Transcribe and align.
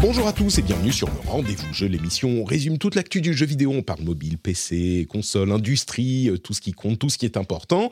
Bonjour 0.00 0.26
à 0.26 0.32
tous 0.32 0.56
et 0.56 0.62
bienvenue 0.62 0.92
sur 0.92 1.08
le 1.08 1.28
Rendez-vous 1.28 1.74
Jeu, 1.74 1.86
l'émission. 1.86 2.30
On 2.30 2.44
résume 2.44 2.78
toute 2.78 2.94
l'actu 2.94 3.20
du 3.20 3.34
jeu 3.34 3.44
vidéo. 3.44 3.70
On 3.70 3.82
parle 3.82 4.00
mobile, 4.00 4.38
PC, 4.38 5.06
console, 5.10 5.52
industrie, 5.52 6.30
euh, 6.30 6.38
tout 6.38 6.54
ce 6.54 6.62
qui 6.62 6.72
compte, 6.72 6.98
tout 6.98 7.10
ce 7.10 7.18
qui 7.18 7.26
est 7.26 7.36
important. 7.36 7.90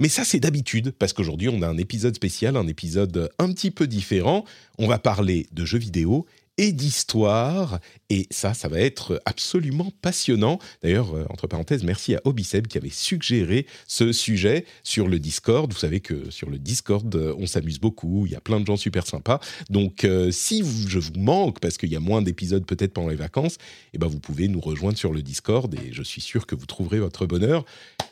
Mais 0.00 0.08
ça, 0.08 0.24
c'est 0.24 0.40
d'habitude, 0.40 0.90
parce 0.90 1.12
qu'aujourd'hui, 1.12 1.48
on 1.48 1.62
a 1.62 1.68
un 1.68 1.78
épisode 1.78 2.16
spécial, 2.16 2.56
un 2.56 2.66
épisode 2.66 3.30
un 3.38 3.52
petit 3.52 3.70
peu 3.70 3.86
différent. 3.86 4.44
On 4.78 4.88
va 4.88 4.98
parler 4.98 5.46
de 5.52 5.64
jeux 5.64 5.78
vidéo 5.78 6.26
et 6.58 6.72
d'histoire. 6.72 7.80
Et 8.08 8.26
ça, 8.30 8.54
ça 8.54 8.68
va 8.68 8.78
être 8.80 9.20
absolument 9.24 9.92
passionnant. 10.00 10.58
D'ailleurs, 10.82 11.14
euh, 11.14 11.26
entre 11.28 11.46
parenthèses, 11.46 11.82
merci 11.82 12.14
à 12.14 12.20
Obiseb 12.24 12.66
qui 12.66 12.78
avait 12.78 12.88
suggéré 12.88 13.66
ce 13.86 14.12
sujet 14.12 14.64
sur 14.84 15.08
le 15.08 15.18
Discord. 15.18 15.72
Vous 15.72 15.78
savez 15.78 16.00
que 16.00 16.30
sur 16.30 16.48
le 16.48 16.58
Discord, 16.58 17.12
euh, 17.14 17.34
on 17.38 17.46
s'amuse 17.46 17.80
beaucoup. 17.80 18.26
Il 18.26 18.32
y 18.32 18.36
a 18.36 18.40
plein 18.40 18.60
de 18.60 18.66
gens 18.66 18.76
super 18.76 19.06
sympas. 19.06 19.40
Donc, 19.70 20.04
euh, 20.04 20.30
si 20.30 20.62
je 20.88 20.98
vous 20.98 21.12
manque, 21.18 21.60
parce 21.60 21.76
qu'il 21.78 21.90
y 21.90 21.96
a 21.96 22.00
moins 22.00 22.22
d'épisodes 22.22 22.64
peut-être 22.64 22.92
pendant 22.92 23.08
les 23.08 23.16
vacances, 23.16 23.56
eh 23.92 23.98
ben, 23.98 24.06
vous 24.06 24.20
pouvez 24.20 24.48
nous 24.48 24.60
rejoindre 24.60 24.96
sur 24.96 25.12
le 25.12 25.22
Discord 25.22 25.74
et 25.74 25.92
je 25.92 26.02
suis 26.02 26.20
sûr 26.20 26.46
que 26.46 26.54
vous 26.54 26.66
trouverez 26.66 27.00
votre 27.00 27.26
bonheur. 27.26 27.64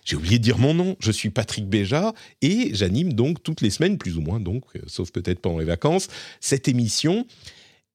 J'ai 0.04 0.16
oublié 0.16 0.38
de 0.38 0.42
dire 0.42 0.58
mon 0.58 0.74
nom. 0.74 0.96
Je 0.98 1.12
suis 1.12 1.30
Patrick 1.30 1.66
Béja 1.66 2.12
et 2.42 2.70
j'anime 2.74 3.12
donc 3.12 3.42
toutes 3.42 3.60
les 3.60 3.70
semaines, 3.70 3.96
plus 3.96 4.18
ou 4.18 4.20
moins 4.20 4.40
donc, 4.40 4.64
sauf 4.86 5.10
peut-être 5.12 5.40
pendant 5.40 5.58
les 5.58 5.64
vacances, 5.64 6.08
cette 6.40 6.68
émission. 6.68 7.26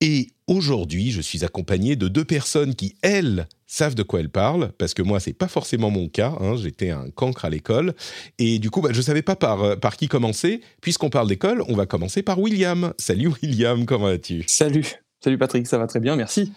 Et 0.02 0.30
aujourd'hui, 0.47 1.11
je 1.11 1.19
suis 1.19 1.44
accompagné 1.44 1.97
de 1.97 2.08
deux 2.08 2.23
personnes 2.23 2.73
qui, 2.73 2.95
elles, 3.02 3.47
savent 3.67 3.95
de 3.95 4.03
quoi 4.03 4.22
elles 4.22 4.30
parlent, 4.30 4.72
parce 4.78 4.94
que 4.94 5.02
moi, 5.02 5.19
c'est 5.19 5.33
pas 5.33 5.50
forcément 5.50 5.89
mon 5.89 6.08
cas. 6.08 6.36
Hein, 6.39 6.55
J'étais 6.55 6.89
un 6.89 7.09
cancre 7.09 7.44
à 7.44 7.50
l'école. 7.50 7.94
Et 8.38 8.59
du 8.59 8.70
coup, 8.70 8.81
bah, 8.81 8.89
je 8.94 9.02
savais 9.02 9.22
pas 9.22 9.36
par, 9.36 9.61
euh, 9.61 9.75
par 9.75 9.97
qui 9.97 10.08
commencer. 10.08 10.61
Puisqu'on 10.81 11.09
parle 11.09 11.27
d'école, 11.27 11.64
on 11.67 11.75
va 11.75 11.86
commencer 11.86 12.23
par 12.23 12.39
William. 12.39 12.94
Salut 12.97 13.31
William, 13.42 13.86
comment 13.86 14.05
vas-tu? 14.05 14.44
Salut. 14.47 14.86
Salut 15.22 15.38
Patrick, 15.38 15.67
ça 15.67 15.77
va 15.77 15.86
très 15.86 16.00
bien, 16.00 16.16
merci. 16.16 16.53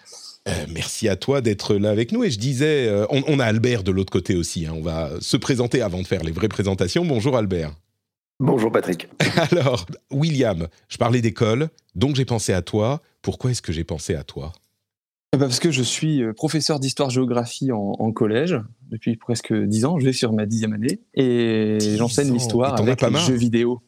Euh, 0.48 0.52
merci 0.70 1.08
à 1.08 1.16
toi 1.16 1.40
d'être 1.40 1.74
là 1.74 1.90
avec 1.90 2.12
nous. 2.12 2.22
Et 2.22 2.30
je 2.30 2.38
disais, 2.38 2.86
euh, 2.86 3.06
on, 3.10 3.24
on, 3.26 3.40
a 3.40 3.44
Albert 3.44 3.82
de 3.82 3.90
l'autre 3.90 4.12
côté 4.12 4.36
aussi. 4.36 4.66
Hein. 4.66 4.74
On 4.76 4.82
va 4.82 5.10
se 5.20 5.36
présenter 5.36 5.82
avant 5.82 6.00
de 6.00 6.06
faire 6.06 6.22
les 6.22 6.32
vraies 6.32 6.48
présentations. 6.48 7.04
Bonjour 7.04 7.36
Albert. 7.36 7.74
Bonjour 8.38 8.72
Patrick. 8.72 9.08
Alors, 9.50 9.86
William, 10.10 10.66
je 10.88 10.96
parlais 10.96 11.20
d'école, 11.20 11.68
donc 11.94 12.16
j'ai 12.16 12.24
pensé 12.24 12.52
à 12.52 12.62
toi. 12.62 13.00
Pourquoi 13.22 13.52
est-ce 13.52 13.62
que 13.62 13.72
j'ai 13.72 13.84
pensé 13.84 14.14
à 14.14 14.24
toi? 14.24 14.52
Eh 15.32 15.38
ben, 15.38 15.46
Parce 15.46 15.60
que 15.60 15.70
je 15.70 15.82
suis 15.82 16.22
euh, 16.22 16.32
professeur 16.32 16.78
d'histoire-géographie 16.78 17.72
en, 17.72 17.94
en, 17.98 18.12
collège 18.12 18.58
depuis 18.90 19.16
presque 19.16 19.54
dix 19.54 19.84
ans. 19.84 19.98
Je 19.98 20.04
vais 20.04 20.12
sur 20.12 20.32
ma 20.32 20.44
dixième 20.44 20.74
année 20.74 21.00
et 21.14 21.78
j'enseigne 21.96 22.32
l'histoire 22.32 22.78
avec 22.78 23.00
les 23.00 23.16
jeux 23.16 23.36
vidéo. 23.36 23.80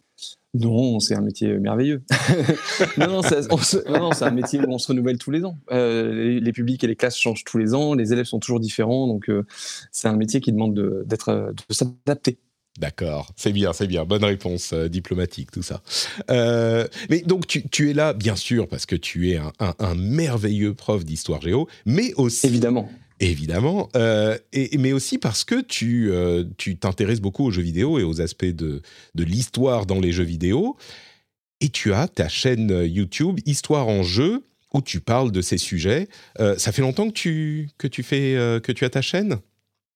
Non, 0.54 1.00
c'est 1.00 1.16
un 1.16 1.20
métier 1.20 1.58
merveilleux. 1.58 2.02
non, 2.96 3.08
non, 3.08 3.22
c'est 4.12 4.24
un 4.24 4.30
métier 4.30 4.60
où 4.60 4.70
on 4.70 4.78
se 4.78 4.86
renouvelle 4.86 5.18
tous 5.18 5.32
les 5.32 5.44
ans. 5.44 5.58
Euh, 5.72 6.14
les, 6.14 6.40
les, 6.40 6.52
publics 6.52 6.82
et 6.84 6.86
les 6.86 6.94
classes 6.94 7.18
changent 7.18 7.42
tous 7.42 7.58
les 7.58 7.74
ans, 7.74 7.94
les 7.94 8.12
élèves 8.12 8.26
sont 8.26 8.38
toujours 8.38 8.60
différents, 8.60 9.08
donc 9.08 9.28
euh, 9.28 9.44
c'est 9.90 10.06
un 10.06 10.16
métier 10.16 10.40
qui 10.40 10.52
demande 10.52 10.74
de, 10.74 11.04
de, 11.06 11.52
de 11.52 11.74
s'adapter. 11.74 12.38
D'accord, 12.80 13.32
c'est 13.36 13.52
bien, 13.52 13.72
c'est 13.72 13.86
bien. 13.86 14.04
Bonne 14.04 14.24
réponse 14.24 14.72
euh, 14.72 14.88
diplomatique, 14.88 15.52
tout 15.52 15.62
ça. 15.62 15.80
Euh, 16.30 16.88
mais 17.08 17.20
donc, 17.20 17.46
tu, 17.46 17.68
tu, 17.68 17.90
es 17.90 17.94
là, 17.94 18.12
bien 18.12 18.34
sûr, 18.34 18.66
parce 18.66 18.84
que 18.84 18.96
tu 18.96 19.30
es 19.30 19.36
un, 19.36 19.52
un, 19.60 19.74
un 19.78 19.94
merveilleux 19.94 20.74
prof 20.74 21.04
d'histoire 21.04 21.40
géo, 21.40 21.68
mais 21.86 22.12
aussi... 22.14 22.46
Évidemment. 22.48 22.90
Évidemment, 23.20 23.90
euh, 23.94 24.36
et, 24.52 24.76
mais 24.76 24.92
aussi 24.92 25.18
parce 25.18 25.44
que 25.44 25.60
tu 25.60 26.10
tu 26.58 26.76
t'intéresses 26.76 27.20
beaucoup 27.20 27.44
aux 27.44 27.52
jeux 27.52 27.62
vidéo 27.62 28.00
et 28.00 28.02
aux 28.02 28.20
aspects 28.20 28.44
de, 28.44 28.82
de 29.14 29.24
l'histoire 29.24 29.86
dans 29.86 30.00
les 30.00 30.10
jeux 30.10 30.24
vidéo. 30.24 30.76
Et 31.60 31.68
tu 31.68 31.92
as 31.92 32.08
ta 32.08 32.28
chaîne 32.28 32.82
YouTube 32.84 33.38
Histoire 33.46 33.86
en 33.86 34.02
jeu, 34.02 34.42
où 34.74 34.82
tu 34.82 34.98
parles 34.98 35.30
de 35.30 35.42
ces 35.42 35.58
sujets. 35.58 36.08
Ça 36.58 36.72
fait 36.72 36.82
longtemps 36.82 37.06
que 37.06 37.14
tu, 37.14 37.70
que 37.78 37.86
tu, 37.86 38.02
fais, 38.02 38.34
que 38.62 38.72
tu 38.72 38.84
as 38.84 38.90
ta 38.90 39.00
chaîne? 39.00 39.38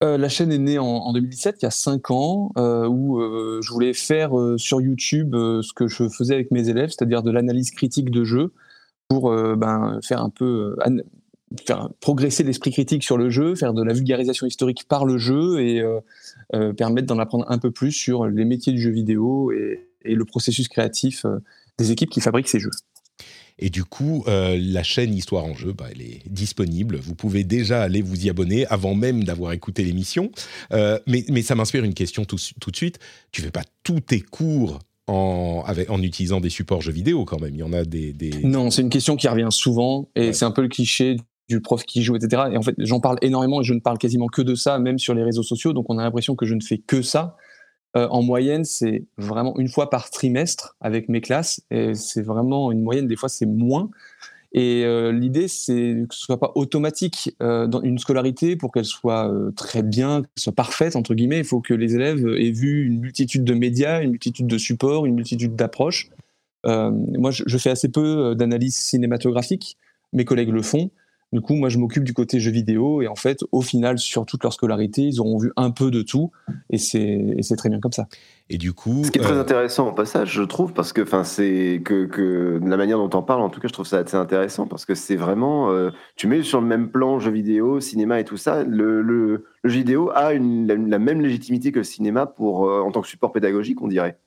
Euh, 0.05 0.17
la 0.17 0.29
chaîne 0.29 0.53
est 0.53 0.59
née 0.59 0.79
en, 0.79 0.87
en, 0.87 1.13
2017, 1.13 1.57
il 1.61 1.65
y 1.65 1.67
a 1.67 1.71
5 1.71 2.11
ans, 2.13 2.53
euh, 2.57 2.87
où 2.87 3.21
euh, 3.21 3.61
je 3.63 3.73
voulais 3.73 3.95
faire 3.95 4.31
sur 4.57 4.81
YouTube 4.81 5.35
ce 5.35 5.73
que 5.73 5.89
je 5.89 6.09
faisais 6.09 6.35
avec 6.35 6.51
mes 6.51 6.69
élèves, 6.69 6.91
c'est-à-dire 6.91 7.23
de 7.23 7.31
l'analyse 7.31 7.71
critique 7.73 8.11
de 8.11 8.25
jeu, 8.25 8.53
pour 9.09 9.35
ben, 9.57 9.99
faire 10.03 10.21
un 10.21 10.29
peu 10.29 10.77
progresser 12.01 12.45
l'esprit 12.45 12.73
critique 12.73 13.03
sur 13.03 13.17
le 13.17 13.31
jeu, 13.31 13.55
faire 13.55 13.73
de 13.73 13.83
la 13.83 13.95
vulgarisation 13.95 14.47
historique 14.47 14.85
par 14.87 15.07
le 15.07 15.17
jeu 15.17 15.61
et 15.61 15.83
permettre 16.77 17.07
d'en 17.07 17.19
apprendre 17.19 17.47
un 17.49 17.57
peu 17.57 17.71
plus 17.71 17.91
sur 17.91 18.27
les 18.27 18.45
métiers 18.45 18.75
du 18.75 18.83
jeu 18.83 18.91
vidéo 18.91 19.51
et 19.51 19.89
le 20.05 20.25
processus 20.27 20.69
créatif 20.69 21.25
des 21.79 21.91
équipes 21.91 22.11
qui 22.11 22.21
fabriquent 22.21 22.49
ces 22.49 22.61
jeux. 22.61 22.71
Et 23.59 23.71
du 23.71 23.85
coup, 23.85 24.25
euh, 24.29 24.59
la 24.61 24.83
chaîne 24.83 25.15
Histoire 25.15 25.45
en 25.45 25.55
jeu, 25.55 25.73
bah, 25.73 25.87
elle 25.91 26.03
est 26.03 26.23
disponible. 26.29 26.97
Vous 26.97 27.15
pouvez 27.15 27.45
déjà 27.45 27.83
aller 27.83 28.03
vous 28.03 28.27
y 28.27 28.31
abonner 28.31 28.67
avant 28.67 28.95
même 28.95 29.25
d'avoir 29.25 29.53
écouté 29.53 29.85
l'émission. 29.85 30.31
Euh, 30.73 30.99
mais, 31.07 31.25
mais, 31.29 31.43
ça 31.43 31.55
m'inspire 31.55 31.85
une 31.85 31.95
question 31.95 32.25
tout, 32.25 32.37
tout, 32.61 32.71
de 32.71 32.77
suite. 32.77 32.99
Tu 33.33 33.43
fais 33.43 33.51
pas 33.51 33.65
tous 33.83 34.01
tes 34.01 34.21
cours 34.21 34.79
en, 35.09 35.63
avec, 35.67 35.91
en 35.91 36.03
utilisant 36.03 36.41
des 36.41 36.51
supports 36.51 36.83
jeux 36.83 36.93
vidéo 36.93 37.25
quand 37.25 37.41
même. 37.41 37.55
Il 37.55 37.61
y 37.61 37.63
en 37.63 37.73
a 37.73 37.85
des. 37.85 38.13
des... 38.13 38.31
Non, 38.45 38.71
c'est 38.71 38.83
une 38.83 38.91
question 38.91 39.17
qui 39.17 39.27
revient 39.27 39.49
souvent 39.51 40.09
et 40.15 40.29
ouais. 40.29 40.33
c'est 40.33 40.45
un 40.45 40.51
peu 40.51 40.63
le 40.63 40.69
cliché 40.69 41.17
du 41.49 41.61
prof 41.61 41.85
qui 41.85 42.03
joue, 42.03 42.15
etc. 42.15 42.43
Et 42.53 42.57
en 42.59 42.63
fait, 42.63 42.75
j'en 42.79 43.01
parle 43.01 43.19
énormément 43.23 43.63
et 43.63 43.65
je 43.65 43.73
ne 43.73 43.81
parle 43.81 43.99
quasiment 43.99 44.27
que 44.27 44.43
de 44.43 44.55
ça, 44.55 44.79
même 44.79 44.99
sur 44.99 45.15
les 45.15 45.25
réseaux 45.25 45.43
sociaux. 45.43 45.73
Donc, 45.73 45.87
on 45.89 45.99
a 45.99 46.03
l'impression 46.03 46.37
que 46.37 46.47
je 46.47 46.55
ne 46.55 46.61
fais 46.61 46.79
que 46.79 47.03
ça. 47.03 47.37
Euh, 47.97 48.07
en 48.09 48.23
moyenne, 48.23 48.65
c'est 48.65 49.05
vraiment 49.17 49.59
une 49.59 49.69
fois 49.69 49.89
par 49.91 50.11
trimestre 50.11 50.77
avec 50.81 51.09
mes 51.09 51.21
classes. 51.21 51.63
Et 51.71 51.95
c'est 51.95 52.23
vraiment 52.23 52.71
une 52.71 52.83
moyenne, 52.83 53.07
des 53.07 53.17
fois 53.17 53.29
c'est 53.29 53.47
moins. 53.47 53.91
Et 54.53 54.85
euh, 54.85 55.13
l'idée, 55.13 55.47
c'est 55.47 56.07
que 56.09 56.15
ce 56.15 56.21
soit 56.21 56.41
pas 56.41 56.53
automatique 56.55 57.35
euh, 57.43 57.67
dans 57.67 57.83
une 57.83 57.99
scolarité 57.99 58.57
pour 58.57 58.73
qu'elle 58.73 58.87
soit 58.87 59.31
très 59.57 59.83
bien, 59.83 60.23
qu'elle 60.23 60.43
soit 60.43 60.55
parfaite 60.55 60.97
entre 60.97 61.15
guillemets. 61.15 61.39
Il 61.39 61.45
faut 61.45 61.61
que 61.61 61.75
les 61.75 61.95
élèves 61.95 62.27
aient 62.39 62.51
vu 62.51 62.87
une 62.87 63.01
multitude 63.01 63.45
de 63.45 63.55
médias, 63.55 64.03
une 64.03 64.11
multitude 64.11 64.47
de 64.47 64.59
supports, 64.59 65.07
une 65.07 65.15
multitude 65.15 65.57
d'approches. 65.57 66.09
Moi, 66.65 67.31
je, 67.31 67.45
je, 67.47 67.57
fais 67.57 67.71
assez 67.71 67.89
peu 67.89 68.35
d'analyse 68.35 68.77
cinématographique. 68.77 69.79
Mes 70.13 70.27
collègues 70.27 70.51
le 70.51 70.63
font. 70.63 70.91
Du 71.33 71.43
coup, 71.43 71.55
moi, 71.55 71.69
je 71.69 71.77
m'occupe 71.77 72.05
du 72.05 72.15
côté 72.15 72.41
jeux 72.41 72.51
vidéo 72.51 73.03
et 73.03 73.09
en 73.09 73.15
fait, 73.15 73.41
au 73.53 73.61
final, 73.61 73.99
sur 73.99 74.25
toute 74.25 74.43
leur 74.43 74.53
scolarité, 74.53 75.03
ils 75.03 75.21
auront 75.21 75.39
vu 75.39 75.53
un 75.57 75.71
peu 75.71 75.91
de 75.91 76.01
tout 76.01 76.31
et 76.71 76.79
c'est 76.79 77.57
très 77.57 77.69
bien 77.69 77.81
comme 77.81 77.93
ça. 77.93 78.07
Et 78.51 78.57
du 78.57 78.73
coup, 78.73 79.05
ce 79.05 79.11
qui 79.11 79.19
est 79.19 79.23
très 79.23 79.35
euh... 79.35 79.41
intéressant 79.43 79.89
au 79.89 79.93
passage, 79.93 80.33
je 80.33 80.43
trouve, 80.43 80.73
parce 80.73 80.95
que, 80.95 81.03
enfin, 81.03 81.25
c'est 81.25 81.83
que, 81.85 82.07
que 82.07 82.59
la 82.65 82.79
manière 82.79 82.97
dont 82.97 83.11
on 83.19 83.23
parle, 83.23 83.43
en 83.43 83.51
tout 83.51 83.61
cas, 83.61 83.69
je 83.69 83.75
trouve 83.75 83.87
ça 83.87 83.99
assez 83.99 84.17
intéressant 84.17 84.67
parce 84.67 84.87
que 84.87 84.95
c'est 84.95 85.17
vraiment, 85.17 85.71
euh, 85.71 85.91
tu 86.17 86.29
mets 86.29 86.43
sur 86.43 86.63
le 86.63 86.67
même 86.67 86.91
plan 86.91 87.19
jeux 87.19 87.31
vidéo, 87.31 87.79
cinéma 87.81 88.21
et 88.21 88.25
tout 88.25 88.39
ça. 88.39 88.65
Le, 88.65 89.03
le, 89.03 89.45
le 89.63 89.71
jeu 89.71 89.79
vidéo 89.81 90.11
a 90.15 90.33
une, 90.33 90.67
la, 90.67 90.77
la, 90.77 90.99
même 90.99 91.21
légitimité 91.21 91.73
que 91.73 91.81
le 91.81 91.85
cinéma 91.85 92.25
pour 92.25 92.67
euh, 92.67 92.81
en 92.81 92.91
tant 92.91 93.03
que 93.03 93.09
support 93.09 93.33
pédagogique, 93.33 93.83
on 93.83 93.89
dirait. 93.89 94.19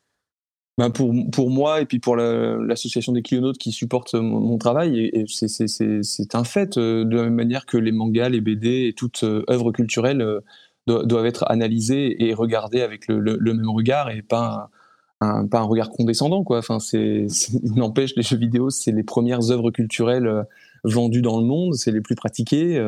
Ben 0.82 0.90
pour, 0.90 1.14
pour 1.32 1.52
moi 1.52 1.80
et 1.80 1.86
puis 1.86 2.00
pour 2.00 2.16
l'association 2.16 3.12
la, 3.12 3.18
des 3.18 3.22
clionautes 3.22 3.60
qui 3.60 3.72
supporte 3.72 4.16
mon, 4.16 4.58
travail, 4.58 5.12
c'est 5.28 6.34
un 6.34 6.44
fait, 6.44 6.76
euh, 6.76 7.06
de 7.06 7.18
la 7.18 7.24
même 7.26 7.36
manière 7.36 7.68
que 7.68 7.78
les 7.78 7.92
mangas, 7.92 8.30
les 8.30 8.42
BD 8.42 8.88
et 8.88 8.94
toute 8.94 9.24
euh, 9.24 9.44
œuvre 9.48 9.72
culturelle 9.72 10.24
euh, 10.24 10.42
doivent 10.88 11.28
être 11.28 11.46
analysées 11.52 12.26
et 12.26 12.34
regardées 12.34 12.82
avec 12.82 13.08
le, 13.08 13.38
même 13.40 13.70
regard 13.70 14.10
et 14.10 14.24
pas 14.24 14.72
un, 15.20 15.46
pas 15.46 15.60
un 15.60 15.66
regard 15.66 15.92
condescendant. 15.92 16.44
Quoi. 16.44 16.58
Enfin, 16.58 16.80
c'est 16.80 17.28
n'empêche, 17.76 18.16
les 18.16 18.24
jeux 18.24 18.38
vidéo, 18.38 18.72
c'est 18.72 18.92
les 18.92 19.04
premières 19.04 19.52
œuvres 19.52 19.70
culturelles 19.70 20.48
vendues 20.84 21.22
dans 21.22 21.40
le 21.40 21.46
monde, 21.46 21.76
c'est 21.76 21.92
les 21.92 22.02
plus 22.02 22.16
pratiquées. 22.16 22.84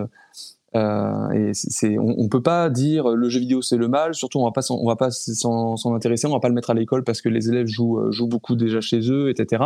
Euh, 0.75 1.53
on, 1.83 2.15
on, 2.17 2.27
peut 2.29 2.41
pas 2.41 2.69
dire 2.71 3.09
le 3.09 3.29
jeu 3.29 3.39
vidéo 3.39 3.61
c'est 3.61 3.77
le 3.77 3.87
mal. 3.87 4.15
Surtout, 4.15 4.39
on 4.39 4.45
va 4.45 4.51
pas, 4.51 4.61
va 4.85 4.95
pas 4.95 5.11
s'en, 5.11 5.75
intéresser, 5.93 6.25
on 6.27 6.31
va 6.31 6.39
pas 6.39 6.47
le 6.47 6.55
mettre 6.55 6.71
à 6.71 6.73
l'école 6.73 7.03
parce 7.03 7.21
que 7.21 7.29
les 7.29 7.49
élèves 7.49 7.67
jouent, 7.67 7.99
euh, 7.99 8.27
beaucoup 8.27 8.55
déjà 8.55 8.81
chez 8.81 9.11
eux, 9.11 9.29
etc. 9.29 9.63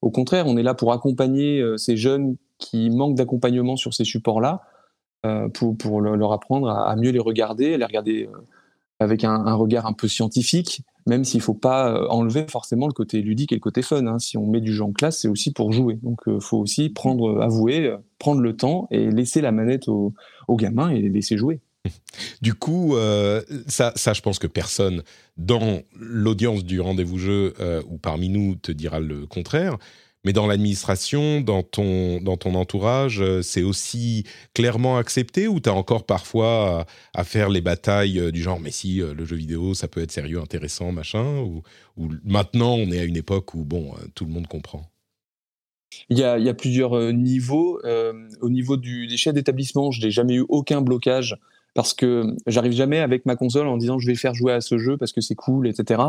Au 0.00 0.10
contraire, 0.10 0.46
on 0.46 0.56
est 0.56 0.62
là 0.62 0.74
pour 0.74 0.92
accompagner 0.92 1.60
euh, 1.60 1.76
ces 1.76 1.96
jeunes 1.96 2.36
qui 2.58 2.88
manquent 2.88 3.16
d'accompagnement 3.16 3.76
sur 3.76 3.92
ces 3.92 4.04
supports-là, 4.04 4.62
euh, 5.26 5.48
pour, 5.48 6.00
leur 6.00 6.32
apprendre 6.32 6.70
à, 6.70 6.94
mieux 6.96 7.10
les 7.10 7.18
regarder, 7.18 7.76
les 7.76 7.84
regarder 7.84 8.28
avec 8.98 9.24
un, 9.24 9.54
regard 9.54 9.84
un 9.86 9.92
peu 9.92 10.08
scientifique, 10.08 10.82
même 11.06 11.24
s'il 11.24 11.40
faut 11.40 11.54
pas 11.54 12.08
enlever 12.08 12.46
forcément 12.48 12.86
le 12.86 12.92
côté 12.92 13.22
ludique 13.22 13.52
et 13.52 13.56
le 13.56 13.60
côté 13.60 13.82
fun. 13.82 14.06
Hein. 14.06 14.18
Si 14.18 14.36
on 14.36 14.46
met 14.46 14.60
du 14.60 14.74
jeu 14.74 14.82
en 14.82 14.92
classe, 14.92 15.20
c'est 15.20 15.28
aussi 15.28 15.52
pour 15.52 15.72
jouer. 15.72 15.98
Donc, 16.02 16.20
il 16.26 16.40
faut 16.40 16.58
aussi 16.58 16.88
prendre, 16.88 17.40
avouer, 17.40 17.94
prendre 18.18 18.40
le 18.40 18.56
temps 18.56 18.88
et 18.90 19.10
laisser 19.10 19.40
la 19.40 19.52
manette 19.52 19.88
aux 19.88 20.12
aux 20.48 20.56
gamins 20.56 20.90
et 20.90 21.00
les 21.00 21.08
laisser 21.08 21.36
jouer. 21.36 21.60
Du 22.42 22.54
coup, 22.54 22.96
euh, 22.96 23.42
ça, 23.66 23.92
ça, 23.94 24.12
je 24.12 24.22
pense 24.22 24.38
que 24.38 24.46
personne 24.46 25.02
dans 25.36 25.82
l'audience 25.98 26.64
du 26.64 26.80
rendez-vous 26.80 27.18
jeu 27.18 27.54
euh, 27.60 27.82
ou 27.88 27.98
parmi 27.98 28.28
nous 28.28 28.56
te 28.56 28.72
dira 28.72 29.00
le 29.00 29.26
contraire. 29.26 29.76
Mais 30.26 30.34
dans 30.34 30.46
l'administration, 30.46 31.40
dans 31.40 31.62
ton, 31.62 32.20
dans 32.20 32.36
ton 32.36 32.54
entourage, 32.54 33.22
euh, 33.22 33.40
c'est 33.40 33.62
aussi 33.62 34.24
clairement 34.52 34.98
accepté 34.98 35.48
ou 35.48 35.60
tu 35.60 35.70
as 35.70 35.74
encore 35.74 36.04
parfois 36.04 36.86
à, 37.14 37.24
faire 37.24 37.48
les 37.48 37.62
batailles 37.62 38.30
du 38.30 38.42
genre, 38.42 38.60
mais 38.60 38.70
si 38.70 38.96
le 38.96 39.24
jeu 39.24 39.36
vidéo, 39.36 39.72
ça 39.72 39.88
peut 39.88 40.02
être 40.02 40.12
sérieux, 40.12 40.40
intéressant, 40.40 40.92
machin 40.92 41.38
ou, 41.38 41.62
maintenant, 42.24 42.74
on 42.74 42.90
est 42.90 42.98
à 42.98 43.04
une 43.04 43.16
époque 43.16 43.54
où, 43.54 43.64
bon, 43.64 43.94
tout 44.14 44.26
le 44.26 44.32
monde 44.32 44.46
comprend 44.46 44.90
il 46.08 46.18
y 46.18 46.22
a, 46.24 46.54
plusieurs 46.54 46.96
euh, 46.96 47.12
niveaux. 47.12 47.80
Euh, 47.84 48.28
au 48.40 48.50
niveau 48.50 48.76
du, 48.76 49.06
des 49.06 49.16
chefs 49.16 49.34
d'établissement, 49.34 49.90
je 49.90 50.04
n'ai 50.04 50.10
jamais 50.10 50.34
eu 50.34 50.44
aucun 50.48 50.80
blocage 50.80 51.36
parce 51.76 51.94
que 51.94 52.34
j'arrive 52.46 52.72
jamais 52.72 52.98
avec 52.98 53.24
ma 53.26 53.36
console 53.36 53.68
en 53.68 53.76
disant 53.76 54.00
je 54.00 54.06
vais 54.08 54.16
faire 54.16 54.34
jouer 54.34 54.52
à 54.52 54.60
ce 54.60 54.78
jeu 54.78 54.96
parce 54.96 55.12
que 55.12 55.20
c'est 55.20 55.36
cool, 55.36 55.68
etc. 55.68 56.02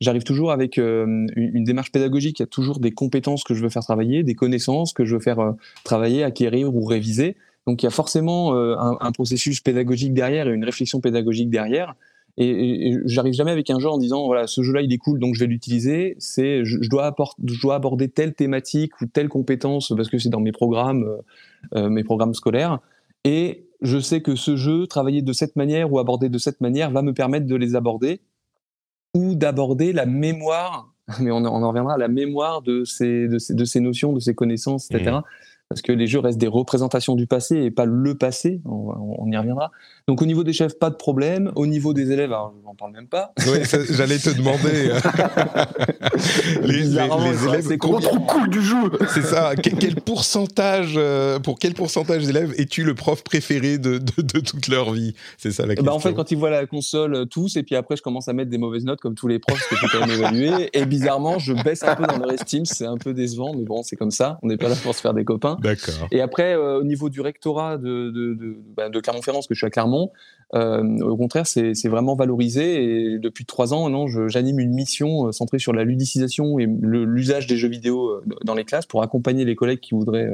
J'arrive 0.00 0.22
toujours 0.22 0.52
avec 0.52 0.78
euh, 0.78 1.26
une, 1.34 1.64
démarche 1.64 1.90
pédagogique. 1.90 2.38
Il 2.38 2.42
y 2.42 2.44
a 2.44 2.46
toujours 2.46 2.78
des 2.78 2.92
compétences 2.92 3.42
que 3.42 3.54
je 3.54 3.62
veux 3.62 3.70
faire 3.70 3.82
travailler, 3.82 4.22
des 4.22 4.34
connaissances 4.34 4.92
que 4.92 5.04
je 5.04 5.14
veux 5.14 5.20
faire 5.20 5.54
travailler, 5.82 6.22
acquérir 6.22 6.72
ou 6.74 6.84
réviser. 6.84 7.36
Donc 7.66 7.82
il 7.82 7.86
y 7.86 7.88
a 7.88 7.90
forcément 7.90 8.54
un, 8.54 8.98
un, 9.00 9.12
processus 9.12 9.60
pédagogique 9.60 10.12
derrière 10.12 10.46
et 10.46 10.52
une 10.52 10.64
réflexion 10.64 11.00
pédagogique 11.00 11.50
derrière. 11.50 11.94
Et, 12.36 12.96
j'arrive 13.04 13.32
jamais 13.32 13.52
avec 13.52 13.70
un 13.70 13.78
jeu 13.78 13.88
en 13.88 13.98
disant 13.98 14.26
voilà 14.26 14.48
ce 14.48 14.62
jeu-là 14.62 14.82
il 14.82 14.92
est 14.92 14.98
cool 14.98 15.20
donc 15.20 15.34
je 15.34 15.40
vais 15.40 15.46
l'utiliser. 15.46 16.16
C'est 16.18 16.64
je, 16.64 16.78
dois 16.88 17.14
je 17.44 17.60
dois 17.60 17.76
aborder 17.76 18.08
telle 18.08 18.34
thématique 18.34 19.00
ou 19.00 19.06
telle 19.06 19.28
compétence 19.28 19.92
parce 19.96 20.08
que 20.08 20.18
c'est 20.18 20.30
dans 20.30 20.40
mes 20.40 20.52
programmes, 20.52 21.04
euh, 21.04 21.78
euh, 21.78 21.88
mes 21.88 22.02
programmes 22.02 22.34
scolaires. 22.34 22.80
Et 23.24 23.66
je 23.84 23.98
sais 23.98 24.20
que 24.20 24.34
ce 24.34 24.56
jeu, 24.56 24.86
travailler 24.86 25.22
de 25.22 25.32
cette 25.32 25.56
manière 25.56 25.92
ou 25.92 25.98
aborder 25.98 26.28
de 26.28 26.38
cette 26.38 26.60
manière, 26.60 26.90
va 26.90 27.02
me 27.02 27.14
permettre 27.14 27.46
de 27.46 27.54
les 27.54 27.76
aborder 27.76 28.20
ou 29.14 29.34
d'aborder 29.34 29.92
la 29.92 30.06
mémoire. 30.06 30.92
Mais 31.20 31.30
on, 31.30 31.44
en 31.44 31.68
reviendra 31.68 31.94
à 31.94 31.98
la 31.98 32.08
mémoire 32.08 32.62
de 32.62 32.84
ces, 32.84 33.28
de 33.28 33.38
ces, 33.38 33.54
de 33.54 33.64
ces 33.64 33.80
notions, 33.80 34.12
de 34.12 34.20
ces 34.20 34.34
connaissances, 34.34 34.90
etc 34.90 35.20
parce 35.68 35.82
que 35.82 35.92
les 35.92 36.06
jeux 36.06 36.18
restent 36.18 36.38
des 36.38 36.48
représentations 36.48 37.14
du 37.14 37.26
passé 37.26 37.56
et 37.56 37.70
pas 37.70 37.86
le 37.86 38.14
passé. 38.14 38.60
On, 38.64 39.30
y 39.30 39.36
reviendra. 39.36 39.72
Donc 40.06 40.20
au 40.20 40.26
niveau 40.26 40.44
des 40.44 40.52
chefs, 40.52 40.78
pas 40.78 40.90
de 40.90 40.94
problème. 40.94 41.50
Au 41.56 41.66
niveau 41.66 41.94
des 41.94 42.12
élèves, 42.12 42.32
alors, 42.32 42.54
je 42.60 42.64
n'en 42.64 42.74
parle 42.74 42.92
même 42.92 43.08
pas. 43.08 43.32
Oui, 43.46 43.58
j'allais 43.90 44.18
te 44.18 44.30
demander. 44.30 44.92
les, 46.62 46.82
les, 46.82 46.82
les 46.82 47.48
élèves, 47.48 47.66
c'est 47.66 47.78
trop 47.78 47.98
cool 47.98 48.50
du 48.50 48.62
jeu. 48.62 48.90
C'est 49.08 49.22
ça. 49.22 49.54
Quel, 49.56 49.96
pourcentage, 49.96 50.94
euh, 50.96 51.38
pour 51.38 51.58
quel 51.58 51.74
pourcentage 51.74 52.26
d'élèves 52.26 52.52
es-tu 52.58 52.84
le 52.84 52.94
prof 52.94 53.24
préféré 53.24 53.78
de, 53.78 53.98
de, 53.98 54.40
toute 54.40 54.68
leur 54.68 54.92
vie? 54.92 55.14
C'est 55.38 55.50
ça 55.50 55.62
la 55.62 55.74
question. 55.74 55.84
Bah 55.84 55.94
en 55.94 55.98
fait, 55.98 56.12
quand 56.12 56.30
ils 56.30 56.38
voient 56.38 56.50
la 56.50 56.66
console, 56.66 57.14
euh, 57.14 57.24
tous, 57.24 57.56
et 57.56 57.62
puis 57.62 57.74
après, 57.74 57.96
je 57.96 58.02
commence 58.02 58.28
à 58.28 58.32
mettre 58.32 58.50
des 58.50 58.58
mauvaises 58.58 58.84
notes 58.84 59.00
comme 59.00 59.14
tous 59.14 59.28
les 59.28 59.38
profs, 59.38 59.58
parce 59.58 59.68
que 59.68 59.76
je 59.76 59.80
peux 59.80 59.98
quand 59.98 60.06
même 60.06 60.18
évaluer. 60.18 60.70
Et 60.72 60.84
bizarrement, 60.84 61.38
je 61.38 61.52
baisse 61.52 61.82
un 61.82 61.96
peu 61.96 62.04
dans 62.04 62.18
leur 62.18 62.32
estime. 62.32 62.64
C'est 62.66 62.86
un 62.86 62.98
peu 62.98 63.14
décevant, 63.14 63.54
mais 63.54 63.64
bon, 63.64 63.82
c'est 63.82 63.96
comme 63.96 64.10
ça. 64.10 64.38
On 64.42 64.48
n'est 64.48 64.58
pas 64.58 64.68
là 64.68 64.76
pour 64.82 64.94
se 64.94 65.00
faire 65.00 65.14
des 65.14 65.24
copains. 65.24 65.53
Et 66.10 66.20
après, 66.20 66.54
euh, 66.54 66.80
au 66.80 66.84
niveau 66.84 67.08
du 67.08 67.20
rectorat 67.20 67.78
de, 67.78 68.10
de, 68.10 68.34
de, 68.34 68.56
bah, 68.76 68.88
de 68.88 69.00
Clermont-Ferrand, 69.00 69.38
parce 69.38 69.46
que 69.46 69.54
je 69.54 69.58
suis 69.58 69.66
à 69.66 69.70
Clermont, 69.70 70.10
euh, 70.54 70.82
au 71.00 71.16
contraire, 71.16 71.46
c'est 71.46 71.88
vraiment 71.88 72.14
valorisé. 72.14 73.14
Et 73.14 73.18
depuis 73.18 73.44
trois 73.44 73.74
ans, 73.74 73.88
non, 73.88 74.06
j'anime 74.28 74.60
une 74.60 74.72
mission 74.72 75.28
euh, 75.28 75.32
centrée 75.32 75.58
sur 75.58 75.72
la 75.72 75.84
ludicisation 75.84 76.58
et 76.58 76.66
l'usage 76.66 77.46
des 77.46 77.56
jeux 77.56 77.68
vidéo 77.68 78.20
dans 78.44 78.54
les 78.54 78.64
classes 78.64 78.86
pour 78.86 79.02
accompagner 79.02 79.44
les 79.44 79.56
collègues 79.56 79.80
qui 79.80 79.94
voudraient 79.94 80.32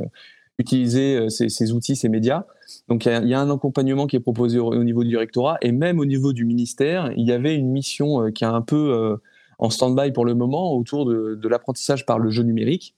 utiliser 0.59 1.31
ces, 1.31 1.49
ces, 1.49 1.73
outils, 1.73 1.97
ces 1.97 2.09
médias. 2.11 2.45
Donc 2.89 3.07
il 3.07 3.25
y, 3.25 3.29
y, 3.29 3.35
a 3.35 3.41
un 3.41 3.51
accompagnement 3.51 4.07
qui 4.07 4.17
est 4.17 4.21
proposé 4.21 4.59
au, 4.59 4.67
au, 4.67 4.85
niveau 4.85 5.05
du 5.05 5.17
rectorat 5.17 5.57
et 5.63 5.73
même 5.73 5.99
au 5.99 6.05
niveau 6.05 6.35
du 6.35 6.45
ministère, 6.45 7.13
il 7.17 7.27
y 7.27 7.33
avait 7.33 7.55
une 7.55 7.71
mission 7.71 8.31
qui 8.31 8.45
est 8.45 8.49
un 8.49 8.61
peu 8.61 9.19
en 9.59 9.71
stand-by 9.71 10.13
pour 10.13 10.27
le 10.27 10.35
moment 10.35 10.77
autour 10.77 11.07
de, 11.07 11.35
de 11.35 11.49
l'apprentissage 11.49 12.05
par 12.05 12.19
le 12.19 12.31
jeu 12.31 12.43
numérique 12.43 12.95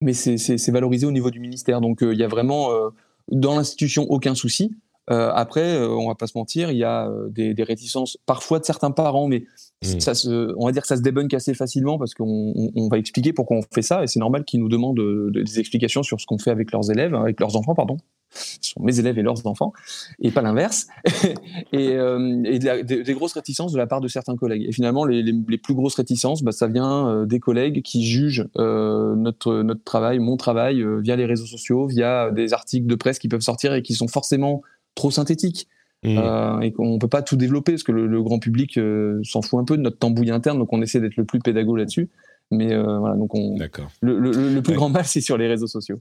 mais 0.00 0.12
c'est 0.14 0.70
valorisé 0.70 1.06
au 1.06 1.12
niveau 1.12 1.30
du 1.30 1.40
ministère. 1.40 1.80
Donc 1.80 2.02
euh, 2.02 2.12
il 2.12 2.18
y 2.18 2.24
a 2.24 2.28
vraiment 2.28 2.72
euh, 2.72 2.88
dans 3.30 3.56
l'institution 3.56 4.06
aucun 4.08 4.34
souci. 4.34 4.74
Euh, 5.10 5.30
après, 5.34 5.76
on 5.80 6.06
va 6.06 6.14
pas 6.14 6.28
se 6.28 6.38
mentir, 6.38 6.70
il 6.70 6.76
y 6.76 6.84
a 6.84 7.10
des, 7.30 7.52
des, 7.52 7.64
réticences 7.64 8.16
parfois 8.26 8.60
de 8.60 8.64
certains 8.64 8.92
parents, 8.92 9.26
mais 9.26 9.44
mmh. 9.82 9.98
ça 9.98 10.14
se, 10.14 10.54
on 10.56 10.66
va 10.66 10.72
dire 10.72 10.82
que 10.82 10.88
ça 10.88 10.96
se 10.96 11.02
débunk 11.02 11.34
assez 11.34 11.52
facilement 11.52 11.98
parce 11.98 12.14
qu'on 12.14 12.52
on, 12.76 12.88
va 12.88 12.98
expliquer 12.98 13.32
pourquoi 13.32 13.56
on 13.56 13.62
fait 13.74 13.82
ça 13.82 14.04
et 14.04 14.06
c'est 14.06 14.20
normal 14.20 14.44
qu'ils 14.44 14.60
nous 14.60 14.68
demandent 14.68 15.00
des 15.32 15.58
explications 15.58 16.04
sur 16.04 16.20
ce 16.20 16.26
qu'on 16.26 16.38
fait 16.38 16.52
avec 16.52 16.70
leurs 16.70 16.92
élèves, 16.92 17.14
avec 17.16 17.40
leurs 17.40 17.56
enfants, 17.56 17.74
pardon 17.74 17.96
ce 18.32 18.70
sont 18.70 18.82
mes 18.82 18.98
élèves 18.98 19.18
et 19.18 19.22
leurs 19.22 19.46
enfants, 19.46 19.72
et 20.20 20.30
pas 20.30 20.42
l'inverse, 20.42 20.86
et, 21.72 21.94
euh, 21.94 22.42
et 22.44 22.58
des, 22.58 23.14
grosses 23.14 23.32
réticences 23.32 23.72
de 23.72 23.78
la 23.78 23.86
part 23.86 24.00
de 24.00 24.08
certains 24.08 24.36
collègues. 24.36 24.64
Et 24.68 24.72
finalement, 24.72 25.04
les, 25.04 25.22
les, 25.22 25.34
les 25.48 25.58
plus 25.58 25.74
grosses 25.74 25.94
réticences, 25.94 26.42
bah, 26.42 26.52
ça 26.52 26.66
vient 26.66 27.08
euh, 27.08 27.26
des 27.26 27.40
collègues 27.40 27.82
qui 27.82 28.04
jugent 28.04 28.46
euh, 28.56 29.14
notre, 29.16 29.62
notre 29.62 29.82
travail, 29.82 30.18
mon 30.18 30.36
travail, 30.36 30.80
euh, 30.80 31.00
via 31.00 31.16
les 31.16 31.26
réseaux 31.26 31.46
sociaux, 31.46 31.86
via 31.86 32.30
des 32.30 32.52
articles 32.52 32.86
de 32.86 32.94
presse 32.94 33.18
qui 33.18 33.28
peuvent 33.28 33.40
sortir 33.40 33.74
et 33.74 33.82
qui 33.82 33.94
sont 33.94 34.08
forcément 34.08 34.62
trop 34.94 35.10
synthétiques. 35.10 35.68
Mmh. 36.02 36.16
Euh, 36.16 36.60
et 36.60 36.72
qu'on 36.72 36.98
peut 36.98 37.08
pas 37.08 37.20
tout 37.20 37.36
développer 37.36 37.72
parce 37.72 37.82
que 37.82 37.92
le, 37.92 38.06
le 38.06 38.22
grand 38.22 38.38
public 38.38 38.80
s'en 39.22 39.42
fout 39.42 39.60
un 39.60 39.64
peu 39.64 39.76
de 39.76 39.82
notre 39.82 39.98
tambouille 39.98 40.30
interne, 40.30 40.58
donc 40.58 40.72
on 40.72 40.80
essaie 40.80 40.98
d'être 40.98 41.16
le 41.16 41.26
plus 41.26 41.40
pédago 41.40 41.76
là-dessus. 41.76 42.08
Mais 42.50 42.74
voilà, 42.74 43.16
donc 43.16 43.34
on. 43.34 43.56
Le, 44.00 44.18
le, 44.18 44.30
le, 44.30 44.62
plus 44.62 44.74
grand 44.74 44.88
mal, 44.88 45.04
c'est 45.04 45.20
sur 45.20 45.36
les 45.36 45.46
réseaux 45.46 45.66
sociaux. 45.66 46.00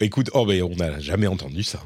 Bah, 0.00 0.06
écoute, 0.06 0.30
oh, 0.32 0.48
on 0.48 0.76
n'a 0.76 0.98
jamais 0.98 1.26
entendu 1.26 1.62
ça. 1.62 1.82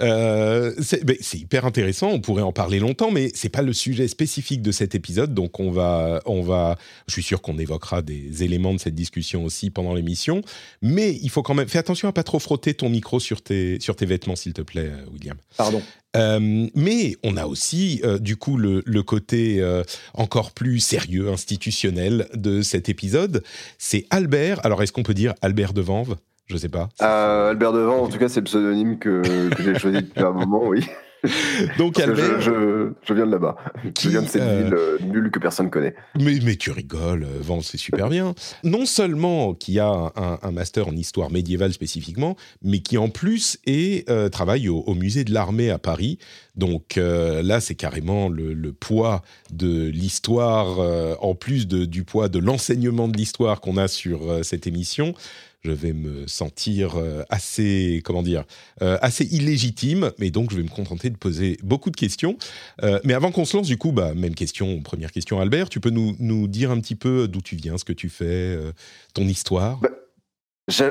Euh, 0.00 0.72
c'est 0.80 1.38
hyper 1.38 1.66
intéressant, 1.66 2.08
on 2.08 2.20
pourrait 2.20 2.42
en 2.42 2.52
parler 2.52 2.78
longtemps, 2.78 3.10
mais 3.10 3.30
c'est 3.34 3.50
pas 3.50 3.60
le 3.60 3.74
sujet 3.74 4.08
spécifique 4.08 4.62
de 4.62 4.72
cet 4.72 4.94
épisode, 4.94 5.34
donc 5.34 5.60
on 5.60 5.70
va, 5.70 6.22
on 6.24 6.40
va, 6.40 6.78
je 7.06 7.12
suis 7.12 7.22
sûr 7.22 7.42
qu'on 7.42 7.58
évoquera 7.58 8.00
des 8.00 8.42
éléments 8.42 8.72
de 8.72 8.78
cette 8.78 8.94
discussion 8.94 9.44
aussi 9.44 9.68
pendant 9.68 9.92
l'émission, 9.92 10.40
mais 10.80 11.18
il 11.22 11.28
faut 11.28 11.42
quand 11.42 11.52
même, 11.52 11.68
fais 11.68 11.78
attention 11.78 12.08
à 12.08 12.12
pas 12.12 12.22
trop 12.22 12.38
frotter 12.38 12.72
ton 12.72 12.88
micro 12.88 13.20
sur 13.20 13.42
tes, 13.42 13.78
sur 13.80 13.96
tes 13.96 14.06
vêtements, 14.06 14.36
s'il 14.36 14.54
te 14.54 14.62
plaît, 14.62 14.90
euh, 14.90 15.04
William. 15.12 15.36
Pardon. 15.58 15.82
Euh, 16.16 16.68
mais 16.74 17.16
on 17.22 17.36
a 17.36 17.44
aussi, 17.44 18.00
euh, 18.02 18.18
du 18.18 18.36
coup, 18.36 18.56
le, 18.56 18.82
le 18.86 19.02
côté 19.02 19.60
euh, 19.60 19.82
encore 20.14 20.52
plus 20.52 20.80
sérieux, 20.80 21.28
institutionnel 21.28 22.28
de 22.32 22.62
cet 22.62 22.88
épisode. 22.88 23.44
C'est 23.76 24.06
Albert. 24.08 24.64
Alors, 24.64 24.82
est-ce 24.82 24.92
qu'on 24.92 25.02
peut 25.02 25.12
dire 25.12 25.34
Albert 25.42 25.74
de 25.74 25.82
Vanves? 25.82 26.16
Je 26.48 26.56
sais 26.56 26.68
pas. 26.68 26.88
Euh, 27.02 27.50
Albert 27.50 27.72
Devant, 27.72 28.02
en 28.02 28.08
tout 28.08 28.18
cas, 28.18 28.28
c'est 28.28 28.40
le 28.40 28.44
pseudonyme 28.44 28.98
que, 28.98 29.22
que 29.54 29.62
j'ai 29.62 29.78
choisi 29.78 29.98
depuis 29.98 30.22
un 30.22 30.32
moment, 30.32 30.66
oui. 30.66 30.84
Donc 31.78 31.98
Albert, 31.98 32.40
je, 32.40 32.92
je, 33.02 33.14
viens 33.14 33.26
de 33.26 33.32
là-bas. 33.32 33.56
Je 34.00 34.08
viens 34.08 34.22
de 34.22 34.28
cette 34.28 34.42
euh, 34.42 34.62
ville 34.62 34.74
euh, 34.74 34.98
nulle 35.00 35.30
que 35.30 35.38
personne 35.38 35.68
connaît. 35.70 35.94
Mais, 36.18 36.38
mais 36.44 36.56
tu 36.56 36.70
rigoles, 36.70 37.26
Vent, 37.40 37.60
c'est 37.60 37.76
super 37.76 38.08
bien. 38.08 38.34
Non 38.62 38.86
seulement 38.86 39.54
qui 39.54 39.78
a 39.80 39.88
un, 39.88 40.38
un, 40.40 40.50
master 40.52 40.88
en 40.88 40.92
histoire 40.92 41.30
médiévale 41.30 41.72
spécifiquement, 41.72 42.36
mais 42.62 42.80
qui 42.80 42.98
en 42.98 43.08
plus 43.08 43.58
est, 43.66 44.08
euh, 44.08 44.28
travaille 44.28 44.68
au, 44.68 44.80
au, 44.86 44.94
musée 44.94 45.24
de 45.24 45.32
l'armée 45.32 45.70
à 45.70 45.78
Paris. 45.78 46.18
Donc 46.56 46.98
euh, 46.98 47.42
là, 47.42 47.60
c'est 47.60 47.74
carrément 47.74 48.28
le, 48.28 48.52
le, 48.52 48.72
poids 48.72 49.22
de 49.52 49.88
l'histoire, 49.88 50.78
euh, 50.80 51.14
en 51.20 51.34
plus 51.34 51.66
de, 51.66 51.84
du 51.84 52.04
poids 52.04 52.28
de 52.28 52.38
l'enseignement 52.38 53.08
de 53.08 53.16
l'histoire 53.16 53.60
qu'on 53.60 53.76
a 53.76 53.88
sur 53.88 54.44
cette 54.44 54.66
émission 54.66 55.14
je 55.62 55.72
vais 55.72 55.92
me 55.92 56.26
sentir 56.26 56.96
euh, 56.96 57.22
assez, 57.30 58.00
comment 58.04 58.22
dire, 58.22 58.44
euh, 58.82 58.96
assez 59.02 59.24
illégitime, 59.24 60.12
mais 60.18 60.30
donc 60.30 60.50
je 60.50 60.56
vais 60.56 60.62
me 60.62 60.68
contenter 60.68 61.10
de 61.10 61.16
poser 61.16 61.56
beaucoup 61.62 61.90
de 61.90 61.96
questions. 61.96 62.36
Euh, 62.82 63.00
mais 63.04 63.14
avant 63.14 63.32
qu'on 63.32 63.44
se 63.44 63.56
lance, 63.56 63.66
du 63.66 63.76
coup, 63.76 63.92
bah, 63.92 64.14
même 64.14 64.34
question, 64.34 64.80
première 64.82 65.10
question, 65.10 65.40
Albert, 65.40 65.68
tu 65.68 65.80
peux 65.80 65.90
nous, 65.90 66.14
nous 66.20 66.46
dire 66.48 66.70
un 66.70 66.80
petit 66.80 66.94
peu 66.94 67.26
d'où 67.28 67.40
tu 67.40 67.56
viens, 67.56 67.76
ce 67.78 67.84
que 67.84 67.92
tu 67.92 68.08
fais, 68.08 68.56
ton 69.14 69.24
histoire? 69.24 69.80
Bah, 69.80 69.90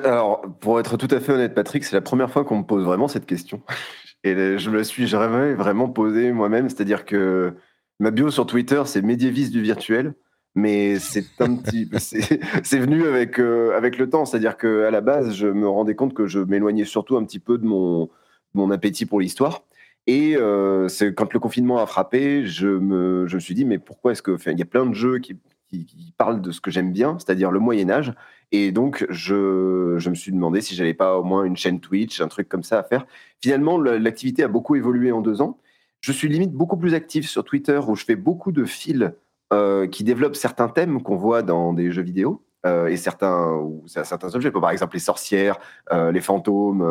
Alors, 0.03 0.41
pour 0.59 0.79
être 0.79 0.97
tout 0.97 1.13
à 1.15 1.19
fait 1.19 1.31
honnête, 1.31 1.53
Patrick, 1.53 1.83
c'est 1.83 1.95
la 1.95 2.01
première 2.01 2.29
fois 2.29 2.43
qu'on 2.43 2.59
me 2.59 2.65
pose 2.65 2.83
vraiment 2.83 3.07
cette 3.07 3.25
question. 3.25 3.61
Et 4.23 4.57
je 4.57 4.69
me 4.69 4.83
suis 4.83 5.07
jamais 5.07 5.53
vraiment 5.53 5.87
posée 5.87 6.33
moi-même, 6.33 6.69
c'est-à-dire 6.69 7.05
que 7.05 7.53
ma 7.99 8.11
bio 8.11 8.31
sur 8.31 8.45
Twitter, 8.45 8.81
c'est 8.85 9.01
médiéviste 9.01 9.53
du 9.53 9.61
virtuel 9.61 10.15
mais 10.57 10.99
c'est 10.99 11.39
un 11.39 11.55
petit, 11.55 11.89
c'est 12.63 12.79
venu 12.79 13.05
avec 13.07 13.39
euh, 13.39 13.77
avec 13.77 13.97
le 13.97 14.09
temps, 14.09 14.25
c'est-à-dire 14.25 14.57
que 14.57 14.83
à 14.83 14.91
la 14.91 15.01
base, 15.01 15.33
je 15.35 15.47
me 15.47 15.67
rendais 15.69 15.95
compte 15.95 16.13
que 16.13 16.27
je 16.27 16.39
m'éloignais 16.39 16.85
surtout 16.85 17.15
un 17.17 17.23
petit 17.23 17.39
peu 17.39 17.57
de 17.57 17.65
mon 17.65 18.09
mon 18.53 18.71
appétit 18.71 19.05
pour 19.05 19.19
l'histoire. 19.21 19.63
Et 20.07 20.35
euh, 20.37 20.87
c'est 20.87 21.13
quand 21.13 21.33
le 21.33 21.39
confinement 21.39 21.77
a 21.79 21.85
frappé, 21.85 22.45
je 22.45 22.67
me, 22.67 23.27
je 23.27 23.35
me 23.35 23.39
suis 23.41 23.53
dit, 23.53 23.65
mais 23.65 23.77
pourquoi 23.77 24.13
est-ce 24.13 24.21
que. 24.21 24.37
Il 24.51 24.57
y 24.57 24.61
a 24.61 24.65
plein 24.65 24.85
de 24.85 24.93
jeux 24.93 25.19
qui, 25.19 25.37
qui, 25.69 25.85
qui 25.85 26.13
parlent 26.17 26.41
de 26.41 26.51
ce 26.51 26.61
que 26.61 26.71
j'aime 26.71 26.93
bien, 26.93 27.17
c'est-à-dire 27.19 27.51
le 27.51 27.59
Moyen-Âge. 27.59 28.13
Et 28.53 28.71
donc, 28.71 29.05
je, 29.09 29.95
je 29.97 30.09
me 30.09 30.15
suis 30.15 30.31
demandé 30.31 30.61
si 30.61 30.75
j'avais 30.75 30.93
pas 30.93 31.17
au 31.19 31.23
moins 31.23 31.43
une 31.43 31.57
chaîne 31.57 31.81
Twitch, 31.81 32.21
un 32.21 32.29
truc 32.29 32.47
comme 32.47 32.63
ça 32.63 32.79
à 32.79 32.83
faire. 32.83 33.05
Finalement, 33.41 33.77
le- 33.77 33.97
l'activité 33.97 34.43
a 34.43 34.47
beaucoup 34.47 34.75
évolué 34.75 35.11
en 35.11 35.21
deux 35.21 35.41
ans. 35.41 35.59
Je 35.99 36.13
suis 36.13 36.29
limite 36.29 36.53
beaucoup 36.53 36.77
plus 36.77 36.93
actif 36.93 37.27
sur 37.27 37.43
Twitter 37.43 37.79
où 37.85 37.95
je 37.97 38.05
fais 38.05 38.15
beaucoup 38.15 38.53
de 38.53 38.63
fils 38.63 39.11
euh, 39.53 39.87
qui 39.87 40.03
développent 40.03 40.35
certains 40.35 40.67
thèmes 40.67 41.01
qu'on 41.01 41.15
voit 41.15 41.41
dans 41.41 41.71
des 41.71 41.91
jeux 41.91 42.01
vidéo. 42.01 42.43
euh, 42.65 42.87
et 42.87 42.97
certains, 42.97 43.53
ou 43.53 43.83
certains 43.87 44.35
objets, 44.35 44.51
par 44.51 44.71
exemple 44.71 44.95
les 44.95 44.99
sorcières, 44.99 45.57
euh, 45.93 46.11
les 46.11 46.19
fantômes, 46.19 46.81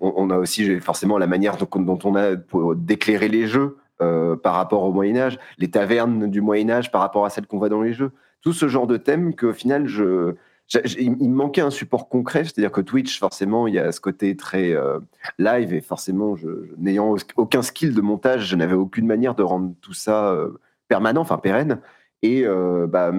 on, 0.00 0.30
a 0.30 0.38
aussi 0.38 0.80
forcément 0.80 1.18
la 1.18 1.28
manière 1.28 1.56
dont, 1.56 1.68
dont 1.80 1.98
on 2.04 2.16
a 2.16 2.34
d'éclairer 2.74 3.28
les 3.28 3.46
jeux 3.46 3.76
par 3.98 4.54
rapport 4.54 4.82
au 4.82 4.92
Moyen 4.92 5.16
Âge, 5.16 5.38
les 5.58 5.70
tavernes 5.70 6.28
du 6.28 6.40
Moyen 6.40 6.68
Âge 6.70 6.90
par 6.90 7.00
rapport 7.00 7.24
à 7.24 7.30
celles 7.30 7.46
qu'on 7.46 7.58
voit 7.58 7.68
dans 7.68 7.82
les 7.82 7.92
jeux. 7.92 8.10
Tout 8.40 8.52
ce 8.52 8.66
genre 8.66 8.86
de 8.86 8.96
thèmes 8.96 9.36
qu'au 9.36 9.52
final, 9.52 9.86
je, 9.86 10.34
il 10.74 11.12
me 11.12 11.34
manquait 11.34 11.60
un 11.60 11.70
support 11.70 12.08
concret, 12.08 12.44
c'est-à-dire 12.44 12.72
que 12.72 12.80
Twitch, 12.80 13.18
forcément, 13.18 13.66
il 13.66 13.74
y 13.74 13.78
a 13.78 13.92
ce 13.92 14.00
côté 14.00 14.36
très 14.36 14.72
euh, 14.72 14.98
live 15.38 15.72
et 15.72 15.80
forcément, 15.80 16.34
n'ayant 16.76 17.14
aucun 17.36 17.62
skill 17.62 17.94
de 17.94 18.00
montage, 18.00 18.46
je 18.46 18.56
n'avais 18.56 18.74
aucune 18.74 19.06
manière 19.06 19.34
de 19.34 19.42
rendre 19.42 19.74
tout 19.80 19.92
ça 19.92 20.32
euh, 20.32 20.58
permanent, 20.88 21.20
enfin 21.20 21.38
pérenne. 21.38 21.80
Et 22.22 22.44
euh, 22.44 22.86
bah, 22.88 23.12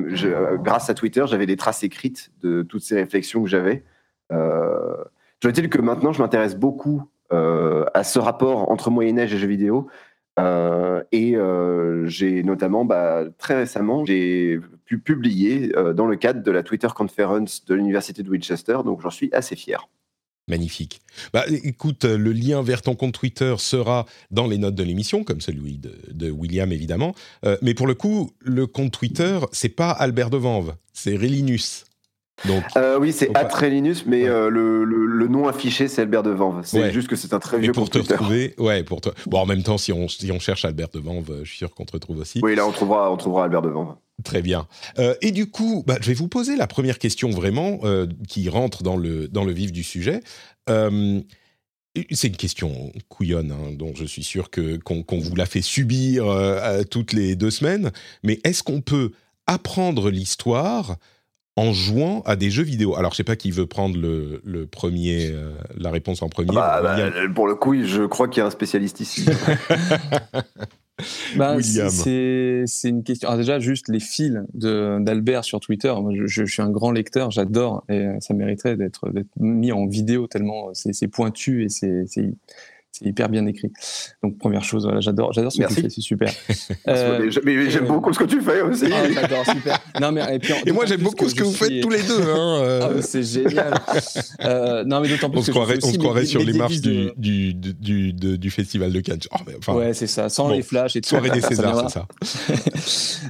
grâce 0.58 0.90
à 0.90 0.94
Twitter, 0.94 1.24
j'avais 1.28 1.46
des 1.46 1.56
traces 1.56 1.84
écrites 1.84 2.32
de 2.42 2.64
toutes 2.64 2.82
ces 2.82 2.96
réflexions 2.96 3.44
que 3.44 3.50
j'avais. 3.50 3.84
Je 4.30 5.50
dire 5.50 5.70
que 5.70 5.80
maintenant, 5.80 6.12
je 6.12 6.22
m'intéresse 6.22 6.56
beaucoup 6.58 7.04
à 7.30 8.04
ce 8.04 8.20
rapport 8.20 8.70
entre 8.72 8.90
Moyen-Âge 8.90 9.34
et 9.34 9.38
jeux 9.38 9.48
vidéo. 9.48 9.88
Euh, 10.40 11.04
et 11.12 11.36
euh, 11.36 12.08
j'ai 12.08 12.44
notamment, 12.44 12.86
bah, 12.86 13.26
très 13.38 13.56
récemment, 13.56 14.06
j'ai 14.06 14.60
pu 14.86 15.00
publier 15.00 15.76
euh, 15.76 15.94
dans 15.94 16.06
le 16.06 16.16
cadre 16.16 16.44
de 16.44 16.52
la 16.52 16.64
Twitter 16.64 16.88
Conference 16.94 17.66
de 17.66 17.74
l'Université 17.74 18.24
de 18.24 18.30
Winchester, 18.30 18.78
donc 18.86 19.02
j'en 19.02 19.10
suis 19.10 19.30
assez 19.34 19.56
fier. 19.56 19.88
Magnifique. 20.50 21.02
Bah, 21.34 21.44
écoute, 21.50 22.06
le 22.06 22.32
lien 22.32 22.62
vers 22.62 22.82
ton 22.82 22.96
compte 22.96 23.14
Twitter 23.14 23.56
sera 23.58 24.06
dans 24.32 24.48
les 24.48 24.58
notes 24.58 24.76
de 24.76 24.84
l'émission, 24.84 25.26
comme 25.26 25.42
celui 25.42 25.78
de, 25.78 26.32
William 26.32 26.72
évidemment. 26.72 27.14
Mais 27.62 27.74
pour 27.74 27.86
le 27.86 27.96
coup, 27.96 28.32
le 28.40 28.66
compte 28.66 28.94
Twitter, 28.94 29.40
c'est 29.52 29.68
pas 29.68 29.92
Albert 29.92 30.30
de 30.30 30.38
Vanves, 30.38 30.76
c'est 30.94 31.18
Relinus. 31.18 31.87
Donc, 32.46 32.64
Euh, 32.76 33.00
oui, 33.00 33.12
c'est 33.12 33.36
Atrelinus, 33.36 34.06
mais 34.06 34.24
Ouais. 34.24 34.30
euh, 34.30 34.50
le, 34.50 34.84
le- 34.84 35.06
le 35.08 35.28
nom 35.28 35.48
affiché, 35.48 35.88
c'est 35.88 36.04
Albert 36.04 36.22
de 36.24 36.30
Vanves. 36.30 36.62
C'est 36.64 36.80
Ouais. 36.80 36.94
juste 36.94 37.08
que 37.08 37.16
c'est 37.16 37.34
un 37.34 37.40
très 37.40 37.58
et 37.58 37.62
vieux 37.62 37.72
pour 37.72 37.90
compte 37.90 37.94
te 38.08 38.14
retrouver, 38.14 38.54
ouais, 38.60 38.84
pour. 38.84 39.02
Bon, 39.26 39.40
en 39.40 39.46
même 39.48 39.64
temps, 39.64 39.78
si 39.80 39.92
on, 39.92 40.08
si 40.08 40.32
on 40.32 40.40
cherche 40.40 40.64
Albert 40.64 40.90
de 40.90 41.00
Vanves, 41.00 41.32
euh, 41.32 41.44
je 41.44 41.50
suis 41.50 41.58
sûr 41.58 41.74
qu'on 41.74 41.86
te 41.86 41.94
retrouve 41.94 42.20
aussi. 42.20 42.40
Oui, 42.44 42.56
là, 42.56 42.68
on 42.68 42.72
trouvera, 42.72 43.12
on 43.12 43.18
trouvera 43.18 43.46
Albert 43.46 43.64
de 43.64 43.70
Vanves. 43.70 43.96
Très 44.24 44.42
bien. 44.44 44.68
Euh, 45.00 45.16
et 45.22 45.32
du 45.32 45.50
coup, 45.50 45.84
bah, 45.88 45.98
je 46.02 46.08
vais 46.08 46.14
vous 46.14 46.28
poser 46.28 46.56
la 46.56 46.68
première 46.68 47.00
question 47.00 47.30
vraiment 47.32 47.80
qui 48.28 48.50
rentre 48.50 48.82
dans 48.84 48.98
le, 48.98 49.28
dans 49.28 49.44
le 49.44 49.52
vif 49.52 49.72
du 49.72 49.84
sujet. 49.84 50.22
C'est 52.12 52.28
une 52.28 52.38
question 52.38 52.92
couillonne, 53.10 53.52
hein, 53.52 53.72
dont 53.74 53.94
je 53.96 54.06
suis 54.06 54.24
sûr 54.24 54.52
que, 54.52 54.78
qu'on, 54.78 55.02
qu'on 55.02 55.20
vous 55.20 55.36
la 55.36 55.48
fait 55.48 55.62
subir 55.64 56.26
toutes 56.92 57.14
les 57.14 57.36
deux 57.36 57.50
semaines. 57.52 57.92
Mais 58.24 58.40
est-ce 58.44 58.62
qu'on 58.62 58.82
peut 58.82 59.12
apprendre 59.48 60.12
l'histoire 60.12 60.98
en 61.58 61.74
jouant 61.74 62.22
à 62.22 62.36
des 62.36 62.52
jeux 62.52 62.64
vidéo 62.64 62.96
Alors, 62.96 63.12
je 63.12 63.18
sais 63.18 63.24
pas 63.24 63.36
qui 63.36 63.52
veut 63.52 63.66
prendre 63.66 63.98
le, 63.98 64.42
le 64.46 64.68
premier, 64.68 65.32
euh, 65.32 65.52
la 65.76 65.90
réponse 65.90 66.22
en 66.22 66.30
premier. 66.30 66.54
Bah, 66.54 66.80
bah, 66.82 66.96
William. 66.96 67.34
pour 67.34 67.48
le 67.48 67.56
coup, 67.56 67.76
je 67.84 68.04
crois 68.04 68.28
qu'il 68.28 68.42
y 68.42 68.44
a 68.44 68.48
un 68.48 68.52
spécialiste 68.52 69.02
ici. 69.02 69.26
Bah, 71.36 71.56
William. 71.56 71.92
c'est 71.92 72.66
une 72.90 73.04
question. 73.04 73.30
Alors 73.30 73.38
déjà, 73.38 73.60
juste 73.60 73.88
les 73.88 74.00
fils 74.00 74.34
d'Albert 74.56 75.44
sur 75.44 75.60
Twitter. 75.60 75.94
Moi, 76.02 76.12
je, 76.16 76.26
je 76.26 76.44
suis 76.44 76.64
un 76.64 76.72
grand 76.72 76.90
lecteur, 76.90 77.30
j'adore, 77.30 77.84
et 77.88 78.00
euh, 78.00 78.16
ça 78.20 78.34
mériterait 78.34 78.76
d'être 78.78 79.08
mis 79.40 79.72
en 79.72 79.86
vidéo 79.86 80.26
tellement 80.26 80.74
c'est 80.74 80.94
c'est 80.94 81.08
pointu 81.08 81.64
et 81.64 81.70
c'est 81.70 82.08
c'est 83.00 83.06
hyper 83.06 83.30
bien 83.30 83.46
écrit. 83.46 83.72
Donc 84.24 84.38
première 84.38 84.64
chose, 84.64 84.84
voilà, 84.86 85.02
j'adore, 85.02 85.32
j'adore 85.34 85.52
ce 85.52 85.58
que 85.58 85.62
Merci. 85.62 85.76
tu 85.76 85.82
fais, 85.84 85.90
c'est 85.90 86.02
super. 86.02 86.34
Euh, 86.88 87.30
mais, 87.44 87.70
j'aime 87.70 87.84
euh, 87.84 87.88
beaucoup 87.88 88.14
ce 88.14 88.20
que 88.20 88.24
tu 88.24 88.42
fais 88.42 88.62
aussi. 88.62 88.86
ah, 88.92 89.12
j'adore, 89.12 89.46
super. 89.46 89.78
Non 90.00 90.12
mais 90.12 90.36
et, 90.36 90.40
puis, 90.40 90.54
Et 90.66 90.72
moi, 90.72 90.86
j'aime 90.86 91.02
beaucoup 91.02 91.28
ce 91.28 91.36
que 91.36 91.44
vous 91.44 91.52
faites 91.52 91.82
tous 91.82 91.90
les 91.90 92.02
deux. 92.02 92.22
Hein, 92.22 92.60
euh. 92.62 92.82
Ah, 92.84 92.90
mais 92.96 93.02
c'est 93.02 93.24
génial. 93.24 93.74
euh, 94.46 94.84
non 94.86 95.02
mais 95.02 95.10
d'autant 95.10 95.30
plus 95.30 95.40
on 95.40 95.44
se 95.44 95.52
croirait, 95.52 95.78
on 95.84 95.92
se 95.92 95.98
croirait 95.98 96.26
sur 96.26 96.42
les 96.44 96.54
marches 96.54 96.80
du, 96.82 97.12
du, 97.18 98.14
du, 98.14 98.50
festival 98.50 98.92
de 98.94 99.02
Cannes. 99.02 99.20
Oh, 99.34 99.38
mais 99.46 99.54
enfin, 99.58 99.74
ouais, 99.74 99.94
c'est 99.94 100.08
ça, 100.08 100.30
sans 100.30 100.48
bon. 100.48 100.54
les 100.56 100.62
flashs 100.62 100.96
et 100.96 101.02
tout. 101.02 101.10
soirée 101.10 101.30
des 101.30 101.42
Césars, 101.48 101.90
c'est 101.90 102.00
ça. 102.00 102.08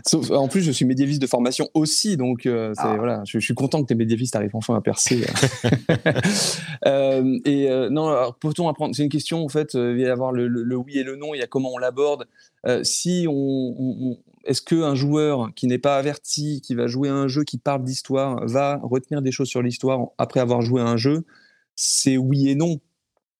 Sauf, 0.06 0.30
en 0.32 0.48
plus, 0.48 0.62
je 0.62 0.72
suis 0.72 0.86
médiéviste 0.86 1.22
de 1.22 1.28
formation 1.28 1.70
aussi, 1.74 2.16
donc 2.18 2.46
euh, 2.46 2.74
Ah. 2.78 2.96
voilà, 2.98 3.24
je, 3.26 3.40
je 3.40 3.44
suis 3.46 3.56
content 3.56 3.82
que 3.82 3.88
tes 3.88 3.96
médiévistes 3.96 4.36
arrivent 4.36 4.56
enfin 4.56 4.76
à 4.76 4.82
percer. 4.82 5.26
Euh, 6.86 7.40
et 7.46 7.70
euh, 7.70 7.90
non, 7.90 8.08
alors, 8.08 8.36
peut-on 8.36 8.68
apprendre 8.70 8.96
C'est 8.96 9.04
une 9.04 9.10
question 9.10 9.44
en 9.44 9.50
fait. 9.50 9.57
Euh, 9.76 9.92
il 9.92 10.02
va 10.02 10.08
y 10.08 10.12
avoir 10.12 10.32
le, 10.32 10.76
oui 10.76 10.98
et 10.98 11.04
le 11.04 11.16
non. 11.16 11.34
Il 11.34 11.40
y 11.40 11.44
a 11.44 11.48
comment 11.48 11.72
on 11.74 11.78
l'aborde. 11.78 12.28
Euh, 12.66 12.84
si 12.84 13.26
on, 13.30 14.18
est-ce 14.46 14.62
qu'un 14.62 14.96
joueur 14.96 15.50
qui 15.56 15.68
n'est 15.68 15.78
pas 15.78 15.98
averti, 15.98 16.62
qui 16.62 16.76
va 16.76 16.88
jouer 16.88 17.10
à 17.10 17.14
un 17.14 17.28
jeu 17.28 17.44
qui 17.44 17.58
parle 17.58 17.84
d'histoire, 17.84 18.46
va 18.46 18.80
retenir 18.84 19.22
des 19.22 19.32
choses 19.32 19.50
sur 19.50 19.62
l'histoire 19.62 20.08
après 20.18 20.40
avoir 20.40 20.62
joué 20.62 20.82
à 20.82 20.86
un 20.86 20.98
jeu 20.98 21.26
C'est 21.76 22.18
oui 22.18 22.50
et 22.50 22.56
non. 22.56 22.80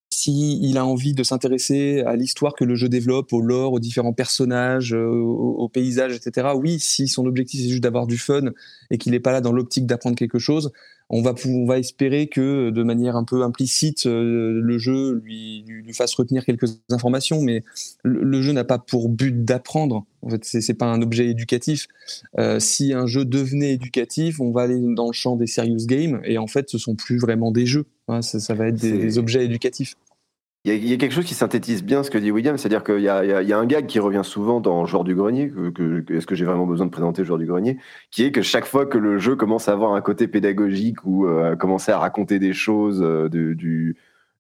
Si 0.10 0.60
il 0.62 0.78
a 0.78 0.86
envie 0.86 1.14
de 1.14 1.24
s'intéresser 1.24 2.02
à 2.02 2.16
l'histoire 2.16 2.54
que 2.54 2.64
le 2.64 2.76
jeu 2.76 2.90
développe, 2.90 3.34
au 3.34 3.42
lore, 3.42 3.74
aux 3.74 3.80
différents 3.80 4.14
personnages, 4.14 4.94
euh, 4.94 5.06
aux 5.06 5.70
paysages, 5.70 6.16
etc. 6.16 6.50
Oui, 6.56 6.80
si 6.80 7.08
son 7.08 7.26
objectif 7.26 7.62
c'est 7.62 7.70
juste 7.70 7.84
d'avoir 7.84 8.08
du 8.08 8.18
fun 8.18 8.52
et 8.90 8.98
qu'il 8.98 9.12
n'est 9.12 9.20
pas 9.20 9.32
là 9.32 9.42
dans 9.42 9.52
l'optique 9.52 9.86
d'apprendre 9.86 10.16
quelque 10.16 10.40
chose, 10.40 10.72
on 11.10 11.22
va, 11.22 11.34
on 11.46 11.66
va 11.66 11.80
espérer 11.80 12.28
que 12.28 12.70
de 12.70 12.84
manière 12.84 13.16
un 13.16 13.24
peu 13.24 13.42
implicite, 13.44 14.06
euh, 14.06 14.60
le 14.62 14.78
jeu 14.78 15.22
lui, 15.24 15.64
lui, 15.66 15.84
lui 15.84 15.94
fasse 15.94 16.14
retenir 16.16 16.44
quelques 16.44 16.82
informations, 16.90 17.42
mais 17.42 17.64
le, 18.04 18.24
le 18.24 18.42
jeu 18.42 18.52
n'a 18.52 18.66
pas 18.66 18.78
pour 18.78 19.08
but 19.10 19.46
d'apprendre. 19.46 20.06
En 20.22 20.30
fait, 20.30 20.44
c'est 20.44 20.74
pas 20.74 20.88
un 20.88 21.02
objet 21.02 21.28
éducatif. 21.28 21.88
Euh, 22.40 22.60
si 22.60 22.92
un 22.94 23.06
jeu 23.06 23.24
devenait 23.24 23.74
éducatif, 23.74 24.42
on 24.42 24.52
va 24.52 24.64
aller 24.64 24.80
dans 24.96 25.08
le 25.08 25.14
champ 25.14 25.38
des 25.38 25.48
serious 25.48 25.86
games, 25.86 26.20
et 26.26 26.38
en 26.38 26.48
fait, 26.48 26.70
ce 26.70 26.78
sont 26.78 26.96
plus 26.96 27.18
vraiment 27.18 27.52
des 27.52 27.66
jeux. 27.66 27.86
Hein, 28.10 28.22
ça, 28.22 28.40
ça 28.40 28.54
va 28.54 28.68
être 28.68 28.80
des 28.80 29.18
objets 29.18 29.46
éducatifs. 29.46 29.96
Il 30.68 30.74
y, 30.74 30.74
a, 30.74 30.76
il 30.76 30.90
y 30.90 30.94
a 30.94 30.98
quelque 30.98 31.14
chose 31.14 31.24
qui 31.24 31.34
synthétise 31.34 31.82
bien 31.82 32.04
ce 32.04 32.12
que 32.12 32.18
dit 32.18 32.30
William, 32.30 32.58
c'est-à-dire 32.58 32.84
qu'il 32.84 33.00
y, 33.00 33.08
a- 33.08 33.24
y 33.42 33.54
un 33.54 33.66
gag 33.66 33.86
qui 33.86 34.00
revient 34.00 34.24
souvent 34.26 34.60
dans 34.60 34.86
Joueur 34.86 35.06
du 35.06 35.16
Grenier, 35.16 35.50
que, 35.50 35.70
que- 35.70 36.02
que- 36.02 36.14
est-ce 36.16 36.28
que 36.28 36.36
j'ai 36.36 36.44
vraiment 36.44 36.66
besoin 36.66 36.86
de 36.86 36.92
présenter 36.92 37.24
Joueur 37.24 37.40
du 37.40 37.46
Grenier, 37.46 37.78
qui 38.12 38.26
est 38.26 38.34
que 38.34 38.42
chaque 38.42 38.66
fois 38.66 38.86
que 38.86 38.98
le 38.98 39.18
jeu 39.18 39.38
commence 39.38 39.70
à 39.70 39.72
avoir 39.72 39.94
un 39.94 40.02
côté 40.02 40.28
pédagogique 40.28 40.98
ou 41.06 41.26
euh, 41.26 41.54
à 41.54 41.56
commencer 41.56 41.94
à 41.94 42.00
raconter 42.00 42.38
des 42.38 42.52
choses 42.52 43.02
euh, 43.02 43.30
de- 43.30 43.54
du, 43.54 43.96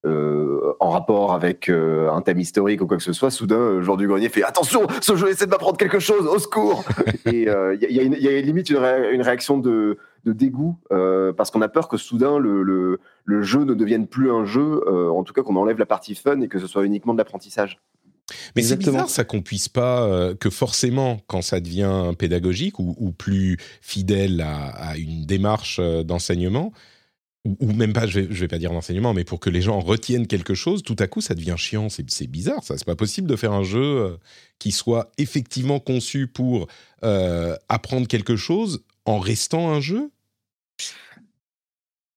euh, 0.06 0.74
en 0.82 0.90
rapport 0.90 1.34
avec 1.34 1.70
euh, 1.70 2.12
un 2.12 2.22
thème 2.22 2.40
historique 2.40 2.82
ou 2.82 2.88
quoi 2.88 2.98
que 2.98 3.04
ce 3.04 3.14
soit, 3.14 3.32
soudain, 3.32 3.82
Joueur 3.82 3.96
du 3.96 4.06
Grenier 4.08 4.28
fait 4.28 4.44
attention, 4.44 4.86
ce 5.02 5.16
jeu 5.16 5.30
essaie 5.30 5.46
de 5.46 5.52
m'apprendre 5.52 5.78
quelque 5.78 6.00
chose, 6.00 6.28
au 6.28 6.40
secours. 6.40 6.84
Et 7.26 7.44
il 7.44 7.44
y, 7.44 7.50
a- 7.50 7.74
y 8.40 8.42
limite 8.44 8.70
une, 8.70 8.78
ré- 8.78 9.14
une 9.14 9.22
réaction 9.22 9.58
de, 9.60 9.98
de 10.28 10.34
dégoût 10.34 10.78
euh, 10.92 11.34
parce 11.34 11.50
qu'on 11.52 11.62
a 11.62 11.70
peur 11.70 11.88
que 11.88 11.98
soudain 11.98 12.38
le, 12.38 12.62
le- 12.64 13.00
le 13.26 13.42
jeu 13.42 13.64
ne 13.64 13.74
devienne 13.74 14.08
plus 14.08 14.30
un 14.32 14.46
jeu, 14.46 14.82
euh, 14.88 15.10
en 15.10 15.24
tout 15.24 15.34
cas 15.34 15.42
qu'on 15.42 15.56
enlève 15.56 15.80
la 15.80 15.86
partie 15.86 16.16
fun 16.16 16.40
et 16.42 16.48
que 16.48 16.60
ce 16.60 16.68
soit 16.68 16.86
uniquement 16.86 17.14
de 17.14 17.18
l'apprentissage. 17.18 17.80
Mais 18.58 18.62
c'est 18.62 18.76
bizarre 18.92 19.10
ça 19.10 19.24
qu'on 19.24 19.42
puisse 19.42 19.70
pas, 19.70 20.04
euh, 20.04 20.36
que 20.36 20.50
forcément, 20.50 21.20
quand 21.28 21.42
ça 21.42 21.60
devient 21.62 22.12
pédagogique 22.20 22.78
ou, 22.80 22.94
ou 23.00 23.12
plus 23.12 23.58
fidèle 23.82 24.42
à, 24.42 24.68
à 24.90 24.98
une 24.98 25.26
démarche 25.26 25.80
d'enseignement, 25.80 26.74
ou, 27.46 27.56
ou 27.62 27.72
même 27.72 27.94
pas, 27.94 28.06
je 28.06 28.20
vais, 28.20 28.28
je 28.30 28.40
vais 28.42 28.50
pas 28.50 28.58
dire 28.58 28.72
d'enseignement, 28.74 29.14
mais 29.14 29.24
pour 29.24 29.40
que 29.40 29.50
les 29.50 29.62
gens 29.62 29.80
retiennent 29.80 30.28
quelque 30.28 30.54
chose, 30.56 30.84
tout 30.84 30.98
à 31.00 31.08
coup 31.08 31.22
ça 31.22 31.36
devient 31.36 31.56
chiant. 31.58 31.88
C'est 31.88 32.10
c'est 32.12 32.28
bizarre 32.28 32.62
ça. 32.64 32.78
C'est 32.78 32.84
pas 32.86 32.98
possible 32.98 33.28
de 33.30 33.38
faire 33.38 33.54
un 33.54 33.64
jeu 33.64 34.18
qui 34.60 34.72
soit 34.74 35.10
effectivement 35.18 35.80
conçu 35.80 36.28
pour 36.28 36.68
euh, 37.06 37.56
apprendre 37.70 38.08
quelque 38.08 38.36
chose 38.36 38.84
en 39.06 39.20
restant 39.20 39.70
un 39.72 39.80
jeu. 39.80 40.12
Je- 40.82 40.86
je- 40.86 40.90
euh, 40.90 41.30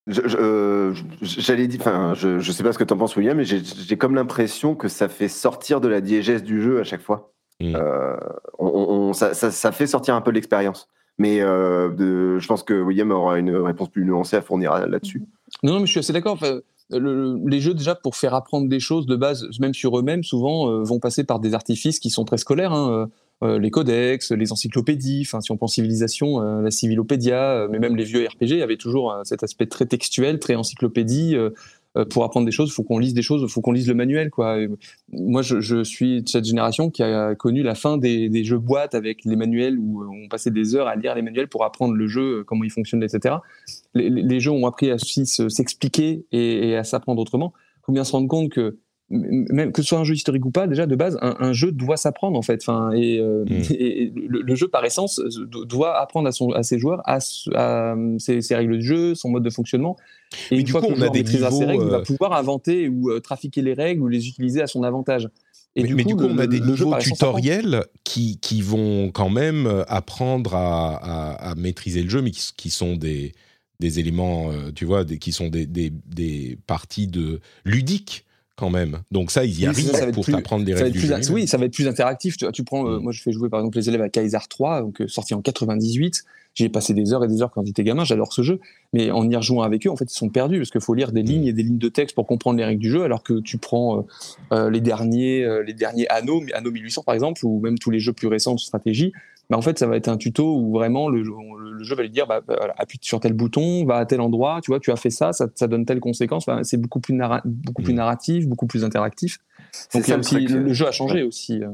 J'allais 1.21 1.67
dire, 1.67 1.79
enfin, 1.81 2.13
je, 2.15 2.39
je 2.39 2.51
sais 2.51 2.63
pas 2.63 2.73
ce 2.73 2.77
que 2.77 2.83
tu 2.83 2.93
en 2.93 2.97
penses, 2.97 3.15
William, 3.15 3.37
mais 3.37 3.45
j'ai 3.45 3.97
comme 3.97 4.15
l'impression 4.15 4.75
que 4.75 4.87
ça 4.87 5.07
fait 5.07 5.27
sortir 5.27 5.81
de 5.81 5.87
la 5.87 6.01
diégèse 6.01 6.43
du 6.43 6.61
jeu 6.61 6.79
à 6.79 6.83
chaque 6.83 7.01
fois. 7.01 7.31
Mm. 7.59 7.75
Euh, 7.75 8.17
on, 8.59 8.67
on- 8.67 9.13
ça, 9.13 9.33
ça- 9.33 9.51
ça 9.51 9.71
fait 9.71 9.87
sortir 9.87 10.15
un 10.15 10.21
peu 10.21 10.31
l'expérience. 10.31 10.87
Mais 11.17 11.41
euh, 11.41 11.89
de- 11.89 12.39
je 12.39 12.47
pense 12.47 12.63
que 12.63 12.73
William 12.81 13.11
aura 13.11 13.37
une 13.37 13.55
réponse 13.55 13.89
plus 13.89 14.05
nuancée 14.05 14.37
à 14.37 14.41
fournir 14.41 14.87
là-dessus. 14.87 15.23
Non, 15.61 15.73
non, 15.73 15.79
mais 15.81 15.85
je 15.85 15.91
suis 15.91 15.99
assez 15.99 16.13
d'accord. 16.13 16.33
Enfin, 16.33 16.59
le- 16.89 17.37
les 17.47 17.59
jeux, 17.59 17.73
déjà, 17.73 17.93
pour 17.95 18.15
faire 18.15 18.33
apprendre 18.33 18.67
des 18.69 18.79
choses 18.79 19.05
de 19.05 19.15
base, 19.15 19.45
même 19.59 19.73
sur 19.73 19.99
eux-mêmes, 19.99 20.23
souvent, 20.23 20.69
euh, 20.71 20.83
vont 20.83 20.99
passer 20.99 21.23
par 21.23 21.39
des 21.39 21.53
artifices 21.53 21.99
qui 21.99 22.09
sont 22.09 22.25
très 22.25 22.37
scolaires. 22.37 22.73
hein, 22.73 23.09
euh, 23.43 23.57
les 23.57 23.71
codex, 23.71 24.31
les 24.31 24.51
encyclopédies, 24.51 25.23
enfin, 25.25 25.41
si 25.41 25.51
on 25.51 25.57
pense 25.57 25.73
civilisation, 25.73 26.41
euh, 26.41 26.61
la 26.61 26.69
civilopédia, 26.69 27.41
euh, 27.41 27.67
mais 27.71 27.79
même 27.79 27.95
les 27.95 28.03
vieux 28.03 28.27
RPG 28.27 28.61
avaient 28.61 28.77
toujours 28.77 29.15
cet 29.23 29.43
aspect 29.43 29.65
très 29.65 29.85
textuel, 29.85 30.39
très 30.39 30.55
encyclopédie. 30.55 31.35
pour 32.09 32.23
apprendre 32.23 32.45
des 32.45 32.53
choses, 32.53 32.69
il 32.69 32.73
faut 32.73 32.83
qu'on 32.83 32.99
lise 32.99 33.13
des 33.13 33.21
choses, 33.21 33.41
il 33.41 33.51
faut 33.51 33.59
qu'on 33.61 33.73
lise 33.73 33.87
le 33.87 33.95
manuel. 33.95 34.29
Quoi. 34.29 34.59
moi, 35.11 35.41
je, 35.41 35.83
suis 35.83 36.21
de 36.21 36.29
cette 36.29 36.45
génération 36.45 36.89
qui 36.89 37.03
a 37.03 37.35
connu 37.35 37.63
la 37.63 37.75
fin 37.75 37.97
des, 37.97 38.43
jeux 38.43 38.59
boîtes 38.59 38.95
avec 38.95 39.25
les 39.25 39.35
manuels 39.35 39.77
où 39.77 40.03
on 40.03 40.29
passait 40.29 40.51
des 40.51 40.75
heures 40.75 40.87
à 40.87 40.95
lire 40.95 41.15
les 41.15 41.21
manuels 41.21 41.49
pour 41.49 41.65
apprendre 41.65 41.93
le 41.95 42.07
jeu, 42.07 42.43
comment 42.45 42.63
il 42.63 42.71
fonctionne, 42.71 43.03
etc. 43.03 43.35
Les, 43.93 44.09
les 44.09 44.39
jeux 44.39 44.51
ont 44.51 44.65
appris 44.67 44.89
à 44.91 44.97
s'expliquer 44.97 46.25
et, 46.31 46.69
et 46.69 46.77
à 46.77 46.83
s'apprendre 46.83 47.21
autrement. 47.21 47.53
Il 47.79 47.85
faut 47.87 47.91
bien 47.91 48.03
se 48.03 48.11
rendre 48.13 48.27
compte 48.27 48.51
que 48.51 48.77
même 49.11 49.71
que 49.71 49.81
ce 49.81 49.89
soit 49.89 49.99
un 49.99 50.03
jeu 50.03 50.15
historique 50.15 50.45
ou 50.45 50.51
pas, 50.51 50.67
déjà 50.67 50.85
de 50.85 50.95
base, 50.95 51.17
un, 51.21 51.53
jeu 51.53 51.71
doit 51.71 51.97
s'apprendre 51.97 52.37
en 52.37 52.41
fait. 52.41 52.61
Enfin, 52.61 52.91
et, 52.93 53.19
euh, 53.19 53.43
mm. 53.45 54.13
le, 54.27 54.55
jeu 54.55 54.67
par 54.67 54.85
essence 54.85 55.21
doit 55.67 55.99
apprendre 55.99 56.27
à, 56.27 56.31
son, 56.31 56.51
à 56.51 56.63
ses 56.63 56.79
joueurs 56.79 57.01
à, 57.05 57.19
ses, 57.19 58.55
règles 58.55 58.77
de 58.77 58.81
jeu, 58.81 59.15
son 59.15 59.29
mode 59.29 59.43
de 59.43 59.49
fonctionnement. 59.49 59.97
Et 60.49 60.59
une 60.59 60.67
fois 60.67 60.81
qu'on 60.81 61.01
a 61.01 61.09
des 61.09 61.25
ses 61.25 61.65
règles, 61.65 61.83
il 61.83 61.89
va 61.89 61.97
euh, 61.97 62.03
pouvoir 62.03 62.33
inventer 62.33 62.87
ou 62.87 63.09
euh, 63.09 63.19
trafiquer 63.19 63.61
les 63.61 63.73
règles 63.73 64.01
ou 64.01 64.07
les 64.07 64.27
utiliser 64.27 64.61
à 64.61 64.67
son 64.67 64.83
avantage. 64.83 65.27
Et 65.75 65.83
mais, 65.83 66.03
du, 66.03 66.15
coup, 66.15 66.23
on 66.23 66.37
a 66.37 66.47
des 66.47 66.59
niveaux 66.59 66.97
tutoriels 66.97 67.85
qui, 68.03 68.39
qui, 68.39 68.61
vont 68.61 69.09
quand 69.11 69.29
même 69.29 69.83
apprendre 69.87 70.53
à, 70.55 71.31
à, 71.33 71.55
maîtriser 71.55 72.03
le 72.03 72.09
jeu, 72.09 72.21
mais 72.21 72.31
qui, 72.31 72.49
qui 72.57 72.69
sont 72.69 72.97
des, 72.97 73.31
des 73.79 73.99
éléments, 73.99 74.51
tu 74.75 74.83
vois, 74.83 75.05
des, 75.05 75.17
qui 75.17 75.31
sont 75.31 75.47
des, 75.47 75.65
des, 75.65 75.89
des 75.89 76.57
parties 76.67 77.07
de 77.07 77.39
ludiques 77.63 78.25
quand 78.61 78.69
même. 78.69 78.99
Donc 79.09 79.31
ça, 79.31 79.43
ils 79.43 79.59
y 79.59 79.65
arrivent 79.65 80.11
pour 80.13 80.23
t'apprendre 80.23 80.63
des 80.63 80.75
règles 80.75 80.91
du 80.91 80.99
jeu. 80.99 81.15
Oui, 81.31 81.47
ça 81.47 81.57
va 81.57 81.65
être 81.65 81.73
plus 81.73 81.87
interactif. 81.87 82.37
Tu, 82.37 82.45
tu 82.51 82.63
prends, 82.63 82.87
euh, 82.87 82.99
mm. 82.99 83.01
moi, 83.01 83.11
je 83.11 83.23
fais 83.23 83.31
jouer 83.31 83.49
par 83.49 83.59
exemple 83.59 83.75
les 83.79 83.89
élèves 83.89 84.03
à 84.03 84.09
Kaiser 84.09 84.37
3, 84.47 84.81
donc 84.81 85.01
euh, 85.01 85.07
sorti 85.07 85.33
en 85.33 85.41
98. 85.41 86.23
J'ai 86.53 86.69
passé 86.69 86.93
des 86.93 87.11
heures 87.11 87.23
et 87.23 87.27
des 87.27 87.41
heures 87.41 87.49
quand 87.49 87.65
j'étais 87.65 87.83
gamin. 87.83 88.03
J'adore 88.03 88.33
ce 88.33 88.43
jeu, 88.43 88.59
mais 88.93 89.09
en 89.09 89.27
y 89.27 89.35
rejoignant 89.35 89.63
avec 89.63 89.87
eux, 89.87 89.89
en 89.89 89.95
fait, 89.95 90.11
ils 90.11 90.15
sont 90.15 90.29
perdus 90.29 90.59
parce 90.59 90.69
qu'il 90.69 90.81
faut 90.81 90.93
lire 90.93 91.11
des 91.11 91.23
lignes 91.23 91.45
mm. 91.45 91.47
et 91.47 91.53
des 91.53 91.63
lignes 91.63 91.79
de 91.79 91.89
texte 91.89 92.13
pour 92.13 92.27
comprendre 92.27 92.59
les 92.59 92.65
règles 92.65 92.81
du 92.81 92.91
jeu, 92.91 93.03
alors 93.03 93.23
que 93.23 93.39
tu 93.39 93.57
prends 93.57 94.05
euh, 94.53 94.69
les 94.69 94.81
derniers, 94.81 95.63
les 95.65 95.73
derniers 95.73 96.07
Anno, 96.09 96.43
Anno 96.53 96.69
1800 96.69 97.01
par 97.03 97.15
exemple, 97.15 97.43
ou 97.43 97.59
même 97.61 97.79
tous 97.79 97.89
les 97.89 97.99
jeux 97.99 98.13
plus 98.13 98.27
récents 98.27 98.53
de 98.53 98.59
stratégie. 98.59 99.11
Bah, 99.49 99.57
en 99.57 99.61
fait, 99.61 99.77
ça 99.79 99.87
va 99.87 99.97
être 99.97 100.07
un 100.07 100.17
tuto 100.17 100.55
où 100.55 100.71
vraiment 100.71 101.09
le, 101.09 101.23
le 101.23 101.83
jeu 101.83 101.95
va 101.95 102.03
lui 102.03 102.09
dire 102.09 102.27
bah, 102.27 102.41
bah 102.45 102.73
appuie 102.77 102.99
sur 103.01 103.19
tel 103.19 103.33
bouton, 103.33 103.85
va 103.85 103.97
à 103.97 104.05
tel 104.05 104.21
endroit, 104.21 104.59
tu 104.63 104.71
vois, 104.71 104.79
tu 104.79 104.91
as 104.91 104.95
fait 104.95 105.09
ça, 105.09 105.33
ça, 105.33 105.47
ça 105.55 105.67
donne 105.67 105.85
telle 105.85 105.99
conséquence. 105.99 106.45
c'est 106.63 106.77
beaucoup 106.77 106.99
plus 106.99 107.17
beaucoup 107.45 107.81
plus 107.81 107.93
mm. 107.93 107.97
narratif, 107.97 108.47
beaucoup 108.47 108.67
plus 108.67 108.83
interactif. 108.83 109.39
Donc 109.93 110.07
le, 110.07 110.73
jeu 110.73 110.87
a 110.87 110.91
changé 110.91 111.23
aussi. 111.23 111.63
Euh. 111.63 111.69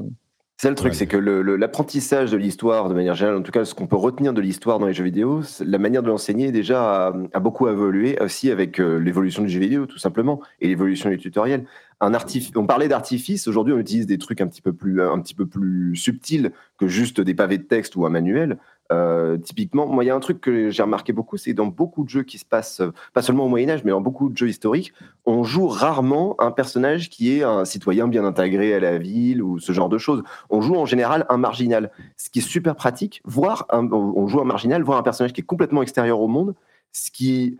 C'est 0.60 0.70
le 0.70 0.74
truc, 0.74 0.92
c'est 0.94 1.06
que 1.06 1.16
l'apprentissage 1.16 2.32
de 2.32 2.36
l'histoire, 2.36 2.88
de 2.88 2.94
manière 2.94 3.14
générale, 3.14 3.38
en 3.38 3.44
tout 3.44 3.52
cas, 3.52 3.64
ce 3.64 3.76
qu'on 3.76 3.86
peut 3.86 3.94
retenir 3.94 4.34
de 4.34 4.40
l'histoire 4.40 4.80
dans 4.80 4.88
les 4.88 4.92
jeux 4.92 5.04
vidéo, 5.04 5.40
la 5.60 5.78
manière 5.78 6.02
de 6.02 6.08
l'enseigner 6.08 6.50
déjà 6.50 7.14
a, 7.32 7.38
beaucoup 7.38 7.68
évolué 7.68 8.20
aussi 8.20 8.50
avec 8.50 8.80
euh, 8.80 8.98
l'évolution 8.98 9.44
du 9.44 9.48
jeu 9.48 9.60
vidéo, 9.60 9.86
tout 9.86 9.98
simplement, 9.98 10.40
et 10.60 10.66
l'évolution 10.66 11.10
du 11.10 11.16
tutoriel. 11.16 11.64
Un 12.00 12.10
on 12.56 12.66
parlait 12.66 12.88
d'artifice, 12.88 13.46
aujourd'hui 13.46 13.72
on 13.72 13.78
utilise 13.78 14.06
des 14.06 14.18
trucs 14.18 14.40
un 14.40 14.48
petit 14.48 14.60
peu 14.60 14.72
plus, 14.72 15.00
un 15.00 15.20
petit 15.20 15.34
peu 15.34 15.46
plus 15.46 15.94
subtils 15.94 16.50
que 16.76 16.88
juste 16.88 17.20
des 17.20 17.34
pavés 17.34 17.58
de 17.58 17.62
texte 17.62 17.94
ou 17.94 18.04
un 18.04 18.10
manuel. 18.10 18.58
Euh, 18.90 19.36
typiquement, 19.36 19.86
moi, 19.86 20.02
il 20.02 20.06
y 20.06 20.10
a 20.10 20.14
un 20.14 20.20
truc 20.20 20.40
que 20.40 20.70
j'ai 20.70 20.82
remarqué 20.82 21.12
beaucoup, 21.12 21.36
c'est 21.36 21.52
dans 21.52 21.66
beaucoup 21.66 22.04
de 22.04 22.08
jeux 22.08 22.22
qui 22.22 22.38
se 22.38 22.44
passent, 22.44 22.80
euh, 22.80 22.92
pas 23.12 23.20
seulement 23.20 23.44
au 23.44 23.48
Moyen 23.48 23.68
Âge, 23.68 23.84
mais 23.84 23.90
dans 23.90 24.00
beaucoup 24.00 24.30
de 24.30 24.36
jeux 24.36 24.48
historiques, 24.48 24.92
on 25.26 25.44
joue 25.44 25.68
rarement 25.68 26.36
un 26.40 26.50
personnage 26.50 27.10
qui 27.10 27.36
est 27.36 27.42
un 27.42 27.64
citoyen 27.64 28.08
bien 28.08 28.24
intégré 28.24 28.72
à 28.74 28.80
la 28.80 28.98
ville 28.98 29.42
ou 29.42 29.58
ce 29.58 29.72
genre 29.72 29.88
de 29.88 29.98
choses. 29.98 30.22
On 30.48 30.60
joue 30.60 30.76
en 30.76 30.86
général 30.86 31.26
un 31.28 31.36
marginal, 31.36 31.90
ce 32.16 32.30
qui 32.30 32.38
est 32.38 32.42
super 32.42 32.74
pratique. 32.74 33.20
Voir 33.24 33.66
on 33.70 34.26
joue 34.26 34.40
un 34.40 34.44
marginal, 34.44 34.82
voir 34.82 34.98
un 34.98 35.02
personnage 35.02 35.32
qui 35.32 35.42
est 35.42 35.44
complètement 35.44 35.82
extérieur 35.82 36.20
au 36.20 36.28
monde, 36.28 36.54
ce 36.92 37.10
qui 37.10 37.58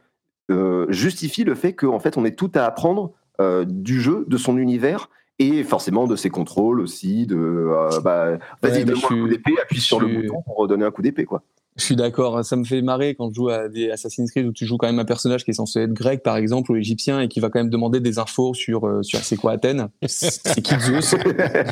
euh, 0.50 0.86
justifie 0.88 1.44
le 1.44 1.54
fait 1.54 1.74
qu'en 1.74 1.98
fait, 1.98 2.16
on 2.16 2.24
est 2.24 2.36
tout 2.36 2.50
à 2.54 2.64
apprendre 2.64 3.12
du 3.68 4.00
jeu, 4.00 4.24
de 4.26 4.36
son 4.36 4.58
univers, 4.58 5.10
et 5.38 5.62
forcément 5.64 6.06
de 6.06 6.16
ses 6.16 6.30
contrôles 6.30 6.80
aussi, 6.80 7.26
de 7.26 7.36
euh, 7.36 8.00
bah, 8.00 8.38
vas-y, 8.62 8.84
donne-moi 8.84 9.08
un 9.10 9.16
coup 9.16 9.28
d'épée, 9.28 9.54
appuie 9.62 9.80
sur 9.80 10.00
le 10.00 10.08
bouton 10.08 10.42
pour 10.42 10.66
donner 10.66 10.84
un 10.84 10.90
coup 10.90 11.02
d'épée, 11.02 11.24
quoi. 11.24 11.42
Je 11.78 11.84
suis 11.84 11.94
d'accord, 11.94 12.44
ça 12.44 12.56
me 12.56 12.64
fait 12.64 12.82
marrer 12.82 13.14
quand 13.14 13.30
je 13.30 13.34
joue 13.36 13.50
à 13.50 13.68
des 13.68 13.88
Assassin's 13.88 14.32
Creed 14.32 14.46
où 14.46 14.52
tu 14.52 14.66
joues 14.66 14.78
quand 14.78 14.88
même 14.88 14.98
un 14.98 15.04
personnage 15.04 15.44
qui 15.44 15.52
est 15.52 15.54
censé 15.54 15.82
être 15.82 15.92
grec 15.92 16.24
par 16.24 16.36
exemple 16.36 16.72
ou 16.72 16.76
égyptien 16.76 17.20
et 17.20 17.28
qui 17.28 17.38
va 17.38 17.50
quand 17.50 17.60
même 17.60 17.70
demander 17.70 18.00
des 18.00 18.18
infos 18.18 18.52
sur 18.52 18.84
euh, 18.84 19.04
sur 19.04 19.20
c'est 19.20 19.36
quoi 19.36 19.52
Athènes, 19.52 19.88
c'est 20.04 20.60
qui 20.60 20.74
Zeus? 20.80 21.14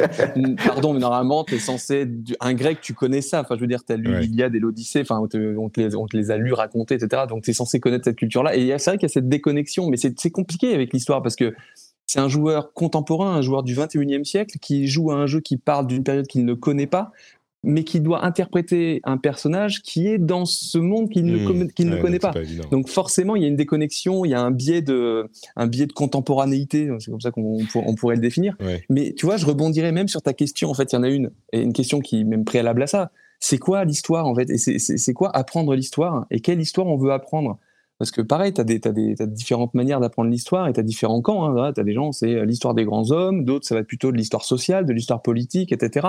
Pardon, 0.64 0.92
mais 0.92 1.00
normalement 1.00 1.42
tu 1.42 1.56
es 1.56 1.58
censé 1.58 2.02
être 2.02 2.36
un 2.38 2.54
grec, 2.54 2.78
tu 2.80 2.94
connais 2.94 3.20
ça. 3.20 3.40
Enfin, 3.40 3.56
je 3.56 3.60
veux 3.60 3.66
dire, 3.66 3.84
tu 3.84 3.94
as 3.94 3.96
lu 3.96 4.16
l'Iliade 4.20 4.54
et 4.54 4.60
l'Odyssée, 4.60 5.00
enfin 5.00 5.18
on 5.18 5.26
te, 5.26 5.36
les, 5.80 5.96
on 5.96 6.06
te 6.06 6.16
les 6.16 6.30
a 6.30 6.36
lus 6.36 6.52
raconter, 6.52 6.94
etc. 6.94 7.24
Donc 7.28 7.42
tu 7.42 7.50
es 7.50 7.54
censé 7.54 7.80
connaître 7.80 8.04
cette 8.04 8.16
culture-là. 8.16 8.54
Et 8.54 8.78
c'est 8.78 8.90
vrai 8.90 8.98
qu'il 8.98 9.08
y 9.08 9.10
a 9.10 9.12
cette 9.12 9.28
déconnexion, 9.28 9.88
mais 9.88 9.96
c'est 9.96 10.30
compliqué 10.30 10.72
avec 10.72 10.92
l'histoire 10.92 11.20
parce 11.20 11.34
que 11.34 11.52
c'est 12.06 12.20
un 12.20 12.28
joueur 12.28 12.72
contemporain, 12.72 13.34
un 13.34 13.42
joueur 13.42 13.62
du 13.62 13.74
21e 13.74 14.24
siècle 14.24 14.58
qui 14.60 14.86
joue 14.86 15.10
à 15.10 15.16
un 15.16 15.26
jeu 15.26 15.40
qui 15.40 15.56
parle 15.56 15.86
d'une 15.86 16.04
période 16.04 16.26
qu'il 16.26 16.44
ne 16.44 16.54
connaît 16.54 16.86
pas, 16.86 17.12
mais 17.66 17.82
qui 17.82 18.00
doit 18.00 18.24
interpréter 18.24 19.00
un 19.02 19.16
personnage 19.16 19.82
qui 19.82 20.06
est 20.06 20.18
dans 20.18 20.44
ce 20.44 20.78
monde 20.78 21.10
qu'il 21.10 21.24
ne, 21.24 21.36
mmh. 21.36 21.68
ne 21.80 22.00
connaît 22.00 22.20
pas. 22.20 22.32
Donc 22.70 22.88
forcément, 22.88 23.34
il 23.34 23.42
y 23.42 23.44
a 23.44 23.48
une 23.48 23.56
déconnexion, 23.56 24.24
il 24.24 24.30
y 24.30 24.34
a 24.34 24.40
un 24.40 24.52
biais 24.52 24.82
de, 24.82 25.28
un 25.56 25.66
biais 25.66 25.86
de 25.86 25.92
contemporanéité, 25.92 26.88
c'est 27.00 27.10
comme 27.10 27.20
ça 27.20 27.32
qu'on 27.32 27.58
on 27.74 27.94
pourrait 27.96 28.14
le 28.14 28.22
définir. 28.22 28.56
Mais 28.88 29.12
tu 29.14 29.26
vois, 29.26 29.36
je 29.36 29.44
rebondirais 29.46 29.90
même 29.90 30.06
sur 30.06 30.22
ta 30.22 30.32
question. 30.32 30.70
En 30.70 30.74
fait, 30.74 30.92
il 30.92 30.94
y 30.94 30.98
en 30.98 31.02
a 31.02 31.08
une, 31.08 31.32
et 31.52 31.60
une 31.60 31.72
question 31.72 31.98
qui 32.00 32.20
est 32.20 32.24
même 32.24 32.44
préalable 32.44 32.82
à 32.82 32.86
ça. 32.86 33.10
C'est 33.40 33.58
quoi 33.58 33.84
l'histoire 33.84 34.26
en 34.26 34.34
fait? 34.34 34.48
Et 34.48 34.58
c'est 34.58 35.12
quoi 35.12 35.36
apprendre 35.36 35.74
l'histoire? 35.74 36.26
Et 36.30 36.40
quelle 36.40 36.60
histoire 36.60 36.86
on 36.86 36.96
veut 36.96 37.12
apprendre? 37.12 37.58
Parce 37.98 38.10
que 38.10 38.20
pareil, 38.20 38.52
tu 38.52 38.60
as, 38.60 39.26
différentes 39.26 39.74
manières 39.74 40.00
d'apprendre 40.00 40.30
l'histoire 40.30 40.68
et 40.68 40.72
tu 40.72 40.80
as 40.80 40.82
différents 40.82 41.22
camps. 41.22 41.56
Hein, 41.58 41.72
tu 41.72 41.80
as 41.80 41.84
des 41.84 41.94
gens, 41.94 42.12
c'est 42.12 42.34
euh, 42.34 42.44
l'histoire 42.44 42.74
des 42.74 42.84
grands 42.84 43.10
hommes, 43.10 43.44
d'autres, 43.44 43.66
ça 43.66 43.74
va 43.74 43.80
être 43.80 43.86
plutôt 43.86 44.12
de 44.12 44.16
l'histoire 44.16 44.44
sociale, 44.44 44.84
de 44.84 44.92
l'histoire 44.92 45.22
politique, 45.22 45.72
etc. 45.72 46.08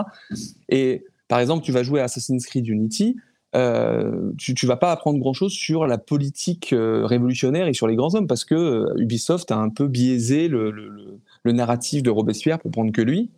Et 0.69 1.05
par 1.29 1.39
exemple, 1.39 1.63
tu 1.63 1.71
vas 1.71 1.83
jouer 1.83 2.01
à 2.01 2.05
Assassin's 2.05 2.45
Creed 2.45 2.67
Unity, 2.67 3.15
euh, 3.55 4.31
tu, 4.37 4.53
tu 4.53 4.65
vas 4.65 4.75
pas 4.75 4.91
apprendre 4.91 5.19
grand-chose 5.19 5.53
sur 5.53 5.87
la 5.87 5.97
politique 5.97 6.73
euh, 6.73 7.05
révolutionnaire 7.05 7.67
et 7.67 7.73
sur 7.73 7.87
les 7.87 7.95
grands 7.95 8.13
hommes 8.13 8.27
parce 8.27 8.43
que 8.43 8.85
Ubisoft 8.97 9.49
a 9.51 9.57
un 9.57 9.69
peu 9.69 9.87
biaisé 9.87 10.49
le, 10.49 11.21
narratif 11.45 12.03
de 12.03 12.09
Robespierre 12.09 12.59
pour 12.59 12.71
prendre 12.71 12.91
que 12.91 13.01
lui. 13.01 13.29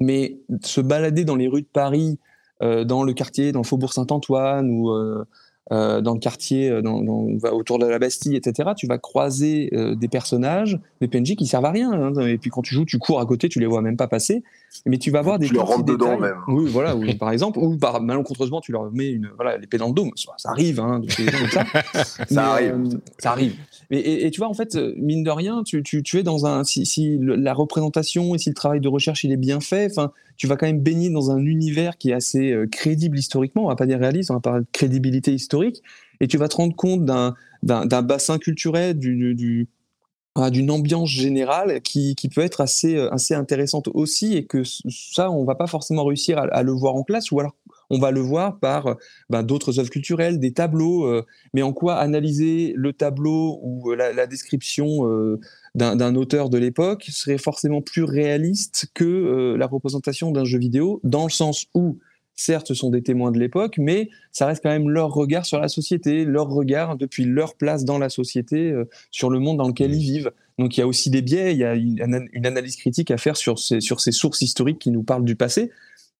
Mais 0.00 0.38
se 0.62 0.80
balader 0.80 1.26
dans 1.26 1.36
les 1.36 1.46
rues 1.46 1.60
de 1.60 1.66
Paris, 1.70 2.18
dans 2.60 3.02
le 3.02 3.12
quartier, 3.12 3.52
dans 3.52 3.60
le 3.60 3.66
faubourg 3.66 3.92
Saint-Antoine 3.92 4.70
ou 4.70 4.90
euh, 5.70 6.00
dans 6.00 6.14
le 6.14 6.18
quartier, 6.18 6.68
euh, 6.68 6.82
dans, 6.82 7.00
dans, 7.02 7.28
autour 7.52 7.78
de 7.78 7.86
la 7.86 8.00
Bastille, 8.00 8.34
etc., 8.34 8.70
tu 8.76 8.88
vas 8.88 8.98
croiser 8.98 9.70
euh, 9.72 9.94
des 9.94 10.08
personnages, 10.08 10.80
des 11.00 11.06
PNJ 11.06 11.36
qui 11.36 11.46
servent 11.46 11.66
à 11.66 11.70
rien. 11.70 11.92
Hein. 11.92 12.26
et 12.26 12.36
puis 12.36 12.50
quand 12.50 12.62
tu 12.62 12.74
joues, 12.74 12.84
tu 12.84 12.98
cours 12.98 13.20
à 13.20 13.26
côté, 13.26 13.48
tu 13.48 13.60
les 13.60 13.66
vois 13.66 13.80
même 13.80 13.96
pas 13.96 14.08
passer. 14.08 14.42
Mais 14.86 14.98
tu 14.98 15.12
vas 15.12 15.22
voir 15.22 15.38
des. 15.38 15.46
Tu 15.46 15.54
leur 15.54 15.68
rentres 15.68 15.84
dedans 15.84 16.18
même. 16.18 16.36
Oui, 16.48 16.68
voilà, 16.68 16.96
par 17.20 17.30
exemple. 17.30 17.60
Ou 17.60 17.76
par 17.76 18.02
malencontreusement, 18.02 18.60
tu 18.60 18.72
leur 18.72 18.90
mets 18.90 19.10
une, 19.10 19.30
voilà, 19.36 19.56
l'épée 19.56 19.78
dans 19.78 19.88
le. 19.88 19.94
Ça, 20.16 20.50
arrive, 20.50 20.80
hein, 20.80 21.00
ça. 21.52 21.64
ça 22.28 22.52
arrive. 22.52 23.00
ça 23.18 23.30
arrive. 23.30 23.54
Et, 23.90 24.26
et, 24.26 24.30
tu 24.32 24.40
vois, 24.40 24.48
en 24.48 24.54
fait, 24.54 24.76
mine 24.96 25.22
de 25.22 25.30
rien, 25.30 25.62
tu, 25.62 25.82
tu, 25.84 26.02
tu 26.02 26.18
es 26.18 26.22
dans 26.24 26.44
un. 26.44 26.64
Si, 26.64 26.84
si, 26.86 27.18
la 27.20 27.54
représentation 27.54 28.34
et 28.34 28.38
si 28.38 28.48
le 28.48 28.54
travail 28.54 28.80
de 28.80 28.88
recherche 28.88 29.22
il 29.22 29.30
est 29.30 29.36
bien 29.36 29.60
fait, 29.60 29.86
enfin, 29.90 30.10
tu 30.42 30.48
vas 30.48 30.56
quand 30.56 30.66
même 30.66 30.80
baigner 30.80 31.08
dans 31.08 31.30
un 31.30 31.38
univers 31.38 31.96
qui 31.96 32.10
est 32.10 32.14
assez 32.14 32.50
euh, 32.50 32.66
crédible 32.66 33.16
historiquement. 33.16 33.66
On 33.66 33.68
va 33.68 33.76
pas 33.76 33.86
dire 33.86 34.00
réaliste, 34.00 34.32
on 34.32 34.34
va 34.34 34.40
parler 34.40 34.62
de 34.62 34.66
crédibilité 34.72 35.32
historique. 35.32 35.84
Et 36.20 36.26
tu 36.26 36.36
vas 36.36 36.48
te 36.48 36.56
rendre 36.56 36.74
compte 36.74 37.04
d'un, 37.04 37.36
bassin 37.62 38.38
culturel, 38.38 38.98
du 38.98 39.68
d'une 40.50 40.70
ambiance 40.72 41.10
générale 41.10 41.80
qui, 41.82 42.16
qui, 42.16 42.28
peut 42.28 42.40
être 42.40 42.60
assez, 42.60 42.96
euh, 42.96 43.12
assez 43.14 43.34
intéressante 43.34 43.88
aussi 43.94 44.34
et 44.34 44.46
que 44.46 44.64
ça, 44.64 45.30
on 45.30 45.44
va 45.44 45.54
pas 45.54 45.68
forcément 45.68 46.04
réussir 46.04 46.38
à, 46.38 46.62
le 46.64 46.72
voir 46.72 46.96
en 46.96 47.04
classe 47.04 47.30
ou 47.30 47.38
alors 47.38 47.54
on 47.90 48.00
va 48.00 48.10
le 48.10 48.20
voir 48.20 48.58
par 48.58 48.96
ben, 49.30 49.44
d'autres 49.44 49.78
œuvres 49.78 49.90
culturelles, 49.90 50.40
des 50.40 50.52
tableaux, 50.52 51.04
euh, 51.04 51.24
mais 51.54 51.62
en 51.62 51.72
quoi 51.72 51.96
analyser 51.96 52.72
le 52.74 52.92
tableau 52.94 53.60
ou 53.62 53.92
la, 53.92 54.26
description 54.26 55.06
d'un 55.74 56.14
auteur 56.14 56.50
de 56.50 56.58
l'époque 56.58 57.06
serait 57.10 57.38
forcément 57.38 57.80
plus 57.80 58.04
réaliste 58.04 58.86
que 58.92 59.04
euh, 59.04 59.56
la 59.56 59.66
représentation 59.66 60.30
d'un 60.30 60.44
jeu 60.44 60.58
vidéo, 60.58 61.00
dans 61.02 61.24
le 61.24 61.30
sens 61.30 61.66
où, 61.74 61.98
certes, 62.34 62.68
ce 62.68 62.74
sont 62.74 62.90
des 62.90 63.02
témoins 63.02 63.30
de 63.30 63.38
l'époque, 63.38 63.76
mais 63.78 64.10
ça 64.32 64.46
reste 64.46 64.62
quand 64.62 64.70
même 64.70 64.90
leur 64.90 65.12
regard 65.14 65.46
sur 65.46 65.58
la 65.58 65.68
société, 65.68 66.26
leur 66.26 66.48
regard 66.48 66.96
depuis 66.96 67.24
leur 67.24 67.54
place 67.54 67.84
dans 67.84 67.98
la 67.98 68.10
société, 68.10 68.70
euh, 68.70 68.84
sur 69.10 69.30
le 69.30 69.38
monde 69.38 69.56
dans 69.56 69.68
lequel 69.68 69.94
ils 69.94 70.02
vivent. 70.02 70.32
Donc 70.58 70.76
il 70.76 70.80
y 70.80 70.82
a 70.82 70.86
aussi 70.86 71.08
des 71.08 71.22
biais, 71.22 71.52
il 71.52 71.58
y 71.58 71.64
a 71.64 71.74
une, 71.74 72.20
analyse 72.44 72.76
critique 72.76 73.10
à 73.10 73.16
faire 73.16 73.38
sur 73.38 73.58
ces, 73.58 73.80
sur 73.80 74.00
ces 74.00 74.12
sources 74.12 74.42
historiques 74.42 74.78
qui 74.78 74.90
nous 74.90 75.02
parlent 75.02 75.24
du 75.24 75.36
passé. 75.36 75.70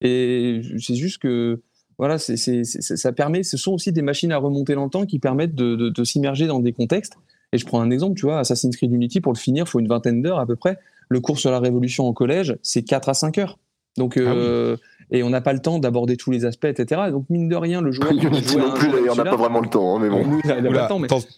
Et 0.00 0.62
c'est 0.78 0.94
juste 0.94 1.18
que 1.18 1.60
voilà, 1.98 2.16
ça 2.18 3.12
permet, 3.12 3.42
ce 3.42 3.58
sont 3.58 3.72
aussi 3.72 3.92
des 3.92 4.02
machines 4.02 4.32
à 4.32 4.38
remonter 4.38 4.74
dans 4.74 4.84
le 4.84 4.90
temps 4.90 5.04
qui 5.04 5.18
permettent 5.18 5.54
de 5.54 6.04
s'immerger 6.04 6.46
dans 6.46 6.58
des 6.58 6.72
contextes 6.72 7.12
et 7.52 7.58
je 7.58 7.66
prends 7.66 7.80
un 7.80 7.90
exemple, 7.90 8.18
tu 8.18 8.26
vois, 8.26 8.38
Assassin's 8.38 8.76
Creed 8.76 8.92
Unity, 8.92 9.20
pour 9.20 9.32
le 9.32 9.38
finir, 9.38 9.64
il 9.66 9.70
faut 9.70 9.80
une 9.80 9.88
vingtaine 9.88 10.22
d'heures 10.22 10.38
à 10.38 10.46
peu 10.46 10.56
près. 10.56 10.78
Le 11.08 11.20
cours 11.20 11.38
sur 11.38 11.50
la 11.50 11.60
Révolution 11.60 12.06
au 12.06 12.12
collège, 12.12 12.56
c'est 12.62 12.82
4 12.82 13.10
à 13.10 13.14
5 13.14 13.38
heures. 13.38 13.58
Donc, 13.98 14.16
euh, 14.16 14.76
et 15.12 15.22
on 15.22 15.31
n'a 15.31 15.42
pas 15.42 15.53
le 15.53 15.59
temps 15.59 15.79
d'aborder 15.79 16.16
tous 16.16 16.31
les 16.31 16.46
aspects, 16.46 16.64
etc. 16.64 17.03
Donc, 17.11 17.27
mine 17.29 17.48
de 17.48 17.57
rien, 17.57 17.83
le 17.83 17.92
joueur. 17.92 18.11
Unity 18.12 18.57
non 18.57 18.72
plus, 18.72 18.90
d'ailleurs, 18.90 19.12
on 19.12 19.22
n'a 19.22 19.31
pas 19.31 19.37
vraiment 19.37 19.61
le 19.61 19.68
temps, 19.68 19.96
hein, 19.96 20.01
mais 20.01 20.09
bon. 20.09 20.25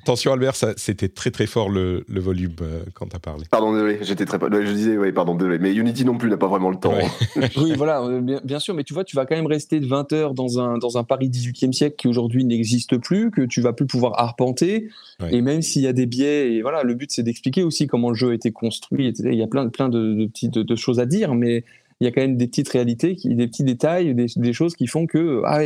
Attention, 0.02 0.32
Albert, 0.32 0.54
c'était 0.76 1.08
très 1.08 1.30
très 1.32 1.46
fort 1.46 1.68
le, 1.68 2.04
le 2.08 2.20
volume 2.20 2.54
euh, 2.62 2.82
quand 2.94 3.06
tu 3.06 3.16
as 3.16 3.18
parlé. 3.18 3.44
Pardon, 3.50 3.72
désolé, 3.72 3.98
j'étais 4.02 4.24
très. 4.24 4.38
Je 4.38 4.72
disais, 4.72 4.96
oui, 4.96 5.10
pardon, 5.12 5.34
désolé. 5.34 5.58
Mais 5.58 5.74
Unity 5.74 6.04
non 6.04 6.16
plus 6.16 6.30
n'a 6.30 6.36
pas 6.36 6.46
vraiment 6.46 6.70
le 6.70 6.76
temps. 6.76 6.94
oui, 7.56 7.72
voilà, 7.76 8.02
euh, 8.02 8.38
bien, 8.44 8.58
sûr, 8.60 8.74
mais 8.74 8.84
tu 8.84 8.94
vois, 8.94 9.02
tu 9.02 9.16
vas 9.16 9.26
quand 9.26 9.34
même 9.34 9.46
rester 9.46 9.80
de 9.80 9.86
20 9.86 10.12
heures 10.12 10.34
dans 10.34 10.60
un, 10.60 10.78
dans 10.78 10.96
un 10.96 11.02
Paris 11.02 11.28
18e 11.28 11.72
siècle 11.72 11.96
qui 11.96 12.06
aujourd'hui 12.06 12.44
n'existe 12.44 12.96
plus, 12.98 13.32
que 13.32 13.42
tu 13.42 13.60
vas 13.60 13.72
plus 13.72 13.86
pouvoir 13.86 14.20
arpenter. 14.20 14.88
Et 15.30 15.40
même 15.40 15.62
s'il 15.62 15.82
y 15.82 15.88
a 15.88 15.92
des 15.92 16.06
biais, 16.06 16.52
et 16.52 16.62
voilà, 16.62 16.82
le 16.82 16.94
but 16.94 17.10
c'est 17.10 17.22
d'expliquer 17.22 17.62
aussi 17.62 17.86
comment 17.86 18.10
le 18.10 18.14
jeu 18.14 18.30
a 18.30 18.34
été 18.34 18.52
construit. 18.52 19.08
Il 19.08 19.34
y 19.34 19.42
a 19.42 19.46
plein, 19.46 19.68
plein 19.68 19.88
de, 19.88 20.14
de 20.14 20.26
petites 20.26 20.58
de 20.58 20.76
choses 20.76 21.00
à 21.00 21.06
dire, 21.06 21.34
mais 21.34 21.64
il 22.04 22.08
y 22.08 22.08
a 22.08 22.12
quand 22.12 22.20
même 22.20 22.36
des 22.36 22.46
petites 22.46 22.68
réalités, 22.68 23.16
des 23.24 23.48
petits 23.48 23.64
détails, 23.64 24.14
des, 24.14 24.52
choses 24.52 24.76
qui 24.76 24.86
font 24.86 25.06
que 25.06 25.42
ah 25.46 25.62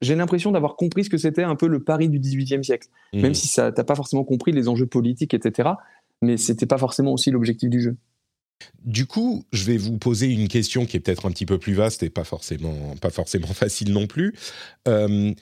j'ai 0.00 0.14
l'impression 0.14 0.50
d'avoir 0.50 0.76
compris 0.76 1.04
ce 1.04 1.10
que 1.10 1.18
c'était 1.18 1.42
un 1.42 1.54
peu 1.54 1.66
le 1.66 1.82
Paris 1.82 2.08
du 2.08 2.18
XVIIIe 2.18 2.64
siècle. 2.64 2.88
Mmh. 3.12 3.20
Même 3.20 3.34
si 3.34 3.48
ça 3.48 3.70
t'as 3.70 3.84
pas 3.84 3.94
forcément 3.94 4.24
compris 4.24 4.52
les 4.52 4.68
enjeux 4.68 4.86
politiques, 4.86 5.34
etc. 5.34 5.70
Mais 6.22 6.38
c'était 6.38 6.66
pas 6.66 6.78
forcément 6.78 7.12
aussi 7.12 7.30
l'objectif 7.30 7.68
du 7.68 7.82
jeu. 7.82 7.96
Du 8.84 9.06
coup, 9.06 9.44
je 9.52 9.64
vais 9.64 9.76
vous 9.76 9.98
poser 9.98 10.28
une 10.28 10.48
question 10.48 10.86
qui 10.86 10.96
est 10.96 11.00
peut-être 11.00 11.26
un 11.26 11.30
petit 11.30 11.46
peu 11.46 11.58
plus 11.58 11.74
vaste 11.74 12.02
et 12.02 12.10
pas 12.10 12.24
forcément, 12.24 12.94
pas 13.00 13.10
forcément 13.10 13.46
facile 13.54 13.92
non 13.92 14.06
plus. 14.06 14.34
Euh, 14.88 15.32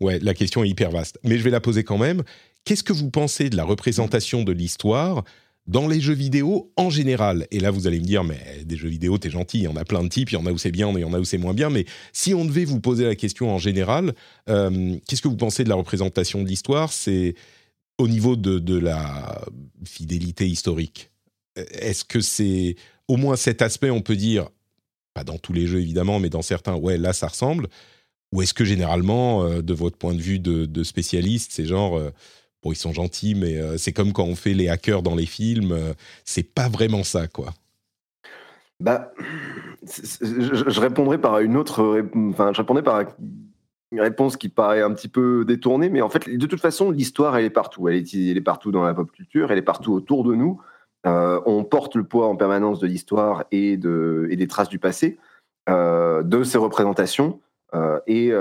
ouais, 0.00 0.20
la 0.20 0.34
question 0.34 0.62
est 0.62 0.68
hyper 0.68 0.92
vaste, 0.92 1.18
mais 1.24 1.38
je 1.38 1.42
vais 1.42 1.50
la 1.50 1.60
poser 1.60 1.82
quand 1.82 1.98
même. 1.98 2.22
Qu'est-ce 2.64 2.84
que 2.84 2.92
vous 2.92 3.10
pensez 3.10 3.50
de 3.50 3.56
la 3.56 3.64
représentation 3.64 4.42
de 4.42 4.52
l'histoire 4.52 5.24
dans 5.66 5.88
les 5.88 6.00
jeux 6.00 6.14
vidéo 6.14 6.70
en 6.76 6.90
général, 6.90 7.46
et 7.50 7.58
là 7.58 7.70
vous 7.70 7.86
allez 7.86 7.98
me 7.98 8.04
dire, 8.04 8.22
mais 8.22 8.38
des 8.64 8.76
jeux 8.76 8.88
vidéo, 8.88 9.16
t'es 9.16 9.30
gentil, 9.30 9.58
il 9.58 9.64
y 9.64 9.68
en 9.68 9.76
a 9.76 9.84
plein 9.84 10.02
de 10.02 10.08
types, 10.08 10.30
il 10.30 10.34
y 10.34 10.38
en 10.38 10.44
a 10.46 10.52
où 10.52 10.58
c'est 10.58 10.70
bien, 10.70 10.90
il 10.92 11.00
y 11.00 11.04
en 11.04 11.14
a 11.14 11.18
où 11.18 11.24
c'est 11.24 11.38
moins 11.38 11.54
bien, 11.54 11.70
mais 11.70 11.86
si 12.12 12.34
on 12.34 12.44
devait 12.44 12.66
vous 12.66 12.80
poser 12.80 13.04
la 13.04 13.14
question 13.14 13.50
en 13.50 13.58
général, 13.58 14.14
euh, 14.50 14.96
qu'est-ce 15.08 15.22
que 15.22 15.28
vous 15.28 15.36
pensez 15.36 15.64
de 15.64 15.70
la 15.70 15.74
représentation 15.74 16.42
de 16.42 16.48
l'histoire? 16.48 16.92
C'est 16.92 17.34
au 17.98 18.08
niveau 18.08 18.36
de, 18.36 18.58
de, 18.58 18.76
la 18.76 19.42
fidélité 19.84 20.46
historique. 20.48 21.10
Est-ce 21.56 22.04
que 22.04 22.20
c'est 22.20 22.74
au 23.08 23.16
moins 23.16 23.36
cet 23.36 23.62
aspect, 23.62 23.90
on 23.90 24.02
peut 24.02 24.16
dire, 24.16 24.48
pas 25.14 25.24
dans 25.24 25.38
tous 25.38 25.52
les 25.52 25.66
jeux 25.66 25.80
évidemment, 25.80 26.18
mais 26.18 26.28
dans 26.28 26.42
certains, 26.42 26.74
ouais, 26.74 26.98
là 26.98 27.12
ça 27.12 27.28
ressemble, 27.28 27.68
ou 28.32 28.42
est-ce 28.42 28.52
que 28.52 28.64
généralement, 28.64 29.44
euh, 29.44 29.62
de 29.62 29.72
votre 29.72 29.96
point 29.96 30.14
de 30.14 30.20
vue 30.20 30.40
de, 30.40 30.66
de 30.66 30.84
spécialiste, 30.84 31.52
c'est 31.54 31.64
genre... 31.64 31.98
Euh, 32.64 32.68
bon, 32.68 32.72
ils 32.72 32.76
sont 32.76 32.92
gentils, 32.92 33.34
mais 33.34 33.58
euh, 33.58 33.76
c'est 33.76 33.92
comme 33.92 34.12
quand 34.12 34.24
on 34.24 34.34
fait 34.34 34.54
les 34.54 34.68
hackers 34.68 35.02
dans 35.02 35.14
les 35.14 35.26
films, 35.26 35.72
euh, 35.72 35.94
c'est 36.24 36.54
pas 36.54 36.68
vraiment 36.68 37.04
ça, 37.04 37.26
quoi. 37.26 37.52
Bah, 38.80 39.12
je, 39.82 40.80
répondrais 40.80 41.18
par 41.18 41.38
une 41.38 41.56
autre, 41.56 42.04
enfin, 42.30 42.52
je 42.52 42.58
répondrais 42.58 42.82
par 42.82 43.04
une 43.92 44.00
réponse 44.00 44.36
qui 44.36 44.48
paraît 44.48 44.82
un 44.82 44.92
petit 44.92 45.08
peu 45.08 45.44
détournée, 45.44 45.88
mais 45.88 46.02
en 46.02 46.08
fait, 46.08 46.28
de 46.28 46.46
toute 46.46 46.60
façon, 46.60 46.90
l'histoire, 46.90 47.36
elle 47.36 47.44
est 47.44 47.50
partout. 47.50 47.88
Elle 47.88 47.96
est, 47.96 48.40
partout 48.40 48.72
dans 48.72 48.82
la 48.82 48.92
pop 48.92 49.10
culture, 49.12 49.52
elle 49.52 49.58
est 49.58 49.62
partout 49.62 49.92
autour 49.92 50.24
de 50.24 50.34
nous. 50.34 50.60
Euh, 51.06 51.40
on 51.46 51.62
porte 51.64 51.94
le 51.94 52.04
poids 52.04 52.26
en 52.26 52.34
permanence 52.34 52.80
de 52.80 52.86
l'histoire 52.86 53.44
et, 53.52 53.76
de, 53.76 54.26
et 54.30 54.36
des 54.36 54.48
traces 54.48 54.68
du 54.68 54.80
passé, 54.80 55.18
de 55.68 56.42
ses 56.42 56.58
représentations. 56.58 57.40
et, 58.08 58.32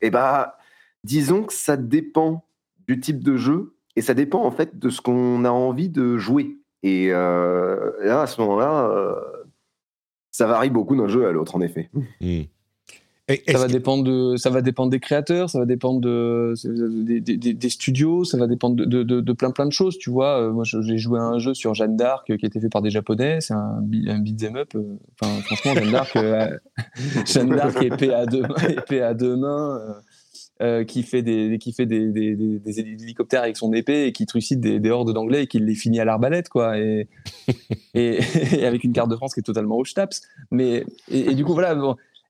et 0.00 0.10
bah, 0.10 0.56
disons 1.04 1.44
que 1.44 1.52
ça 1.52 1.76
dépend 1.76 2.43
du 2.86 3.00
type 3.00 3.22
de 3.22 3.36
jeu 3.36 3.74
et 3.96 4.02
ça 4.02 4.14
dépend 4.14 4.44
en 4.44 4.50
fait 4.50 4.78
de 4.78 4.90
ce 4.90 5.00
qu'on 5.00 5.44
a 5.44 5.50
envie 5.50 5.88
de 5.88 6.16
jouer. 6.16 6.58
Et 6.82 7.08
euh, 7.12 7.92
là, 8.02 8.22
à 8.22 8.26
ce 8.26 8.40
moment-là, 8.42 8.90
euh, 8.90 9.14
ça 10.30 10.46
varie 10.46 10.70
beaucoup 10.70 10.96
d'un 10.96 11.08
jeu 11.08 11.26
à 11.26 11.32
l'autre, 11.32 11.54
en 11.54 11.60
effet. 11.60 11.90
Hmm. 12.20 12.42
ça 13.48 13.56
va, 13.56 13.68
dépendre 13.68 14.04
de, 14.04 14.36
ça 14.36 14.50
va 14.50 14.60
dépendre 14.60 14.90
des 14.90 15.00
créateurs, 15.00 15.48
ça 15.48 15.60
va 15.60 15.64
dépendre 15.64 16.00
de, 16.00 16.52
des, 17.22 17.68
studios, 17.70 18.24
ça 18.24 18.36
va 18.36 18.46
dépendre 18.46 18.84
de, 18.84 19.02
de, 19.02 19.32
plein 19.32 19.50
plein 19.50 19.64
de 19.64 19.72
choses. 19.72 19.96
Tu 19.96 20.10
vois, 20.10 20.42
euh, 20.42 20.52
moi 20.52 20.64
j'ai 20.64 20.98
joué 20.98 21.20
à 21.20 21.22
un 21.22 21.38
jeu 21.38 21.54
sur 21.54 21.72
Jeanne 21.72 21.96
d'Arc 21.96 22.26
qui 22.26 22.32
a 22.32 22.48
été 22.48 22.60
fait 22.60 22.68
par 22.68 22.82
des 22.82 22.90
Japonais, 22.90 23.40
c'est 23.40 23.54
un, 23.54 23.78
un 23.78 24.18
beat'em 24.18 24.56
up. 24.56 24.74
Enfin, 25.18 25.40
franchement, 25.42 25.74
Jeanne 25.74 25.92
d'Arc, 25.92 26.18
Jeanne 27.26 27.48
d'Arc 27.48 27.82
épée 27.82 28.12
à 28.12 28.26
deux 28.26 28.42
mains, 28.42 28.68
épée 28.68 29.00
à 29.00 29.14
deux 29.14 29.36
mains 29.36 29.80
euh, 30.62 30.84
qui 30.84 31.02
fait, 31.02 31.22
des, 31.22 31.58
qui 31.58 31.72
fait 31.72 31.86
des, 31.86 32.12
des, 32.12 32.36
des, 32.36 32.80
hélicoptères 32.80 33.42
avec 33.42 33.56
son 33.56 33.72
épée 33.72 34.06
et 34.06 34.12
qui 34.12 34.24
trucide 34.24 34.60
des, 34.60 34.90
hordes 34.90 35.12
d'anglais 35.12 35.42
et 35.42 35.46
qui 35.48 35.58
les 35.58 35.74
finit 35.74 35.98
à 35.98 36.04
l'arbalète, 36.04 36.48
quoi. 36.48 36.78
Et, 36.78 37.08
et, 37.94 38.18
avec 38.64 38.84
une 38.84 38.92
carte 38.92 39.10
de 39.10 39.16
France 39.16 39.34
qui 39.34 39.40
est 39.40 39.44
totalement 39.44 39.76
au 39.76 39.84
staps. 39.84 40.22
Mais, 40.50 40.84
et, 41.10 41.34
du 41.34 41.44
coup, 41.44 41.54
voilà. 41.54 41.76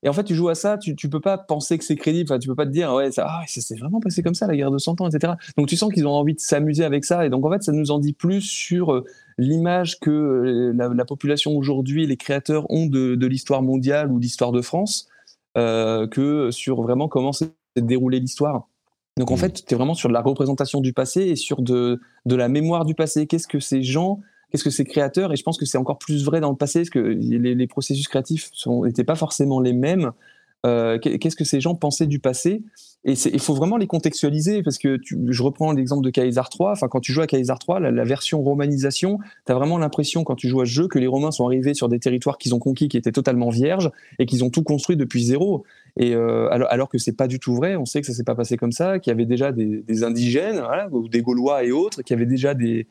Et 0.01 0.09
en 0.09 0.13
fait, 0.13 0.23
tu 0.23 0.35
joues 0.35 0.49
à 0.49 0.55
ça, 0.55 0.77
tu, 0.77 0.95
tu 0.95 1.09
peux 1.09 1.19
pas 1.19 1.37
penser 1.37 1.77
que 1.77 1.83
c'est 1.83 1.95
crédible, 1.95 2.31
enfin, 2.31 2.37
tu 2.37 2.47
peux 2.47 2.55
pas 2.55 2.65
te 2.65 2.71
dire, 2.71 2.93
ouais, 2.93 3.11
ça, 3.11 3.25
ah, 3.27 3.43
ça 3.47 3.61
s'est 3.61 3.75
vraiment 3.75 3.99
passé 3.99 4.21
comme 4.21 4.35
ça, 4.35 4.45
la 4.45 4.55
guerre 4.55 4.69
de 4.69 4.77
100 4.77 5.01
ans, 5.01 5.09
etc. 5.09 5.33
Donc 5.57 5.67
tu 5.67 5.75
sens 5.77 5.91
qu'ils 5.91 6.05
ont 6.05 6.13
envie 6.13 6.35
de 6.35 6.39
s'amuser 6.39 6.83
avec 6.83 7.05
ça. 7.05 7.25
Et 7.25 7.29
donc, 7.29 7.45
en 7.45 7.51
fait, 7.51 7.63
ça 7.63 7.71
nous 7.71 7.89
en 7.89 7.99
dit 7.99 8.13
plus 8.13 8.41
sur 8.41 8.93
euh, 8.93 9.05
l'image 9.37 9.99
que 9.99 10.11
euh, 10.11 10.73
la, 10.75 10.89
la 10.89 11.05
population 11.05 11.55
aujourd'hui, 11.57 12.05
les 12.05 12.17
créateurs 12.17 12.69
ont 12.71 12.85
de, 12.85 13.15
de 13.15 13.27
l'histoire 13.27 13.61
mondiale 13.61 14.11
ou 14.11 14.19
d'histoire 14.19 14.51
de 14.51 14.61
France, 14.61 15.09
euh, 15.57 16.07
que 16.07 16.51
sur 16.51 16.81
vraiment 16.81 17.07
comment 17.07 17.31
c'est 17.31 17.51
dérouler 17.75 18.19
l'histoire. 18.19 18.67
Donc 19.17 19.31
en 19.31 19.35
mmh. 19.35 19.37
fait, 19.37 19.65
tu 19.65 19.73
es 19.73 19.77
vraiment 19.77 19.93
sur 19.93 20.09
de 20.09 20.13
la 20.13 20.21
représentation 20.21 20.81
du 20.81 20.91
passé 20.91 21.21
et 21.21 21.35
sur 21.35 21.61
de, 21.61 22.01
de 22.25 22.35
la 22.35 22.49
mémoire 22.49 22.85
du 22.85 22.95
passé. 22.95 23.27
Qu'est-ce 23.27 23.47
que 23.47 23.59
ces 23.59 23.81
gens, 23.81 24.19
qu'est-ce 24.51 24.63
que 24.63 24.69
ces 24.69 24.83
créateurs, 24.83 25.31
et 25.31 25.35
je 25.37 25.43
pense 25.43 25.57
que 25.57 25.65
c'est 25.65 25.77
encore 25.77 25.97
plus 25.97 26.25
vrai 26.25 26.41
dans 26.41 26.49
le 26.49 26.57
passé, 26.57 26.79
parce 26.79 26.89
que 26.89 26.99
les, 26.99 27.55
les 27.55 27.67
processus 27.67 28.07
créatifs 28.07 28.51
n'étaient 28.83 29.05
pas 29.05 29.15
forcément 29.15 29.61
les 29.61 29.73
mêmes. 29.73 30.11
Euh, 30.65 30.97
qu'est-ce 30.99 31.35
que 31.35 31.43
ces 31.43 31.61
gens 31.61 31.75
pensaient 31.75 32.07
du 32.07 32.19
passé? 32.19 32.63
Et 33.07 33.13
il 33.13 33.39
faut 33.39 33.53
vraiment 33.53 33.77
les 33.77 33.85
contextualiser 33.85 34.63
parce 34.63 34.79
que 34.79 34.97
je 35.27 35.43
reprends 35.43 35.71
l'exemple 35.73 36.03
de 36.03 36.09
Kaiser 36.09 36.41
3. 36.49 36.71
Enfin, 36.71 36.87
quand 36.87 37.01
tu 37.01 37.13
joues 37.13 37.21
à 37.21 37.27
Kaiser 37.27 37.53
3, 37.59 37.79
la, 37.79 38.03
version 38.03 38.41
romanisation, 38.41 39.19
tu 39.45 39.51
as 39.51 39.55
vraiment 39.55 39.77
l'impression 39.77 40.23
quand 40.23 40.33
tu 40.33 40.47
joues 40.47 40.61
à 40.61 40.65
ce 40.65 40.71
jeu 40.71 40.87
que 40.87 40.97
les 40.97 41.05
Romains 41.05 41.29
sont 41.29 41.45
arrivés 41.45 41.75
sur 41.75 41.87
des 41.87 41.99
territoires 41.99 42.39
qu'ils 42.39 42.55
ont 42.55 42.59
conquis 42.59 42.87
qui 42.87 42.97
étaient 42.97 43.11
totalement 43.11 43.49
vierges 43.49 43.91
et 44.17 44.25
qu'ils 44.25 44.43
ont 44.43 44.49
tout 44.49 44.63
construit 44.63 44.97
depuis 44.97 45.23
zéro. 45.23 45.65
Et 45.97 46.15
euh, 46.15 46.49
alors, 46.49 46.67
alors, 46.71 46.89
que 46.89 46.97
c'est 46.97 47.15
pas 47.15 47.27
du 47.27 47.39
tout 47.39 47.53
vrai, 47.53 47.75
on 47.75 47.85
sait 47.85 48.01
que 48.01 48.07
ça 48.07 48.13
s'est 48.13 48.23
pas 48.23 48.33
passé 48.33 48.57
comme 48.57 48.71
ça, 48.71 48.97
qu'il 48.97 49.11
y 49.11 49.13
avait 49.13 49.27
déjà 49.27 49.51
des, 49.51 50.03
indigènes, 50.03 50.63
ou 50.91 51.07
des 51.07 51.21
Gaulois 51.21 51.63
et 51.63 51.71
autres, 51.71 52.01
qui 52.01 52.11
avaient 52.11 52.25
déjà 52.25 52.55
des, 52.55 52.87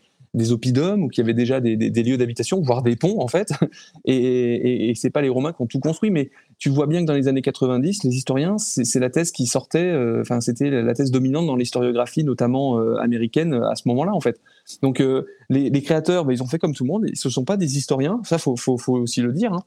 oppidums 0.53 1.03
ou 1.03 1.09
qui 1.09 1.21
avaient 1.21 1.35
déjà 1.35 1.61
des, 1.61 1.77
des, 1.77 2.03
lieux 2.05 2.17
d'habitation, 2.19 2.61
voire 2.61 2.83
des 2.83 2.95
ponts 2.95 3.21
en 3.21 3.29
fait. 3.29 3.53
Et, 4.05 4.15
et, 4.15 4.91
et 4.91 4.95
c'est 4.95 5.11
pas 5.11 5.23
les 5.23 5.29
Romains 5.29 5.53
qui 5.53 5.63
ont 5.63 5.67
tout 5.67 5.81
construit, 5.81 6.11
mais 6.11 6.31
tu 6.59 6.69
vois 6.69 6.87
bien 6.87 7.01
que 7.01 7.07
dans 7.07 7.15
les 7.15 7.29
années 7.29 7.43
90, 7.43 8.05
les 8.05 8.15
historiens, 8.15 8.59
c'est 8.59 9.01
la 9.01 9.11
thèse 9.11 9.33
qui 9.33 9.47
sortait, 9.47 9.79
euh, 9.79 10.21
enfin 10.21 10.41
c'était 10.41 10.71
la 10.71 10.95
thèse 10.95 11.11
dominante 11.11 11.47
dans 11.47 11.57
l'historiographie, 11.57 12.25
notamment 12.25 12.79
euh, 12.79 12.97
américaine, 12.97 13.55
à 13.55 13.75
ce 13.75 13.89
moment-là 13.89 14.13
en 14.13 14.21
fait. 14.21 14.41
Donc 14.83 15.01
euh, 15.01 15.27
les, 15.51 15.71
les, 15.71 15.83
créateurs, 15.83 16.25
bah, 16.25 16.33
ils 16.33 16.43
ont 16.43 16.47
fait 16.47 16.59
comme 16.59 16.75
tout 16.75 16.85
le 16.85 16.89
monde. 16.89 17.07
Ce 17.15 17.29
sont 17.29 17.45
pas 17.45 17.57
des 17.57 17.77
historiens, 17.77 18.21
ça 18.25 18.39
faut, 18.39 18.57
faut, 18.57 18.79
faut 18.79 18.97
aussi 18.97 19.21
le 19.21 19.33
dire. 19.33 19.53
Hein. 19.53 19.65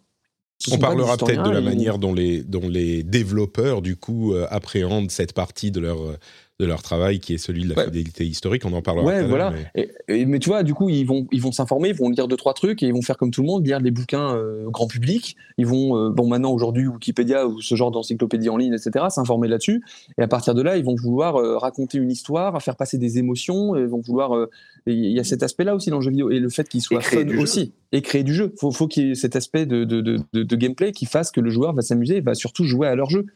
On 0.71 0.79
parlera 0.79 1.17
peut-être 1.17 1.43
de 1.43 1.51
la 1.51 1.61
manière 1.61 1.99
dont 1.99 2.13
les, 2.13 2.41
dont 2.43 2.67
les 2.67 3.03
développeurs, 3.03 3.83
du 3.83 3.95
coup, 3.95 4.33
appréhendent 4.49 5.11
cette 5.11 5.33
partie 5.33 5.69
de 5.69 5.79
leur, 5.79 6.17
de 6.59 6.65
leur 6.65 6.81
travail 6.81 7.19
qui 7.19 7.35
est 7.35 7.37
celui 7.37 7.65
de 7.65 7.75
la 7.75 7.85
fidélité 7.85 8.25
historique. 8.25 8.65
On 8.65 8.73
en 8.73 8.81
parlera. 8.81 9.05
Ouais, 9.05 9.23
voilà. 9.23 9.53
Mais... 9.75 10.25
mais... 10.25 10.39
tu 10.39 10.49
vois, 10.49 10.63
du 10.63 10.73
coup, 10.73 10.89
ils 10.89 11.05
vont 11.05 11.27
ils 11.31 11.41
vont 11.41 11.51
s'informer, 11.51 11.89
ils 11.89 11.95
vont 11.95 12.09
lire 12.09 12.27
deux 12.27 12.35
trois 12.35 12.55
trucs 12.55 12.81
et 12.81 12.87
ils 12.87 12.93
vont 12.93 13.03
faire 13.03 13.17
comme 13.17 13.29
tout 13.29 13.41
le 13.41 13.47
monde, 13.47 13.65
lire 13.65 13.79
des 13.79 13.91
bouquins 13.91 14.35
euh, 14.35 14.67
grand 14.69 14.87
public. 14.87 15.35
Ils 15.59 15.67
vont 15.67 15.95
euh, 15.95 16.09
bon 16.09 16.27
maintenant 16.27 16.51
aujourd'hui 16.51 16.87
Wikipédia 16.87 17.45
ou 17.45 17.61
ce 17.61 17.75
genre 17.75 17.91
d'encyclopédie 17.91 18.49
en 18.49 18.57
ligne, 18.57 18.73
etc. 18.73 19.05
S'informer 19.09 19.47
là-dessus 19.47 19.83
et 20.17 20.23
à 20.23 20.27
partir 20.27 20.55
de 20.55 20.63
là, 20.63 20.77
ils 20.77 20.83
vont 20.83 20.95
vouloir 20.95 21.35
euh, 21.35 21.57
raconter 21.57 21.99
une 21.99 22.09
histoire, 22.09 22.59
faire 22.63 22.75
passer 22.75 22.97
des 22.97 23.19
émotions. 23.19 23.75
Ils 23.75 23.85
vont 23.85 24.01
vouloir. 24.01 24.47
Il 24.87 25.11
y 25.11 25.19
a 25.19 25.23
cet 25.23 25.43
aspect-là 25.43 25.75
aussi 25.75 25.91
dans 25.91 25.97
le 25.97 26.03
jeu 26.03 26.09
vidéo 26.09 26.31
et 26.31 26.39
le 26.39 26.49
fait 26.49 26.67
qu'il 26.67 26.81
soit 26.81 27.01
fun 27.01 27.27
aussi 27.37 27.73
et 27.91 28.01
créer 28.01 28.23
du 28.23 28.33
jeu. 28.33 28.53
Faut 28.57 28.71
faut 28.71 28.87
qu'il 28.87 29.09
y 29.09 29.11
ait 29.11 29.15
cet 29.15 29.35
aspect 29.35 29.67
de, 29.67 29.83
de, 29.83 30.01
de, 30.01 30.23
de 30.33 30.55
gameplay 30.55 30.91
qui 30.91 31.05
fasse 31.05 31.29
que 31.29 31.39
le 31.39 31.51
joueur 31.51 31.73
va 31.73 31.83
s'amuser, 31.83 32.19
va 32.21 32.33
surtout 32.33 32.63
jouer 32.63 32.87
à 32.87 32.95
leur 32.95 33.11
jeu 33.11 33.27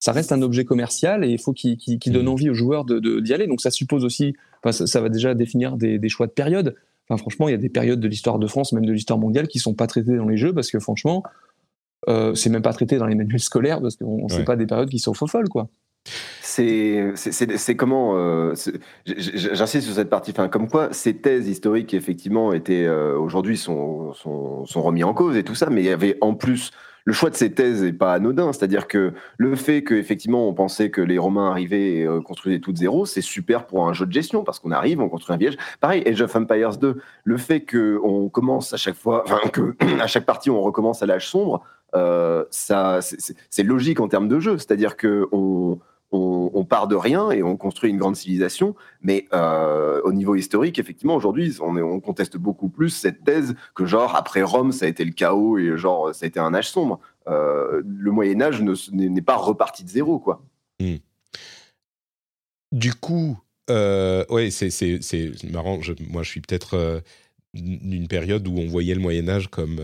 ça 0.00 0.12
reste 0.12 0.32
un 0.32 0.40
objet 0.40 0.64
commercial 0.64 1.24
et 1.24 1.28
il 1.28 1.38
faut 1.38 1.52
qu'il 1.52 1.98
donne 2.06 2.24
mmh. 2.24 2.28
envie 2.28 2.50
aux 2.50 2.54
joueurs 2.54 2.86
d'y 2.86 3.00
de, 3.00 3.32
aller. 3.34 3.46
Donc 3.46 3.60
ça 3.60 3.70
suppose 3.70 4.04
aussi, 4.04 4.34
ça, 4.70 5.00
va 5.00 5.10
déjà 5.10 5.34
définir 5.34 5.76
des, 5.76 6.08
choix 6.08 6.26
de 6.26 6.32
période. 6.32 6.74
Enfin, 7.08 7.18
franchement, 7.18 7.48
il 7.48 7.52
y 7.52 7.54
a 7.54 7.58
des 7.58 7.68
périodes 7.68 8.00
de 8.00 8.08
l'histoire 8.08 8.38
de 8.38 8.46
France, 8.46 8.72
même 8.72 8.86
de 8.86 8.92
l'histoire 8.92 9.18
mondiale, 9.18 9.46
qui 9.46 9.58
sont 9.58 9.74
pas 9.74 9.86
traitées 9.86 10.16
dans 10.16 10.26
les 10.26 10.38
jeux 10.38 10.54
parce 10.54 10.70
que 10.70 10.80
franchement, 10.80 11.22
euh, 12.08 12.34
c'est 12.34 12.48
même 12.48 12.62
pas 12.62 12.72
traité 12.72 12.96
dans 12.96 13.06
les 13.06 13.14
manuels 13.14 13.40
scolaires 13.40 13.82
parce 13.82 13.96
qu'on 13.96 14.24
ne 14.24 14.28
sait 14.28 14.44
pas 14.44 14.56
des 14.56 14.66
périodes 14.66 14.88
qui 14.88 14.98
sont 14.98 15.12
faux 15.12 15.26
folles, 15.26 15.50
quoi. 15.50 15.68
C'est 16.42 17.76
comment 17.76 18.16
euh, 18.16 18.54
J'insiste 19.04 19.86
sur 19.86 19.94
cette 19.94 20.08
partie. 20.08 20.30
Enfin, 20.30 20.48
comme 20.48 20.68
quoi, 20.68 20.88
ces 20.92 21.14
thèses 21.14 21.46
historiques 21.46 21.92
effectivement 21.92 22.54
étaient 22.54 22.86
euh, 22.86 23.18
aujourd'hui 23.18 23.58
sont, 23.58 24.14
sont, 24.14 24.64
sont, 24.64 24.82
remis 24.82 25.04
en 25.04 25.12
cause 25.12 25.36
et 25.36 25.44
tout 25.44 25.54
ça, 25.54 25.68
mais 25.68 25.82
il 25.82 25.86
y 25.86 25.90
avait 25.90 26.16
en 26.22 26.34
plus 26.34 26.70
le 27.04 27.12
choix 27.12 27.30
de 27.30 27.34
ces 27.34 27.52
thèses 27.52 27.82
est 27.82 27.92
pas 27.92 28.12
anodin. 28.14 28.52
C'est-à-dire 28.52 28.88
que 28.88 29.12
le 29.38 29.56
fait 29.56 29.82
qu'effectivement 29.84 30.48
on 30.48 30.54
pensait 30.54 30.90
que 30.90 31.00
les 31.00 31.18
Romains 31.18 31.50
arrivaient 31.50 31.96
et 31.96 32.06
euh, 32.06 32.20
construisaient 32.20 32.60
tout 32.60 32.72
de 32.72 32.78
zéro, 32.78 33.06
c'est 33.06 33.20
super 33.20 33.66
pour 33.66 33.88
un 33.88 33.92
jeu 33.92 34.06
de 34.06 34.12
gestion 34.12 34.44
parce 34.44 34.58
qu'on 34.58 34.70
arrive, 34.70 35.00
on 35.00 35.08
construit 35.08 35.34
un 35.34 35.38
village. 35.38 35.56
Pareil, 35.80 36.02
Age 36.06 36.22
of 36.22 36.34
Empires 36.34 36.76
2, 36.76 37.00
le 37.24 37.36
fait 37.36 37.64
qu'on 37.64 38.28
commence 38.28 38.72
à 38.72 38.76
chaque 38.76 38.96
fois, 38.96 39.24
enfin 39.24 39.48
que 39.50 39.74
à 40.00 40.06
chaque 40.06 40.26
partie 40.26 40.50
on 40.50 40.60
recommence 40.60 41.02
à 41.02 41.06
l'âge 41.06 41.28
sombre, 41.28 41.62
euh, 41.94 42.44
ça 42.50 43.00
c'est 43.00 43.62
logique 43.62 44.00
en 44.00 44.08
termes 44.08 44.28
de 44.28 44.38
jeu. 44.40 44.58
C'est-à-dire 44.58 44.96
que 44.96 45.28
on 45.32 45.78
on, 46.12 46.64
part 46.64 46.88
de 46.88 46.96
rien 46.96 47.30
et 47.30 47.42
on 47.42 47.56
construit 47.56 47.90
une 47.90 47.98
grande 47.98 48.16
civilisation. 48.16 48.74
Mais 49.02 49.26
euh, 49.32 50.00
au 50.04 50.12
niveau 50.12 50.34
historique, 50.34 50.78
effectivement, 50.78 51.14
aujourd'hui, 51.14 51.56
on, 51.60 52.00
conteste 52.00 52.36
beaucoup 52.36 52.68
plus 52.68 52.90
cette 52.90 53.24
thèse 53.24 53.54
que 53.74 53.86
genre 53.86 54.16
après 54.16 54.42
Rome, 54.42 54.72
ça 54.72 54.86
a 54.86 54.88
été 54.88 55.04
le 55.04 55.12
chaos 55.12 55.58
et 55.58 55.76
genre 55.76 56.14
ça 56.14 56.24
a 56.24 56.28
été 56.28 56.40
un 56.40 56.54
âge 56.54 56.70
sombre. 56.70 57.00
Euh, 57.28 57.82
le 57.86 58.10
Moyen 58.10 58.40
Âge 58.40 58.62
n'est 58.92 59.22
pas 59.22 59.36
reparti 59.36 59.84
de 59.84 59.88
zéro, 59.88 60.18
quoi. 60.18 60.42
Hmm. 60.80 60.96
Du 62.72 62.94
coup, 62.94 63.38
euh, 63.70 64.24
ouais, 64.30 64.50
c'est 64.50 64.90
marrant. 65.50 65.78
moi, 66.08 66.22
je 66.22 66.28
suis 66.28 66.40
peut-être 66.40 67.02
d'une 67.54 68.08
période 68.08 68.46
où 68.48 68.56
on 68.56 68.66
voyait 68.66 68.94
le 68.94 69.00
Moyen 69.00 69.28
Âge 69.28 69.48
comme 69.48 69.80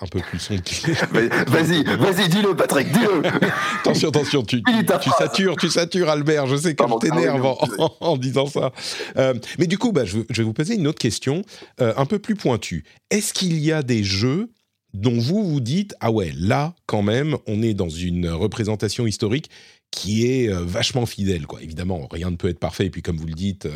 un 0.00 0.06
peu 0.06 0.20
plus 0.20 0.38
sombre. 0.38 0.62
vas-y, 1.48 1.82
vas-y, 1.84 2.28
dis-le, 2.28 2.54
Patrick, 2.54 2.90
dis-le. 2.92 3.22
attention, 3.80 4.08
attention, 4.08 4.42
tu, 4.42 4.62
tu, 4.62 5.10
satures, 5.18 5.56
tu 5.56 5.68
satures, 5.68 6.08
Albert. 6.08 6.46
Je 6.46 6.56
sais 6.56 6.74
que 6.74 6.84
je 6.84 6.98
t'énerve 6.98 7.56
en, 8.00 8.16
disant 8.16 8.46
ça. 8.46 8.72
Euh, 9.16 9.34
mais 9.58 9.66
du 9.66 9.78
coup, 9.78 9.92
bah, 9.92 10.04
je, 10.04 10.18
vais 10.18 10.42
vous 10.42 10.52
poser 10.52 10.74
une 10.74 10.86
autre 10.86 10.98
question, 10.98 11.42
euh, 11.80 11.92
un 11.96 12.06
peu 12.06 12.18
plus 12.18 12.34
pointue. 12.34 12.84
Est-ce 13.10 13.32
qu'il 13.32 13.58
y 13.58 13.72
a 13.72 13.82
des 13.82 14.04
jeux 14.04 14.50
dont 14.94 15.18
vous 15.18 15.44
vous 15.44 15.60
dites 15.60 15.94
ah 16.00 16.10
ouais, 16.10 16.32
là, 16.36 16.74
quand 16.86 17.02
même, 17.02 17.36
on 17.46 17.62
est 17.62 17.74
dans 17.74 17.90
une 17.90 18.28
représentation 18.28 19.06
historique 19.06 19.50
qui 19.90 20.26
est 20.26 20.48
euh, 20.48 20.62
vachement 20.64 21.06
fidèle. 21.06 21.46
Quoi. 21.46 21.62
Évidemment, 21.62 22.08
rien 22.10 22.30
ne 22.30 22.36
peut 22.36 22.48
être 22.48 22.58
parfait. 22.58 22.86
Et 22.86 22.90
puis, 22.90 23.02
comme 23.02 23.16
vous 23.16 23.26
le 23.26 23.34
dites, 23.34 23.68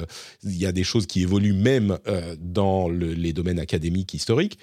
il 0.42 0.56
y 0.56 0.66
a 0.66 0.72
des 0.72 0.84
choses 0.84 1.06
qui 1.06 1.22
évoluent 1.22 1.52
même 1.52 1.98
dans 2.38 2.88
les 2.88 3.32
domaines 3.32 3.58
académiques 3.58 4.14
historiques. 4.14 4.58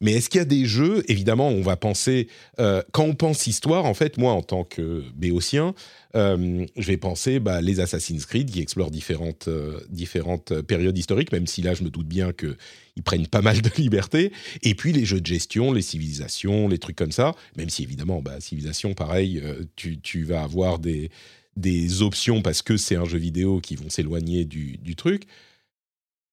Mais 0.00 0.12
est-ce 0.12 0.30
qu'il 0.30 0.38
y 0.38 0.42
a 0.42 0.46
des 0.46 0.64
jeux 0.64 1.04
Évidemment, 1.08 1.48
on 1.48 1.60
va 1.60 1.76
penser 1.76 2.28
euh, 2.58 2.82
quand 2.92 3.04
on 3.04 3.14
pense 3.14 3.46
histoire. 3.46 3.84
En 3.84 3.92
fait, 3.92 4.16
moi, 4.16 4.32
en 4.32 4.42
tant 4.42 4.64
que 4.64 5.04
béotien, 5.14 5.74
euh, 6.16 6.64
je 6.76 6.86
vais 6.86 6.96
penser 6.96 7.38
bah, 7.38 7.60
les 7.60 7.80
Assassin's 7.80 8.24
Creed 8.24 8.50
qui 8.50 8.60
explorent 8.60 8.90
différentes 8.90 9.48
euh, 9.48 9.78
différentes 9.90 10.62
périodes 10.62 10.96
historiques. 10.96 11.32
Même 11.32 11.46
si 11.46 11.60
là, 11.60 11.74
je 11.74 11.84
me 11.84 11.90
doute 11.90 12.08
bien 12.08 12.32
que 12.32 12.56
ils 12.96 13.02
prennent 13.02 13.26
pas 13.26 13.42
mal 13.42 13.60
de 13.60 13.70
liberté. 13.76 14.32
Et 14.62 14.74
puis 14.74 14.92
les 14.92 15.04
jeux 15.04 15.20
de 15.20 15.26
gestion, 15.26 15.72
les 15.72 15.82
civilisations, 15.82 16.66
les 16.66 16.78
trucs 16.78 16.96
comme 16.96 17.12
ça. 17.12 17.34
Même 17.56 17.68
si 17.68 17.82
évidemment, 17.82 18.22
bah, 18.22 18.40
civilisation, 18.40 18.94
pareil, 18.94 19.42
tu, 19.76 20.00
tu 20.00 20.24
vas 20.24 20.42
avoir 20.42 20.78
des 20.78 21.10
des 21.56 22.00
options 22.00 22.40
parce 22.42 22.62
que 22.62 22.76
c'est 22.76 22.94
un 22.96 23.04
jeu 23.04 23.18
vidéo 23.18 23.60
qui 23.60 23.74
vont 23.74 23.90
s'éloigner 23.90 24.44
du 24.46 24.96
truc. 24.96 25.26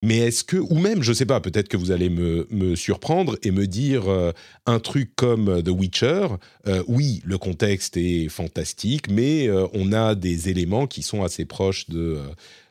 Mais 0.08 0.20
est-ce 0.20 0.46
que, 0.46 0.56
ou 0.56 0.76
même, 0.76 1.04
je 1.04 1.12
ne 1.12 1.16
sais 1.16 1.26
pas, 1.26 1.42
peut-être 1.42 1.68
que 1.68 1.76
vous 1.76 1.92
allez 1.92 2.10
me, 2.10 2.76
surprendre 2.78 3.38
et 3.44 3.52
me 3.52 3.68
dire 3.68 4.10
euh, 4.10 4.32
un 4.66 4.80
truc 4.80 5.14
comme 5.18 5.50
euh, 5.50 5.62
The 5.62 5.68
Witcher, 5.68 6.28
euh, 6.66 6.82
oui, 6.88 7.22
le 7.26 7.38
contexte 7.38 7.98
est 7.98 8.30
fantastique, 8.30 9.10
mais 9.10 9.50
on 9.74 9.92
a 9.92 10.16
des 10.16 10.48
éléments 10.48 10.88
qui 10.88 11.02
sont 11.02 11.24
assez 11.24 11.44
proches 11.44 11.90
de 11.90 12.22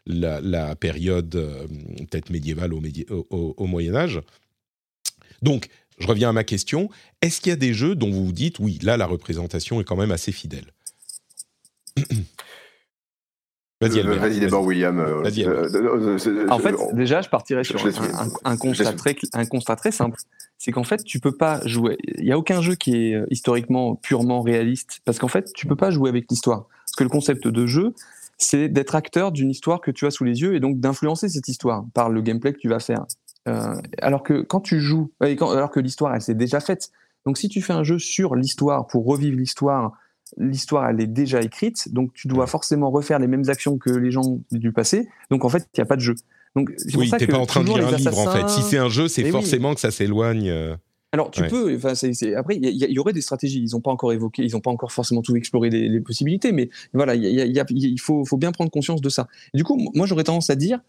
la, 0.07 0.75
période 0.77 1.29
peut-être 2.11 2.31
médiévale 2.31 2.73
au 2.73 3.67
Moyen 3.67 3.95
Âge. 3.95 4.23
Donc, 5.43 5.69
je 5.99 6.07
reviens 6.07 6.31
à 6.31 6.33
ma 6.33 6.45
question, 6.45 6.89
est-ce 7.21 7.43
qu'il 7.43 7.51
y 7.51 7.53
a 7.53 7.57
des 7.57 7.75
jeux 7.75 7.95
dont 7.95 8.11
vous 8.11 8.25
vous 8.25 8.33
dites, 8.33 8.61
oui, 8.61 8.79
là, 8.81 8.97
la 8.97 9.07
représentation 9.07 9.79
est 9.79 9.85
quand 9.85 9.97
même 9.97 10.11
assez 10.11 10.33
fidèle? 10.33 10.73
Vas-y, 13.81 14.01
euh, 14.01 14.17
Vas-y 14.17 14.41
d'abord, 14.41 14.65
William. 14.65 14.99
Euh, 14.99 15.23
euh, 15.27 16.49
en 16.49 16.59
fait, 16.59 16.75
déjà, 16.95 17.21
je 17.21 17.29
partirais 17.29 17.63
sur 17.63 17.79
un, 18.45 18.57
constat 18.57 18.93
très, 18.95 19.15
un 19.35 19.45
constat 19.45 19.77
très 19.77 19.91
simple. 19.91 20.19
C'est 20.57 20.73
qu'en 20.73 20.85
fait, 20.85 21.05
tu 21.05 21.21
peux 21.21 21.37
pas 21.37 21.61
jouer. 21.67 21.99
Il 22.17 22.25
n'y 22.25 22.33
a 22.33 22.39
aucun 22.39 22.63
jeu 22.63 22.75
qui 22.75 22.97
est 22.97 23.23
historiquement 23.31 23.95
purement 23.97 24.41
réaliste, 24.41 25.01
parce 25.05 25.19
qu'en 25.19 25.29
fait, 25.29 25.53
tu 25.53 25.67
peux 25.67 25.77
pas 25.77 25.91
jouer 25.91 26.09
avec 26.09 26.25
l'histoire. 26.31 26.69
Parce 26.87 26.97
que 26.97 27.05
le 27.05 27.11
concept 27.11 27.49
de 27.49 27.67
jeu, 27.67 27.93
c'est 28.39 28.69
d'être 28.69 28.95
acteur 28.95 29.31
d'une 29.31 29.51
histoire 29.51 29.83
que 29.83 29.91
tu 29.91 30.07
as 30.07 30.11
sous 30.11 30.25
les 30.25 30.41
yeux 30.41 30.55
et 30.55 30.61
donc 30.61 30.81
d'influencer 30.81 31.29
cette 31.29 31.49
histoire 31.49 31.85
par 31.93 32.09
le 32.09 32.23
gameplay 32.23 32.55
que 32.55 32.59
tu 32.59 32.69
vas 32.69 32.81
faire. 32.81 33.05
alors 34.01 34.23
que 34.23 34.41
quand 34.41 34.61
tu 34.61 34.81
joues, 34.81 35.11
alors 35.21 35.71
que 35.71 35.81
l'histoire, 35.81 36.15
elle 36.15 36.23
s'est 36.23 36.35
déjà 36.35 36.61
faite. 36.61 36.91
Donc, 37.27 37.37
si 37.37 37.51
tu 37.51 37.61
fais 37.61 37.75
un 37.75 37.83
jeu 37.83 37.99
sur 37.99 38.37
l'histoire 38.37 38.87
pour 38.87 39.05
revivre 39.05 39.37
l'histoire 39.37 39.93
l'histoire 40.37 40.89
elle 40.91 41.01
est 41.01 41.07
déjà 41.07 41.41
écrite, 41.41 41.93
donc 41.93 42.13
tu 42.15 42.29
dois 42.29 42.47
forcément 42.47 42.91
refaire 42.91 43.19
les 43.19 43.27
mêmes 43.27 43.49
actions 43.49 43.79
que 43.79 43.91
les 43.91 44.11
gens 44.11 44.41
du 44.51 44.73
passé. 44.73 45.09
Donc 45.31 45.45
en 45.45 45.49
fait, 45.49 45.69
il 45.75 45.81
n'y 45.81 45.83
a 45.83 45.87
pas 45.87 45.97
de 45.97 46.01
jeu. 46.01 46.15
Donc 46.55 46.71
oui, 46.95 47.11
t'es 47.19 47.27
pas 47.27 47.39
en 47.39 47.47
train 47.47 47.63
de 47.63 47.69
lire 47.69 47.87
un 47.87 47.97
livre 47.97 48.19
en 48.19 48.31
fait. 48.31 48.49
Si 48.49 48.63
c'est 48.63 48.79
un 48.79 48.89
jeu, 48.89 49.09
c'est 49.09 49.31
forcément 49.31 49.75
que 49.75 49.81
ça 49.81 49.91
s'éloigne. 49.91 50.49
Euh, 50.49 50.75
Alors 51.13 51.31
tu 51.31 51.43
peux. 51.43 51.77
Enfin, 51.77 51.93
après, 52.37 52.57
il 52.57 52.93
y, 52.93 52.99
aurait 52.99 53.13
des 53.13 53.21
stratégies. 53.21 53.63
Ils 53.63 53.73
n'ont 53.73 53.81
pas 53.81 53.91
encore 53.91 54.13
évoqué, 54.13 54.43
ils 54.43 54.53
n'ont 54.53 54.61
pas 54.61 54.71
encore 54.71 54.93
forcément 54.93 55.23
tout 55.23 55.37
exploré 55.37 55.71
les, 55.71 56.01
possibilités, 56.01 56.53
mais 56.53 56.71
voilà, 56.95 57.15
il 57.15 58.01
faut, 58.01 58.25
faut, 58.25 58.37
bien 58.37 58.53
prendre 58.53 58.71
conscience 58.71 59.01
de 59.01 59.09
ça. 59.09 59.29
du 59.55 59.65
coup, 59.65 59.91
moi, 59.95 60.07
j'aurais 60.07 60.25
tendance 60.25 60.51
à 60.51 60.55
dire, 60.55 60.81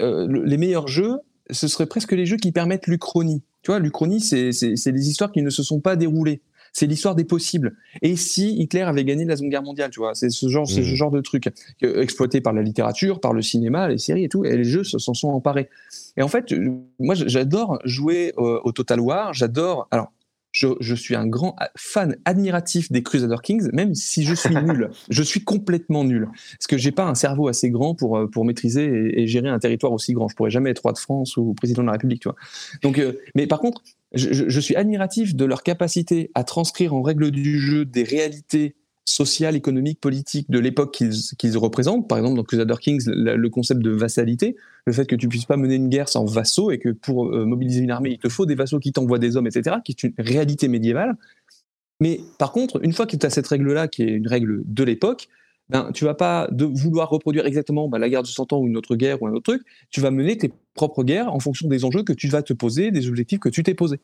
euh, 0.00 0.28
les 0.44 0.58
meilleurs 0.58 0.88
jeux, 0.88 1.18
ce 1.50 1.68
seraient 1.68 1.86
presque 1.86 2.12
les 2.12 2.26
jeux 2.26 2.36
qui 2.36 2.52
permettent 2.52 2.86
l'Uchronie. 2.86 3.42
Tu 3.62 3.70
vois, 3.70 3.78
l'Uchronie, 3.78 4.20
c'est 4.20 4.92
des 4.92 5.08
histoires 5.08 5.32
qui 5.32 5.42
ne 5.42 5.50
se 5.50 5.62
sont 5.62 5.80
pas 5.80 5.96
déroulées 5.96 6.42
c'est 6.74 6.86
l'histoire 6.86 7.14
des 7.14 7.24
possibles. 7.24 7.76
Et 8.02 8.16
si 8.16 8.54
Hitler 8.58 8.82
avait 8.82 9.04
gagné 9.04 9.24
la 9.24 9.36
Seconde 9.36 9.50
Guerre 9.50 9.62
mondiale, 9.62 9.90
tu 9.90 10.00
vois, 10.00 10.14
c'est 10.14 10.28
ce 10.28 10.48
genre, 10.48 10.68
ce 10.68 10.80
mmh. 10.80 10.84
genre 10.84 11.10
de 11.10 11.22
truc 11.22 11.48
exploité 11.80 12.42
par 12.42 12.52
la 12.52 12.60
littérature, 12.60 13.20
par 13.20 13.32
le 13.32 13.40
cinéma, 13.40 13.88
les 13.88 13.98
séries 13.98 14.24
et 14.24 14.28
tout, 14.28 14.44
et 14.44 14.56
les 14.56 14.64
jeux 14.64 14.84
s'en 14.84 15.14
sont 15.14 15.28
emparés. 15.28 15.70
Et 16.18 16.22
en 16.22 16.28
fait, 16.28 16.52
moi, 16.98 17.14
j'adore 17.14 17.78
jouer 17.84 18.34
au 18.36 18.72
Total 18.72 19.00
War. 19.00 19.32
J'adore. 19.32 19.88
Alors, 19.90 20.10
je, 20.54 20.94
suis 20.94 21.16
un 21.16 21.26
grand 21.26 21.56
fan 21.76 22.16
admiratif 22.24 22.90
des 22.92 23.02
Crusader 23.02 23.36
Kings, 23.42 23.68
même 23.72 23.94
si 23.94 24.22
je 24.24 24.34
suis 24.34 24.54
nul. 24.54 24.90
je 25.10 25.22
suis 25.22 25.42
complètement 25.42 26.04
nul. 26.04 26.28
Parce 26.58 26.66
que 26.68 26.78
j'ai 26.78 26.92
pas 26.92 27.04
un 27.04 27.16
cerveau 27.16 27.48
assez 27.48 27.70
grand 27.70 27.94
pour, 27.94 28.16
euh, 28.16 28.26
pour 28.28 28.44
maîtriser 28.44 29.20
et, 29.20 29.26
gérer 29.26 29.48
un 29.48 29.58
territoire 29.58 29.92
aussi 29.92 30.12
grand. 30.12 30.28
Je 30.28 30.36
pourrais 30.36 30.50
jamais 30.50 30.70
être 30.70 30.80
roi 30.80 30.92
de 30.92 30.98
France 30.98 31.36
ou 31.36 31.54
président 31.54 31.82
de 31.82 31.86
la 31.86 31.92
République, 31.92 32.22
tu 32.22 32.28
vois. 32.28 32.36
Donc, 32.82 32.98
euh, 32.98 33.18
mais 33.34 33.48
par 33.48 33.58
contre, 33.58 33.82
je, 34.14 34.60
suis 34.60 34.76
admiratif 34.76 35.34
de 35.34 35.44
leur 35.44 35.62
capacité 35.62 36.30
à 36.34 36.44
transcrire 36.44 36.94
en 36.94 37.02
règle 37.02 37.30
du 37.30 37.58
jeu 37.58 37.84
des 37.84 38.02
réalités 38.02 38.74
sociales, 39.04 39.54
économiques, 39.54 40.00
politiques 40.00 40.50
de 40.50 40.58
l'époque 40.58 40.92
qu'ils 40.92 41.58
représentent. 41.58 42.08
Par 42.08 42.18
exemple, 42.18 42.36
dans 42.36 42.42
Crusader 42.42 42.74
Kings, 42.80 43.04
le, 43.06 43.48
concept 43.48 43.82
de 43.82 43.90
vassalité, 43.90 44.56
le 44.86 44.92
fait 44.92 45.06
que 45.06 45.16
tu 45.16 45.28
puisses 45.28 45.44
pas 45.44 45.56
mener 45.56 45.74
une 45.74 45.88
guerre 45.88 46.08
sans 46.08 46.24
vassaux 46.24 46.70
et 46.70 46.78
que 46.78 46.88
pour 46.88 47.26
euh, 47.26 47.44
mobiliser 47.44 47.80
une 47.80 47.90
armée, 47.90 48.12
il 48.12 48.18
te 48.18 48.28
faut 48.28 48.46
des 48.46 48.54
vassaux 48.54 48.78
qui 48.78 48.92
t'envoient 48.92 49.18
des 49.18 49.36
hommes, 49.36 49.46
etc., 49.46 49.76
qui 49.84 49.92
est 49.92 50.02
une 50.04 50.14
réalité 50.18 50.68
médiévale. 50.68 51.16
Mais 52.00 52.20
par 52.38 52.52
contre, 52.52 52.82
une 52.84 52.92
fois 52.92 53.06
que 53.06 53.16
tu 53.16 53.24
as 53.26 53.30
cette 53.30 53.46
règle-là, 53.46 53.88
qui 53.88 54.02
est 54.02 54.08
une 54.08 54.28
règle 54.28 54.62
de 54.64 54.84
l'époque, 54.84 55.28
ben, 55.70 55.90
tu 55.92 56.04
vas 56.04 56.14
pas 56.14 56.48
de 56.50 56.64
vouloir 56.64 57.08
reproduire 57.08 57.46
exactement 57.46 57.88
ben, 57.88 57.98
la 57.98 58.08
guerre 58.08 58.22
de 58.22 58.28
100 58.28 58.52
ans 58.52 58.58
ou 58.58 58.66
une 58.66 58.76
autre 58.76 58.96
guerre 58.96 59.22
ou 59.22 59.26
un 59.26 59.32
autre 59.32 59.52
truc. 59.52 59.62
Tu 59.90 60.00
vas 60.00 60.10
mener 60.10 60.36
tes 60.36 60.52
propres 60.74 61.04
guerres 61.04 61.32
en 61.32 61.40
fonction 61.40 61.68
des 61.68 61.84
enjeux 61.84 62.02
que 62.02 62.12
tu 62.12 62.28
vas 62.28 62.42
te 62.42 62.52
poser, 62.52 62.90
des 62.90 63.08
objectifs 63.08 63.40
que 63.40 63.48
tu 63.48 63.62
t'es 63.62 63.74
posés. 63.74 64.00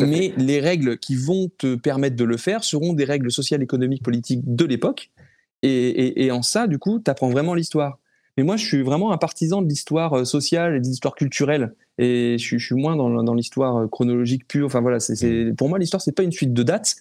Mais 0.00 0.34
les 0.36 0.60
règles 0.60 0.98
qui 0.98 1.14
vont 1.14 1.50
te 1.56 1.74
permettre 1.74 2.16
de 2.16 2.24
le 2.24 2.36
faire 2.36 2.64
seront 2.64 2.92
des 2.92 3.04
règles 3.04 3.30
sociales, 3.30 3.62
économiques, 3.62 4.02
politiques 4.02 4.42
de 4.44 4.64
l'époque. 4.66 5.10
Et, 5.62 6.30
en 6.30 6.42
ça, 6.42 6.66
du 6.66 6.78
coup, 6.78 7.00
tu 7.00 7.10
apprends 7.10 7.30
vraiment 7.30 7.54
l'histoire. 7.54 7.98
Mais 8.36 8.44
moi, 8.44 8.58
je 8.58 8.66
suis 8.66 8.82
vraiment 8.82 9.12
un 9.12 9.16
partisan 9.16 9.62
de 9.62 9.68
l'histoire 9.68 10.12
euh, 10.12 10.24
sociale 10.24 10.76
et 10.76 10.80
de 10.80 10.84
l'histoire 10.84 11.14
culturelle. 11.14 11.74
Et 11.96 12.36
je, 12.38 12.58
suis 12.58 12.74
moins 12.74 12.94
dans, 12.94 13.34
l'histoire 13.34 13.78
euh, 13.78 13.86
chronologique 13.86 14.46
pure. 14.46 14.66
Enfin 14.66 14.82
voilà, 14.82 15.00
c'est, 15.00 15.54
pour 15.56 15.70
moi, 15.70 15.78
l'histoire, 15.78 16.02
c'est 16.02 16.12
pas 16.12 16.22
une 16.22 16.32
suite 16.32 16.52
de 16.52 16.62
dates. 16.62 16.96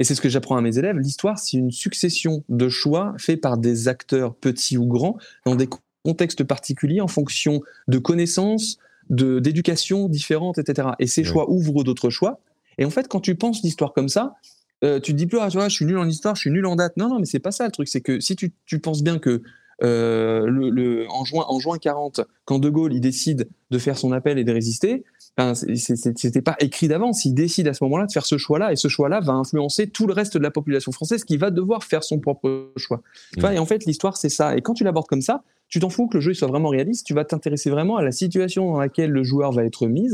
Et 0.00 0.04
c'est 0.04 0.14
ce 0.14 0.22
que 0.22 0.30
j'apprends 0.30 0.56
à 0.56 0.62
mes 0.62 0.78
élèves. 0.78 0.96
L'histoire, 0.98 1.38
c'est 1.38 1.58
une 1.58 1.70
succession 1.70 2.42
de 2.48 2.68
choix 2.70 3.14
faits 3.18 3.40
par 3.40 3.58
des 3.58 3.86
acteurs 3.86 4.34
petits 4.34 4.78
ou 4.78 4.86
grands 4.86 5.18
dans 5.44 5.54
des 5.54 5.68
contextes 6.04 6.42
particuliers 6.42 7.02
en 7.02 7.06
fonction 7.06 7.60
de 7.86 7.98
connaissances, 7.98 8.78
de 9.10 9.40
d'éducation 9.40 10.08
différentes, 10.08 10.56
etc. 10.56 10.88
Et 10.98 11.06
ces 11.06 11.22
choix 11.22 11.50
ouvrent 11.50 11.84
d'autres 11.84 12.08
choix. 12.08 12.40
Et 12.78 12.86
en 12.86 12.90
fait, 12.90 13.08
quand 13.08 13.20
tu 13.20 13.34
penses 13.34 13.62
l'histoire 13.62 13.92
comme 13.92 14.08
ça, 14.08 14.36
euh, 14.84 15.00
tu 15.00 15.12
te 15.12 15.18
dis 15.18 15.26
plus, 15.26 15.38
ah, 15.38 15.48
tu 15.50 15.58
vois, 15.58 15.68
je 15.68 15.74
suis 15.74 15.84
nul 15.84 15.98
en 15.98 16.08
histoire, 16.08 16.34
je 16.34 16.40
suis 16.40 16.50
nul 16.50 16.64
en 16.64 16.76
date. 16.76 16.96
Non, 16.96 17.10
non, 17.10 17.18
mais 17.18 17.26
c'est 17.26 17.38
pas 17.38 17.50
ça 17.50 17.66
le 17.66 17.70
truc. 17.70 17.86
C'est 17.86 18.00
que 18.00 18.20
si 18.20 18.34
tu, 18.36 18.54
tu, 18.64 18.78
penses 18.78 19.02
bien 19.02 19.18
que 19.18 19.42
euh, 19.82 20.46
le, 20.46 21.06
en, 21.10 21.24
juin, 21.24 21.44
en 21.48 21.58
juin 21.58 21.78
40, 21.78 22.20
quand 22.44 22.58
De 22.58 22.68
Gaulle 22.68 22.92
il 22.92 23.00
décide 23.00 23.48
de 23.70 23.78
faire 23.78 23.96
son 23.96 24.12
appel 24.12 24.38
et 24.38 24.44
de 24.44 24.52
résister, 24.52 25.04
ben, 25.36 25.54
c'était 25.54 26.42
pas 26.42 26.56
écrit 26.60 26.88
d'avance. 26.88 27.24
Il 27.24 27.34
décide 27.34 27.68
à 27.68 27.74
ce 27.74 27.82
moment-là 27.84 28.06
de 28.06 28.12
faire 28.12 28.26
ce 28.26 28.36
choix-là, 28.36 28.72
et 28.72 28.76
ce 28.76 28.88
choix-là 28.88 29.20
va 29.20 29.32
influencer 29.32 29.88
tout 29.88 30.06
le 30.06 30.12
reste 30.12 30.36
de 30.36 30.42
la 30.42 30.50
population 30.50 30.92
française 30.92 31.24
qui 31.24 31.36
va 31.36 31.50
devoir 31.50 31.84
faire 31.84 32.04
son 32.04 32.18
propre 32.18 32.72
choix. 32.76 33.00
et 33.36 33.58
en 33.58 33.66
fait, 33.66 33.86
l'histoire, 33.86 34.16
c'est 34.16 34.28
ça. 34.28 34.56
Et 34.56 34.60
quand 34.60 34.74
tu 34.74 34.84
l'abordes 34.84 35.06
comme 35.06 35.22
ça, 35.22 35.42
tu 35.68 35.78
t'en 35.78 35.88
fous 35.88 36.08
que 36.08 36.16
le 36.16 36.20
jeu 36.20 36.34
soit 36.34 36.48
vraiment 36.48 36.68
réaliste, 36.68 37.06
tu 37.06 37.14
vas 37.14 37.24
t'intéresser 37.24 37.70
vraiment 37.70 37.96
à 37.96 38.02
la 38.02 38.12
situation 38.12 38.72
dans 38.72 38.80
laquelle 38.80 39.10
le 39.10 39.22
joueur 39.22 39.52
va 39.52 39.64
être 39.64 39.86
mis. 39.86 40.10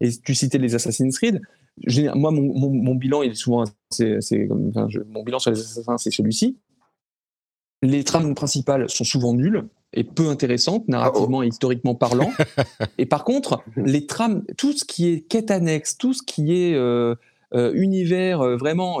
Et 0.00 0.10
tu 0.10 0.34
citais 0.34 0.58
les 0.58 0.74
Assassin's 0.74 1.18
Creed. 1.18 1.40
moi, 2.14 2.30
mon, 2.30 2.94
bilan, 2.94 3.22
il 3.22 3.32
est 3.32 3.34
souvent, 3.34 3.64
c'est, 3.90 4.20
mon 5.08 5.22
bilan 5.24 5.38
sur 5.38 5.50
les 5.50 5.58
assassins, 5.58 5.98
c'est 5.98 6.10
celui-ci. 6.10 6.56
Les 7.82 8.04
trames 8.04 8.34
principales 8.34 8.88
sont 8.90 9.04
souvent 9.04 9.34
nulles 9.34 9.64
et 9.92 10.04
peu 10.04 10.28
intéressantes, 10.28 10.86
narrativement 10.88 11.42
et 11.42 11.48
historiquement 11.48 11.94
parlant. 11.94 12.30
et 12.98 13.06
par 13.06 13.24
contre, 13.24 13.62
les 13.76 14.06
trames, 14.06 14.44
tout 14.56 14.72
ce 14.72 14.84
qui 14.84 15.08
est 15.08 15.20
quête 15.20 15.50
annexe, 15.50 15.96
tout 15.96 16.12
ce 16.12 16.22
qui 16.22 16.52
est 16.52 16.74
euh, 16.74 17.14
euh, 17.54 17.72
univers 17.74 18.40
euh, 18.40 18.56
vraiment 18.56 18.98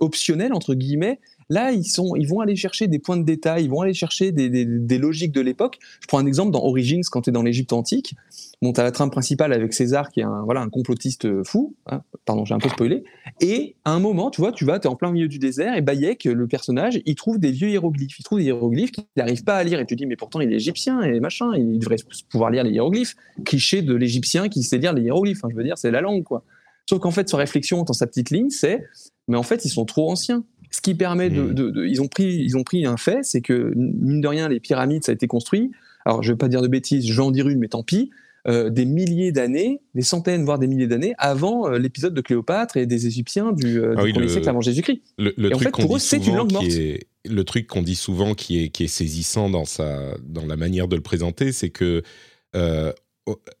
optionnel 0.00 0.52
entre 0.52 0.74
guillemets, 0.74 1.20
Là, 1.48 1.72
ils, 1.72 1.84
sont, 1.84 2.14
ils 2.16 2.26
vont 2.26 2.40
aller 2.40 2.56
chercher 2.56 2.86
des 2.86 2.98
points 2.98 3.16
de 3.16 3.24
détail, 3.24 3.64
ils 3.64 3.70
vont 3.70 3.80
aller 3.80 3.94
chercher 3.94 4.32
des, 4.32 4.98
logiques 4.98 5.32
de 5.32 5.40
l'époque. 5.40 5.78
Je 6.00 6.06
prends 6.06 6.18
un 6.18 6.26
exemple 6.26 6.52
dans 6.52 6.62
Origins, 6.62 7.02
quand 7.10 7.22
tu 7.22 7.30
es 7.30 7.32
dans 7.32 7.42
l'Égypte 7.42 7.72
antique. 7.72 8.14
Bon, 8.62 8.72
tu 8.72 8.80
as 8.80 8.84
la 8.84 8.92
trame 8.92 9.10
principale 9.10 9.52
avec 9.52 9.74
César, 9.74 10.10
qui 10.10 10.20
est 10.20 10.24
un, 10.24 10.42
voilà, 10.44 10.60
un 10.60 10.70
complotiste 10.70 11.42
fou. 11.44 11.74
Hein. 11.86 12.02
Pardon, 12.24 12.44
j'ai 12.44 12.54
un 12.54 12.58
peu 12.58 12.68
spoilé. 12.68 13.04
Et 13.40 13.76
à 13.84 13.92
un 13.92 14.00
moment, 14.00 14.30
tu 14.30 14.40
vois, 14.40 14.52
tu 14.52 14.64
vas, 14.64 14.78
tu 14.78 14.86
es 14.86 14.90
en 14.90 14.96
plein 14.96 15.12
milieu 15.12 15.28
du 15.28 15.38
désert, 15.38 15.74
et 15.76 15.80
Bayek, 15.80 16.24
le 16.24 16.46
personnage, 16.46 17.00
il 17.04 17.14
trouve 17.14 17.38
des 17.38 17.50
vieux 17.50 17.68
hiéroglyphes. 17.68 18.18
Il 18.18 18.22
trouve 18.22 18.38
des 18.38 18.46
hiéroglyphes 18.46 18.92
qu'il 18.92 19.04
n'arrive 19.16 19.44
pas 19.44 19.56
à 19.56 19.64
lire. 19.64 19.80
Et 19.80 19.86
tu 19.86 19.96
dis, 19.96 20.06
mais 20.06 20.16
pourtant, 20.16 20.40
il 20.40 20.52
est 20.52 20.56
égyptien 20.56 21.02
et 21.02 21.20
machin, 21.20 21.52
il 21.56 21.78
devrait 21.78 21.96
pouvoir 22.30 22.50
lire 22.50 22.64
les 22.64 22.70
hiéroglyphes. 22.70 23.16
Cliché 23.44 23.82
de 23.82 23.94
l'égyptien 23.94 24.48
qui 24.48 24.62
sait 24.62 24.78
lire 24.78 24.92
les 24.92 25.02
hiéroglyphes. 25.02 25.44
Hein, 25.44 25.48
je 25.50 25.56
veux 25.56 25.64
dire, 25.64 25.76
c'est 25.76 25.90
la 25.90 26.00
langue, 26.00 26.22
quoi. 26.22 26.44
Sauf 26.88 27.00
qu'en 27.00 27.10
fait, 27.10 27.28
sa 27.28 27.38
réflexion 27.38 27.82
dans 27.82 27.92
sa 27.92 28.06
petite 28.06 28.30
ligne, 28.30 28.50
c'est, 28.50 28.84
mais 29.28 29.36
en 29.36 29.42
fait, 29.42 29.64
ils 29.64 29.70
sont 29.70 29.84
trop 29.84 30.10
anciens. 30.10 30.44
Ce 30.74 30.80
qui 30.80 30.96
permet 30.96 31.30
de, 31.30 31.42
hmm. 31.42 31.86
ils 31.86 32.02
ont 32.02 32.08
pris, 32.08 32.34
ils 32.34 32.56
ont 32.56 32.64
pris 32.64 32.84
un 32.84 32.96
fait, 32.96 33.20
c'est 33.22 33.40
que 33.40 33.72
mine 33.76 34.20
de 34.20 34.26
rien, 34.26 34.48
les 34.48 34.58
pyramides, 34.58 35.04
ça 35.04 35.12
a 35.12 35.14
été 35.14 35.28
construit. 35.28 35.70
Alors, 36.04 36.24
je 36.24 36.32
vais 36.32 36.36
pas 36.36 36.48
dire 36.48 36.62
de 36.62 36.66
bêtises, 36.66 37.06
je 37.06 37.14
vais 37.14 37.22
en 37.22 37.30
dire 37.30 37.48
une, 37.48 37.60
mais 37.60 37.68
tant 37.68 37.84
pis. 37.84 38.10
Euh, 38.48 38.70
des 38.70 38.84
milliers 38.86 39.30
d'années, 39.30 39.82
des 39.94 40.02
centaines, 40.02 40.44
voire 40.44 40.58
des 40.58 40.66
milliers 40.66 40.88
d'années 40.88 41.14
avant 41.16 41.68
euh, 41.68 41.78
l'épisode 41.78 42.12
de 42.12 42.20
Cléopâtre 42.20 42.76
et 42.76 42.86
des 42.86 43.06
Égyptiens 43.06 43.52
du, 43.52 43.78
euh, 43.78 43.94
ah 43.96 44.02
du 44.02 44.28
siècle 44.28 44.48
avant 44.48 44.60
Jésus-Christ. 44.60 45.00
Le, 45.16 45.54
en 45.54 45.58
fait, 45.60 45.70
pour 45.70 45.94
eux, 45.94 46.00
c'est 46.00 46.26
une 46.26 46.34
langue 46.34 46.52
morte. 46.52 46.66
le 46.66 47.44
truc 47.44 47.68
qu'on 47.68 47.82
dit 47.82 47.94
souvent 47.94 48.34
qui 48.34 48.64
est, 48.64 48.68
qui 48.70 48.82
est 48.82 48.88
saisissant 48.88 49.48
dans, 49.48 49.64
sa, 49.64 50.16
dans 50.24 50.44
la 50.44 50.56
manière 50.56 50.88
de 50.88 50.96
le 50.96 51.02
présenter, 51.02 51.52
c'est 51.52 51.70
que 51.70 52.02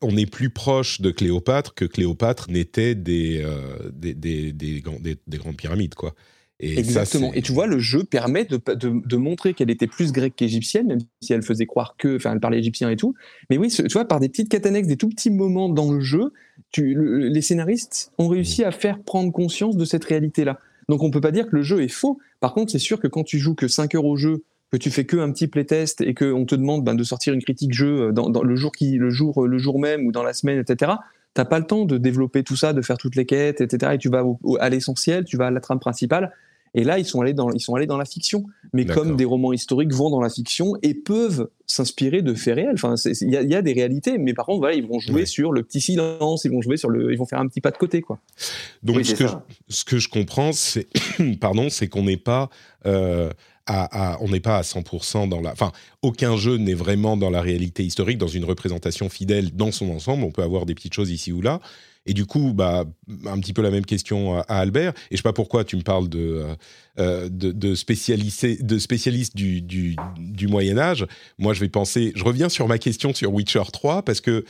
on 0.02 0.16
est 0.16 0.30
plus 0.30 0.50
proche 0.50 1.00
de 1.00 1.12
Cléopâtre 1.12 1.74
que 1.74 1.84
Cléopâtre 1.84 2.50
n'était 2.50 2.96
des, 2.96 3.46
des, 3.92 4.14
des, 4.14 4.52
des, 4.52 4.82
des, 4.82 5.38
grandes 5.38 5.56
pyramides, 5.56 5.94
quoi. 5.94 6.16
Exactement. 6.60 7.32
et 7.34 7.42
tu 7.42 7.52
vois, 7.52 7.66
le 7.66 7.78
jeu 7.78 8.04
permet 8.04 8.44
de, 8.44 8.60
de, 8.74 9.16
montrer 9.16 9.54
qu'elle 9.54 9.70
était 9.70 9.88
plus 9.88 10.12
grecque 10.12 10.34
qu'égyptienne, 10.36 10.86
même 10.86 11.00
si 11.20 11.32
elle 11.32 11.42
faisait 11.42 11.66
croire 11.66 11.96
que, 11.98 12.16
enfin, 12.16 12.32
elle 12.32 12.40
parlait 12.40 12.58
égyptien 12.58 12.90
et 12.90 12.96
tout. 12.96 13.14
Mais 13.50 13.58
oui, 13.58 13.68
tu 13.68 13.82
vois, 13.88 14.04
par 14.04 14.20
des 14.20 14.28
petites 14.28 14.48
quêtes 14.48 14.66
des 14.66 14.96
tout 14.96 15.08
petits 15.08 15.30
moments 15.30 15.68
dans 15.68 15.90
le 15.90 16.00
jeu, 16.00 16.32
tu, 16.70 16.96
les 16.96 17.42
scénaristes 17.42 18.12
ont 18.18 18.28
réussi 18.28 18.62
à 18.64 18.70
faire 18.70 19.00
prendre 19.02 19.32
conscience 19.32 19.76
de 19.76 19.84
cette 19.84 20.04
réalité-là. 20.04 20.58
Donc 20.88 21.02
on 21.02 21.10
peut 21.10 21.20
pas 21.20 21.32
dire 21.32 21.46
que 21.48 21.56
le 21.56 21.62
jeu 21.62 21.82
est 21.82 21.88
faux. 21.88 22.18
Par 22.40 22.54
contre, 22.54 22.70
c'est 22.70 22.78
sûr 22.78 23.00
que 23.00 23.08
quand 23.08 23.24
tu 23.24 23.38
joues 23.38 23.54
que 23.54 23.68
5 23.68 23.94
heures 23.94 24.04
au 24.04 24.16
jeu, 24.16 24.44
que 24.70 24.76
tu 24.76 24.90
fais 24.90 25.04
que 25.04 25.16
un 25.16 25.30
petit 25.30 25.46
playtest 25.46 26.00
et 26.00 26.14
qu'on 26.14 26.44
te 26.46 26.54
demande 26.54 26.84
ben, 26.84 26.94
de 26.94 27.04
sortir 27.04 27.32
une 27.32 27.42
critique 27.42 27.72
jeu 27.72 28.08
euh, 28.08 28.12
dans, 28.12 28.42
le 28.42 28.56
jour 28.56 28.72
qui, 28.72 28.96
le 28.96 29.10
jour, 29.10 29.46
le 29.46 29.58
jour 29.58 29.78
même 29.78 30.06
ou 30.06 30.12
dans 30.12 30.22
la 30.22 30.32
semaine, 30.32 30.58
etc. 30.58 30.92
T'as 31.34 31.44
pas 31.44 31.58
le 31.58 31.66
temps 31.66 31.84
de 31.84 31.98
développer 31.98 32.44
tout 32.44 32.56
ça, 32.56 32.72
de 32.72 32.80
faire 32.80 32.96
toutes 32.96 33.16
les 33.16 33.26
quêtes, 33.26 33.60
etc. 33.60 33.92
Et 33.94 33.98
tu 33.98 34.08
vas 34.08 34.24
à 34.60 34.68
l'essentiel, 34.68 35.24
tu 35.24 35.36
vas 35.36 35.48
à 35.48 35.50
la 35.50 35.60
trame 35.60 35.80
principale. 35.80 36.32
Et 36.76 36.82
là, 36.82 36.98
ils 36.98 37.04
sont 37.04 37.20
allés 37.20 37.34
dans, 37.34 37.50
ils 37.52 37.60
sont 37.60 37.74
allés 37.76 37.86
dans 37.86 37.96
la 37.96 38.04
fiction. 38.04 38.44
Mais 38.72 38.84
comme 38.84 39.16
des 39.16 39.24
romans 39.24 39.52
historiques 39.52 39.92
vont 39.92 40.10
dans 40.10 40.20
la 40.20 40.28
fiction 40.28 40.74
et 40.82 40.94
peuvent 40.94 41.48
s'inspirer 41.66 42.22
de 42.22 42.34
faits 42.34 42.56
réels. 42.56 42.74
Enfin, 42.74 42.96
il 43.20 43.30
y, 43.30 43.54
a 43.54 43.62
des 43.62 43.72
réalités, 43.72 44.18
mais 44.18 44.34
par 44.34 44.46
contre, 44.46 44.58
voilà, 44.58 44.74
ils 44.74 44.86
vont 44.86 44.98
jouer 44.98 45.26
sur 45.26 45.52
le 45.52 45.62
petit 45.62 45.80
silence, 45.80 46.44
ils 46.44 46.50
vont 46.50 46.60
jouer 46.60 46.76
sur 46.76 46.90
le, 46.90 47.12
ils 47.12 47.16
vont 47.16 47.26
faire 47.26 47.38
un 47.38 47.46
petit 47.46 47.60
pas 47.60 47.70
de 47.70 47.78
côté, 47.78 48.02
quoi. 48.02 48.18
Donc, 48.82 49.04
ce, 49.04 49.14
que 49.14 49.26
je, 49.26 49.34
ce, 49.68 49.84
que 49.84 49.98
je, 49.98 50.08
comprends, 50.08 50.52
c'est, 50.52 50.88
pardon, 51.40 51.68
c'est 51.70 51.86
qu'on 51.86 52.02
n'est 52.02 52.16
pas 52.16 52.50
euh, 52.86 53.30
on 53.68 54.28
n'est 54.28 54.40
pas 54.40 54.58
à 54.58 54.62
100% 54.62 55.28
dans 55.28 55.40
la. 55.40 55.52
Enfin, 55.52 55.72
aucun 56.02 56.36
jeu 56.36 56.56
n'est 56.56 56.74
vraiment 56.74 57.16
dans 57.16 57.30
la 57.30 57.40
réalité 57.40 57.84
historique, 57.84 58.18
dans 58.18 58.28
une 58.28 58.44
représentation 58.44 59.08
fidèle 59.08 59.54
dans 59.54 59.72
son 59.72 59.90
ensemble. 59.90 60.24
On 60.24 60.30
peut 60.30 60.42
avoir 60.42 60.66
des 60.66 60.74
petites 60.74 60.94
choses 60.94 61.10
ici 61.10 61.32
ou 61.32 61.40
là. 61.40 61.60
Et 62.06 62.12
du 62.12 62.26
coup, 62.26 62.52
bah, 62.52 62.84
un 63.26 63.38
petit 63.40 63.54
peu 63.54 63.62
la 63.62 63.70
même 63.70 63.86
question 63.86 64.36
à, 64.38 64.42
Albert. 64.48 64.92
Et 65.10 65.12
je 65.12 65.16
sais 65.16 65.22
pas 65.22 65.32
pourquoi 65.32 65.64
tu 65.64 65.76
me 65.76 65.82
parles 65.82 66.08
de, 66.08 66.18
euh, 66.18 66.54
euh, 66.98 67.28
de, 67.30 67.50
de, 67.52 67.74
du, 69.34 69.62
du, 69.62 69.96
du, 70.18 70.48
Moyen 70.48 70.78
Âge. 70.78 71.06
Moi, 71.38 71.54
je 71.54 71.60
vais 71.60 71.68
penser. 71.68 72.12
Je 72.14 72.24
reviens 72.24 72.50
sur 72.50 72.68
ma 72.68 72.78
question 72.78 73.14
sur 73.14 73.32
Witcher 73.32 73.62
3 73.72 74.02
parce 74.02 74.20
que 74.20 74.44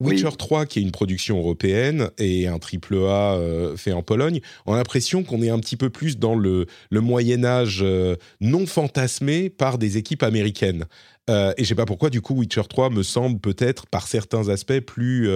Witcher 0.00 0.30
3, 0.36 0.66
qui 0.66 0.78
est 0.78 0.82
une 0.82 0.90
production 0.90 1.38
européenne 1.38 2.10
et 2.18 2.48
un 2.48 2.58
triple 2.58 2.96
A 2.96 3.34
euh, 3.34 3.76
fait 3.76 3.92
en 3.92 4.02
Pologne, 4.02 4.40
on 4.66 4.72
a 4.72 4.76
l'impression 4.76 5.22
qu'on 5.22 5.42
est 5.42 5.50
un 5.50 5.58
petit 5.58 5.76
peu 5.76 5.90
plus 5.90 6.18
dans 6.18 6.34
le, 6.34 6.66
le 6.90 7.00
Moyen 7.00 7.44
Âge 7.44 7.80
euh, 7.82 8.16
non 8.40 8.66
fantasmé 8.66 9.50
par 9.50 9.78
des 9.78 9.98
équipes 9.98 10.22
américaines. 10.22 10.86
Euh, 11.28 11.52
et 11.58 11.64
je 11.64 11.68
sais 11.68 11.74
pas 11.74 11.84
pourquoi, 11.84 12.08
du 12.10 12.22
coup, 12.22 12.34
Witcher 12.34 12.62
3 12.68 12.90
me 12.90 13.02
semble 13.02 13.38
peut-être, 13.38 13.86
par 13.86 14.06
certains 14.06 14.48
aspects, 14.48 14.80
plus 14.80 15.28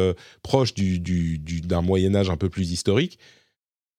proche 0.42 0.74
du, 0.74 0.98
du, 0.98 1.38
d'un 1.60 1.82
Moyen 1.82 2.14
Âge 2.14 2.30
un 2.30 2.36
peu 2.36 2.48
plus 2.48 2.72
historique. 2.72 3.18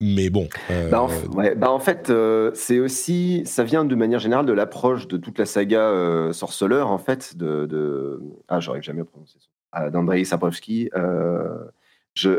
Mais 0.02 0.30
bon. 0.30 0.50
Bah 0.92 1.04
en, 1.04 1.10
bah 1.56 1.72
en, 1.72 1.80
fait, 1.80 2.12
c'est 2.54 2.80
aussi, 2.80 3.44
ça 3.46 3.64
vient 3.64 3.86
de 3.86 3.96
manière 3.96 4.20
générale 4.20 4.46
de 4.46 4.52
l'approche 4.52 5.08
de 5.08 5.16
toute 5.16 5.40
la 5.40 5.46
saga 5.46 6.30
Sorceleur, 6.34 6.90
en 6.90 6.98
fait, 6.98 7.38
de, 7.38 7.66
de... 7.66 8.20
ah, 8.50 8.60
j'aurais 8.60 8.82
jamais 8.82 9.06
prononcé 9.06 9.38
ça 9.40 9.55
d'Andrei 9.92 10.24
Sapkowski. 10.24 10.90
Euh, 10.96 11.66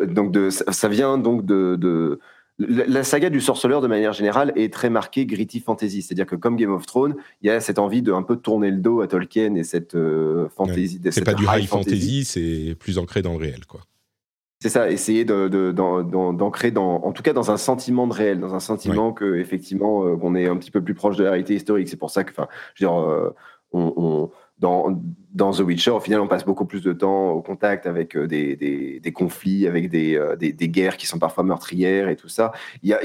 donc 0.07 0.33
de, 0.33 0.49
ça 0.51 0.89
vient 0.89 1.19
donc 1.19 1.45
de, 1.45 2.19
la 2.59 3.05
saga 3.05 3.29
du 3.29 3.43
sorceleur, 3.43 3.83
de 3.83 3.87
manière 3.87 4.15
générale, 4.15 4.53
est 4.57 4.73
très 4.73 4.89
marquée 4.89 5.27
gritty 5.27 5.61
fantasy. 5.61 6.01
C'est-à-dire 6.01 6.25
que, 6.25 6.37
comme 6.37 6.57
Game 6.57 6.73
of 6.73 6.87
Thrones, 6.87 7.15
il 7.43 7.49
y 7.49 7.51
a 7.51 7.61
cette 7.61 7.79
envie 7.79 8.01
de 8.01 8.13
un 8.13 8.23
peu 8.23 8.37
tourner 8.37 8.71
le 8.71 8.79
dos 8.79 9.03
à 9.03 9.09
Tolkien 9.09 9.55
et 9.57 9.65
cette 9.65 9.95
euh, 9.95 10.49
fantasy. 10.57 11.01
C'est 11.11 11.25
pas 11.25 11.35
du 11.35 11.45
high 11.45 11.67
fantasy, 11.67 12.25
c'est 12.25 12.75
plus 12.79 12.97
ancré 12.99 13.21
dans 13.21 13.33
le 13.33 13.39
réel, 13.39 13.67
quoi. 13.67 13.81
C'est 14.63 14.71
ça, 14.71 14.91
essayer 14.91 15.27
d'ancrer, 15.27 16.71
dans, 16.71 17.03
en 17.05 17.13
tout 17.13 17.23
cas, 17.23 17.35
dans 17.35 17.51
un 17.51 17.59
sentiment 17.59 18.07
de 18.07 18.15
réel, 18.15 18.41
dans 18.41 18.55
un 18.55 18.61
sentiment 18.61 19.13
que, 19.13 19.37
effectivement, 19.37 20.07
euh, 20.07 20.17
qu'on 20.17 20.35
est 20.35 20.49
un 20.49 20.57
petit 20.57 20.71
peu 20.71 20.83
plus 20.83 20.95
proche 20.95 21.17
de 21.17 21.25
la 21.25 21.31
réalité 21.33 21.55
historique. 21.55 21.91
C'est 21.91 21.99
pour 21.99 22.09
ça 22.09 22.25
que, 22.25 22.31
enfin, 22.31 22.49
je 22.75 22.87
veux 22.87 22.91
dire, 22.91 23.35
on 23.73 24.31
dans, 24.59 25.53
The 25.53 25.61
Witcher, 25.61 25.91
au 25.91 26.01
final, 26.01 26.21
on 26.21 26.29
passe 26.29 26.45
beaucoup 26.45 26.65
plus 26.65 26.83
de 26.83 26.93
temps 26.93 27.31
au 27.31 27.43
contact 27.43 27.87
avec 27.87 28.17
euh, 28.17 28.27
des, 28.27 29.13
conflits, 29.15 29.67
avec 29.67 29.93
euh, 29.95 30.37
des, 30.37 30.69
guerres 30.69 30.97
qui 30.97 31.07
sont 31.07 31.19
parfois 31.19 31.45
meurtrières 31.45 32.09
et 32.09 32.17
tout 32.17 32.29
ça. 32.29 32.53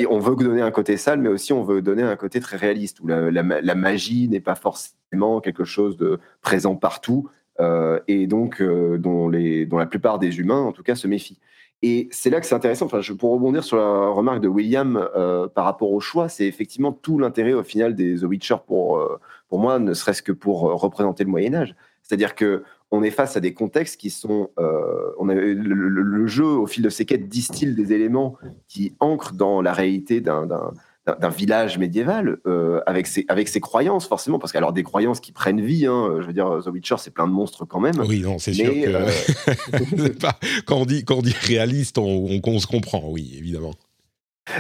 On 0.10 0.20
veut 0.20 0.36
donner 0.36 0.62
un 0.62 0.72
côté 0.72 0.96
sale, 0.98 1.20
mais 1.20 1.30
aussi 1.30 1.52
on 1.52 1.64
veut 1.64 1.82
donner 1.82 2.04
un 2.04 2.16
côté 2.16 2.40
très 2.40 2.58
réaliste, 2.58 3.02
où 3.02 3.08
la, 3.08 3.76
magie 3.76 4.30
n'est 4.30 4.40
pas 4.40 4.56
forcément 4.56 5.42
quelque 5.42 5.66
chose 5.66 5.98
de 5.98 6.20
présent 6.42 6.76
partout, 6.76 7.30
euh, 7.60 8.00
et 8.08 8.28
donc 8.28 8.62
dont, 8.62 9.30
la 9.30 9.86
plupart 9.86 10.20
des 10.20 10.40
humains, 10.40 10.62
en 10.62 10.72
tout 10.72 10.84
cas, 10.84 10.96
se 10.96 11.08
méfient. 11.08 11.40
Et 11.84 12.08
c'est 12.12 12.30
là 12.30 12.40
que 12.40 12.46
c'est 12.46 12.54
intéressant. 12.54 12.86
Enfin, 12.86 13.02
pour 13.18 13.34
rebondir 13.34 13.64
sur 13.64 13.76
la 13.76 14.10
remarque 14.10 14.40
de 14.40 14.48
William 14.48 15.10
par 15.54 15.66
rapport 15.66 15.92
au 15.92 16.00
choix, 16.00 16.30
c'est 16.30 16.46
effectivement 16.46 16.94
tout 16.94 17.18
l'intérêt 17.20 17.54
au 17.54 17.64
final 17.64 17.96
des 17.96 18.20
The 18.20 18.24
Witcher 18.24 18.58
pour, 18.66 19.02
pour 19.52 19.60
moi, 19.60 19.80
ne 19.80 19.94
serait-ce 19.94 20.22
que 20.22 20.32
pour 20.32 20.70
euh, 20.70 20.76
représenter 20.76 21.26
le 21.26 21.30
Moyen 21.30 21.54
Âge. 21.54 21.76
C'est-à-dire 22.04 22.36
que 22.36 22.64
on 22.90 23.04
est 23.04 23.12
face 23.12 23.36
à 23.36 23.42
des 23.42 23.54
contextes 23.54 24.00
qui 24.00 24.10
sont, 24.10 24.50
euh, 24.58 25.12
on 25.20 25.28
a, 25.28 25.34
le, 25.36 26.28
jeu 26.28 26.46
au 26.46 26.68
fil 26.68 26.82
de 26.82 26.90
ses 26.90 27.04
quêtes 27.06 27.28
distille 27.28 27.76
des 27.76 27.92
éléments 27.92 28.38
qui 28.70 28.96
ancrent 29.02 29.34
dans 29.34 29.62
la 29.62 29.74
réalité 29.74 30.22
d'un 30.22 30.50
village 31.36 31.78
médiéval 31.78 32.38
euh, 32.48 32.80
avec 32.86 33.08
ses 33.08 33.26
avec 33.28 33.50
ses 33.50 33.60
croyances 33.60 34.08
forcément. 34.08 34.40
Parce 34.40 34.54
qu'alors 34.54 34.72
des 34.72 34.84
croyances 34.84 35.20
qui 35.20 35.34
prennent 35.34 35.60
vie 35.60 35.86
hein, 35.86 36.20
je 36.22 36.28
veux 36.28 36.34
dire 36.34 36.60
The 36.64 36.68
Witcher 36.68 36.96
c'est 36.98 37.14
plein 37.14 37.28
de 37.28 37.34
monstres 37.34 37.66
quand 37.66 37.82
même. 37.82 38.00
Oui 38.08 38.22
non 38.22 38.40
c'est 38.40 38.54
sûr 38.54 38.72
que 38.72 40.62
quand 40.66 40.78
on 40.78 40.86
dit 40.86 41.04
quand 41.04 41.16
on 41.16 41.22
dit 41.22 41.36
réaliste 41.42 41.98
on, 41.98 42.40
on 42.42 42.60
se 42.60 42.68
comprend 42.68 43.04
oui 43.06 43.36
évidemment 43.38 43.74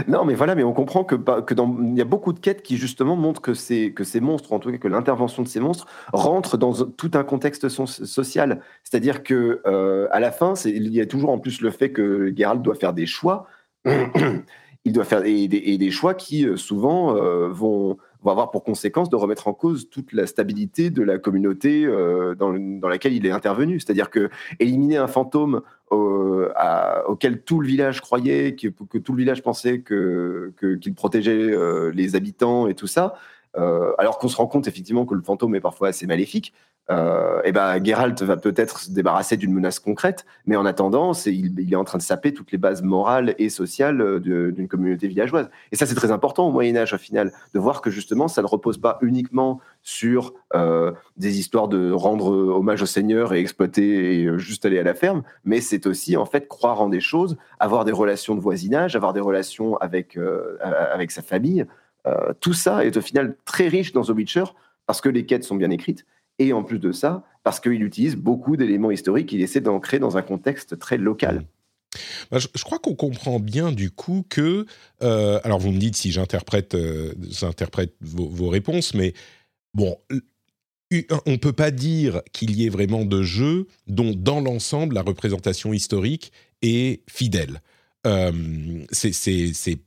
non, 0.08 0.26
mais 0.26 0.36
voilà, 0.36 0.54
mais 0.54 0.63
on 0.63 0.74
comprend 0.74 1.04
que, 1.04 1.15
que 1.15 1.54
dans, 1.54 1.76
il 1.82 1.98
y 1.98 2.02
a 2.02 2.06
beaucoup 2.06 2.34
de 2.34 2.39
quêtes 2.39 2.62
qui 2.62 2.78
justement 2.78 3.15
montrent 3.15 3.41
que 3.41 3.54
ces, 3.54 3.94
que 3.94 4.04
ces 4.04 4.20
monstres, 4.20 4.54
en 4.54 4.60
tout 4.60 4.72
cas 4.72 4.78
que 4.78 4.88
l'intervention 4.88 5.41
de 5.41 5.48
ces 5.48 5.60
monstres, 5.60 5.88
rentre 6.13 6.58
dans 6.58 6.74
tout 6.86 7.12
un 7.15 7.24
contexte 7.24 7.67
social. 7.67 8.62
C'est-à-dire 8.84 9.24
que 9.24 9.62
euh, 9.65 10.08
à 10.12 10.20
la 10.20 10.32
fin, 10.32 10.54
il 10.65 10.94
y 10.94 11.02
a 11.02 11.06
toujours 11.06 11.32
en 11.32 11.39
plus 11.39 11.62
le 11.62 11.72
fait 11.72 11.91
que 11.91 12.32
Geralt 12.36 12.62
doit 12.62 12.76
faire 12.76 12.94
des 12.94 13.08
choix. 13.08 13.48
il 14.86 14.94
doit 14.94 15.04
faire 15.04 15.24
et 15.26 15.48
des, 15.48 15.91
choix 15.91 16.13
qui 16.13 16.46
euh, 16.46 16.58
souvent 16.58 17.15
euh, 17.15 17.50
vont 17.50 17.98
va 18.24 18.32
avoir 18.32 18.52
pour 18.52 18.64
conséquence 18.64 19.10
de 19.10 19.16
remettre 19.16 19.48
en 19.48 19.54
cause 19.54 19.90
toute 19.90 20.14
la 20.14 20.28
stabilité 20.28 20.90
de 20.90 21.02
la 21.02 21.18
communauté 21.18 21.86
euh, 21.86 22.36
dans, 22.36 22.52
laquelle 22.88 23.14
il 23.14 23.26
est 23.26 23.32
intervenu. 23.32 23.80
C'est-à-dire 23.80 24.10
que 24.10 24.30
éliminer 24.60 24.98
un 24.98 25.08
fantôme 25.08 25.62
auquel 25.90 27.42
tout 27.42 27.60
le 27.60 27.68
village 27.68 28.00
croyait, 28.00 28.56
que, 28.56 28.98
tout 28.98 29.12
le 29.12 29.17
village 29.17 29.44
pensait 29.44 29.84
qu'il 29.84 30.94
protégeait 30.96 31.52
euh, 31.52 31.92
les 31.94 32.15
habitants 32.15 32.67
et 32.67 32.76
tout 32.76 32.88
ça, 32.88 33.15
alors 33.56 34.17
qu'on 34.17 34.27
se 34.27 34.37
rend 34.37 34.47
compte 34.47 34.67
effectivement 34.67 35.06
que 35.06 35.13
le 35.13 35.21
fantôme 35.21 35.56
est 35.56 35.62
parfois 35.62 35.89
assez 35.89 36.08
maléfique, 36.08 36.54
euh, 36.89 37.41
et 37.43 37.52
ben 37.52 37.83
Geralt 37.83 38.21
va 38.23 38.37
peut-être 38.37 38.79
se 38.79 38.91
débarrasser 38.91 39.37
d'une 39.37 39.54
menace 39.54 39.79
concrète, 39.79 40.25
mais 40.45 40.56
en 40.56 40.65
attendant, 40.65 41.13
il, 41.25 41.60
il, 41.60 41.71
est 41.71 41.75
en 41.77 41.83
train 41.83 41.97
de 41.97 42.04
saper 42.04 42.33
toutes 42.33 42.52
les 42.52 42.58
bases 42.58 42.81
morales 42.81 43.35
et 43.37 43.49
sociales 43.49 44.02
euh, 44.02 44.19
d'une 44.19 44.67
communauté 44.67 45.08
villageoise. 45.08 45.49
Et 45.71 45.75
ça, 45.75 45.85
c'est 45.85 45.95
très 45.95 46.12
important 46.12 46.47
au 46.47 46.52
Moyen 46.52 46.75
Âge, 46.75 46.93
au 46.93 46.97
final, 46.97 47.31
de 47.54 47.60
voir 47.60 47.81
que 47.81 47.91
justement, 47.91 48.27
ça 48.27 48.41
ne 48.41 48.47
repose 48.47 48.77
pas 48.77 48.97
uniquement 49.02 49.62
sur 49.83 50.33
euh, 50.54 50.91
des 51.17 51.39
histoires 51.39 51.67
de 51.67 51.91
rendre 51.91 52.27
hommage 52.27 52.81
au 52.81 52.87
Seigneur 52.87 53.33
et 53.33 53.39
exploiter 53.39 54.21
et 54.21 54.37
juste 54.37 54.65
aller 54.65 54.79
à 54.79 54.83
la 54.83 54.93
ferme, 54.93 55.23
mais 55.45 55.62
c'est 55.62 55.85
aussi 55.85 56.17
en 56.17 56.25
fait 56.25 56.47
croire 56.47 56.81
en 56.81 56.89
des 56.89 56.99
choses, 56.99 57.37
avoir 57.60 57.85
des 57.85 57.91
relations 57.91 58.35
de 58.35 58.41
voisinage, 58.41 58.95
avoir 58.95 59.13
des 59.13 59.21
relations 59.21 59.77
avec 59.77 60.17
avec 60.62 61.12
sa 61.12 61.21
famille. 61.21 61.65
Tout 62.39 62.54
ça 62.54 62.85
est 62.85 62.97
au 62.97 63.02
final 63.02 63.35
très 63.45 63.67
riche 63.67 63.91
dans 63.91 64.04
The 64.04 64.10
Witcher 64.10 64.45
parce 64.87 65.02
que 65.02 65.10
les 65.10 65.25
quêtes 65.25 65.43
sont 65.43 65.56
bien 65.56 65.69
écrites 65.69 66.06
et 66.39 66.54
en 66.54 66.63
plus 66.63 66.79
de 66.79 66.91
ça, 66.91 67.23
parce 67.43 67.60
qu'il 67.60 67.83
utilise 67.83 68.15
beaucoup 68.15 68.58
d'éléments 68.58 68.91
historiques, 68.91 69.31
il 69.31 69.41
essaie 69.41 69.62
d'ancrer 69.62 69.99
dans 69.99 70.17
un 70.17 70.21
contexte 70.21 70.79
très 70.79 70.97
local. 70.97 71.41
Mmh. 71.41 71.45
Bah, 72.31 72.37
je, 72.39 72.63
crois 72.63 72.79
qu'on 72.79 72.95
comprend 72.95 73.39
bien 73.39 73.71
du 73.71 73.91
coup 73.91 74.25
que, 74.29 74.65
euh, 75.04 75.39
alors 75.43 75.60
vous 75.60 75.71
me 75.71 75.77
dites 75.77 75.97
si 75.97 76.12
j'interprète, 76.12 76.73
euh, 76.73 77.13
vos, 77.99 78.47
réponses, 78.47 78.93
mais 78.93 79.13
bon, 79.73 79.97
on 81.25 81.31
ne 81.31 81.37
peut 81.37 81.54
pas 81.54 81.69
dire 81.69 82.21
qu'il 82.31 82.56
y 82.56 82.65
ait 82.65 82.69
vraiment 82.69 83.04
de 83.04 83.21
jeux 83.23 83.67
dont 83.87 84.13
dans 84.15 84.39
l'ensemble 84.39 84.95
la 84.95 85.02
représentation 85.02 85.73
historique 85.73 86.31
est 86.62 87.02
fidèle. 87.10 87.62
Euh, 88.08 88.31
c'est 88.91 89.79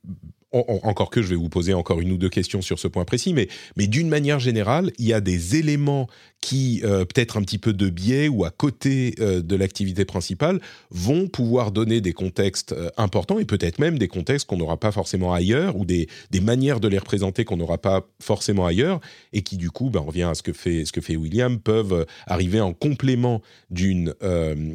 encore 0.55 1.11
que 1.11 1.23
je 1.23 1.29
vais 1.29 1.37
vous 1.37 1.49
poser 1.49 1.75
encore 1.75 2.01
une 2.01 2.13
ou 2.13 2.17
deux 2.17 2.29
questions 2.29 2.63
sur 2.63 2.79
ce 2.79 2.89
point 2.89 3.05
précis, 3.05 3.35
mais, 3.35 3.49
d'une 3.87 4.09
manière 4.09 4.41
générale, 4.41 4.93
il 4.99 5.07
y 5.07 5.13
a 5.13 5.21
des 5.21 5.57
éléments 5.57 6.09
qui, 6.41 6.83
euh, 6.85 7.07
peut-être 7.07 7.39
un 7.39 7.43
petit 7.43 7.57
peu 7.57 7.73
de 7.73 7.89
biais 7.89 8.29
ou 8.29 8.45
à 8.45 8.51
côté 8.51 9.15
euh, 9.19 9.41
de 9.41 9.57
l'activité 9.57 10.05
principale, 10.05 10.61
vont 10.91 11.27
pouvoir 11.27 11.73
donner 11.73 12.03
des 12.03 12.13
contextes 12.13 12.73
euh, 12.73 12.91
importants 12.99 13.39
et 13.39 13.47
peut-être 13.47 13.79
même 13.79 13.99
des 13.99 14.09
contextes 14.09 14.47
qu'on 14.47 14.59
n'aura 14.59 14.77
pas 14.77 14.93
forcément 14.93 15.33
ailleurs 15.33 15.75
ou 15.77 15.87
des, 15.87 16.07
manières 16.43 16.81
de 16.81 16.89
les 16.89 16.99
représenter 16.99 17.47
qu'on 17.47 17.57
n'aura 17.57 17.79
pas 17.79 18.07
forcément 18.21 18.67
ailleurs 18.67 19.01
et 19.33 19.41
qui, 19.41 19.57
du 19.57 19.71
coup, 19.71 19.89
ben, 19.89 20.01
on 20.01 20.09
revient 20.09 20.25
à 20.25 20.35
ce 20.35 20.43
que 20.43 20.53
fait 20.53 21.17
William, 21.17 21.59
peuvent 21.59 22.05
arriver 22.27 22.61
en 22.61 22.75
complément 22.75 23.41
d'une 23.71 24.15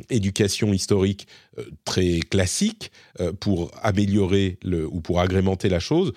éducation 0.10 0.74
historique 0.74 1.28
très 1.86 2.20
classique 2.20 2.92
pour 3.40 3.72
améliorer 3.82 4.58
le, 4.64 4.86
ou 4.88 5.02
pour 5.02 5.20
agrémenter 5.20 5.70
la 5.70 5.80
chose 5.80 6.14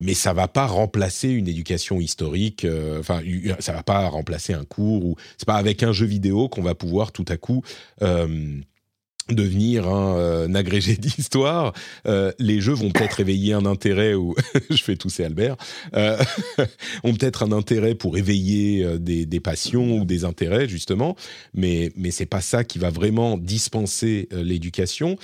mais 0.00 0.14
ça 0.14 0.32
va 0.32 0.48
pas 0.48 0.66
remplacer 0.66 1.28
une 1.28 1.48
éducation 1.48 2.00
historique. 2.00 2.64
Euh, 2.64 3.00
enfin, 3.00 3.22
ça 3.60 3.72
va 3.72 3.82
pas 3.82 4.06
remplacer 4.08 4.52
un 4.52 4.64
cours 4.64 5.04
ou 5.04 5.16
c'est 5.38 5.46
pas 5.46 5.56
avec 5.56 5.82
un 5.82 5.92
jeu 5.92 6.06
vidéo 6.06 6.48
qu'on 6.48 6.62
va 6.62 6.74
pouvoir 6.74 7.12
tout 7.12 7.24
à 7.28 7.36
coup 7.36 7.62
euh, 8.02 8.60
devenir 9.30 9.88
un, 9.88 10.16
euh, 10.16 10.54
agrégé 10.54 10.96
d'histoire. 10.98 11.72
les 12.38 12.60
jeux 12.60 12.72
vont 12.72 12.90
peut-être 12.90 13.20
éveiller 13.20 13.54
un 13.54 13.66
intérêt 13.66 14.14
ou 14.14 14.34
je 14.70 14.82
fais 14.82 14.96
tousser 14.96 15.24
Albert 15.24 15.56
ont 17.04 17.14
peut-être 17.14 17.42
un 17.42 17.52
intérêt 17.52 17.94
pour 17.94 18.16
éveiller 18.16 18.98
des, 18.98 19.26
des, 19.26 19.40
passions 19.40 19.98
ou 19.98 20.04
des 20.04 20.24
intérêts 20.24 20.68
justement, 20.68 21.16
mais 21.54 21.92
mais 21.96 22.10
c'est 22.10 22.26
pas 22.26 22.40
ça 22.40 22.64
qui 22.64 22.78
va 22.78 22.90
vraiment 22.90 23.38
dispenser 23.38 24.28
l'éducation. 24.32 25.16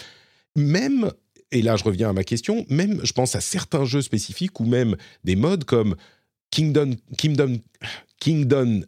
Même 0.57 1.11
et 1.53 1.63
là 1.63 1.77
je 1.77 1.85
reviens 1.85 2.11
à 2.11 2.13
ma 2.13 2.25
question, 2.25 2.67
même 2.69 3.01
je 3.05 3.13
pense 3.13 3.35
à 3.35 3.41
certains 3.41 3.85
jeux 3.85 4.03
spécifiques 4.03 4.61
ou 4.61 4.65
même 4.65 4.97
des 5.25 5.37
modes 5.37 5.65
comme 5.65 5.97
Kingdom, 6.51 6.97
Kingdom, 7.17 7.59
Kingdom 8.19 8.83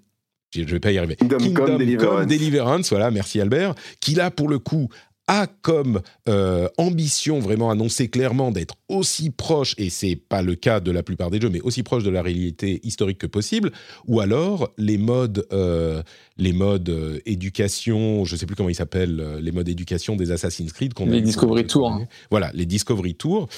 je 0.53 0.61
ne 0.61 0.66
vais 0.66 0.80
pas 0.80 0.92
y 0.92 0.98
arriver. 0.98 1.16
Kingdom, 1.16 1.38
Come 1.55 1.78
Deliverance. 1.78 2.26
Deliverance. 2.26 2.90
voilà, 2.90 3.11
merci 3.11 3.40
Albert, 3.40 3.74
qui 4.00 4.14
là 4.14 4.30
pour 4.30 4.48
le 4.48 4.59
coup 4.59 4.88
a 5.28 5.46
comme 5.46 6.00
euh, 6.28 6.68
ambition 6.78 7.38
vraiment 7.38 7.70
annoncée 7.70 8.09
clairement 8.09 8.50
d'être 8.50 8.74
aussi 8.88 9.30
proche, 9.30 9.74
et 9.78 9.88
c'est 9.88 10.16
pas 10.16 10.42
le 10.42 10.55
cas 10.55 10.80
de 10.80 10.90
la 10.90 11.03
plupart 11.03 11.30
des 11.30 11.40
jeux, 11.40 11.48
mais 11.48 11.61
aussi 11.61 11.82
proche 11.82 12.03
de 12.03 12.11
la 12.11 12.22
réalité 12.22 12.80
historique 12.82 13.18
que 13.18 13.26
possible, 13.26 13.70
ou 14.07 14.20
alors 14.20 14.70
les 14.78 14.98
modes, 14.98 15.46
euh, 15.53 16.03
les 16.38 16.53
modes 16.53 16.88
euh, 16.88 17.20
éducation, 17.24 18.24
je 18.24 18.36
sais 18.36 18.46
plus 18.46 18.57
comment 18.57 18.68
ils 18.68 18.74
s'appellent, 18.74 19.38
les 19.40 19.53
modes 19.53 19.68
éducation 19.68 20.16
des 20.16 20.32
Assassin's 20.32 20.72
Creed 20.72 20.92
qu'on 20.92 21.07
Les 21.07 21.20
Discovery 21.20 21.66
Tours. 21.66 22.05
Voilà, 22.30 22.50
les 22.53 22.66
Discovery 22.66 23.14
Tours. 23.14 23.48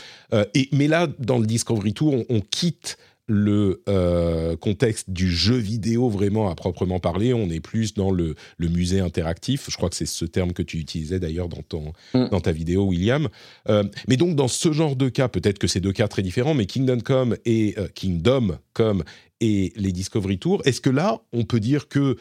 et, 0.55 0.69
mais 0.73 0.87
là, 0.87 1.09
dans 1.19 1.39
le 1.39 1.47
Discovery 1.47 1.95
Tour, 1.95 2.25
on 2.29 2.41
quitte 2.41 2.99
le 3.27 3.83
euh, 3.89 4.57
contexte 4.57 5.11
du 5.11 5.31
jeu 5.31 5.57
vidéo 5.57 6.09
vraiment 6.09 6.51
à 6.51 6.55
proprement 6.55 7.01
parler. 7.01 7.33
On 7.33 7.49
est 7.49 7.61
plus 7.61 7.95
dans 7.95 8.11
le, 8.11 8.37
musée 8.59 9.01
interactif. 9.01 9.69
Je 9.71 9.77
crois 9.77 9.89
que 9.89 9.97
c'est 9.97 10.07
ce 10.07 10.25
terme 10.25 10.53
que 10.53 10.63
tu 10.63 10.79
utilisais 10.79 11.19
d'ailleurs 11.19 11.49
dans, 11.49 11.63
ton, 11.63 11.93
mm. 12.13 12.29
dans 12.31 12.41
ta 12.41 12.53
vidéo, 12.53 12.85
William. 12.85 13.29
Euh, 13.69 13.85
mais 14.09 14.17
donc, 14.17 14.37
dans 14.37 14.49
ce 14.49 14.73
genre 14.73 14.97
de 14.97 15.09
cas, 15.09 15.29
peut-être 15.29 15.59
que 15.59 15.67
c'est 15.67 15.81
deux 15.81 15.93
cas 15.93 16.09
très 16.09 16.23
différents, 16.23 16.55
mais 16.55 16.67
Kingdom 16.67 17.01
Come 17.01 17.37
et 17.45 17.75
euh, 17.79 17.89
Kingdom 17.95 18.59
Come 18.75 19.05
et 19.41 19.73
les 19.77 19.93
Discovery 19.93 20.39
Tours, 20.39 20.63
est-ce 20.65 20.81
que 20.81 20.91
là, 20.91 21.21
on 21.33 21.45
peut 21.45 21.61
dire 21.61 21.89
que 21.89 22.17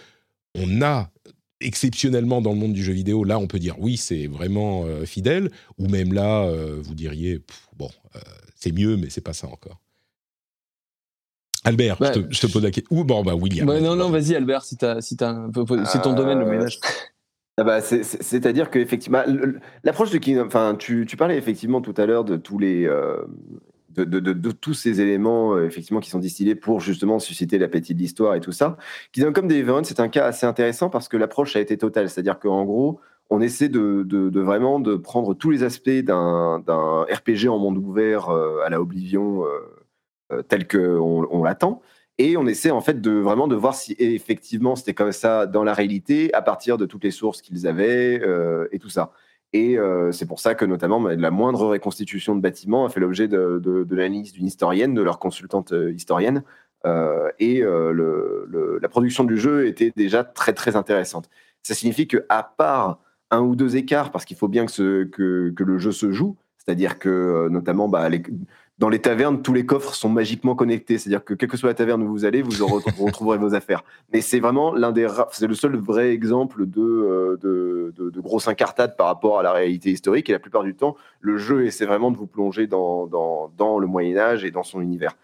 on 0.56 0.82
a 0.82 1.10
exceptionnellement 1.60 2.41
dans 2.41 2.51
le 2.51 2.60
monde 2.60 2.74
du 2.74 2.84
jeu 2.84 2.93
vidéo, 2.93 3.24
là, 3.24 3.39
on 3.39 3.47
peut 3.47 3.60
dire 3.60 3.76
oui, 3.80 3.97
c'est 3.97 4.28
vraiment 4.28 4.86
fidèle, 5.06 5.49
ou 5.78 5.88
même 5.88 6.12
là, 6.12 6.51
vous 6.82 6.93
diriez 6.93 7.39
bon, 7.78 7.89
c'est 8.56 8.74
mieux, 8.74 8.97
mais 8.97 9.10
c'est 9.10 9.22
pas 9.22 9.32
ça 9.32 9.47
encore? 9.47 9.82
Albert, 11.66 11.97
je, 11.99 12.41
te, 12.41 12.51
pose 12.51 12.64
la 12.64 12.72
question. 12.72 12.95
Ou 12.95 13.03
bon, 13.03 13.24
bah 13.24 13.36
William. 13.36 13.68
non, 13.80 13.95
non, 13.95 14.09
vas-y 14.09 14.36
Albert, 14.36 14.64
si, 14.64 14.78
si 15.01 15.18
c'est 15.18 16.01
ton 16.01 16.14
domaine 16.14 16.39
le 16.39 16.45
ménage. 16.45 16.80
Ah 17.55 17.64
bah, 17.64 17.82
C'est-à-dire 17.82 18.72
qu'effectivement, 18.72 19.22
l'approche 19.84 20.09
de 20.09 20.18
Kingdom, 20.18 20.47
enfin, 20.47 20.74
tu, 20.74 21.05
tu, 21.07 21.16
parlais 21.18 21.38
effectivement 21.38 21.82
tout 21.82 21.93
à 21.97 22.07
l'heure 22.07 22.24
de 22.24 22.36
tous 22.36 22.57
les, 22.57 22.88
euh, 22.88 23.18
de, 23.95 24.05
de, 24.05 24.20
de, 24.20 24.51
tous 24.51 24.74
ces 24.74 25.01
éléments 25.01 25.53
euh, 25.53 25.68
effectivement 25.68 25.99
qui 25.99 26.09
sont 26.09 26.18
distillés 26.18 26.55
pour 26.55 26.80
justement 26.80 27.20
susciter 27.20 27.59
l'appétit 27.59 27.93
de 27.93 27.99
l'histoire 27.99 28.34
et 28.34 28.39
tout 28.39 28.51
ça. 28.51 28.78
Kingdom 29.11 29.34
Come 29.34 29.47
Deliverance, 29.47 29.88
c'est 29.88 29.99
un 29.99 30.09
cas 30.09 30.26
assez 30.26 30.47
intéressant 30.47 30.89
parce 30.89 31.07
que 31.07 31.16
l'approche 31.16 31.55
a 31.55 31.59
été 31.59 31.78
totale, 31.78 32.09
c'est-à-dire 32.09 32.39
qu'en 32.39 32.66
gros, 32.66 32.99
on 33.30 33.41
essaie 33.41 33.70
de, 33.70 34.39
vraiment 34.39 34.80
de 34.80 34.95
prendre 34.95 35.34
tous 35.34 35.49
les 35.49 35.64
aspects 35.64 35.89
d'un 35.89 36.61
RPG 37.09 37.47
en 37.49 37.57
monde 37.57 37.78
ouvert 37.78 38.30
euh, 38.30 38.59
à 38.66 38.70
la 38.70 38.82
Oblivion 38.82 39.45
euh, 39.45 39.59
tel 40.47 40.67
qu'on 40.67 41.28
on, 41.30 41.43
l'attend. 41.43 41.82
Et 42.19 42.38
on 42.38 42.45
essaie 42.45 42.71
en 42.71 42.82
fait 42.82 43.01
de 43.01 43.11
vraiment 43.11 43.47
de 43.47 43.55
voir 43.55 43.74
si 43.74 43.95
effectivement 43.97 44.76
c'était 44.76 44.93
comme 44.93 45.11
ça 45.11 45.47
dans 45.47 45.63
la 45.63 45.74
réalité 45.74 46.32
à 46.34 46.41
partir 46.43 46.78
de 46.78 46.86
toutes 46.86 47.03
les 47.03 47.11
sources 47.11 47.41
qu'ils 47.41 47.65
avaient 47.67 48.21
euh, 48.24 48.67
et 48.71 48.80
tout 48.80 48.89
ça. 48.89 49.13
Et 49.51 49.78
euh, 49.78 50.11
c'est 50.11 50.28
pour 50.28 50.39
ça 50.39 50.53
que 50.55 50.65
notamment 50.65 51.01
bah, 51.01 51.15
la 51.15 51.32
moindre 51.32 51.65
reconstitution 51.67 52.36
de 52.36 52.41
bâtiments 52.41 52.86
a 52.86 52.89
fait 52.89 52.99
l'objet 52.99 53.28
de, 53.28 53.88
l'analyse 53.89 54.32
d'une 54.32 54.45
historienne, 54.45 54.93
de 54.93 55.01
leur 55.01 55.17
consultante 55.19 55.74
historienne. 55.95 56.43
et 57.39 57.63
la 57.63 58.89
production 58.89 59.24
du 59.24 59.38
jeu 59.38 59.67
était 59.67 59.91
déjà 59.95 60.24
très 60.24 60.53
très 60.53 60.76
intéressante. 60.76 61.30
Ça 61.63 61.74
signifie 61.74 62.07
que 62.07 62.26
à 62.30 62.43
part 62.43 62.99
un 63.32 63.41
ou 63.41 63.55
deux 63.55 63.76
écarts, 63.76 64.11
parce 64.11 64.26
qu'il 64.26 64.38
faut 64.38 64.47
bien 64.47 64.65
que, 64.67 65.53
le 65.57 65.78
jeu 65.80 65.91
se 65.91 66.11
joue, 66.11 66.38
c'est-à-dire 66.57 66.99
que 66.99 67.47
notamment 67.49 67.89
bah, 67.89 68.07
dans 68.84 68.89
les 68.89 68.99
tavernes, 68.99 69.41
tous 69.41 69.53
les 69.53 69.65
coffres 69.65 69.95
sont 69.95 70.09
magiquement 70.09 70.55
connectés. 70.55 70.97
C'est-à-dire 70.97 71.23
que 71.23 71.34
quelle 71.34 71.47
que 71.47 71.55
soit 71.55 71.69
la 71.69 71.73
taverne 71.73 72.03
où 72.03 72.07
vous 72.09 72.25
allez, 72.25 72.41
vous 72.41 72.51
retrouverez 72.67 73.38
vos 73.38 73.55
affaires. 73.55 73.81
Mais 74.11 74.19
c'est 74.19 74.41
vraiment 74.41 74.73
l'un 74.73 74.91
des 74.91 75.07
c'est 75.31 75.47
le 75.47 75.55
seul 75.55 75.77
vrai 75.77 76.09
exemple 76.09 76.63
euh, 76.63 77.38
de, 77.41 77.93
de, 77.95 78.09
de, 78.09 78.19
grosse 78.19 78.49
incartade 78.49 78.97
par 78.97 79.07
rapport 79.07 79.39
à 79.39 79.43
la 79.43 79.53
réalité 79.53 79.89
historique. 79.89 80.29
Et 80.29 80.34
la 80.34 80.39
plupart 80.39 80.63
du 80.63 80.75
temps, 80.75 80.97
le 81.21 81.38
jeu 81.38 81.65
essaie 81.65 81.86
vraiment 81.86 82.11
de 82.11 82.17
vous 82.17 82.27
plonger 82.27 82.67
dans, 82.67 83.07
dans, 83.07 83.53
dans 83.57 83.79
le 83.79 83.88
Moyen 83.88 84.17
Âge 84.17 84.43
et 84.43 84.51
dans 84.51 84.63
son 84.63 84.81
univers. 84.81 85.15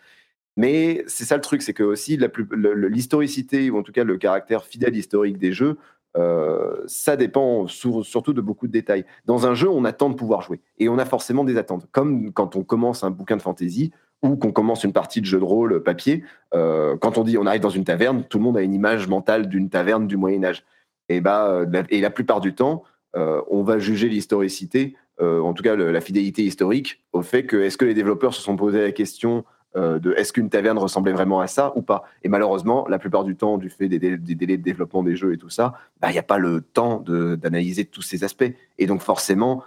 Mais 0.55 1.03
c'est 1.07 1.26
ça 1.26 1.36
le 1.36 1.41
truc, 1.41 1.62
c'est 1.62 1.74
que 1.74 1.84
aussi 1.84 2.18
l'historicité, 2.18 3.70
ou 3.70 3.78
en 3.78 3.84
tout 3.84 3.91
cas 3.91 4.05
le 4.05 4.18
caractère 4.18 4.64
fidèle 4.64 4.95
historique 4.95 5.38
des 5.38 5.51
jeux, 5.51 5.76
euh, 6.18 6.82
ça 6.88 7.16
dépend 7.16 7.68
surtout 7.68 8.34
de 8.34 8.41
beaucoup 8.41 8.68
de 8.68 8.72
détails. 8.72 9.05
Dans 9.26 9.45
un 9.45 9.53
jeu, 9.53 9.70
on 9.70 9.86
attend 9.86 10.10
de 10.10 10.16
pouvoir 10.16 10.41
jouer 10.41 10.60
et 10.78 10.89
on 10.89 10.97
a 10.97 11.05
forcément 11.05 11.43
des 11.43 11.57
attentes. 11.57 11.88
Comme 11.91 12.32
quand 12.32 12.55
on 12.55 12.64
commence 12.64 13.03
un 13.03 13.12
bouquin 13.12 13.38
de 13.38 13.41
fantasy 13.41 13.91
ou 14.22 14.36
qu'on 14.36 14.51
commence 14.51 14.84
une 14.84 14.91
partie 14.93 15.22
de 15.22 15.26
jeu 15.26 15.39
de 15.39 15.43
rôle 15.43 15.84
papier, 15.84 16.24
euh, 16.53 16.97
quand 16.97 17.18
on 17.18 17.24
dit 17.24 17.38
on 17.38 17.45
arrive 17.45 17.62
dans 17.62 17.70
une 17.70 17.84
taverne, 17.84 18.24
tout 18.24 18.39
le 18.39 18.43
monde 18.43 18.57
a 18.57 18.62
une 18.62 18.74
image 18.74 19.07
mentale 19.07 19.47
d'une 19.47 19.70
taverne 19.70 20.07
du 20.07 20.18
Moyen 20.18 20.43
Âge. 20.43 20.66
Et, 21.10 21.22
bah, 21.22 21.66
et 21.89 22.01
la 22.01 22.10
plupart 22.10 22.39
du 22.39 22.53
temps, 22.53 22.84
euh, 23.16 23.41
on 23.49 23.64
va 23.64 23.80
juger 23.80 24.10
l'historicité, 24.10 24.95
en 25.22 25.53
tout 25.53 25.64
cas 25.64 25.76
la 25.76 25.99
fidélité 25.99 26.43
historique, 26.43 27.03
au 27.12 27.22
fait 27.22 27.45
que 27.45 27.57
est-ce 27.57 27.78
que 27.78 27.84
les 27.84 27.93
développeurs 27.93 28.34
se 28.34 28.41
sont 28.41 28.55
posés 28.55 28.82
la 28.82 28.93
question 28.93 29.43
euh, 29.76 30.00
de 30.00 30.14
est-ce 30.14 30.34
qu'une 30.34 30.50
taverne 30.50 30.80
ressemblait 30.80 31.12
vraiment 31.12 31.42
à 31.42 31.48
ça 31.48 31.74
ou 31.76 31.84
pas. 31.84 32.04
Et 32.24 32.28
malheureusement, 32.28 32.88
la 32.90 32.98
plupart 32.98 33.24
du 33.24 33.36
temps, 33.36 33.60
du 33.60 33.70
fait 33.70 33.88
des, 33.88 34.00
délais, 34.00 34.58
de 34.58 34.64
développement 34.64 35.04
des 35.04 35.16
jeux 35.16 35.34
et 35.34 35.38
tout 35.38 35.52
ça, 35.52 35.76
bah, 36.02 36.10
il 36.10 36.14
n'y 36.14 36.20
a 36.20 36.24
pas 36.24 36.40
le 36.40 36.62
temps 36.62 37.04
d'analyser 37.06 37.86
tous 37.86 38.02
ces 38.02 38.24
aspects. 38.24 38.52
Et 38.80 38.88
donc 38.88 39.02
forcément, 39.02 39.64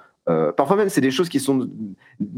parfois 0.56 0.76
même, 0.76 0.88
c'est 0.88 1.00
des 1.00 1.12
choses 1.12 1.28
qui 1.28 1.38
sont. 1.38 1.68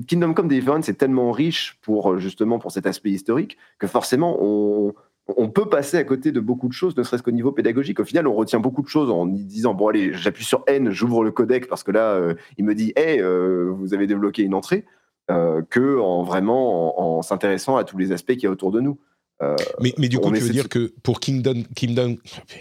Kingdom 0.07 0.35
Come 0.35 0.49
Deliverance 0.49 0.85
c'est 0.85 0.99
tellement 0.99 1.33
riche 1.33 1.79
pour 1.81 2.19
justement 2.19 2.59
pour 2.59 2.71
cet 2.71 2.87
aspect 2.87 3.11
historique 3.11 3.57
que 3.79 3.87
forcément 3.87 4.37
on, 4.43 5.49
peut 5.49 5.69
passer 5.69 5.97
à 5.97 6.05
côté 6.05 6.33
de 6.33 6.41
beaucoup 6.41 6.69
de 6.69 6.75
choses, 6.75 6.97
ne 6.99 7.03
serait-ce 7.03 7.23
qu'au 7.23 7.31
niveau 7.31 7.53
pédagogique. 7.53 7.99
Au 8.01 8.05
final, 8.05 8.27
on 8.27 8.35
retient 8.35 8.61
beaucoup 8.61 8.83
de 8.83 8.89
choses 8.89 9.11
en 9.11 9.25
disant 9.25 9.73
bon 9.73 9.89
allez, 9.89 10.13
j'appuie 10.13 10.45
sur 10.45 10.65
N, 10.67 10.91
j'ouvre 10.91 11.25
le 11.25 11.31
codec 11.31 11.67
parce 11.67 11.83
que 11.83 11.93
là, 11.93 12.21
il 12.59 12.65
me 12.67 12.75
dit 12.75 12.93
hey, 12.97 13.23
vous 13.23 13.95
avez 13.95 14.07
débloqué 14.07 14.43
une 14.43 14.55
entrée, 14.55 14.85
que 15.29 16.01
en 16.01 16.23
vraiment 16.23 17.19
en 17.19 17.23
s'intéressant 17.23 17.77
à 17.77 17.85
tous 17.85 17.99
les 17.99 18.13
aspects 18.13 18.33
qu'il 18.33 18.45
y 18.45 18.47
a 18.47 18.51
autour 18.51 18.71
de 18.71 18.81
nous. 18.81 18.99
Euh, 19.43 19.57
mais, 19.81 19.93
mais, 19.99 20.09
du 20.09 20.19
coup, 20.19 20.31
tu 20.31 20.41
veux 20.41 20.51
dire 20.51 20.69
que 20.69 20.93
pour 21.03 21.19
Kingdom, 21.19 21.65
Kingdom, 21.75 22.17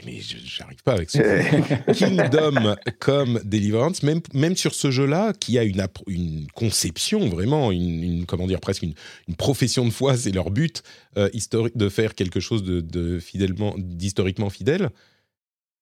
mais 0.05 0.19
j'arrive 0.19 0.81
pas 0.83 0.93
avec 0.93 1.11
ça. 1.11 1.21
Kingdom 1.93 2.75
comme 2.99 3.39
Deliverance, 3.43 4.01
même, 4.01 4.21
même 4.33 4.55
sur 4.55 4.73
ce 4.73 4.89
jeu-là, 4.89 5.33
qui 5.33 5.59
a 5.59 5.63
une, 5.63 5.85
une 6.07 6.47
conception 6.55 7.29
vraiment, 7.29 7.71
une, 7.71 8.25
comment 8.25 8.47
dire 8.47 8.59
presque 8.59 8.81
une, 8.81 8.95
une 9.27 9.35
profession 9.35 9.85
de 9.85 9.91
foi, 9.91 10.17
c'est 10.17 10.31
leur 10.31 10.49
but 10.49 10.81
euh, 11.17 11.29
historique 11.33 11.77
de 11.77 11.89
faire 11.89 12.15
quelque 12.15 12.39
chose 12.39 12.63
de, 12.63 12.81
de 12.81 13.19
fidèlement, 13.19 13.75
d'historiquement 13.77 14.49
fidèle. 14.49 14.89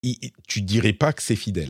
Et, 0.04 0.18
tu 0.48 0.62
dirais 0.62 0.94
pas 0.94 1.14
que 1.14 1.22
c'est 1.22 1.36
fidèle. 1.38 1.70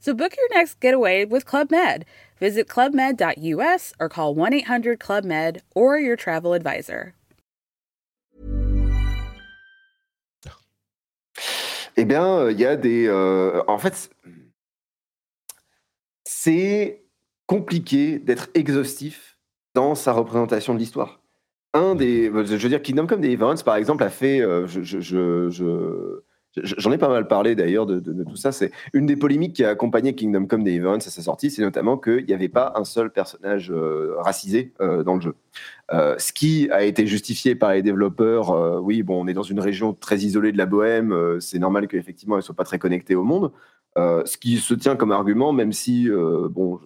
So 0.00 0.14
book 0.14 0.34
your 0.34 0.48
next 0.58 0.80
getaway 0.80 1.26
with 1.26 1.44
Club 1.44 1.70
Med. 1.70 2.06
Visit 2.40 2.68
clubmed.us 2.68 3.92
or 4.00 4.08
call 4.08 4.34
1-800-CLUB-MED 4.34 5.60
or 5.74 5.98
your 5.98 6.16
travel 6.16 6.54
advisor. 6.54 7.12
Eh 11.98 12.06
bien, 12.06 12.48
il 12.48 12.58
y 12.58 12.64
a 12.64 12.76
des... 12.76 13.06
Euh, 13.08 13.62
en 13.68 13.76
fait, 13.76 14.08
c'est 16.24 17.02
compliqué 17.46 18.18
d'être 18.18 18.48
exhaustif 18.54 19.36
dans 19.74 19.94
sa 19.94 20.12
représentation 20.12 20.72
de 20.72 20.78
l'histoire. 20.78 21.20
Un 21.74 21.94
des... 21.94 22.26
Je 22.26 22.56
veux 22.56 22.68
dire, 22.70 22.80
Kingdom 22.80 23.06
Come 23.06 23.20
Deliverance, 23.20 23.62
par 23.62 23.76
exemple, 23.76 24.02
a 24.02 24.08
fait... 24.08 24.40
Euh, 24.40 24.66
je, 24.66 24.80
je, 24.80 25.00
je 25.50 26.22
J'en 26.56 26.90
ai 26.90 26.98
pas 26.98 27.08
mal 27.08 27.28
parlé 27.28 27.54
d'ailleurs 27.54 27.86
de, 27.86 28.00
tout 28.00 28.36
ça. 28.36 28.50
C'est 28.50 28.72
une 28.92 29.06
des 29.06 29.16
polémiques 29.16 29.54
qui 29.54 29.64
a 29.64 29.70
accompagné 29.70 30.14
Kingdom 30.14 30.46
Come 30.46 30.64
Deliverance 30.64 31.06
à 31.06 31.10
sa 31.10 31.22
sortie, 31.22 31.50
c'est 31.50 31.62
notamment 31.62 31.96
qu'il 31.96 32.24
n'y 32.26 32.34
avait 32.34 32.48
pas 32.48 32.72
un 32.74 32.84
seul 32.84 33.10
personnage 33.10 33.70
euh, 33.70 34.16
racisé 34.18 34.72
euh, 34.80 35.04
dans 35.04 35.14
le 35.14 35.20
jeu. 35.20 35.34
Euh, 35.92 36.16
ce 36.18 36.32
qui 36.32 36.68
a 36.70 36.82
été 36.82 37.06
justifié 37.06 37.54
par 37.54 37.72
les 37.72 37.82
développeurs. 37.82 38.82
oui, 38.82 39.02
bon, 39.04 39.22
on 39.22 39.28
est 39.28 39.32
dans 39.32 39.44
une 39.44 39.60
région 39.60 39.92
très 39.92 40.18
isolée 40.18 40.50
de 40.50 40.58
la 40.58 40.66
Bohème. 40.66 41.38
c'est 41.40 41.58
normal 41.58 41.86
qu'effectivement, 41.86 42.36
elle 42.36 42.42
soit 42.42 42.56
pas 42.56 42.64
très 42.64 42.78
connectée 42.78 43.14
au 43.14 43.22
monde. 43.22 43.52
ce 43.96 44.36
qui 44.36 44.56
se 44.58 44.74
tient 44.74 44.96
comme 44.96 45.12
argument, 45.12 45.52
même 45.52 45.72
si 45.72 46.08
bon, 46.50 46.80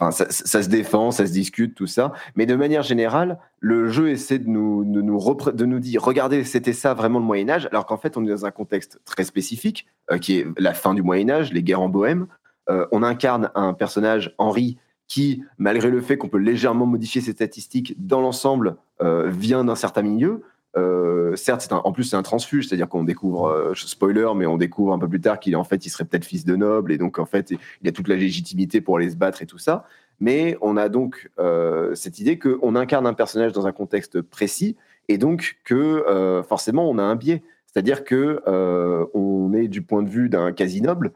Enfin, 0.00 0.12
ça, 0.12 0.62
se 0.62 0.68
défend, 0.68 1.10
ça 1.10 1.26
se 1.26 1.32
discute, 1.32 1.74
tout 1.74 1.88
ça. 1.88 2.12
Mais 2.36 2.46
de 2.46 2.54
manière 2.54 2.82
générale, 2.82 3.38
le 3.58 3.88
jeu 3.88 4.10
essaie 4.10 4.38
de 4.38 4.48
nous, 4.48 4.84
de 4.84 5.64
nous, 5.66 5.80
dire, 5.80 6.02
regardez, 6.04 6.44
c'était 6.44 6.72
ça 6.72 6.94
vraiment 6.94 7.18
le 7.18 7.24
Moyen 7.24 7.48
Âge, 7.48 7.68
alors 7.72 7.84
qu'en 7.84 7.96
fait, 7.96 8.16
on 8.16 8.24
est 8.24 8.28
dans 8.28 8.46
un 8.46 8.52
contexte 8.52 9.00
très 9.04 9.24
spécifique, 9.24 9.86
euh, 10.12 10.18
qui 10.18 10.38
est 10.38 10.46
la 10.56 10.72
fin 10.72 10.94
du 10.94 11.02
Moyen 11.02 11.30
Âge, 11.30 11.52
les 11.52 11.64
guerres 11.64 11.80
en 11.80 11.88
Bohème. 11.88 12.28
Euh, 12.70 12.86
on 12.92 13.02
incarne 13.02 13.50
un 13.56 13.74
personnage, 13.74 14.34
Henri, 14.38 14.78
qui, 15.08 15.42
malgré 15.56 15.90
le 15.90 16.00
fait 16.00 16.16
qu'on 16.16 16.28
peut 16.28 16.38
légèrement 16.38 16.86
modifier 16.86 17.20
ses 17.20 17.32
statistiques, 17.32 17.94
dans 17.98 18.20
l'ensemble, 18.20 18.76
euh, 19.02 19.28
vient 19.28 19.64
d'un 19.64 19.74
certain 19.74 20.02
milieu. 20.02 20.42
Euh, 20.78 21.36
certes, 21.36 21.68
en 21.72 21.92
plus, 21.92 22.04
c'est 22.04 22.16
un 22.16 22.22
transfuge, 22.22 22.68
c'est-à-dire 22.68 22.88
qu'on 22.88 23.04
découvre, 23.04 23.48
euh, 23.48 23.74
spoiler, 23.74 24.28
mais 24.36 24.46
on 24.46 24.56
découvre 24.56 24.92
un 24.92 24.98
peu 24.98 25.08
plus 25.08 25.20
tard 25.20 25.40
qu'il 25.40 25.56
en 25.56 25.64
fait, 25.64 25.84
il 25.86 25.90
serait 25.90 26.04
peut-être 26.04 26.24
fils 26.24 26.44
de 26.44 26.56
noble, 26.56 26.92
et 26.92 26.98
donc 26.98 27.18
en 27.18 27.26
fait, 27.26 27.52
il 27.82 27.88
a 27.88 27.92
toute 27.92 28.08
la 28.08 28.16
légitimité 28.16 28.80
pour 28.80 28.96
aller 28.96 29.10
se 29.10 29.16
battre 29.16 29.42
et 29.42 29.46
tout 29.46 29.58
ça. 29.58 29.84
Mais 30.20 30.56
on 30.62 30.76
a 30.76 30.88
donc 30.88 31.30
euh, 31.38 31.94
cette 31.94 32.18
idée 32.18 32.38
qu'on 32.38 32.74
incarne 32.74 33.06
un 33.06 33.14
personnage 33.14 33.52
dans 33.52 33.66
un 33.66 33.72
contexte 33.72 34.20
précis, 34.20 34.76
et 35.08 35.18
donc 35.18 35.58
que 35.64 36.42
forcément, 36.46 36.88
on 36.88 36.98
a 36.98 37.02
un 37.02 37.16
biais. 37.16 37.42
C'est-à-dire 37.66 38.04
que 38.04 38.42
on 39.14 39.52
est 39.54 39.68
du 39.68 39.80
point 39.82 40.02
de 40.02 40.10
vue 40.10 40.28
d'un 40.28 40.52
quasi-noble, 40.52 41.12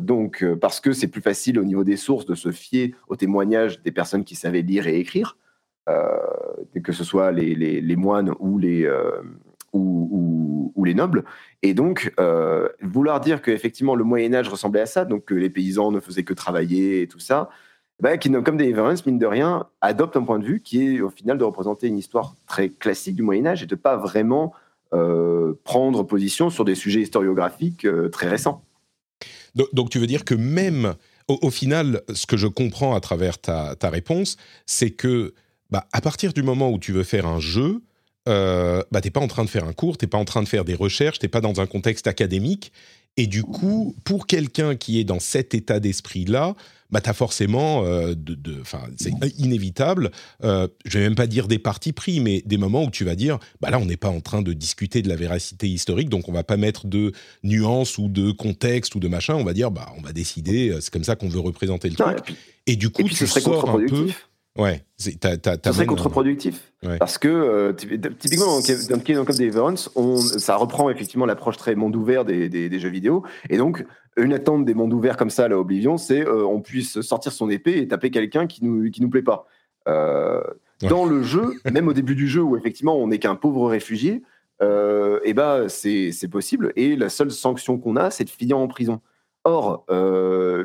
donc 0.00 0.46
parce 0.60 0.80
que 0.80 0.92
c'est 0.92 1.08
plus 1.08 1.20
facile 1.20 1.58
au 1.58 1.64
niveau 1.64 1.84
des 1.84 1.98
sources 1.98 2.24
de 2.24 2.34
se 2.34 2.52
fier 2.52 2.94
aux 3.08 3.16
témoignages 3.16 3.82
des 3.82 3.92
personnes 3.92 4.24
qui 4.24 4.34
savaient 4.34 4.62
lire 4.62 4.86
et 4.86 4.98
écrire. 4.98 5.36
Euh, 5.88 6.16
que 6.84 6.92
ce 6.92 7.02
soit 7.02 7.32
les, 7.32 7.96
moines 7.96 8.32
ou 8.38 8.56
les, 8.56 8.84
euh, 8.84 9.20
ou, 9.72 10.72
les 10.84 10.94
nobles. 10.94 11.24
Et 11.62 11.74
donc, 11.74 12.12
euh, 12.20 12.68
vouloir 12.80 13.20
dire 13.20 13.42
qu'effectivement 13.42 13.94
le 13.94 14.04
Moyen-Âge 14.04 14.48
ressemblait 14.48 14.80
à 14.80 14.86
ça, 14.86 15.04
donc 15.04 15.24
que 15.26 15.34
les 15.34 15.50
paysans 15.50 15.90
ne 15.90 16.00
faisaient 16.00 16.22
que 16.22 16.34
travailler 16.34 17.02
et 17.02 17.08
tout 17.08 17.18
ça, 17.18 17.50
bah, 18.00 18.16
comme 18.16 18.56
Deliverance, 18.56 19.04
mine 19.06 19.18
de 19.18 19.26
rien, 19.26 19.66
adopte 19.80 20.16
un 20.16 20.22
point 20.22 20.38
de 20.38 20.44
vue 20.44 20.60
qui 20.60 20.96
est 20.96 21.00
au 21.00 21.10
final 21.10 21.36
de 21.36 21.44
représenter 21.44 21.88
une 21.88 21.98
histoire 21.98 22.36
très 22.46 22.68
classique 22.68 23.16
du 23.16 23.22
Moyen-Âge 23.22 23.62
et 23.64 23.66
de 23.66 23.74
pas 23.74 23.96
vraiment 23.96 24.54
prendre 25.64 26.02
position 26.02 26.50
sur 26.50 26.64
des 26.64 26.74
sujets 26.74 27.00
historiographiques 27.00 27.86
très 28.10 28.28
récents. 28.28 28.62
Donc, 29.54 29.90
tu 29.90 29.98
veux 29.98 30.06
dire 30.06 30.24
que 30.24 30.34
même 30.34 30.94
au, 31.28 31.50
final, 31.50 32.02
ce 32.12 32.26
que 32.26 32.36
je 32.36 32.46
comprends 32.46 32.94
à 32.94 33.00
travers 33.00 33.38
ta, 33.38 33.74
ta 33.74 33.88
réponse, 33.88 34.36
c'est 34.66 34.90
que 34.90 35.32
bah, 35.72 35.88
à 35.92 36.02
partir 36.02 36.34
du 36.34 36.42
moment 36.42 36.70
où 36.70 36.78
tu 36.78 36.92
veux 36.92 37.02
faire 37.02 37.26
un 37.26 37.40
jeu, 37.40 37.82
euh, 38.28 38.82
bah, 38.92 39.00
tu 39.00 39.06
n'es 39.06 39.10
pas 39.10 39.20
en 39.20 39.26
train 39.26 39.44
de 39.44 39.48
faire 39.48 39.64
un 39.64 39.72
cours, 39.72 39.96
tu 39.96 40.04
n'es 40.04 40.08
pas 40.08 40.18
en 40.18 40.26
train 40.26 40.42
de 40.42 40.48
faire 40.48 40.66
des 40.66 40.74
recherches, 40.74 41.18
tu 41.18 41.24
n'es 41.24 41.30
pas 41.30 41.40
dans 41.40 41.60
un 41.60 41.66
contexte 41.66 42.06
académique. 42.06 42.72
Et 43.16 43.26
du 43.26 43.42
coup, 43.42 43.96
pour 44.04 44.26
quelqu'un 44.26 44.76
qui 44.76 45.00
est 45.00 45.04
dans 45.04 45.18
cet 45.18 45.54
état 45.54 45.80
d'esprit-là, 45.80 46.54
bah, 46.90 47.00
tu 47.00 47.08
as 47.08 47.14
forcément, 47.14 47.84
euh, 47.86 48.14
de, 48.14 48.62
c'est 48.98 49.12
inévitable, 49.38 50.10
euh, 50.44 50.68
je 50.84 50.98
vais 50.98 51.04
même 51.04 51.14
pas 51.14 51.26
dire 51.26 51.48
des 51.48 51.58
partis 51.58 51.92
pris, 51.92 52.20
mais 52.20 52.42
des 52.44 52.58
moments 52.58 52.84
où 52.84 52.90
tu 52.90 53.04
vas 53.04 53.14
dire, 53.14 53.38
bah 53.62 53.70
là, 53.70 53.78
on 53.78 53.86
n'est 53.86 53.96
pas 53.96 54.10
en 54.10 54.20
train 54.20 54.42
de 54.42 54.52
discuter 54.52 55.00
de 55.00 55.08
la 55.08 55.16
véracité 55.16 55.68
historique, 55.68 56.10
donc 56.10 56.28
on 56.28 56.32
va 56.32 56.44
pas 56.44 56.58
mettre 56.58 56.86
de 56.86 57.12
nuances 57.44 57.96
ou 57.96 58.08
de 58.08 58.30
contexte 58.30 58.94
ou 58.94 59.00
de 59.00 59.08
machin, 59.08 59.34
on 59.36 59.44
va 59.44 59.54
dire, 59.54 59.70
bah, 59.70 59.90
on 59.96 60.02
va 60.02 60.12
décider, 60.12 60.68
euh, 60.68 60.80
c'est 60.82 60.92
comme 60.92 61.04
ça 61.04 61.16
qu'on 61.16 61.30
veut 61.30 61.40
représenter 61.40 61.88
le 61.88 61.96
truc. 61.96 62.36
Et, 62.66 62.76
du 62.76 62.90
coup, 62.90 63.04
tu 63.04 63.26
sors 63.26 63.70
un 63.70 63.86
peu... 63.86 64.08
Ouais, 64.58 64.84
t'as, 65.18 65.36
ça 65.64 65.72
serait 65.72 65.86
contre-productif. 65.86 66.72
Parce 66.98 67.16
que, 67.16 67.28
euh, 67.28 67.72
typiquement, 67.72 68.58
dans 68.90 68.98
Kingdom 68.98 69.24
Come 69.24 69.36
Deliverance, 69.36 69.90
on, 69.96 70.18
ça 70.18 70.56
reprend 70.56 70.90
effectivement 70.90 71.24
l'approche 71.24 71.56
très 71.56 71.74
monde 71.74 71.96
ouvert 71.96 72.26
des, 72.26 72.50
des, 72.50 72.78
jeux 72.78 72.90
vidéo. 72.90 73.24
Et 73.48 73.56
donc, 73.56 73.86
une 74.18 74.34
attente 74.34 74.66
des 74.66 74.74
mondes 74.74 74.92
ouverts 74.92 75.16
comme 75.16 75.30
ça, 75.30 75.48
la 75.48 75.58
Oblivion, 75.58 75.96
c'est 75.96 76.26
euh, 76.26 76.44
on 76.44 76.60
puisse 76.60 77.00
sortir 77.00 77.32
son 77.32 77.48
épée 77.48 77.78
et 77.78 77.88
taper 77.88 78.10
quelqu'un 78.10 78.46
qui 78.46 78.62
nous, 78.62 78.90
qui 78.90 79.00
nous 79.00 79.08
plaît 79.08 79.22
pas. 79.22 79.46
Euh, 79.88 80.42
dans 80.82 81.06
le 81.06 81.22
jeu, 81.22 81.54
même 81.72 81.88
au 81.88 81.94
début 81.94 82.14
du 82.14 82.28
jeu, 82.28 82.42
où 82.42 82.56
effectivement 82.56 82.96
on 82.96 83.06
n'est 83.06 83.18
qu'un 83.18 83.36
pauvre 83.36 83.68
réfugié, 83.68 84.22
et 84.60 84.66
eh 85.24 85.34
ben, 85.34 85.68
c'est, 85.68 86.12
c'est 86.12 86.28
possible. 86.28 86.72
Et 86.76 86.94
la 86.94 87.08
seule 87.08 87.32
sanction 87.32 87.78
qu'on 87.78 87.96
a, 87.96 88.12
c'est 88.12 88.22
de 88.22 88.30
finir 88.30 88.58
en 88.58 88.68
prison. 88.68 89.00
Or, 89.44 89.84
euh, 89.90 90.64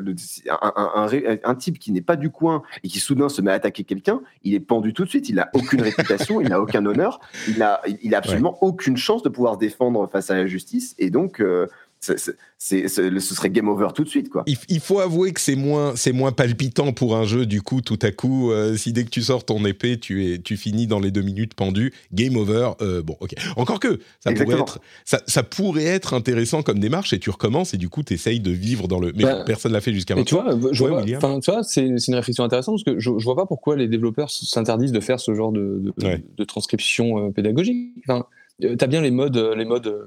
un, 1.44 1.54
type 1.56 1.80
qui 1.80 1.90
n'est 1.90 2.00
pas 2.00 2.14
du 2.14 2.30
coin 2.30 2.62
et 2.84 2.88
qui 2.88 3.00
soudain 3.00 3.28
se 3.28 3.42
met 3.42 3.50
à 3.50 3.54
attaquer 3.54 3.82
quelqu'un, 3.82 4.20
il 4.44 4.54
est 4.54 4.60
pendu 4.60 4.92
tout 4.92 5.04
de 5.04 5.08
suite. 5.08 5.28
Il 5.28 5.34
n'a 5.34 5.50
aucune 5.52 5.82
réputation, 5.82 6.40
il 6.40 6.48
n'a 6.48 6.60
aucun 6.60 6.86
honneur, 6.86 7.18
il 7.48 7.58
n'a 7.58 7.80
il 8.02 8.14
a 8.14 8.18
absolument 8.18 8.56
aucune 8.62 8.96
chance 8.96 9.22
de 9.24 9.28
pouvoir 9.28 9.54
se 9.54 9.58
défendre 9.58 10.08
face 10.08 10.30
à 10.30 10.36
la 10.36 10.46
justice. 10.46 10.94
Et 10.98 11.10
donc, 11.10 11.40
euh, 11.40 11.66
c'est, 12.00 12.88
ce 12.88 13.34
serait 13.34 13.50
game 13.50 13.68
over 13.68 13.88
tout 13.94 14.04
de 14.04 14.08
suite, 14.08 14.28
quoi. 14.28 14.44
Il, 14.46 14.80
faut 14.80 15.00
avouer 15.00 15.32
que 15.32 15.40
c'est 15.40 15.56
moins, 15.56 15.94
c'est 15.96 16.12
moins 16.12 16.32
palpitant 16.32 16.92
pour 16.92 17.16
un 17.16 17.24
jeu. 17.24 17.46
Du 17.46 17.62
coup, 17.62 17.80
tout 17.80 17.98
à 18.02 18.10
coup, 18.10 18.50
euh, 18.50 18.76
si 18.76 18.92
dès 18.92 19.04
que 19.04 19.10
tu 19.10 19.22
sors 19.22 19.44
ton 19.44 19.64
épée, 19.64 19.98
tu 19.98 20.32
es, 20.32 20.38
tu 20.38 20.56
finis 20.56 20.86
dans 20.86 21.00
les 21.00 21.10
deux 21.10 21.22
minutes 21.22 21.54
pendu, 21.54 21.92
game 22.12 22.36
over. 22.36 22.70
Euh, 22.80 23.02
bon, 23.02 23.16
ok. 23.20 23.34
Encore 23.56 23.80
que 23.80 24.00
ça 24.20 24.32
pourrait 24.32 24.58
être, 24.58 24.80
ça, 25.04 25.20
ça, 25.26 25.42
pourrait 25.42 25.84
être 25.84 26.14
intéressant 26.14 26.62
comme 26.62 26.78
démarche 26.78 27.12
et 27.12 27.18
tu 27.18 27.30
recommences 27.30 27.74
et 27.74 27.78
du 27.78 27.88
coup, 27.88 28.02
tu 28.02 28.14
essayes 28.14 28.40
de 28.40 28.50
vivre 28.50 28.88
dans 28.88 29.00
le. 29.00 29.12
Mais 29.14 29.24
bah, 29.24 29.44
personne 29.44 29.72
l'a 29.72 29.80
fait 29.80 29.92
jusqu'à 29.92 30.14
maintenant. 30.14 30.42
Tu 30.44 30.60
vois, 30.60 30.72
je 30.72 30.84
vois, 30.84 31.02
tu 31.02 31.50
vois, 31.50 31.62
c'est, 31.62 31.86
une 31.86 32.14
réflexion 32.14 32.44
intéressante 32.44 32.76
parce 32.76 32.96
que 32.96 33.00
je, 33.00 33.10
je 33.18 33.24
vois 33.24 33.36
pas 33.36 33.46
pourquoi 33.46 33.76
les 33.76 33.88
développeurs 33.88 34.30
s'interdisent 34.30 34.92
de 34.92 35.00
faire 35.00 35.20
ce 35.20 35.34
genre 35.34 35.52
de, 35.52 35.92
de, 35.96 36.20
de 36.36 36.44
transcription 36.44 37.26
euh, 37.26 37.30
pédagogique. 37.30 37.92
Enfin, 38.06 38.26
t'as 38.76 38.86
bien 38.86 39.00
les 39.00 39.10
modes, 39.10 39.36
euh, 39.36 39.54
les 39.54 39.64
modes 39.64 39.86
euh, 39.86 40.06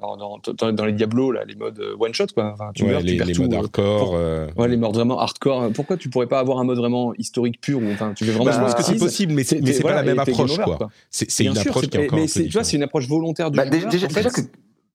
dans, 0.00 0.72
dans, 0.72 0.84
les 0.84 0.92
Diablo 0.92 1.32
là, 1.32 1.44
les 1.46 1.54
modes 1.54 1.80
one 1.98 2.14
shot 2.14 2.26
quoi. 2.34 2.52
Enfin, 2.52 2.70
tu 2.74 2.84
meurs, 2.84 3.00
les, 3.00 3.12
tu 3.12 3.18
perds 3.18 3.26
les 3.26 3.34
modes 3.34 3.54
hardcore. 3.54 4.12
Ouais, 4.56 4.68
les 4.68 4.76
modes 4.76 4.94
vraiment 4.94 5.18
hardcore. 5.18 5.70
Pourquoi 5.72 5.96
tu 5.96 6.08
pourrais 6.08 6.26
pas 6.26 6.38
avoir 6.38 6.58
un 6.58 6.64
mode 6.64 6.78
vraiment 6.78 7.14
historique 7.14 7.60
pur 7.60 7.78
ou 7.78 7.90
enfin 7.90 8.12
tu 8.14 8.24
veux 8.24 8.32
vraiment. 8.32 8.46
Bah, 8.46 8.56
je 8.56 8.60
pense 8.60 8.74
que 8.74 8.82
c'est 8.82 8.98
possible, 8.98 9.32
mais 9.32 9.44
c'est 9.44 9.82
pas 9.82 9.94
la 9.94 10.02
même 10.02 10.18
approche 10.18 10.56
quoi. 10.58 10.78
C'est 11.10 11.44
une 11.44 11.58
approche 11.58 11.88
qui 11.88 11.96
est 11.96 12.06
encore. 12.06 12.18
Mais 12.18 12.26
tu 12.26 12.48
vois, 12.48 12.64
c'est 12.64 12.76
une 12.76 12.82
approche 12.82 13.08
volontaire 13.08 13.50
du. 13.50 13.56
Bah, 13.56 13.66
déjà, 13.66 14.08
que 14.08 14.40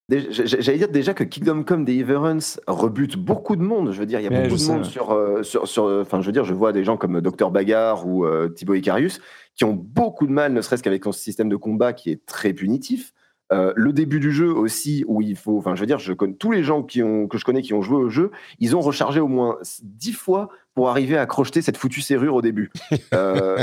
J'allais 0.10 0.78
dire 0.78 0.90
déjà 0.90 1.14
que 1.14 1.24
Kingdom 1.24 1.64
Come 1.64 1.86
Deliverance 1.86 2.60
rebute 2.68 3.18
beaucoup 3.18 3.56
de 3.56 3.62
monde. 3.62 3.92
Je 3.92 4.00
veux 4.00 4.06
dire, 4.06 4.20
il 4.20 4.24
y 4.24 4.28
a 4.28 4.30
beaucoup 4.30 4.58
de 4.58 4.68
monde 4.68 4.86
sur, 4.86 5.18
sur, 5.44 5.68
sur, 5.68 5.84
Enfin, 5.86 6.22
je 6.22 6.26
veux 6.26 6.32
dire, 6.32 6.44
je 6.44 6.54
vois 6.54 6.74
des 6.74 6.84
gens 6.84 6.98
comme 6.98 7.22
Dr 7.22 7.52
Bagar 7.52 8.06
ou 8.06 8.26
Thibaut 8.50 8.76
Icarius 8.76 9.22
qui 9.56 9.66
ont 9.66 9.74
beaucoup 9.74 10.28
de 10.28 10.32
mal, 10.32 10.54
ne 10.54 10.62
serait-ce 10.62 10.84
qu'avec 10.84 11.04
son 11.04 11.12
système 11.12 11.50
de 11.50 11.56
combat 11.56 11.94
qui 11.94 12.12
est 12.12 12.26
très 12.26 12.54
punitif. 12.54 13.14
Euh, 13.52 13.72
le 13.76 13.94
début 13.94 14.20
du 14.20 14.32
jeu 14.32 14.52
aussi, 14.52 15.04
où 15.08 15.22
il 15.22 15.36
faut, 15.36 15.58
enfin, 15.58 15.76
je 15.76 15.82
veux 15.82 15.86
dire, 15.86 16.00
je 16.00 16.14
connais 16.14 16.34
tous 16.34 16.52
les 16.52 16.64
gens 16.64 16.82
qui 16.82 17.04
ont, 17.04 17.28
que 17.28 17.38
je 17.38 17.46
connais 17.46 17.62
qui 17.62 17.74
ont 17.74 17.82
joué 17.82 17.98
au 17.98 18.10
jeu, 18.10 18.32
ils 18.60 18.76
ont 18.76 18.80
rechargé 18.80 19.20
au 19.20 19.28
moins 19.28 19.60
dix 19.84 20.14
fois 20.14 20.50
pour 20.74 20.90
arriver 20.90 21.18
à 21.18 21.26
crocheter 21.28 21.62
cette 21.62 21.78
foutue 21.78 22.02
serrure 22.02 22.36
au 22.36 22.42
début. 22.42 22.72
Euh, 23.14 23.58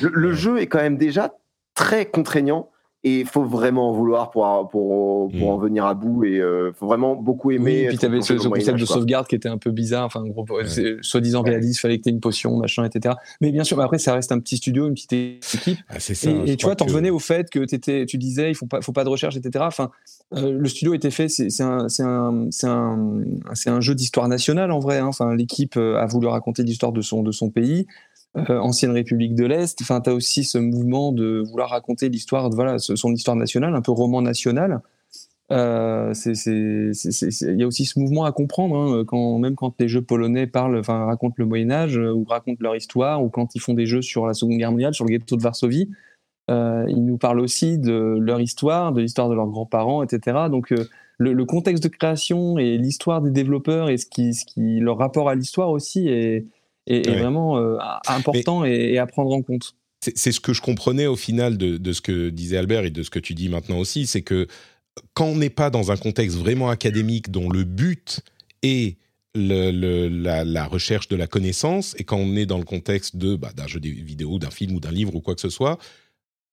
le, 0.00 0.32
jeu 0.32 0.58
est 0.58 0.66
quand 0.66 0.78
même 0.78 0.96
déjà 0.96 1.34
très 1.74 2.06
contraignant 2.06 2.70
et 3.06 3.20
il 3.20 3.26
faut 3.26 3.44
vraiment 3.44 3.90
en 3.90 3.92
vouloir 3.92 4.30
pour, 4.30 4.68
pour, 4.68 5.30
pour 5.30 5.50
en 5.50 5.58
mm. 5.58 5.62
venir 5.62 5.84
à 5.84 5.94
bout 5.94 6.24
et 6.24 6.32
il 6.32 6.40
euh, 6.40 6.72
faut 6.72 6.86
vraiment 6.86 7.14
beaucoup 7.14 7.52
aimer. 7.52 7.82
et 7.82 7.86
puis 7.86 7.98
tu 7.98 8.04
avais 8.04 8.20
ce, 8.20 8.32
concept 8.32 8.80
de 8.80 8.84
sauvegarde 8.84 9.28
qui 9.28 9.36
était 9.36 9.48
un 9.48 9.58
peu 9.58 9.70
bizarre, 9.70 10.06
enfin, 10.06 10.24
soi-disant 11.02 11.42
réaliste, 11.42 11.78
fallait 11.78 11.98
que 11.98 12.02
tu 12.02 12.08
aies 12.08 12.12
une 12.12 12.18
potion, 12.18 12.56
machin, 12.56 12.84
etc. 12.84 13.14
Mais 13.40 13.52
bien 13.52 13.62
sûr, 13.62 13.80
après, 13.80 13.98
ça 13.98 14.12
reste 14.12 14.32
un 14.32 14.40
petit 14.40 14.56
studio, 14.56 14.88
une 14.88 14.94
petite 14.94 15.12
équipe. 15.12 15.78
Ah, 15.88 16.00
ça, 16.00 16.30
et, 16.46 16.56
tu 16.56 16.66
vois, 16.66 16.74
t'en 16.74 16.86
revenais 16.86 17.10
au 17.10 17.20
fait 17.20 17.48
que 17.48 17.60
étais, 17.60 18.06
tu 18.06 18.18
disais, 18.18 18.50
il 18.50 18.56
faut 18.56 18.66
pas, 18.66 18.80
faut 18.80 18.92
pas 18.92 19.04
de 19.04 19.08
recherche, 19.08 19.36
etc. 19.36 19.64
Enfin, 19.68 19.90
euh, 20.34 20.50
le 20.50 20.68
studio 20.68 20.92
était 20.92 21.12
fait, 21.12 21.28
c'est 21.28 21.62
un, 21.62 21.86
un, 22.00 22.48
un, 22.64 23.22
un, 23.66 23.80
jeu 23.80 23.94
d'histoire 23.94 24.26
nationale 24.26 24.72
en 24.72 24.80
vrai. 24.80 24.98
Hein. 24.98 25.06
Enfin, 25.06 25.32
l'équipe 25.32 25.76
euh, 25.76 25.96
a 25.96 26.06
voulu 26.06 26.26
raconter 26.26 26.64
l'histoire 26.64 26.90
de 26.90 27.02
son, 27.02 27.22
de 27.22 27.30
son 27.30 27.50
pays. 27.50 27.86
Euh, 28.36 28.58
ancienne 28.58 28.90
République 28.90 29.34
de 29.34 29.46
l'Est. 29.46 29.80
Enfin, 29.80 30.02
tu 30.02 30.10
as 30.10 30.14
aussi 30.14 30.44
ce 30.44 30.58
mouvement 30.58 31.10
de 31.10 31.42
vouloir 31.48 31.70
raconter 31.70 32.10
l'histoire, 32.10 32.50
voilà, 32.50 32.78
son 32.78 33.12
histoire 33.12 33.36
nationale, 33.36 33.74
un 33.74 33.80
peu 33.80 33.92
roman 33.92 34.20
national. 34.20 34.82
Euh, 35.52 36.12
il 36.26 37.56
y 37.56 37.62
a 37.62 37.66
aussi 37.66 37.86
ce 37.86 37.98
mouvement 37.98 38.24
à 38.24 38.32
comprendre, 38.32 38.76
hein, 38.76 39.04
quand, 39.06 39.38
même 39.38 39.54
quand 39.54 39.74
les 39.80 39.88
jeux 39.88 40.02
polonais 40.02 40.46
parlent, 40.46 40.78
enfin, 40.78 41.06
racontent 41.06 41.36
le 41.38 41.46
Moyen 41.46 41.70
Âge 41.70 41.96
euh, 41.96 42.12
ou 42.12 42.24
racontent 42.24 42.58
leur 42.60 42.76
histoire, 42.76 43.24
ou 43.24 43.30
quand 43.30 43.54
ils 43.54 43.60
font 43.60 43.72
des 43.72 43.86
jeux 43.86 44.02
sur 44.02 44.26
la 44.26 44.34
Seconde 44.34 44.58
Guerre 44.58 44.72
mondiale, 44.72 44.92
sur 44.92 45.06
le 45.06 45.10
ghetto 45.10 45.36
de 45.36 45.42
Varsovie, 45.42 45.90
ils 46.48 47.04
nous 47.04 47.16
parlent 47.16 47.40
aussi 47.40 47.78
de 47.78 48.18
leur 48.20 48.40
histoire, 48.40 48.92
de 48.92 49.00
l'histoire 49.00 49.30
de 49.30 49.34
leurs 49.34 49.48
grands-parents, 49.48 50.02
etc. 50.02 50.36
Donc 50.50 50.72
le, 51.18 51.44
contexte 51.44 51.82
de 51.82 51.88
création 51.88 52.58
et 52.58 52.76
l'histoire 52.76 53.22
des 53.22 53.30
développeurs 53.30 53.88
et 53.88 53.96
ce 53.96 54.06
qui, 54.06 54.34
ce 54.34 54.44
qui 54.44 54.78
leur 54.78 54.98
rapport 54.98 55.28
à 55.28 55.34
l'histoire 55.34 55.70
aussi 55.70 56.06
est, 56.08 56.46
est, 56.86 57.08
vraiment 57.08 57.58
euh, 57.58 57.78
important 58.06 58.64
et, 58.64 58.98
à 58.98 59.06
prendre 59.06 59.32
en 59.32 59.42
compte. 59.42 59.74
C'est 60.00 60.32
ce 60.32 60.40
que 60.40 60.52
je 60.52 60.60
comprenais 60.60 61.06
au 61.06 61.16
final 61.16 61.56
de, 61.56 61.78
de, 61.78 61.92
ce 61.92 62.00
que 62.00 62.28
disait 62.28 62.58
Albert 62.58 62.84
et 62.84 62.90
de 62.90 63.02
ce 63.02 63.10
que 63.10 63.18
tu 63.18 63.34
dis 63.34 63.48
maintenant 63.48 63.78
aussi, 63.78 64.06
c'est 64.06 64.22
que 64.22 64.46
quand 65.14 65.26
on 65.26 65.36
n'est 65.36 65.50
pas 65.50 65.70
dans 65.70 65.90
un 65.90 65.96
contexte 65.96 66.36
vraiment 66.36 66.70
académique 66.70 67.30
dont 67.30 67.48
le 67.48 67.64
but 67.64 68.20
est 68.62 68.98
le, 69.34 70.08
la, 70.08 70.44
la, 70.44 70.66
recherche 70.66 71.08
de 71.08 71.16
la 71.16 71.26
connaissance, 71.26 71.94
et 71.98 72.04
quand 72.04 72.16
on 72.16 72.36
est 72.36 72.46
dans 72.46 72.58
le 72.58 72.64
contexte 72.64 73.16
de 73.16 73.36
bah, 73.36 73.52
d'un 73.54 73.66
jeu 73.66 73.80
vidéo, 73.80 74.38
d'un 74.38 74.50
film 74.50 74.74
ou 74.74 74.80
d'un 74.80 74.90
livre 74.90 75.14
ou 75.14 75.20
quoi 75.20 75.34
que 75.34 75.40
ce 75.40 75.50
soit, 75.50 75.78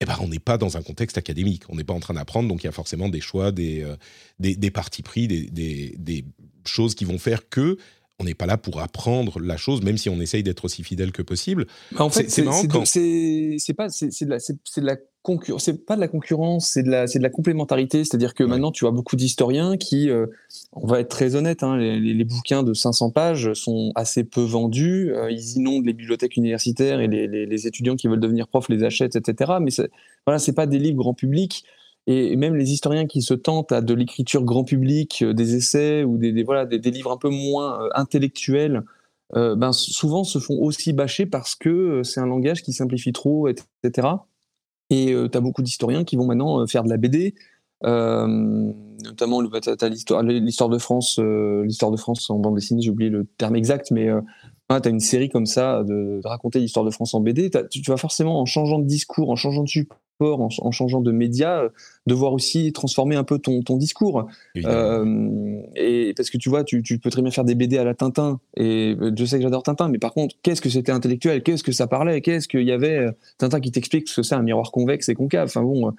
eh 0.02 0.06
ben, 0.06 0.18
on 0.20 0.28
n'est 0.28 0.40
pas 0.40 0.58
dans 0.58 0.76
un 0.76 0.82
contexte 0.82 1.18
académique. 1.18 1.64
On 1.70 1.76
n'est 1.76 1.86
pas 1.86 1.94
en 1.94 2.00
train 2.02 2.14
d'apprendre, 2.14 2.50
donc 2.50 2.64
il 2.64 2.68
y 2.68 2.70
a 2.70 2.74
forcément 2.74 3.08
des 3.08 3.22
choix, 3.22 3.52
des, 3.52 3.84
euh, 3.84 3.96
des, 4.38 4.56
des, 4.56 4.70
partis 4.70 5.02
pris, 5.02 5.28
des, 5.28 5.46
des, 5.50 5.96
des, 5.98 6.26
choses 6.66 6.94
qui 6.96 7.06
vont 7.06 7.18
faire 7.18 7.48
que 7.50 7.78
on 8.24 8.26
n'est 8.26 8.34
pas 8.34 8.46
là 8.46 8.58
pour 8.58 8.80
apprendre 8.82 9.40
la 9.40 9.58
chose, 9.58 9.82
même 9.82 9.98
si 9.98 10.10
on 10.10 10.20
essaye 10.20 10.44
d'être 10.44 10.66
aussi 10.66 10.84
fidèle 10.84 11.12
que 11.12 11.22
possible. 11.22 11.68
Bah, 11.92 12.06
en 12.06 12.10
fait, 12.10 12.30
c'est 12.30 12.44
c'est 13.60 13.74
pas 13.74 13.90
c'est 13.90 14.26
de 14.26 14.30
la 14.30 14.40
c'est 14.40 14.82
de 14.82 14.86
la 14.86 14.96
concurrence, 15.22 15.64
c'est 15.64 15.86
pas 15.86 15.96
de 15.96 16.02
la 16.02 16.08
concurrence, 16.08 16.70
c'est 16.70 16.84
de 16.84 16.90
la 16.90 17.08
c'est 17.08 17.20
de 17.20 17.24
la 17.24 17.30
complémentarité. 17.30 18.04
C'est-à-dire 18.04 18.34
que 18.34 18.44
maintenant, 18.44 18.72
tu 18.72 18.88
as 18.88 18.92
beaucoup 18.92 19.16
d'historiens 19.16 19.78
qui, 19.78 20.10
euh, 20.10 20.28
on 20.72 20.88
va 20.88 21.00
être 21.00 21.10
très 21.10 21.36
honnête, 21.36 21.64
hein, 21.64 21.78
les, 21.78 22.24
bouquins 22.24 22.64
de 22.64 22.74
500 22.74 23.12
pages 23.12 23.54
sont 23.54 23.92
assez 23.96 24.24
peu 24.24 24.42
vendus. 24.42 25.12
Euh, 25.14 25.30
ils 25.30 25.58
inondent 25.58 25.86
les 25.86 25.94
bibliothèques 25.94 26.38
universitaires 26.38 27.02
et 27.02 27.08
les, 27.08 27.28
les, 27.28 27.68
étudiants 27.68 27.96
qui 27.96 28.08
veulent 28.08 28.20
devenir 28.20 28.48
profs 28.48 28.70
les 28.70 28.84
achètent, 28.84 29.16
etc. 29.16 29.54
Mais 29.62 29.72
voilà, 30.26 30.40
c'est 30.40 30.54
pas 30.54 30.66
des 30.66 30.80
livres 30.80 30.98
grand 30.98 31.14
public 31.14 31.66
et 32.06 32.36
même 32.36 32.56
les 32.56 32.72
historiens 32.72 33.06
qui 33.06 33.22
se 33.22 33.34
tentent 33.34 33.72
à 33.72 33.82
de 33.82 33.94
l'écriture 33.94 34.44
grand 34.44 34.64
public, 34.64 35.22
euh, 35.22 35.34
des 35.34 35.56
essais 35.56 36.04
ou 36.04 36.18
des, 36.18 36.44
voilà, 36.44 36.66
des, 36.66 36.92
livres 36.92 37.12
un 37.12 37.18
peu 37.18 37.30
moins 37.30 37.82
euh, 37.82 37.90
intellectuels, 37.96 38.84
euh, 39.36 39.56
ben, 39.56 39.72
souvent 39.72 40.24
se 40.24 40.40
font 40.40 40.60
aussi 40.60 40.92
bâcher 40.94 41.26
parce 41.26 41.56
que 41.56 42.04
c'est 42.04 42.20
un 42.20 42.26
langage 42.26 42.62
qui 42.62 42.74
simplifie 42.74 43.14
trop, 43.14 43.48
etc. 43.48 44.08
Et 44.90 45.16
tu 45.32 45.38
as 45.38 45.42
beaucoup 45.42 45.64
d'historiens 45.64 46.04
qui 46.04 46.18
vont 46.18 46.26
maintenant 46.26 46.68
faire 46.68 46.84
de 46.84 46.90
la 46.90 46.98
BD, 46.98 47.34
notamment 47.82 49.42
l'histoire 49.42 50.70
de 50.70 50.78
France, 50.78 51.18
l'histoire 51.18 51.90
de 51.90 51.98
France 51.98 52.30
en 52.30 52.38
bande 52.38 52.56
dessinée, 52.56 52.82
j'ai 52.82 52.92
oublié 52.92 53.10
le 53.10 53.26
terme 53.38 53.56
exact, 53.56 53.90
mais 53.90 54.10
tu 54.70 54.76
as 54.76 54.92
une 54.92 55.00
série 55.00 55.30
comme 55.30 55.48
ça 55.48 55.84
de, 55.84 56.22
raconter 56.24 56.60
l'histoire 56.60 56.86
de 56.86 56.92
France 56.92 57.16
en 57.16 57.22
BD. 57.22 57.50
Tu, 57.72 57.82
tu, 57.82 57.90
vas 57.90 57.98
forcément, 57.98 58.40
en 58.40 58.46
changeant 58.46 58.78
de 58.78 58.86
discours, 58.86 59.32
en 59.32 59.36
changeant 59.36 59.64
de 59.64 59.70
support, 59.70 59.98
en, 60.32 60.72
changeant 60.72 61.02
de 61.02 61.12
média, 61.12 61.62
euh, 61.62 61.70
devoir 62.08 62.34
aussi 62.34 62.72
transformer 62.74 63.16
un 63.16 63.24
peu 63.24 63.40
ton, 63.40 63.62
ton 63.62 63.78
discours. 63.78 64.28
Euh, 64.58 65.62
et 65.76 66.14
parce 66.16 66.30
que 66.30 66.38
tu 66.38 66.50
vois, 66.50 66.64
tu, 66.64 66.82
tu, 66.84 67.00
peux 67.00 67.10
très 67.10 67.22
bien 67.22 67.32
faire 67.32 67.44
des 67.44 67.56
BD 67.56 67.78
à 67.78 67.84
la 67.84 67.94
Tintin, 67.94 68.40
et 68.58 68.96
euh, 69.00 69.12
je 69.18 69.26
sais 69.26 69.38
que 69.38 69.44
j'adore 69.44 69.64
Tintin, 69.64 69.90
mais 69.90 70.00
par 70.00 70.14
contre, 70.14 70.36
qu'est-ce 70.44 70.62
que 70.62 70.70
c'était 70.70 70.92
intellectuel? 70.92 71.44
Qu'est-ce 71.44 71.64
que 71.64 71.72
ça 71.72 71.88
parlait? 71.88 72.22
Qu'est-ce 72.22 72.48
qu'il 72.48 72.64
y 72.64 72.72
avait 72.72 73.08
Tintin 73.38 73.60
qui 73.60 73.72
t'explique 73.72 74.08
ce 74.08 74.22
que 74.22 74.24
c'est 74.24 74.36
un 74.36 74.44
miroir 74.44 74.72
convexe 74.72 75.10
et 75.10 75.16
concave? 75.16 75.46
Enfin 75.46 75.62
bon. 75.62 75.94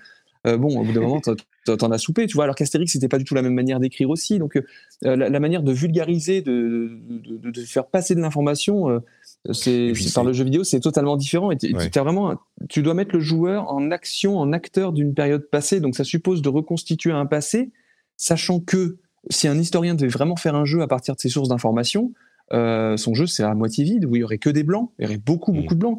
bon, 0.45 0.81
au 0.81 0.85
bout 0.85 0.93
d'un 0.93 1.01
moment, 1.01 1.21
t'en 1.21 1.91
as 1.91 1.99
soupé, 1.99 2.27
tu 2.27 2.35
vois. 2.35 2.45
Alors 2.45 2.57
qu'Astérix, 2.57 2.93
c'était 2.93 3.09
pas 3.09 3.19
du 3.19 3.25
tout 3.25 3.35
la 3.35 3.43
même 3.43 3.55
manière 3.55 3.81
d'écrire 3.81 4.11
aussi. 4.11 4.39
Donc, 4.39 4.61
la, 5.03 5.41
manière 5.41 5.63
de 5.63 5.73
vulgariser, 5.73 6.43
de, 6.43 6.99
de, 7.09 7.51
de 7.51 7.61
faire 7.63 7.87
passer 7.87 8.15
de 8.15 8.21
l'information, 8.21 9.01
c'est 9.53 9.93
par 10.15 10.25
le 10.25 10.33
jeu 10.33 10.45
vidéo, 10.45 10.65
c'est 10.65 10.81
totalement 10.81 11.17
différent. 11.17 11.51
Et 11.51 11.57
tu 11.57 11.73
vraiment, 11.99 12.35
tu 12.69 12.83
dois 12.83 12.95
mettre 12.95 13.15
le 13.15 13.21
joueur 13.21 13.71
en 13.71 13.91
action, 13.91 14.39
en 14.39 14.53
acteur 14.53 14.93
d'une 14.93 15.15
période 15.15 15.49
passée. 15.51 15.81
Donc 15.81 15.97
ça 15.97 16.05
suppose 16.05 16.41
de 16.41 16.49
reconstituer 16.49 17.13
un 17.13 17.27
passé, 17.27 17.71
sachant 18.17 18.61
que 18.61 18.99
si 19.31 19.49
un 19.49 19.59
historien 19.59 19.95
devait 19.95 20.09
vraiment 20.09 20.37
faire 20.37 20.55
un 20.55 20.65
jeu 20.65 20.83
à 20.83 20.87
partir 20.87 21.15
de 21.15 21.21
ses 21.21 21.29
sources 21.29 21.49
d'informations, 21.49 22.13
euh, 22.53 22.99
son 22.99 23.15
jeu 23.15 23.27
c'est 23.27 23.43
à 23.43 23.55
moitié 23.55 23.85
vide 23.85 24.05
où 24.05 24.17
il 24.17 24.21
y 24.21 24.23
aurait 24.23 24.37
que 24.37 24.51
des 24.51 24.65
blancs, 24.65 24.91
il 24.99 25.05
y 25.05 25.07
aurait 25.07 25.19
beaucoup 25.19 25.53
mm. 25.53 25.57
beaucoup 25.57 25.75
de 25.75 25.81
blancs. 25.81 25.99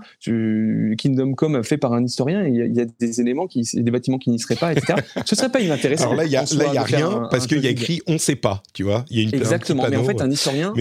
Kingdom 0.98 1.34
Come 1.34 1.64
fait 1.64 1.78
par 1.78 1.94
un 1.94 2.04
historien, 2.04 2.44
il 2.44 2.56
y, 2.56 2.82
a, 2.82 2.86
des 2.86 3.22
éléments 3.22 3.48
qui, 3.48 3.64
des 3.74 3.92
bâtiments 3.92 4.20
qui 4.20 4.30
n'y 4.30 4.40
seraient 4.40 4.56
pas, 4.56 4.72
etc. 4.72 5.00
Ce 5.26 5.36
serait 5.36 5.50
pas 5.50 5.62
inintéressant. 5.62 6.06
Alors 6.06 6.16
là 6.16 6.26
il 6.26 6.32
y 6.32 6.38
a, 6.38 6.44
y 6.74 6.78
a 6.78 6.84
rien 6.84 7.28
parce 7.32 7.48
qu'il 7.48 7.64
y 7.64 7.68
a 7.68 7.72
écrit 7.72 8.02
on 8.08 8.20
sait 8.20 8.36
pas, 8.36 8.62
tu 8.74 8.84
vois. 8.84 9.06
Il 9.10 9.18
y 9.18 9.20
a 9.22 9.24
une 9.24 9.34
exactement. 9.34 9.86
mais 9.90 9.98
en 9.98 10.04
fait 10.04 10.22
un 10.22 10.30
historien 10.30 10.74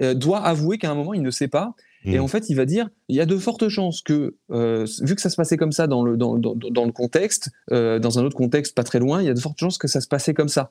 euh, 0.00 0.14
doit 0.14 0.40
avouer 0.40 0.78
qu'à 0.78 0.90
un 0.90 0.94
moment 0.94 1.12
il 1.12 1.22
ne 1.22 1.30
sait 1.30 1.48
pas 1.48 1.74
et 2.04 2.18
mm. 2.18 2.22
en 2.22 2.28
fait, 2.28 2.48
il 2.48 2.56
va 2.56 2.64
dire, 2.64 2.88
il 3.08 3.16
y 3.16 3.20
a 3.20 3.26
de 3.26 3.36
fortes 3.36 3.68
chances 3.68 4.02
que, 4.02 4.34
euh, 4.50 4.86
vu 5.02 5.14
que 5.14 5.20
ça 5.20 5.30
se 5.30 5.36
passait 5.36 5.56
comme 5.56 5.72
ça 5.72 5.86
dans 5.86 6.02
le, 6.02 6.16
dans, 6.16 6.38
dans, 6.38 6.54
dans 6.54 6.84
le 6.84 6.92
contexte, 6.92 7.50
euh, 7.72 7.98
dans 7.98 8.18
un 8.18 8.24
autre 8.24 8.36
contexte 8.36 8.74
pas 8.74 8.84
très 8.84 8.98
loin, 8.98 9.20
il 9.20 9.26
y 9.26 9.30
a 9.30 9.34
de 9.34 9.40
fortes 9.40 9.58
chances 9.58 9.78
que 9.78 9.88
ça 9.88 10.00
se 10.00 10.08
passait 10.08 10.34
comme 10.34 10.48
ça. 10.48 10.70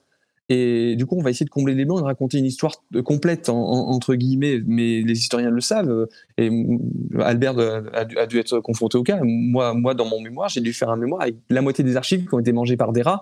Et 0.51 0.95
du 0.95 1.05
coup, 1.05 1.15
on 1.15 1.21
va 1.21 1.29
essayer 1.29 1.45
de 1.45 1.51
combler 1.51 1.75
les 1.75 1.85
blancs 1.85 1.99
et 1.99 2.01
de 2.01 2.07
raconter 2.07 2.39
une 2.39 2.45
histoire 2.45 2.83
complète, 3.05 3.49
entre 3.49 4.15
guillemets, 4.15 4.61
mais 4.65 5.03
les 5.03 5.13
historiens 5.13 5.51
le 5.51 5.61
savent. 5.61 6.07
Et 6.39 6.49
Albert 7.19 7.59
a, 7.93 8.05
dû, 8.05 8.17
a 8.17 8.25
dû 8.25 8.39
être 8.39 8.59
confronté 8.59 8.97
au 8.97 9.03
cas. 9.03 9.19
Moi, 9.21 9.75
moi 9.75 9.93
dans 9.93 10.05
mon 10.05 10.19
mémoire, 10.19 10.49
j'ai 10.49 10.61
dû 10.61 10.73
faire 10.73 10.89
un 10.89 10.97
mémoire 10.97 11.21
avec 11.21 11.35
la 11.51 11.61
moitié 11.61 11.83
des 11.83 11.95
archives 11.97 12.25
qui 12.27 12.33
ont 12.33 12.39
été 12.39 12.51
mangées 12.51 12.77
par 12.77 12.93
des 12.93 13.03
rats. 13.03 13.21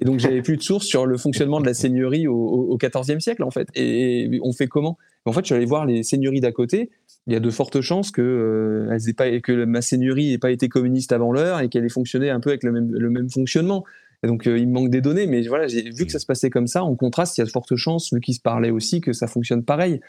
Et 0.00 0.04
donc, 0.04 0.18
j'avais 0.18 0.42
plus 0.42 0.58
de 0.58 0.62
sources 0.62 0.84
sur 0.84 1.06
le 1.06 1.16
fonctionnement 1.16 1.60
de 1.60 1.66
la 1.66 1.72
seigneurie 1.72 2.26
au, 2.28 2.76
XIVe 2.78 3.20
siècle, 3.20 3.42
en 3.42 3.50
fait. 3.50 3.68
Et 3.74 4.38
on 4.42 4.52
fait 4.52 4.66
comment? 4.66 4.98
En 5.24 5.32
fait, 5.32 5.40
je 5.40 5.46
suis 5.46 5.54
allé 5.54 5.64
voir 5.64 5.86
les 5.86 6.02
seigneuries 6.02 6.40
d'à 6.40 6.52
côté 6.52 6.90
il 7.26 7.32
y 7.32 7.36
a 7.36 7.40
de 7.40 7.50
fortes 7.50 7.80
chances 7.80 8.10
que, 8.10 8.22
euh, 8.22 9.66
ma 9.66 9.82
seigneurie 9.82 10.30
n'ait 10.30 10.38
pas 10.38 10.50
été 10.50 10.68
communiste 10.68 11.12
avant 11.12 11.32
l'heure 11.32 11.60
et 11.60 11.68
qu'elle 11.68 11.84
ait 11.84 11.88
fonctionné 11.88 12.30
un 12.30 12.40
peu 12.40 12.50
avec 12.50 12.62
le 12.62 12.72
même, 12.72 13.30
fonctionnement. 13.30 13.84
Et 14.22 14.28
donc, 14.28 14.46
il 14.46 14.66
me 14.68 14.72
manque 14.72 14.90
des 14.90 15.00
données, 15.00 15.26
mais 15.26 15.42
voilà, 15.42 15.66
j'ai 15.66 15.90
vu 15.90 16.06
que 16.06 16.12
ça 16.12 16.18
se 16.18 16.26
passait 16.26 16.50
comme 16.50 16.66
ça. 16.66 16.82
En 16.84 16.94
contraste, 16.94 17.36
il 17.36 17.40
y 17.40 17.42
a 17.42 17.44
de 17.44 17.50
fortes 17.50 17.76
chances, 17.76 18.12
vu 18.12 18.20
qu'ils 18.20 18.34
se 18.34 18.40
parlaient 18.40 18.70
aussi, 18.70 19.00
que 19.00 19.12
ça 19.12 19.26
fonctionne 19.26 19.62
pareil. 19.62 20.00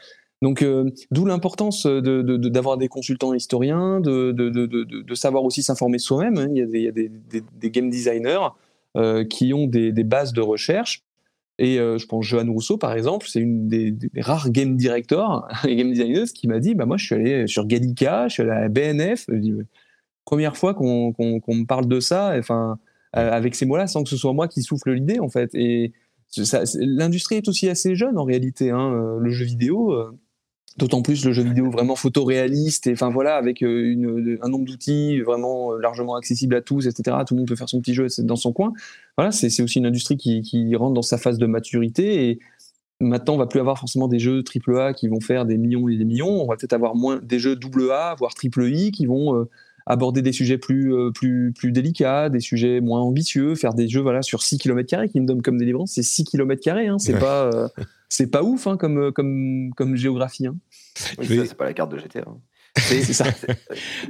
Donc, 0.41 0.63
d'où 1.11 1.25
l'importance 1.25 1.85
d'avoir 1.85 2.77
de, 2.77 2.79
de, 2.79 2.79
des 2.79 2.87
consultants 2.87 3.33
historiens, 3.33 3.99
de, 3.99 5.15
savoir 5.15 5.43
aussi 5.43 5.61
s'informer 5.63 5.97
soi-même. 5.97 6.37
Hein. 6.37 6.47
Il 6.53 6.81
y 6.81 6.87
a 6.87 6.91
des, 6.91 7.69
game 7.69 7.89
designers 7.89 8.47
qui 9.29 9.53
ont 9.53 9.67
des, 9.67 9.91
bases 10.03 10.33
de 10.33 10.41
recherche 10.41 11.03
et 11.59 11.79
euh, 11.79 11.97
je 11.97 12.05
pense 12.05 12.25
Johan 12.25 12.51
Rousseau, 12.51 12.77
par 12.77 12.93
exemple, 12.93 13.27
c'est 13.27 13.39
une 13.39 13.67
des, 13.67 13.95
rares 14.17 14.51
game 14.51 14.75
directors 14.75 15.47
et 15.67 15.75
game 15.75 15.91
designers 15.91 16.25
qui 16.33 16.47
m'a 16.47 16.59
dit 16.59 16.75
bah, 16.75 16.85
Moi, 16.85 16.97
je 16.97 17.05
suis 17.05 17.15
allé 17.15 17.47
sur 17.47 17.65
Gallica, 17.65 18.27
je 18.27 18.33
suis 18.33 18.43
allé 18.43 18.51
à 18.51 18.61
la 18.61 18.69
BNF. 18.69 19.27
première 20.23 20.55
fois 20.55 20.73
qu'on 20.73 21.13
me 21.17 21.65
parle 21.65 21.87
de 21.87 21.99
ça, 21.99 22.35
enfin, 22.37 22.77
euh, 23.15 23.31
avec 23.31 23.55
ces 23.55 23.65
mots-là, 23.65 23.87
sans 23.87 24.03
que 24.03 24.09
ce 24.09 24.17
soit 24.17 24.33
moi 24.33 24.47
qui 24.47 24.61
souffle 24.61 24.91
l'idée, 24.91 25.19
en 25.19 25.29
fait. 25.29 25.49
Et 25.55 25.93
l'industrie 26.75 27.35
est 27.35 27.47
aussi 27.47 27.69
assez 27.69 27.95
jeune, 27.95 28.17
en 28.17 28.23
réalité. 28.23 28.69
Hein, 28.69 28.93
euh, 28.93 29.17
le 29.19 29.29
jeu 29.31 29.45
vidéo. 29.45 29.95
D'autant 30.77 31.01
plus 31.01 31.25
le 31.25 31.33
jeu 31.33 31.41
vidéo 31.41 31.71
vraiment 31.71 31.95
photoréaliste 31.95 32.85
et 32.85 32.93
enfin 32.93 33.09
voilà 33.09 33.35
avec 33.35 33.61
une, 33.61 34.37
un 34.43 34.47
nombre 34.47 34.65
d'outils 34.65 35.21
vraiment 35.21 35.73
largement 35.73 36.15
accessible 36.15 36.55
à 36.55 36.61
tous, 36.61 36.85
etc. 36.85 37.17
Tout 37.25 37.33
le 37.33 37.39
monde 37.39 37.47
peut 37.47 37.55
faire 37.55 37.67
son 37.67 37.81
petit 37.81 37.95
jeu 37.95 38.05
dans 38.19 38.35
son 38.35 38.53
coin. 38.53 38.73
Voilà, 39.17 39.31
c'est 39.31 39.63
aussi 39.63 39.79
une 39.79 39.87
industrie 39.87 40.17
qui, 40.17 40.43
qui, 40.43 40.75
rentre 40.75 40.93
dans 40.93 41.01
sa 41.01 41.17
phase 41.17 41.39
de 41.39 41.47
maturité 41.47 42.29
et 42.29 42.39
maintenant 42.99 43.33
on 43.35 43.37
va 43.37 43.47
plus 43.47 43.59
avoir 43.59 43.79
forcément 43.79 44.07
des 44.07 44.19
jeux 44.19 44.43
AAA 44.43 44.93
qui 44.93 45.07
vont 45.07 45.19
faire 45.19 45.45
des 45.45 45.57
millions 45.57 45.87
et 45.89 45.97
des 45.97 46.05
millions, 46.05 46.43
on 46.43 46.47
va 46.47 46.55
peut-être 46.55 46.73
avoir 46.73 46.95
moins 46.95 47.19
des 47.23 47.39
jeux 47.39 47.57
AA 47.91 48.15
voire 48.15 48.35
triple 48.35 48.69
I 48.71 48.91
qui 48.91 49.07
vont 49.07 49.35
euh, 49.35 49.49
aborder 49.87 50.21
des 50.21 50.33
sujets 50.33 50.57
plus, 50.57 50.93
euh, 50.93 51.11
plus, 51.11 51.53
plus 51.53 51.71
délicats, 51.71 52.29
des 52.29 52.39
sujets 52.39 52.81
moins 52.81 53.01
ambitieux, 53.01 53.55
faire 53.55 53.73
des 53.73 53.87
jeux 53.87 54.01
voilà 54.01 54.21
sur 54.21 54.43
6 54.43 54.57
km 54.57 55.05
qui 55.05 55.21
me 55.21 55.25
donnent 55.25 55.41
comme 55.41 55.57
délivrance, 55.57 55.93
c'est 55.93 56.03
6 56.03 56.25
km 56.25 56.69
hein, 56.69 56.99
c'est 56.99 57.17
pas 57.17 57.49
euh, 57.53 57.67
c'est 58.09 58.27
pas 58.27 58.43
ouf 58.43 58.67
hein, 58.67 58.77
comme 58.77 59.11
comme 59.11 59.71
comme 59.75 59.95
géographie 59.95 60.47
hein. 60.47 60.55
c'est 60.95 61.57
pas 61.57 61.65
la 61.65 61.73
carte 61.73 61.91
de 61.91 61.99
GTA. 61.99 62.23
Hein. 62.27 62.37
C'est 62.77 63.13
ça. 63.13 63.25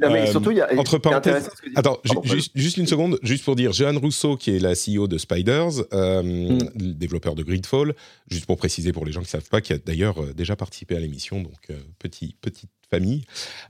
mais 0.01 0.29
surtout, 0.29 0.51
il 0.51 0.57
y 0.57 0.61
a. 0.61 0.77
Entre 0.77 0.97
parenthèses. 0.97 1.49
Attends, 1.75 1.99
juste, 2.23 2.77
une 2.77 2.87
seconde, 2.87 3.19
juste 3.23 3.45
pour 3.45 3.55
dire, 3.55 3.71
Jeanne 3.71 3.97
Rousseau, 3.97 4.35
qui 4.35 4.55
est 4.55 4.59
la 4.59 4.73
CEO 4.73 5.07
de 5.07 5.17
Spiders, 5.17 5.83
euh, 5.93 6.21
mm. 6.21 6.93
développeur 6.93 7.35
de 7.35 7.43
Gridfall, 7.43 7.95
juste 8.29 8.45
pour 8.45 8.57
préciser 8.57 8.91
pour 8.91 9.05
les 9.05 9.11
gens 9.11 9.21
qui 9.21 9.27
ne 9.27 9.41
savent 9.41 9.49
pas, 9.49 9.61
qui 9.61 9.73
a 9.73 9.77
d'ailleurs 9.77 10.21
euh, 10.21 10.33
déjà 10.33 10.55
participé 10.55 10.95
à 10.95 10.99
l'émission, 10.99 11.41
donc 11.41 11.69
euh, 11.69 11.79
petit, 11.99 12.35
petite 12.41 12.69
famille. 12.89 13.23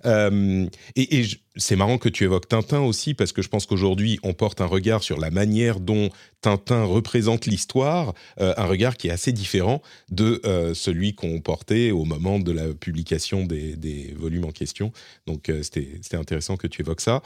Euh, 0.06 0.68
et, 0.96 1.24
c'est 1.60 1.76
marrant 1.76 1.98
que 1.98 2.08
tu 2.08 2.24
évoques 2.24 2.48
Tintin 2.48 2.82
aussi, 2.82 3.16
parce 3.16 3.32
que 3.32 3.42
je 3.42 3.50
pense 3.50 3.66
qu'aujourd'hui, 3.66 4.20
on 4.22 4.34
porte 4.34 4.62
un 4.62 4.68
regard 4.68 5.02
sur 5.02 5.20
la 5.20 5.32
manière 5.32 5.80
dont 5.80 6.12
Tintin 6.42 6.84
représente 6.84 7.48
l'histoire, 7.48 8.14
euh, 8.40 8.54
un 8.58 8.66
regard 8.66 8.96
qui 8.96 9.08
est 9.08 9.12
assez 9.12 9.32
différent 9.32 9.82
de 10.12 10.40
euh, 10.46 10.76
celui 10.76 11.16
qu'on 11.16 11.42
portait 11.42 11.90
au 11.90 12.06
moment 12.06 12.38
de 12.38 12.52
la 12.52 12.76
publication 12.76 13.44
des, 13.44 13.76
des 13.76 14.14
volumes 14.16 14.46
en 14.46 14.52
question. 14.52 14.92
Donc, 15.26 15.52
c'était 15.64 16.00
intéressant 16.16 16.58
que 16.58 16.68
tu 16.68 16.84
évoques 16.84 17.02
ça. 17.02 17.24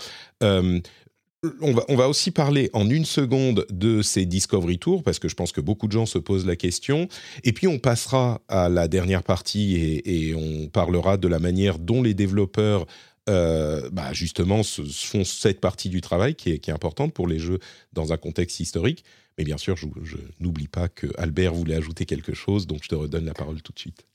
On 1.60 1.96
va, 1.96 2.08
aussi 2.08 2.30
parler 2.30 2.70
en 2.74 2.88
une 2.88 3.04
seconde 3.04 3.66
de 3.72 4.04
ces 4.04 4.28
Discovery 4.28 4.78
Tours, 4.78 5.02
parce 5.02 5.18
que 5.18 5.28
je 5.28 5.34
pense 5.34 5.52
que 5.52 5.60
beaucoup 5.60 5.88
de 5.88 5.92
gens 5.92 6.06
se 6.06 6.20
posent 6.20 6.46
la 6.46 6.56
question. 6.56 7.08
Et 7.44 7.52
puis 7.52 7.66
on 7.66 7.80
passera 7.80 8.42
à 8.48 8.70
la 8.70 8.88
dernière 8.88 9.24
partie 9.24 9.76
et, 10.06 10.36
on 10.36 10.68
parlera 10.68 11.18
de 11.18 11.28
la 11.28 11.40
manière 11.40 11.80
dont 11.80 12.04
les 12.04 12.14
développeurs, 12.14 12.86
euh, 13.28 13.90
bah, 13.92 14.14
justement, 14.14 14.62
font 14.64 15.24
cette 15.24 15.60
partie 15.60 15.90
du 15.90 16.00
travail 16.00 16.36
qui 16.36 16.52
est, 16.52 16.60
qui 16.60 16.70
est, 16.70 16.74
importante 16.74 17.12
pour 17.12 17.28
les 17.28 17.40
jeux 17.40 17.58
dans 17.92 18.14
un 18.14 18.18
contexte 18.18 18.60
historique. 18.60 19.04
Mais 19.40 19.44
bien 19.44 19.58
sûr, 19.58 19.76
je, 19.78 19.88
je 20.04 20.18
n'oublie 20.40 20.68
pas 20.68 20.90
que 20.90 21.08
Albert 21.18 21.56
voulait 21.56 21.76
ajouter 21.76 22.06
quelque 22.06 22.36
chose, 22.36 22.68
donc 22.68 22.84
je 22.84 22.90
te 22.90 22.96
redonne 22.96 23.26
la 23.26 23.34
parole 23.34 23.64
tout 23.64 23.74
de 23.74 23.80
suite. 23.80 24.06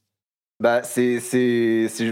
Bah, 0.59 0.83
c'est 0.83 1.21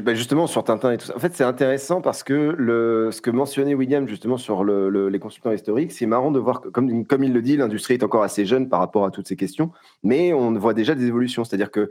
bah, 0.03 0.14
justement 0.14 0.47
sur 0.47 0.64
Tintin 0.64 0.92
et 0.92 0.99
tout 0.99 1.07
ça. 1.07 1.16
En 1.16 1.18
fait, 1.18 1.34
c'est 1.34 1.45
intéressant 1.45 2.03
parce 2.03 2.22
que 2.22 2.55
le 2.59 3.09
ce 3.11 3.22
que 3.22 3.30
mentionnait 3.30 3.74
William 3.74 4.07
justement 4.07 4.36
sur 4.36 4.64
le 4.64 5.09
les 5.09 5.18
consultants 5.18 5.51
historiques, 5.53 5.92
c'est 5.92 6.05
marrant 6.05 6.30
de 6.30 6.38
voir 6.38 6.61
comme 6.61 7.07
comme 7.07 7.24
il 7.24 7.32
le 7.32 7.40
dit, 7.40 7.57
l'industrie 7.57 7.95
est 7.95 8.03
encore 8.03 8.22
assez 8.22 8.45
jeune 8.45 8.68
par 8.68 8.80
rapport 8.80 9.07
à 9.07 9.11
toutes 9.11 9.26
ces 9.28 9.36
questions, 9.36 9.72
mais 10.03 10.34
on 10.34 10.53
voit 10.59 10.74
déjà 10.74 10.95
des 10.95 11.07
évolutions. 11.07 11.42
C'est-à-dire 11.45 11.70
que 11.70 11.90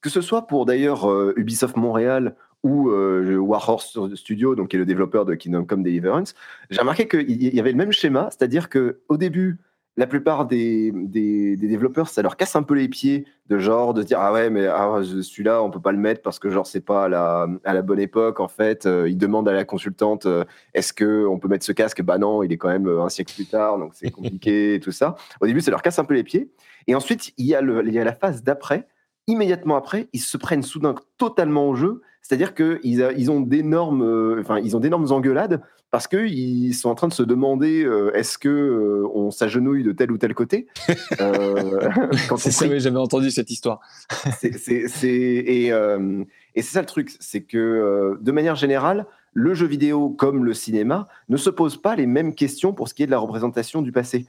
que 0.00 0.08
ce 0.08 0.22
soit 0.22 0.46
pour 0.46 0.64
d'ailleurs, 0.64 1.10
euh, 1.10 1.34
Ubisoft 1.36 1.76
Montréal 1.76 2.36
ou 2.62 2.88
euh, 2.88 3.36
Warhorse 3.36 3.98
Studio, 4.14 4.54
donc 4.54 4.68
qui 4.68 4.76
est 4.76 4.78
le 4.78 4.86
développeur 4.86 5.26
de 5.26 5.34
Kingdom 5.34 5.66
Come 5.66 5.82
Deliverance, 5.82 6.34
j'ai 6.70 6.80
remarqué 6.80 7.06
qu'il 7.06 7.30
y 7.30 7.60
avait 7.60 7.72
le 7.72 7.76
même 7.76 7.92
schéma, 7.92 8.28
c'est-à-dire 8.30 8.70
que 8.70 9.00
au 9.10 9.18
début 9.18 9.58
la 9.98 10.06
plupart 10.06 10.46
des, 10.46 10.92
des, 10.94 11.56
développeurs, 11.56 12.08
ça 12.08 12.20
leur 12.20 12.36
casse 12.36 12.54
un 12.54 12.62
peu 12.62 12.74
les 12.74 12.88
pieds 12.88 13.24
de 13.48 13.58
genre 13.58 13.94
de 13.94 14.02
dire 14.02 14.18
ah 14.20 14.32
ouais 14.32 14.50
mais 14.50 14.66
ah, 14.66 15.00
celui-là 15.02 15.62
on 15.62 15.70
peut 15.70 15.80
pas 15.80 15.92
le 15.92 15.98
mettre 15.98 16.20
parce 16.20 16.38
que 16.38 16.50
genre 16.50 16.66
c'est 16.66 16.80
pas 16.80 17.04
à 17.04 17.08
la, 17.08 17.46
à 17.64 17.72
la 17.72 17.82
bonne 17.82 18.00
époque 18.00 18.40
en 18.40 18.48
fait. 18.48 18.84
Euh, 18.84 19.08
ils 19.08 19.16
demandent 19.16 19.48
à 19.48 19.52
la 19.52 19.64
consultante 19.64 20.26
euh, 20.26 20.44
est-ce 20.74 20.92
que 20.92 21.26
on 21.26 21.38
peut 21.38 21.48
mettre 21.48 21.64
ce 21.64 21.72
casque? 21.72 22.02
Bah 22.02 22.18
non, 22.18 22.42
il 22.42 22.52
est 22.52 22.58
quand 22.58 22.68
même 22.68 22.88
euh, 22.88 23.02
un 23.02 23.08
siècle 23.08 23.34
plus 23.34 23.46
tard 23.46 23.78
donc 23.78 23.92
c'est 23.94 24.10
compliqué 24.10 24.74
et 24.74 24.80
tout 24.80 24.92
ça. 24.92 25.14
Au 25.40 25.46
début 25.46 25.60
ça 25.60 25.70
leur 25.70 25.82
casse 25.82 25.98
un 25.98 26.04
peu 26.04 26.14
les 26.14 26.24
pieds 26.24 26.50
et 26.86 26.94
ensuite 26.94 27.32
il 27.38 27.46
y 27.46 27.54
a, 27.54 27.62
le, 27.62 27.86
il 27.86 27.94
y 27.94 27.98
a 27.98 28.04
la 28.04 28.14
phase 28.14 28.42
d'après. 28.42 28.86
Immédiatement 29.28 29.74
après, 29.74 30.08
ils 30.12 30.20
se 30.20 30.36
prennent 30.36 30.62
soudain 30.62 30.94
totalement 31.18 31.68
au 31.68 31.74
jeu 31.74 32.02
c'est-à-dire 32.22 32.54
qu'ils 32.54 33.12
ils 33.16 33.30
ont 33.30 33.40
d'énormes, 33.40 34.38
enfin, 34.40 34.58
ils 34.58 34.76
ont 34.76 34.80
d'énormes 34.80 35.12
engueulades 35.12 35.62
parce 35.90 36.08
qu'ils 36.08 36.74
sont 36.74 36.88
en 36.88 36.94
train 36.94 37.08
de 37.08 37.12
se 37.12 37.22
demander 37.22 37.84
euh, 37.84 38.14
est-ce 38.14 38.38
que 38.38 38.48
euh, 38.48 39.08
on 39.14 39.30
s'agenouille 39.30 39.82
de 39.82 39.92
tel 39.92 40.10
ou 40.10 40.18
tel 40.18 40.34
côté. 40.34 40.66
c'est 42.36 42.50
ça, 42.50 42.66
mais 42.66 42.80
j'avais 42.80 42.98
entendu 42.98 43.30
cette 43.30 43.50
histoire. 43.50 43.80
c'est, 44.40 45.06
et, 45.06 45.66
et 45.68 46.62
c'est 46.62 46.62
ça 46.62 46.80
le 46.80 46.86
truc, 46.86 47.14
c'est 47.20 47.42
que 47.42 48.18
de 48.20 48.32
manière 48.32 48.56
générale, 48.56 49.06
le 49.32 49.54
jeu 49.54 49.66
vidéo 49.66 50.10
comme 50.10 50.44
le 50.44 50.54
cinéma 50.54 51.08
ne 51.28 51.36
se 51.36 51.50
pose 51.50 51.76
pas 51.76 51.94
les 51.94 52.06
mêmes 52.06 52.34
questions 52.34 52.72
pour 52.72 52.88
ce 52.88 52.94
qui 52.94 53.02
est 53.02 53.06
de 53.06 53.10
la 53.10 53.18
représentation 53.18 53.82
du 53.82 53.92
passé. 53.92 54.26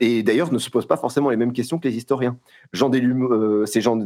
Et 0.00 0.22
d'ailleurs 0.22 0.52
ne 0.52 0.58
se 0.58 0.70
pose 0.70 0.86
pas 0.86 0.96
forcément 0.96 1.30
les 1.30 1.36
mêmes 1.36 1.52
questions 1.52 1.78
que 1.78 1.88
les 1.88 1.96
historiens. 1.96 2.36
Jean 2.72 2.88
Delumeau, 2.88 3.66
c'est 3.66 3.80
Jean 3.80 3.98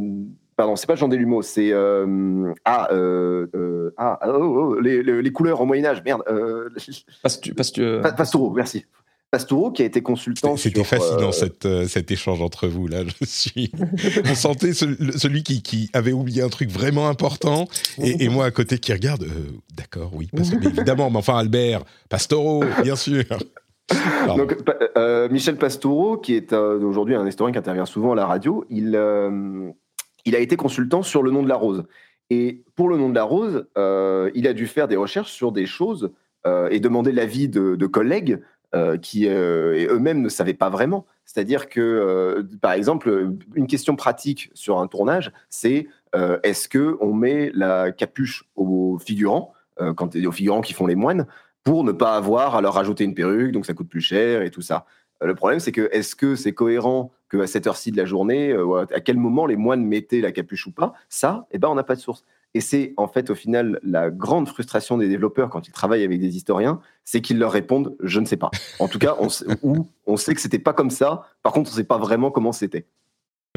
Pardon, 0.58 0.74
c'est 0.74 0.88
pas 0.88 0.96
Jean 0.96 1.06
Delumeau, 1.06 1.40
c'est 1.40 1.70
euh, 1.72 2.52
ah, 2.64 2.88
euh, 2.90 3.46
euh, 3.54 3.94
ah 3.96 4.18
oh, 4.26 4.30
oh, 4.32 4.74
oh, 4.74 4.80
les, 4.80 5.04
les, 5.04 5.30
couleurs 5.30 5.60
au 5.60 5.66
Moyen 5.66 5.84
Âge, 5.84 6.02
merde. 6.04 6.24
Pastu, 7.22 7.54
Pastu, 7.54 8.00
Pastoureau, 8.02 8.50
merci. 8.50 8.84
Pastoureau 9.30 9.70
qui 9.70 9.82
a 9.82 9.84
été 9.84 10.02
consultant. 10.02 10.56
C'était 10.56 10.82
fascinant 10.82 11.30
cette, 11.30 11.86
cet 11.86 12.10
échange 12.10 12.42
entre 12.42 12.66
vous 12.66 12.88
là. 12.88 13.04
Je 13.04 13.24
suis. 13.24 13.70
On 14.28 14.34
sentait 14.34 14.72
celui 14.72 15.44
qui, 15.44 15.62
qui, 15.62 15.90
avait 15.92 16.10
oublié 16.10 16.42
un 16.42 16.48
truc 16.48 16.70
vraiment 16.70 17.08
important 17.08 17.68
et, 17.98 18.24
et 18.24 18.28
moi 18.28 18.46
à 18.46 18.50
côté 18.50 18.78
qui 18.78 18.92
regarde. 18.92 19.28
D'accord, 19.76 20.10
oui, 20.12 20.28
parce 20.34 20.50
que, 20.50 20.56
évidemment. 20.56 21.08
Mais 21.08 21.18
enfin 21.18 21.38
Albert 21.38 21.84
Pastoureau, 22.08 22.64
bien 22.82 22.96
sûr. 22.96 23.22
Donc, 24.36 24.56
Michel 25.30 25.56
Pastoureau, 25.56 26.18
qui 26.18 26.34
est 26.34 26.52
aujourd'hui 26.52 27.14
un 27.14 27.26
historien 27.26 27.52
qui 27.52 27.58
intervient 27.58 27.86
souvent 27.86 28.12
à 28.12 28.16
la 28.16 28.26
radio, 28.26 28.64
il 28.68 28.96
il 30.28 30.36
a 30.36 30.40
été 30.40 30.56
consultant 30.56 31.02
sur 31.02 31.22
le 31.22 31.30
nom 31.30 31.42
de 31.42 31.48
la 31.48 31.56
rose. 31.56 31.84
Et 32.30 32.62
pour 32.76 32.88
le 32.88 32.98
nom 32.98 33.08
de 33.08 33.14
la 33.14 33.24
rose, 33.24 33.66
euh, 33.78 34.30
il 34.34 34.46
a 34.46 34.52
dû 34.52 34.66
faire 34.66 34.86
des 34.86 34.96
recherches 34.96 35.32
sur 35.32 35.52
des 35.52 35.66
choses 35.66 36.10
euh, 36.46 36.68
et 36.70 36.80
demander 36.80 37.12
l'avis 37.12 37.48
de, 37.48 37.86
collègues 37.86 38.42
euh, 38.74 38.98
qui 38.98 39.26
eux-mêmes 39.26 40.20
ne 40.20 40.28
savaient 40.28 40.54
pas 40.54 40.68
vraiment. 40.68 41.06
C'est-à-dire 41.24 41.68
que, 41.68 42.46
par 42.60 42.72
exemple, 42.72 43.32
une 43.54 43.66
question 43.66 43.96
pratique 43.96 44.50
sur 44.54 44.78
un 44.78 44.86
tournage, 44.86 45.32
c'est 45.48 45.88
est-ce 46.42 46.68
que 46.68 46.96
on 47.00 47.12
met 47.12 47.50
la 47.54 47.92
capuche 47.92 48.44
aux 48.56 48.98
figurants, 48.98 49.52
quand 49.96 50.16
aux 50.16 50.32
figurants 50.32 50.62
qui 50.62 50.72
font 50.72 50.86
les 50.86 50.94
moines, 50.94 51.26
pour 51.68 51.84
ne 51.84 51.92
pas 51.92 52.16
avoir 52.16 52.56
à 52.56 52.62
leur 52.62 52.72
rajouter 52.72 53.04
une 53.04 53.14
perruque, 53.14 53.52
donc 53.52 53.66
ça 53.66 53.74
coûte 53.74 53.90
plus 53.90 54.00
cher 54.00 54.40
et 54.40 54.50
tout 54.50 54.62
ça. 54.62 54.86
Le 55.20 55.34
problème, 55.34 55.60
c'est 55.60 55.70
que 55.70 55.90
est-ce 55.92 56.16
que 56.16 56.34
c'est 56.34 56.54
cohérent 56.54 57.12
qu'à 57.30 57.46
cette 57.46 57.66
heure-ci 57.66 57.92
de 57.92 57.98
la 57.98 58.06
journée, 58.06 58.52
euh, 58.52 58.86
à 58.90 59.00
quel 59.00 59.18
moment 59.18 59.44
les 59.44 59.56
moines 59.56 59.84
mettaient 59.84 60.22
la 60.22 60.32
capuche 60.32 60.66
ou 60.66 60.70
pas? 60.70 60.94
Ça, 61.10 61.46
eh 61.50 61.58
ben, 61.58 61.68
on 61.68 61.74
n'a 61.74 61.82
pas 61.82 61.94
de 61.94 62.00
source. 62.00 62.24
Et 62.54 62.62
c'est 62.62 62.94
en 62.96 63.06
fait 63.06 63.28
au 63.28 63.34
final 63.34 63.80
la 63.82 64.08
grande 64.08 64.48
frustration 64.48 64.96
des 64.96 65.10
développeurs 65.10 65.50
quand 65.50 65.68
ils 65.68 65.72
travaillent 65.72 66.04
avec 66.04 66.18
des 66.18 66.36
historiens, 66.38 66.80
c'est 67.04 67.20
qu'ils 67.20 67.38
leur 67.38 67.52
répondent 67.52 67.94
je 68.00 68.18
ne 68.18 68.24
sais 68.24 68.38
pas. 68.38 68.50
En 68.78 68.88
tout 68.88 68.98
cas, 68.98 69.16
on 69.20 69.28
sait, 69.28 69.44
ou 69.62 69.86
on 70.06 70.16
sait 70.16 70.34
que 70.34 70.40
c'était 70.40 70.58
pas 70.58 70.72
comme 70.72 70.88
ça. 70.88 71.26
Par 71.42 71.52
contre, 71.52 71.68
on 71.68 71.74
ne 71.74 71.76
sait 71.76 71.84
pas 71.84 71.98
vraiment 71.98 72.30
comment 72.30 72.52
c'était. 72.52 72.86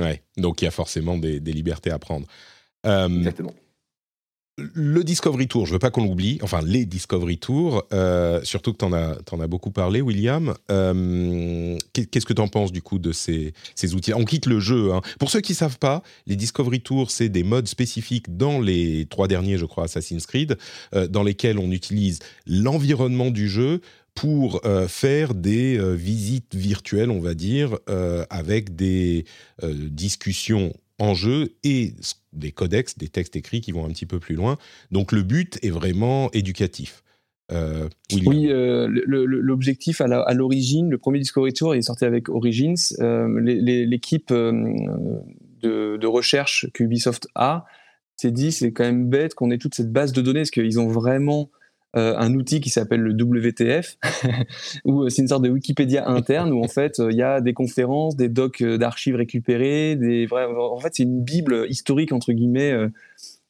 Ouais, 0.01 0.21
donc 0.35 0.61
il 0.61 0.65
y 0.65 0.67
a 0.67 0.71
forcément 0.71 1.17
des, 1.17 1.39
libertés 1.39 1.91
à 1.91 1.99
prendre. 1.99 2.27
Euh, 2.85 3.07
Exactement 3.07 3.53
le 4.73 5.03
Discovery 5.03 5.47
Tour, 5.47 5.65
je 5.65 5.73
veux 5.73 5.79
pas 5.79 5.91
qu'on 5.91 6.03
l'oublie, 6.03 6.39
enfin 6.41 6.61
les 6.63 6.85
Discovery 6.85 7.37
Tours, 7.37 7.85
euh, 7.93 8.41
surtout 8.43 8.73
que 8.73 8.77
tu 8.77 8.85
en, 8.85 8.93
as 8.93 9.47
beaucoup 9.47 9.71
parlé, 9.71 10.01
William. 10.01 10.53
Euh, 10.69 11.77
qu'est-ce 11.93 12.25
que 12.25 12.33
tu 12.33 12.41
en 12.41 12.47
penses 12.47 12.71
du 12.71 12.81
coup 12.81 12.99
de 12.99 13.11
ces, 13.11 13.53
outils? 13.93 14.13
On 14.13 14.25
quitte 14.25 14.45
le 14.45 14.59
jeu. 14.59 14.93
Hein. 14.93 15.01
Pour 15.19 15.29
ceux 15.29 15.41
qui 15.41 15.53
savent 15.53 15.79
pas, 15.79 16.03
les 16.27 16.35
Discovery 16.35 16.81
Tours, 16.81 17.11
c'est 17.11 17.29
des 17.29 17.43
modes 17.43 17.67
spécifiques 17.67 18.37
dans 18.37 18.59
les 18.59 19.07
trois 19.09 19.27
derniers, 19.27 19.57
je 19.57 19.65
crois, 19.65 19.85
Assassin's 19.85 20.25
Creed, 20.25 20.57
euh, 20.93 21.07
dans 21.07 21.23
lesquels 21.23 21.59
on 21.59 21.71
utilise 21.71 22.19
l'environnement 22.45 23.31
du 23.31 23.47
jeu 23.49 23.81
pour 24.13 24.61
faire 24.89 25.33
des 25.33 25.79
visites 25.95 26.53
virtuelles, 26.53 27.09
on 27.09 27.21
va 27.21 27.33
dire, 27.33 27.77
avec 28.29 28.75
des 28.75 29.23
discussions 29.63 30.73
en 31.01 31.15
jeu 31.15 31.49
et 31.63 31.93
des 32.31 32.51
codex, 32.51 32.97
des 32.97 33.07
textes 33.07 33.35
écrits 33.35 33.59
qui 33.59 33.71
vont 33.71 33.85
un 33.85 33.89
petit 33.89 34.05
peu 34.05 34.19
plus 34.19 34.35
loin. 34.35 34.57
Donc 34.91 35.11
le 35.11 35.23
but 35.23 35.57
est 35.63 35.71
vraiment 35.71 36.29
éducatif. 36.31 37.03
oui, 37.51 38.47
l'objectif 38.47 39.99
à 39.99 40.33
l'origine, 40.33 40.89
le 40.89 40.97
premier 40.97 41.19
Discovery 41.19 41.53
Tour 41.53 41.75
est 41.75 41.81
sorti 41.81 42.05
avec 42.05 42.29
Origins. 42.29 42.75
L'équipe 42.99 44.31
de, 44.31 46.05
recherche 46.05 46.67
qu'Ubisoft 46.73 47.27
a 47.35 47.65
s'est 48.15 48.31
dit 48.31 48.51
c'est 48.51 48.71
quand 48.71 48.83
même 48.83 49.09
bête 49.09 49.33
qu'on 49.33 49.49
ait 49.49 49.57
toute 49.57 49.73
cette 49.73 49.91
base 49.91 50.13
de 50.13 50.21
données 50.21 50.41
parce 50.41 50.51
qu'ils 50.51 50.79
ont 50.79 50.87
vraiment 50.87 51.49
euh, 51.95 52.15
un 52.17 52.33
outil 52.35 52.61
qui 52.61 52.69
s'appelle 52.69 53.01
le 53.01 53.13
WTF, 53.13 53.97
où 54.85 55.03
euh, 55.03 55.09
c'est 55.09 55.21
une 55.21 55.27
sorte 55.27 55.43
de 55.43 55.49
Wikipédia 55.49 56.07
interne 56.09 56.51
où 56.53 56.63
en 56.63 56.67
fait 56.67 56.99
il 56.99 57.15
y 57.15 57.21
a 57.21 57.41
des 57.41 57.53
conférences, 57.53 58.15
des 58.15 58.29
docs 58.29 58.61
euh, 58.61 58.77
d'archives 58.77 59.15
récupérés, 59.15 59.95
des 59.95 60.27
en 60.31 60.79
fait 60.79 60.89
c'est 60.93 61.03
une 61.03 61.21
bible 61.21 61.65
historique 61.69 62.11
entre 62.11 62.31
guillemets 62.33 62.73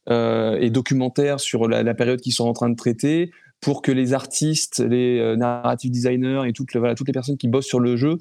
et 0.09 0.69
documentaire 0.71 1.39
sur 1.39 1.67
la, 1.67 1.93
période 1.93 2.19
qu'ils 2.19 2.33
sont 2.33 2.47
en 2.47 2.53
train 2.53 2.69
de 2.69 2.75
traiter 2.75 3.31
pour 3.61 3.81
que 3.81 3.91
les 3.91 4.13
artistes, 4.13 4.79
les 4.79 5.35
narrative 5.37 5.91
designers 5.91 6.41
et 6.47 6.53
toutes, 6.53 6.73
les 6.73 7.13
personnes 7.13 7.37
qui 7.37 7.47
bossent 7.47 7.67
sur 7.67 7.79
le 7.79 7.95
jeu 7.95 8.17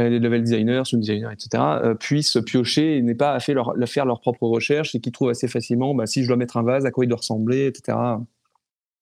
euh, 0.00 0.08
les 0.08 0.18
level 0.18 0.42
designers, 0.42 0.82
sound 0.84 1.02
designers, 1.02 1.32
etc., 1.32 1.62
euh, 1.84 1.94
puissent 1.94 2.38
piocher 2.44 2.96
et 2.96 3.02
n'aient 3.02 3.14
pas 3.14 3.32
à 3.32 3.38
faire 3.38 3.54
leur, 3.54 3.74
faire 3.86 4.06
propre 4.20 4.42
recherche 4.48 4.96
et 4.96 5.00
qui 5.00 5.12
trouvent 5.12 5.30
assez 5.30 5.46
facilement 5.46 5.94
bah, 5.94 6.06
si 6.06 6.24
je 6.24 6.28
dois 6.28 6.36
mettre 6.36 6.56
un 6.56 6.64
vase, 6.64 6.84
à 6.84 6.90
quoi 6.90 7.04
il 7.04 7.08
doit 7.08 7.18
ressembler, 7.18 7.66
etc. 7.66 7.96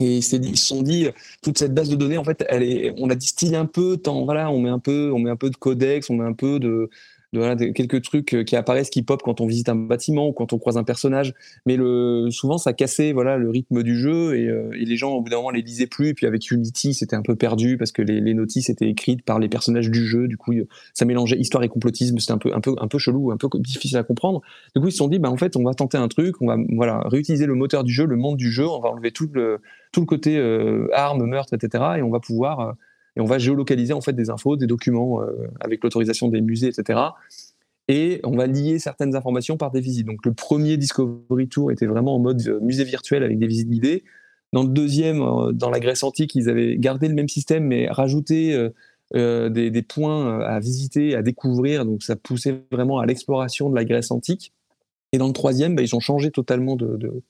Et 0.02 0.16
ils 0.16 0.22
se 0.22 0.66
sont 0.66 0.82
dit, 0.82 1.08
toute 1.42 1.58
cette 1.58 1.74
base 1.74 1.88
de 1.88 1.96
données, 1.96 2.18
en 2.18 2.24
fait, 2.24 2.44
elle 2.48 2.62
est, 2.62 2.94
on 2.98 3.06
la 3.06 3.14
distille 3.14 3.54
un 3.56 3.66
peu, 3.66 3.96
tant, 3.96 4.24
voilà, 4.24 4.50
on 4.50 4.60
met 4.60 4.70
un 4.70 4.78
peu, 4.78 5.12
on 5.12 5.18
met 5.18 5.30
un 5.30 5.36
peu 5.36 5.50
de 5.50 5.56
codex, 5.56 6.10
on 6.10 6.14
met 6.14 6.24
un 6.24 6.32
peu 6.32 6.58
de, 6.58 6.90
voilà, 7.38 7.56
quelques 7.56 8.02
trucs 8.02 8.34
euh, 8.34 8.44
qui 8.44 8.56
apparaissent, 8.56 8.90
qui 8.90 9.02
pop 9.02 9.22
quand 9.22 9.40
on 9.40 9.46
visite 9.46 9.70
un 9.70 9.74
bâtiment 9.74 10.28
ou 10.28 10.32
quand 10.32 10.52
on 10.52 10.58
croise 10.58 10.76
un 10.76 10.84
personnage. 10.84 11.32
Mais 11.64 11.76
le, 11.76 12.28
souvent, 12.30 12.58
ça 12.58 12.74
cassait 12.74 13.12
voilà, 13.12 13.38
le 13.38 13.48
rythme 13.48 13.82
du 13.82 13.98
jeu 13.98 14.36
et, 14.36 14.48
euh, 14.48 14.70
et 14.78 14.84
les 14.84 14.96
gens, 14.96 15.12
au 15.12 15.22
bout 15.22 15.30
d'un 15.30 15.36
moment, 15.36 15.50
les 15.50 15.62
lisaient 15.62 15.86
plus. 15.86 16.08
Et 16.08 16.14
puis 16.14 16.26
avec 16.26 16.50
Unity, 16.50 16.92
c'était 16.92 17.16
un 17.16 17.22
peu 17.22 17.34
perdu 17.34 17.78
parce 17.78 17.90
que 17.90 18.02
les, 18.02 18.20
les, 18.20 18.34
notices 18.34 18.68
étaient 18.68 18.88
écrites 18.88 19.24
par 19.24 19.38
les 19.38 19.48
personnages 19.48 19.90
du 19.90 20.06
jeu. 20.06 20.28
Du 20.28 20.36
coup, 20.36 20.52
ça 20.92 21.06
mélangeait 21.06 21.38
histoire 21.38 21.64
et 21.64 21.68
complotisme. 21.68 22.18
C'était 22.18 22.32
un 22.32 22.38
peu, 22.38 22.54
un, 22.54 22.60
peu, 22.60 22.74
un 22.78 22.88
peu 22.88 22.98
chelou, 22.98 23.30
un 23.30 23.38
peu 23.38 23.48
difficile 23.60 23.96
à 23.96 24.02
comprendre. 24.02 24.42
Du 24.74 24.82
coup, 24.82 24.88
ils 24.88 24.92
se 24.92 24.98
sont 24.98 25.08
dit, 25.08 25.18
bah, 25.18 25.30
en 25.30 25.38
fait, 25.38 25.56
on 25.56 25.62
va 25.62 25.72
tenter 25.72 25.96
un 25.96 26.08
truc, 26.08 26.40
on 26.42 26.46
va 26.46 26.56
voilà, 26.74 27.00
réutiliser 27.06 27.46
le 27.46 27.54
moteur 27.54 27.82
du 27.82 27.92
jeu, 27.92 28.04
le 28.04 28.16
monde 28.16 28.36
du 28.36 28.50
jeu, 28.50 28.68
on 28.68 28.80
va 28.80 28.90
enlever 28.90 29.10
tout 29.10 29.30
le, 29.32 29.60
tout 29.90 30.00
le 30.00 30.06
côté 30.06 30.36
euh, 30.36 30.88
armes, 30.92 31.24
meurtres, 31.24 31.54
etc. 31.54 31.84
Et 31.96 32.02
on 32.02 32.10
va 32.10 32.20
pouvoir. 32.20 32.76
Euh, 33.16 33.20
et 33.20 33.20
on 33.20 33.26
va 33.26 33.38
géolocaliser 33.38 33.92
en 33.92 34.00
fait 34.00 34.12
des 34.12 34.30
infos, 34.30 34.56
des 34.56 34.66
documents 34.66 35.20
avec 35.60 35.82
l'autorisation 35.84 36.28
des 36.28 36.40
musées, 36.40 36.68
etc 36.68 36.98
et 37.88 38.20
on 38.24 38.36
va 38.36 38.46
lier 38.46 38.78
certaines 38.78 39.16
informations 39.16 39.56
par 39.56 39.70
des 39.70 39.80
visites. 39.80 40.06
Donc 40.06 40.24
le 40.24 40.32
premier 40.32 40.76
Discovery 40.76 41.48
Tour 41.48 41.72
était 41.72 41.86
vraiment 41.86 42.14
en 42.14 42.18
mode 42.18 42.40
euh, 42.46 42.60
musée 42.60 42.84
virtuel 42.84 43.22
avec 43.22 43.38
des 43.38 43.46
visites 43.46 43.68
guidées. 43.68 44.04
Dans 44.52 44.62
le 44.62 44.68
deuxième, 44.68 45.20
euh, 45.20 45.52
dans 45.52 45.70
la 45.70 45.80
Grèce 45.80 46.02
antique, 46.02 46.34
ils 46.34 46.48
avaient 46.48 46.76
gardé 46.76 47.08
le 47.08 47.14
même 47.14 47.28
système 47.28 47.64
mais 47.64 47.88
rajouté 47.90 48.54
euh, 49.14 49.48
des, 49.48 49.82
points 49.82 50.40
à 50.40 50.60
visiter, 50.60 51.14
à 51.14 51.22
découvrir. 51.22 51.84
Donc 51.84 52.02
ça 52.02 52.16
poussait 52.16 52.62
vraiment 52.70 52.98
à 52.98 53.06
l'exploration 53.06 53.68
de 53.68 53.74
la 53.74 53.84
Grèce 53.84 54.10
antique. 54.10 54.52
Et 55.12 55.18
dans 55.18 55.26
le 55.26 55.34
troisième, 55.34 55.74
bah, 55.74 55.82
ils 55.82 55.94
ont 55.94 56.00
changé 56.00 56.30
totalement 56.30 56.76
de, 56.76 57.22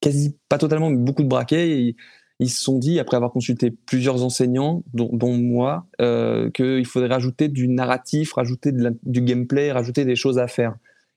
quasi 0.00 0.34
pas 0.48 0.58
totalement, 0.58 0.90
mais 0.90 0.96
beaucoup 0.96 1.22
de 1.22 1.28
braquets. 1.28 1.70
Et 1.70 1.96
ils 2.40 2.48
se 2.48 2.62
sont 2.62 2.78
dit, 2.78 2.98
après 2.98 3.16
avoir 3.16 3.30
consulté 3.30 3.70
plusieurs 3.70 4.24
enseignants, 4.24 4.82
dont, 4.94 5.34
moi, 5.34 5.86
euh, 6.00 6.50
qu'il 6.50 6.86
faudrait 6.86 7.10
rajouter 7.10 7.48
du 7.48 7.68
narratif, 7.68 8.32
rajouter 8.32 8.72
du 9.02 9.20
gameplay, 9.20 9.70
rajouter 9.70 10.06
des 10.06 10.16
choses 10.16 10.38
à 10.38 10.48
faire. 10.48 10.74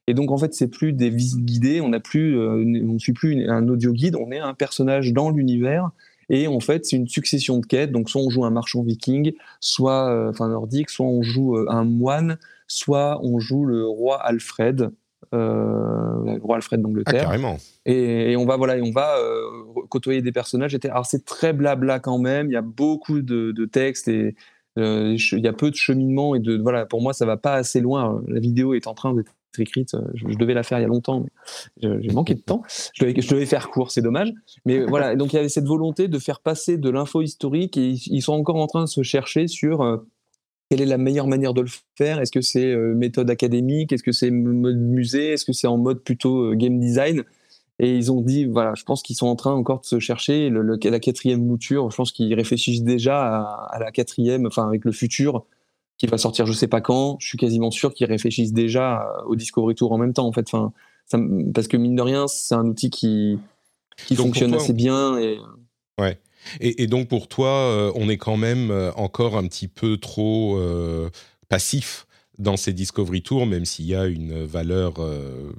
Et 0.07 0.13
donc 0.13 0.31
en 0.31 0.37
fait, 0.37 0.53
c'est 0.53 0.67
plus 0.67 0.91
des 0.91 1.09
visites 1.09 1.45
guidées, 1.45 1.79
on 1.79 1.89
n'a 1.89 2.01
plus, 2.01 2.37
euh, 2.37 2.97
suit 2.99 3.13
plus 3.13 3.49
un 3.49 3.69
audio 3.69 3.93
guide, 3.93 4.17
on 4.17 4.31
est 4.31 4.39
un 4.39 4.53
personnage 4.53 5.13
dans 5.13 5.29
l'univers. 5.29 5.91
Et 6.29 6.47
en 6.47 6.59
fait, 6.59 6.85
c'est 6.85 6.97
une 6.97 7.07
succession 7.07 7.59
de 7.59 7.65
quêtes. 7.65 7.91
Donc, 7.91 8.09
soit 8.09 8.21
on 8.21 8.29
joue 8.29 8.43
un 8.43 8.49
marchand 8.49 8.81
viking, 8.81 9.33
soit, 9.59 10.09
euh, 10.09 10.29
enfin 10.29 10.49
nordique, 10.49 10.89
soit 10.89 11.05
on 11.05 11.21
joue 11.21 11.57
un 11.69 11.83
moine, 11.85 12.37
soit 12.67 13.19
on 13.23 13.39
joue 13.39 13.65
le 13.65 13.85
roi 13.85 14.21
Alfred, 14.21 14.81
euh, 14.81 14.89
le 15.33 16.41
roi 16.41 16.57
Alfred 16.57 16.81
d'Angleterre. 16.81 17.21
Ah, 17.21 17.23
carrément. 17.25 17.57
Et, 17.85 18.35
on 18.37 18.45
va 18.45 18.57
voilà, 18.57 18.75
on 18.83 18.91
va 18.91 19.17
euh, 19.17 19.41
côtoyer 19.89 20.21
des 20.21 20.31
personnages. 20.31 20.77
Alors 20.83 21.05
c'est 21.05 21.25
très 21.25 21.53
blabla 21.53 21.99
quand 21.99 22.17
même. 22.19 22.47
Il 22.47 22.53
y 22.53 22.57
a 22.57 22.61
beaucoup 22.61 23.21
de, 23.21 23.65
textes 23.65 24.07
et 24.07 24.35
euh, 24.77 25.15
il 25.31 25.39
y 25.39 25.47
a 25.47 25.53
peu 25.53 25.69
de 25.69 25.75
cheminement 25.75 26.35
et 26.35 26.39
de 26.39 26.57
voilà. 26.57 26.85
Pour 26.85 27.01
moi, 27.01 27.13
ça 27.13 27.25
va 27.25 27.37
pas 27.37 27.55
assez 27.55 27.81
loin. 27.81 28.21
La 28.27 28.39
vidéo 28.39 28.73
est 28.73 28.87
en 28.87 28.93
train 28.93 29.13
d'être 29.13 29.31
écrite. 29.59 29.95
Je, 30.15 30.35
devais 30.35 30.55
la 30.55 30.63
faire 30.63 30.79
il 30.79 30.81
y 30.81 30.85
a 30.85 30.87
longtemps, 30.87 31.23
mais 31.81 32.01
j'ai 32.01 32.11
manqué 32.11 32.33
de 32.33 32.41
temps. 32.41 32.63
Je 32.93 33.05
devais, 33.05 33.21
je 33.21 33.29
devais 33.29 33.45
faire 33.45 33.69
court, 33.69 33.91
c'est 33.91 34.01
dommage. 34.01 34.31
Mais 34.65 34.83
voilà, 34.85 35.15
donc 35.15 35.33
il 35.33 35.35
y 35.35 35.39
avait 35.39 35.49
cette 35.49 35.67
volonté 35.67 36.07
de 36.07 36.17
faire 36.17 36.39
passer 36.39 36.77
de 36.77 36.89
l'info 36.89 37.21
historique 37.21 37.77
et 37.77 37.89
ils, 37.89 38.21
sont 38.21 38.33
encore 38.33 38.55
en 38.55 38.67
train 38.67 38.81
de 38.81 38.89
se 38.89 39.03
chercher 39.03 39.47
sur 39.47 40.03
quelle 40.73 40.81
est 40.81 40.89
la 40.89 40.97
meilleure 40.97 41.27
manière 41.27 41.53
de 41.53 41.61
le 41.61 41.69
faire? 41.99 42.19
Est-ce 42.19 42.31
que 42.31 42.41
c'est 42.41 42.65
euh, 42.65 42.95
méthode 42.95 43.29
académique? 43.29 43.93
Est-ce 43.93 44.01
que 44.01 44.11
c'est 44.11 44.31
mode 44.31 44.79
musée? 44.79 45.33
Est-ce 45.33 45.45
que 45.45 45.53
c'est 45.53 45.67
en 45.67 45.77
mode 45.77 45.99
plutôt 45.99 46.45
euh, 46.45 46.55
game 46.55 46.79
design? 46.79 47.23
Et 47.77 47.95
ils 47.95 48.11
ont 48.11 48.21
dit, 48.21 48.45
voilà, 48.45 48.73
je 48.73 48.83
pense 48.83 49.03
qu'ils 49.03 49.15
sont 49.15 49.27
en 49.27 49.35
train 49.35 49.51
encore 49.53 49.81
de 49.81 49.85
se 49.85 49.99
chercher. 49.99 50.49
Le, 50.49 50.79
la 50.83 50.99
quatrième 50.99 51.45
mouture, 51.45 51.91
je 51.91 51.95
pense 51.95 52.11
qu'ils 52.11 52.33
réfléchissent 52.33 52.81
déjà 52.81 53.43
à, 53.71 53.77
la 53.77 53.91
quatrième, 53.91 54.47
enfin 54.47 54.67
avec 54.67 54.83
le 54.83 54.91
futur 54.91 55.45
qui 55.99 56.07
va 56.07 56.17
sortir 56.17 56.47
je 56.47 56.53
sais 56.53 56.67
pas 56.67 56.81
quand. 56.81 57.17
Je 57.19 57.27
suis 57.27 57.37
quasiment 57.37 57.69
sûr 57.69 57.93
qu'ils 57.93 58.07
réfléchissent 58.07 58.53
déjà 58.53 59.07
au 59.27 59.35
Discovery 59.35 59.75
Tour 59.75 59.91
en 59.91 59.99
même 59.99 60.13
temps, 60.13 60.25
en 60.25 60.31
fait. 60.31 60.47
Enfin, 60.51 60.73
parce 61.53 61.67
que 61.67 61.77
mine 61.77 61.95
de 61.95 62.01
rien, 62.01 62.27
c'est 62.27 62.55
un 62.55 62.65
outil 62.65 62.89
qui, 62.89 63.37
qui 64.07 64.15
fonctionne 64.15 64.55
assez 64.55 64.73
bien. 64.73 65.19
Et... 65.19 65.37
Ouais. 66.01 66.17
Et, 66.59 66.87
donc 66.87 67.07
pour 67.07 67.27
toi, 67.27 67.49
euh, 67.49 67.91
on 67.95 68.09
est 68.09 68.17
quand 68.17 68.37
même 68.37 68.71
euh, 68.71 68.91
encore 68.95 69.37
un 69.37 69.47
petit 69.47 69.67
peu 69.67 69.97
trop 69.97 70.57
euh, 70.57 71.09
passif 71.49 72.07
dans 72.39 72.57
ces 72.57 72.73
Discovery 72.73 73.21
Tours, 73.21 73.45
même 73.45 73.63
s'il 73.63 73.85
y 73.85 73.93
a 73.93 74.07
une 74.07 74.43
valeur 74.43 74.93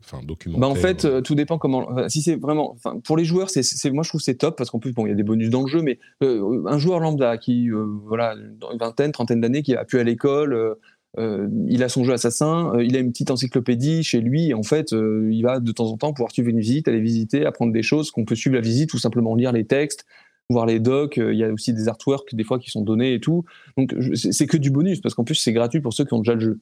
enfin 0.00 0.20
documentaire. 0.24 0.60
Bah 0.60 0.66
en 0.66 0.74
fait, 0.74 1.06
tout 1.22 1.36
dépend 1.36 1.56
comment. 1.56 2.08
si 2.08 2.20
c'est 2.20 2.34
vraiment, 2.34 2.76
pour 3.04 3.16
les 3.16 3.24
joueurs, 3.24 3.48
c'est, 3.48 3.90
moi 3.92 4.02
je 4.02 4.08
trouve 4.08 4.20
c'est 4.20 4.34
top 4.34 4.58
parce 4.58 4.70
qu'en 4.70 4.80
plus 4.80 4.92
bon, 4.92 5.06
il 5.06 5.10
y 5.10 5.12
a 5.12 5.14
des 5.14 5.22
bonus 5.22 5.50
dans 5.50 5.62
le 5.62 5.68
jeu, 5.68 5.82
mais 5.82 6.00
un 6.20 6.78
joueur 6.78 6.98
lambda 6.98 7.38
qui, 7.38 7.68
voilà, 7.70 8.34
une 8.34 8.78
vingtaine, 8.78 9.12
trentaine 9.12 9.40
d'années, 9.40 9.62
qui 9.62 9.76
a 9.76 9.84
pu 9.84 10.00
à 10.00 10.02
l'école. 10.02 10.76
il 11.16 11.82
a 11.84 11.88
son 11.88 12.02
jeu 12.02 12.12
assassin, 12.12 12.72
il 12.80 12.96
a 12.96 12.98
une 12.98 13.12
petite 13.12 13.30
encyclopédie 13.30 14.02
chez 14.02 14.20
lui, 14.20 14.48
et 14.48 14.54
en 14.54 14.64
fait, 14.64 14.90
il 14.90 15.42
va 15.42 15.60
de 15.60 15.70
temps 15.70 15.92
en 15.92 15.96
temps 15.96 16.12
pouvoir 16.12 16.32
suivre 16.32 16.48
une 16.48 16.58
visite, 16.58 16.88
aller 16.88 17.00
visiter, 17.00 17.46
apprendre 17.46 17.72
des 17.72 17.84
choses, 17.84 18.10
qu'on 18.10 18.24
peut 18.24 18.34
suivre 18.34 18.56
la 18.56 18.62
visite 18.62 18.92
ou 18.94 18.98
simplement 18.98 19.36
lire 19.36 19.52
les 19.52 19.64
textes, 19.64 20.06
voir 20.50 20.66
les 20.66 20.80
docs. 20.80 21.18
Euh, 21.18 21.32
il 21.32 21.38
y 21.38 21.44
a 21.44 21.52
aussi 21.52 21.72
des 21.72 21.88
artworks 21.88 22.34
des 22.34 22.44
fois 22.44 22.58
qui 22.58 22.70
sont 22.70 22.82
donnés 22.82 23.14
et 23.14 23.20
tout. 23.20 23.44
Donc 23.76 23.94
c'est 24.14 24.46
que 24.46 24.56
du 24.56 24.70
bonus 24.70 25.00
parce 25.00 25.14
qu'en 25.14 25.24
plus 25.24 25.34
c'est 25.34 25.52
gratuit 25.52 25.80
pour 25.80 25.92
ceux 25.92 26.04
qui 26.04 26.14
ont 26.14 26.18
déjà 26.18 26.34
le 26.34 26.40
jeu. 26.40 26.60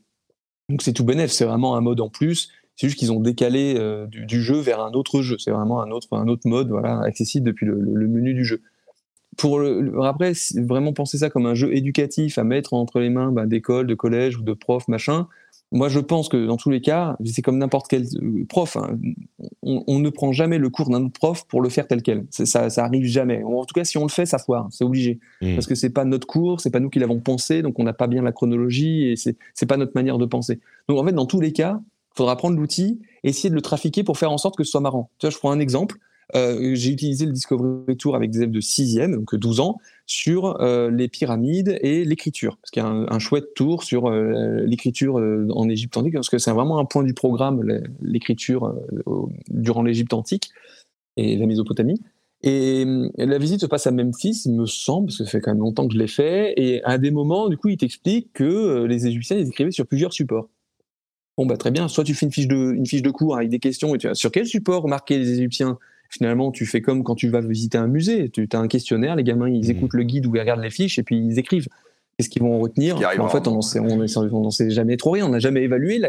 Donc 0.69 0.83
c'est 0.83 0.93
tout 0.93 1.05
bénéf, 1.05 1.31
c'est 1.31 1.45
vraiment 1.45 1.77
un 1.77 1.81
mode 1.81 2.01
en 2.01 2.09
plus. 2.09 2.51
C'est 2.77 2.89
juste 2.89 2.99
qu'ils 2.99 3.13
ont 3.13 3.21
décalé 3.21 3.75
euh, 3.77 4.07
du, 4.07 4.43
jeu 4.43 4.59
vers 4.59 4.81
un 4.81 4.93
autre 4.93 5.21
jeu. 5.23 5.37
C'est 5.39 5.51
vraiment 5.51 5.83
un 5.83 5.91
autre, 5.91 6.09
un 6.13 6.27
autre 6.29 6.49
mode, 6.49 6.69
voilà, 6.69 7.01
accessible 7.01 7.47
depuis 7.47 7.67
le, 7.67 7.77
menu 7.77 8.33
du 8.33 8.45
jeu. 8.45 8.63
Pour 9.37 9.59
le, 9.59 9.93
après, 10.05 10.33
vraiment 10.57 10.93
penser 10.93 11.19
ça 11.19 11.29
comme 11.29 11.47
un 11.47 11.55
jeu 11.55 11.75
éducatif 11.75 12.39
à 12.39 12.45
mettre 12.45 12.73
entre 12.73 13.01
les 13.01 13.11
mains 13.11 13.31
bah, 13.31 13.47
d'écoles, 13.47 13.87
de 13.87 13.95
collèges 13.95 14.39
ou 14.39 14.43
de 14.43 14.55
profs, 14.55 14.89
machin, 14.89 15.29
moi, 15.73 15.89
je 15.89 16.01
pense 16.01 16.29
que 16.29 16.47
dans 16.47 16.59
tous 16.59 16.69
les 16.69 16.83
cas, 16.83 17.17
c'est 17.25 17.41
comme 17.41 17.57
n'importe 17.57 17.89
quel 17.89 18.03
euh, 18.03 18.45
prof. 18.47 18.77
Hein. 18.77 18.99
On, 19.63 19.99
ne 19.99 20.11
prend 20.11 20.31
jamais 20.31 20.59
le 20.59 20.69
cours 20.69 20.91
d'un 20.91 21.03
autre 21.03 21.19
prof 21.19 21.47
pour 21.49 21.63
le 21.63 21.71
faire 21.71 21.89
tel 21.89 22.03
quel. 22.03 22.27
Ça, 22.31 22.69
ça 22.69 22.85
arrive 22.85 23.07
jamais. 23.07 23.43
En 23.43 23.65
tout 23.65 23.73
cas, 23.75 23.85
si 23.85 23.97
on 23.97 24.03
le 24.03 24.11
fait, 24.11 24.27
ça 24.27 24.39
foire. 24.39 24.69
C'est 24.71 24.85
obligé. 24.85 25.19
Mmh. 25.41 25.55
Parce 25.55 25.67
que 25.67 25.75
c'est 25.75 25.91
pas 25.91 26.05
notre 26.05 26.27
cours, 26.27 26.61
c'est 26.61 26.71
pas 26.71 26.81
nous 26.81 26.91
qui 26.91 26.99
l'avons 26.99 27.21
pensé, 27.21 27.63
donc 27.63 27.79
on 27.79 27.85
n'a 27.85 27.95
pas 27.95 28.07
bien 28.07 28.23
la 28.23 28.33
chronologie 28.33 29.09
et 29.09 29.17
c'est, 29.17 29.37
c'est 29.55 29.67
pas 29.67 29.79
notre 29.79 29.93
manière 29.95 30.19
de 30.19 30.27
penser. 30.27 30.61
Donc 30.89 30.99
en 30.99 31.05
fait, 31.07 31.13
dans 31.13 31.27
tous 31.27 31.41
les 31.41 31.53
cas, 31.53 31.81
il 32.15 32.17
faudra 32.19 32.37
prendre 32.37 32.59
l'outil, 32.59 33.01
essayer 33.25 33.49
de 33.49 33.55
le 33.55 33.63
trafiquer 33.63 34.05
pour 34.05 34.19
faire 34.19 34.31
en 34.31 34.39
sorte 34.39 34.57
que 34.57 34.65
ce 34.65 34.71
soit 34.71 34.83
marrant. 34.83 35.11
Tu 35.19 35.27
vois, 35.27 35.31
je 35.31 35.39
prends 35.39 35.53
un 35.53 35.61
exemple. 35.61 35.97
Euh, 36.35 36.75
j'ai 36.75 36.91
utilisé 36.91 37.27
le 37.27 37.33
Discovery 37.33 37.97
Tour 37.97 38.17
avec 38.17 38.31
des 38.31 38.39
élèves 38.39 38.51
de 38.51 38.61
6e, 38.61 39.15
donc 39.15 39.35
12 39.35 39.61
ans, 39.61 39.79
sur 40.07 40.61
euh, 40.61 40.91
les 40.91 41.09
pyramides 41.09 41.79
et 41.83 42.05
l'écriture. 42.05 42.57
Parce 42.57 42.71
qu'il 42.71 42.83
y 42.83 42.87
a 42.87 42.89
un, 42.89 43.19
chouette 43.19 43.55
tour 43.55 43.83
sur 43.83 44.07
euh, 44.07 44.63
l'écriture 44.65 45.17
en 45.17 45.69
Égypte 45.69 45.97
antique, 45.97 46.15
parce 46.15 46.31
que 46.31 46.39
c'est 46.39 46.53
vraiment 46.53 46.79
un 46.79 46.85
point 46.85 47.03
du 47.03 47.15
programme, 47.15 47.63
l'écriture 48.01 48.75
durant 49.49 49.83
l'Égypte 49.83 50.13
antique 50.13 50.51
et 51.17 51.37
la 51.37 51.47
Mésopotamie. 51.47 52.01
Et 52.45 52.85
la 53.19 53.39
visite 53.39 53.61
se 53.61 53.67
passe 53.67 53.87
à 53.87 53.93
Memphis, 53.93 54.43
il 54.47 54.55
me 54.55 54.67
semble, 54.67 55.07
parce 55.07 55.19
que 55.19 55.25
ça 55.25 55.31
fait 55.31 55.41
quand 55.41 55.53
même 55.53 55.61
longtemps 55.61 55.87
que 55.87 55.95
je 55.95 55.99
l'ai 55.99 56.09
fait. 56.09 56.55
Et 56.57 56.83
à 56.83 56.99
des 56.99 57.13
moments, 57.13 57.49
du 57.49 57.57
coup, 57.57 57.69
il 57.69 57.77
t'explique 57.77 58.33
que 58.33 58.85
les 58.85 59.07
Égyptiens, 59.07 59.37
ils 59.37 59.49
écrivaient 59.49 59.71
sur 59.71 59.87
plusieurs 59.87 60.13
supports. 60.13 60.49
Bon, 61.39 61.47
bah 61.47 61.57
très 61.57 61.71
bien, 61.71 61.89
soit 61.89 62.05
tu 62.05 62.15
fais 62.15 62.27
une 62.27 62.33
fiche 62.33 62.49
de, 62.49 62.73
une 62.73 62.85
fiche 62.85 63.01
de 63.01 63.11
cours 63.11 63.37
avec 63.37 63.49
des 63.49 63.59
questions 63.59 63.95
et 63.95 63.99
tu 63.99 64.09
as 64.09 64.15
sur 64.15 64.31
quel 64.31 64.47
support 64.47 64.87
marquer 64.89 65.19
les 65.19 65.31
Égyptiens 65.31 65.79
finalement, 66.13 66.53
tu 66.53 66.67
fais 66.67 66.81
comme 66.83 67.03
quand 67.03 67.15
tu 67.15 67.29
vas 67.29 67.41
visiter 67.41 67.79
un 67.79 67.87
musée. 67.89 68.29
Tu 68.29 68.47
as 68.53 68.59
un 68.59 68.69
questionnaire, 68.69 69.17
les 69.17 69.25
gamins, 69.25 69.49
ils 69.49 69.65
Mhm. 69.65 69.71
écoutent 69.77 69.95
le 69.95 70.03
guide 70.05 70.27
ou 70.27 70.37
ils 70.37 70.41
regardent 70.41 70.63
les 70.63 70.71
fiches 70.71 70.99
et 70.99 71.03
puis 71.03 71.17
ils 71.19 71.39
écrivent. 71.39 71.67
Qu'est-ce 72.19 72.29
qu'ils 72.29 72.43
vont 72.43 72.59
retenir 72.61 72.97
En 73.19 73.29
fait, 73.29 73.49
on 73.49 73.53
n'en 73.55 73.63
sait, 73.63 74.67
est- 74.67 74.71
jamais 74.71 74.97
trop 74.99 75.13
rien. 75.13 75.27
On 75.27 75.31
n'a 75.31 75.39
jamais 75.39 75.63
évalué 75.63 76.01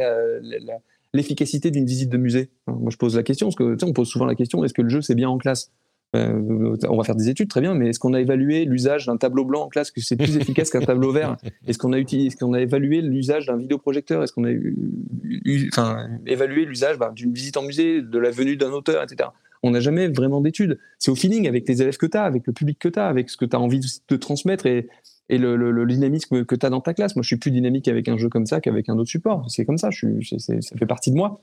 l'efficacité 1.13 1.71
d'une 1.71 1.85
visite 1.85 2.09
de 2.09 2.17
musée. 2.17 2.49
Moi, 2.67 2.89
je 2.91 2.97
pose 2.97 3.15
la 3.15 3.23
question, 3.23 3.47
parce 3.47 3.55
que 3.55 3.77
on 3.85 3.93
pose 3.93 4.07
souvent 4.09 4.25
la 4.25 4.35
question 4.35 4.63
est-ce 4.65 4.73
que 4.73 4.81
le 4.81 4.89
jeu 4.89 5.01
c'est 5.01 5.15
bien 5.15 5.29
en 5.29 5.37
classe? 5.37 5.71
Euh, 6.15 6.75
On 6.89 6.97
va 6.97 7.03
faire 7.03 7.15
des 7.15 7.29
études, 7.29 7.49
très 7.49 7.61
bien, 7.61 7.73
mais 7.73 7.89
est-ce 7.89 7.97
qu'on 7.99 8.13
a 8.13 8.21
évalué 8.21 8.65
l'usage 8.65 9.07
d'un 9.07 9.17
tableau 9.17 9.45
blanc 9.45 9.61
en 9.63 9.67
classe, 9.69 9.89
que 9.89 9.99
c'est 9.99 10.15
plus 10.15 10.37
efficace 10.37 10.69
qu'un 10.69 10.81
tableau 10.81 11.11
vert? 11.11 11.37
Est-ce 11.67 11.79
qu'on 11.79 11.91
a, 11.93 11.97
est-ce 11.99 12.35
qu'on 12.37 12.53
a 12.53 12.61
évalué 12.61 13.01
l'usage 13.01 13.47
d'un 13.47 13.57
vidéoprojecteur? 13.57 14.21
Est-ce 14.21 14.31
qu'on 14.33 14.43
a 14.43 14.51
eu- 14.51 14.75
eu- 15.23 15.69
enfin, 15.71 16.07
évalué 16.27 16.65
l'usage 16.65 16.99
bah, 16.99 17.11
d'une 17.15 17.33
visite 17.33 17.57
en 17.57 17.63
musée, 17.63 18.01
de 18.03 18.19
la 18.19 18.29
venue 18.29 18.57
d'un 18.57 18.71
auteur, 18.71 19.01
etc. 19.01 19.29
On 19.63 19.71
n'a 19.71 19.79
jamais 19.79 20.09
vraiment 20.09 20.41
d'études. 20.41 20.77
C'est 20.99 21.09
au 21.09 21.15
feeling 21.15 21.47
avec 21.47 21.67
les 21.67 21.81
élèves 21.81 21.97
que 21.97 22.05
tu 22.05 22.17
as, 22.17 22.23
avec 22.23 22.45
le 22.45 22.53
public 22.53 22.77
que 22.79 22.89
tu 22.89 22.99
as, 22.99 23.07
avec 23.07 23.29
ce 23.29 23.37
que 23.37 23.45
tu 23.45 23.55
as 23.55 23.59
envie 23.59 23.79
de, 23.79 24.15
transmettre 24.17 24.65
et, 24.65 24.89
le, 25.29 25.85
dynamisme 25.85 26.45
que 26.45 26.55
tu 26.55 26.65
as 26.65 26.69
dans 26.69 26.81
ta 26.81 26.93
classe. 26.93 27.15
Moi, 27.15 27.23
je 27.23 27.27
suis 27.27 27.37
plus 27.37 27.51
dynamique 27.51 27.87
avec 27.87 28.07
un 28.09 28.17
jeu 28.17 28.29
comme 28.29 28.45
ça 28.45 28.61
qu'avec 28.61 28.89
un 28.89 28.97
autre 28.97 29.09
support. 29.09 29.49
C'est 29.49 29.65
comme 29.65 29.77
ça, 29.77 29.89
ça 29.91 30.77
fait 30.77 30.85
partie 30.85 31.11
de 31.11 31.15
moi. 31.15 31.39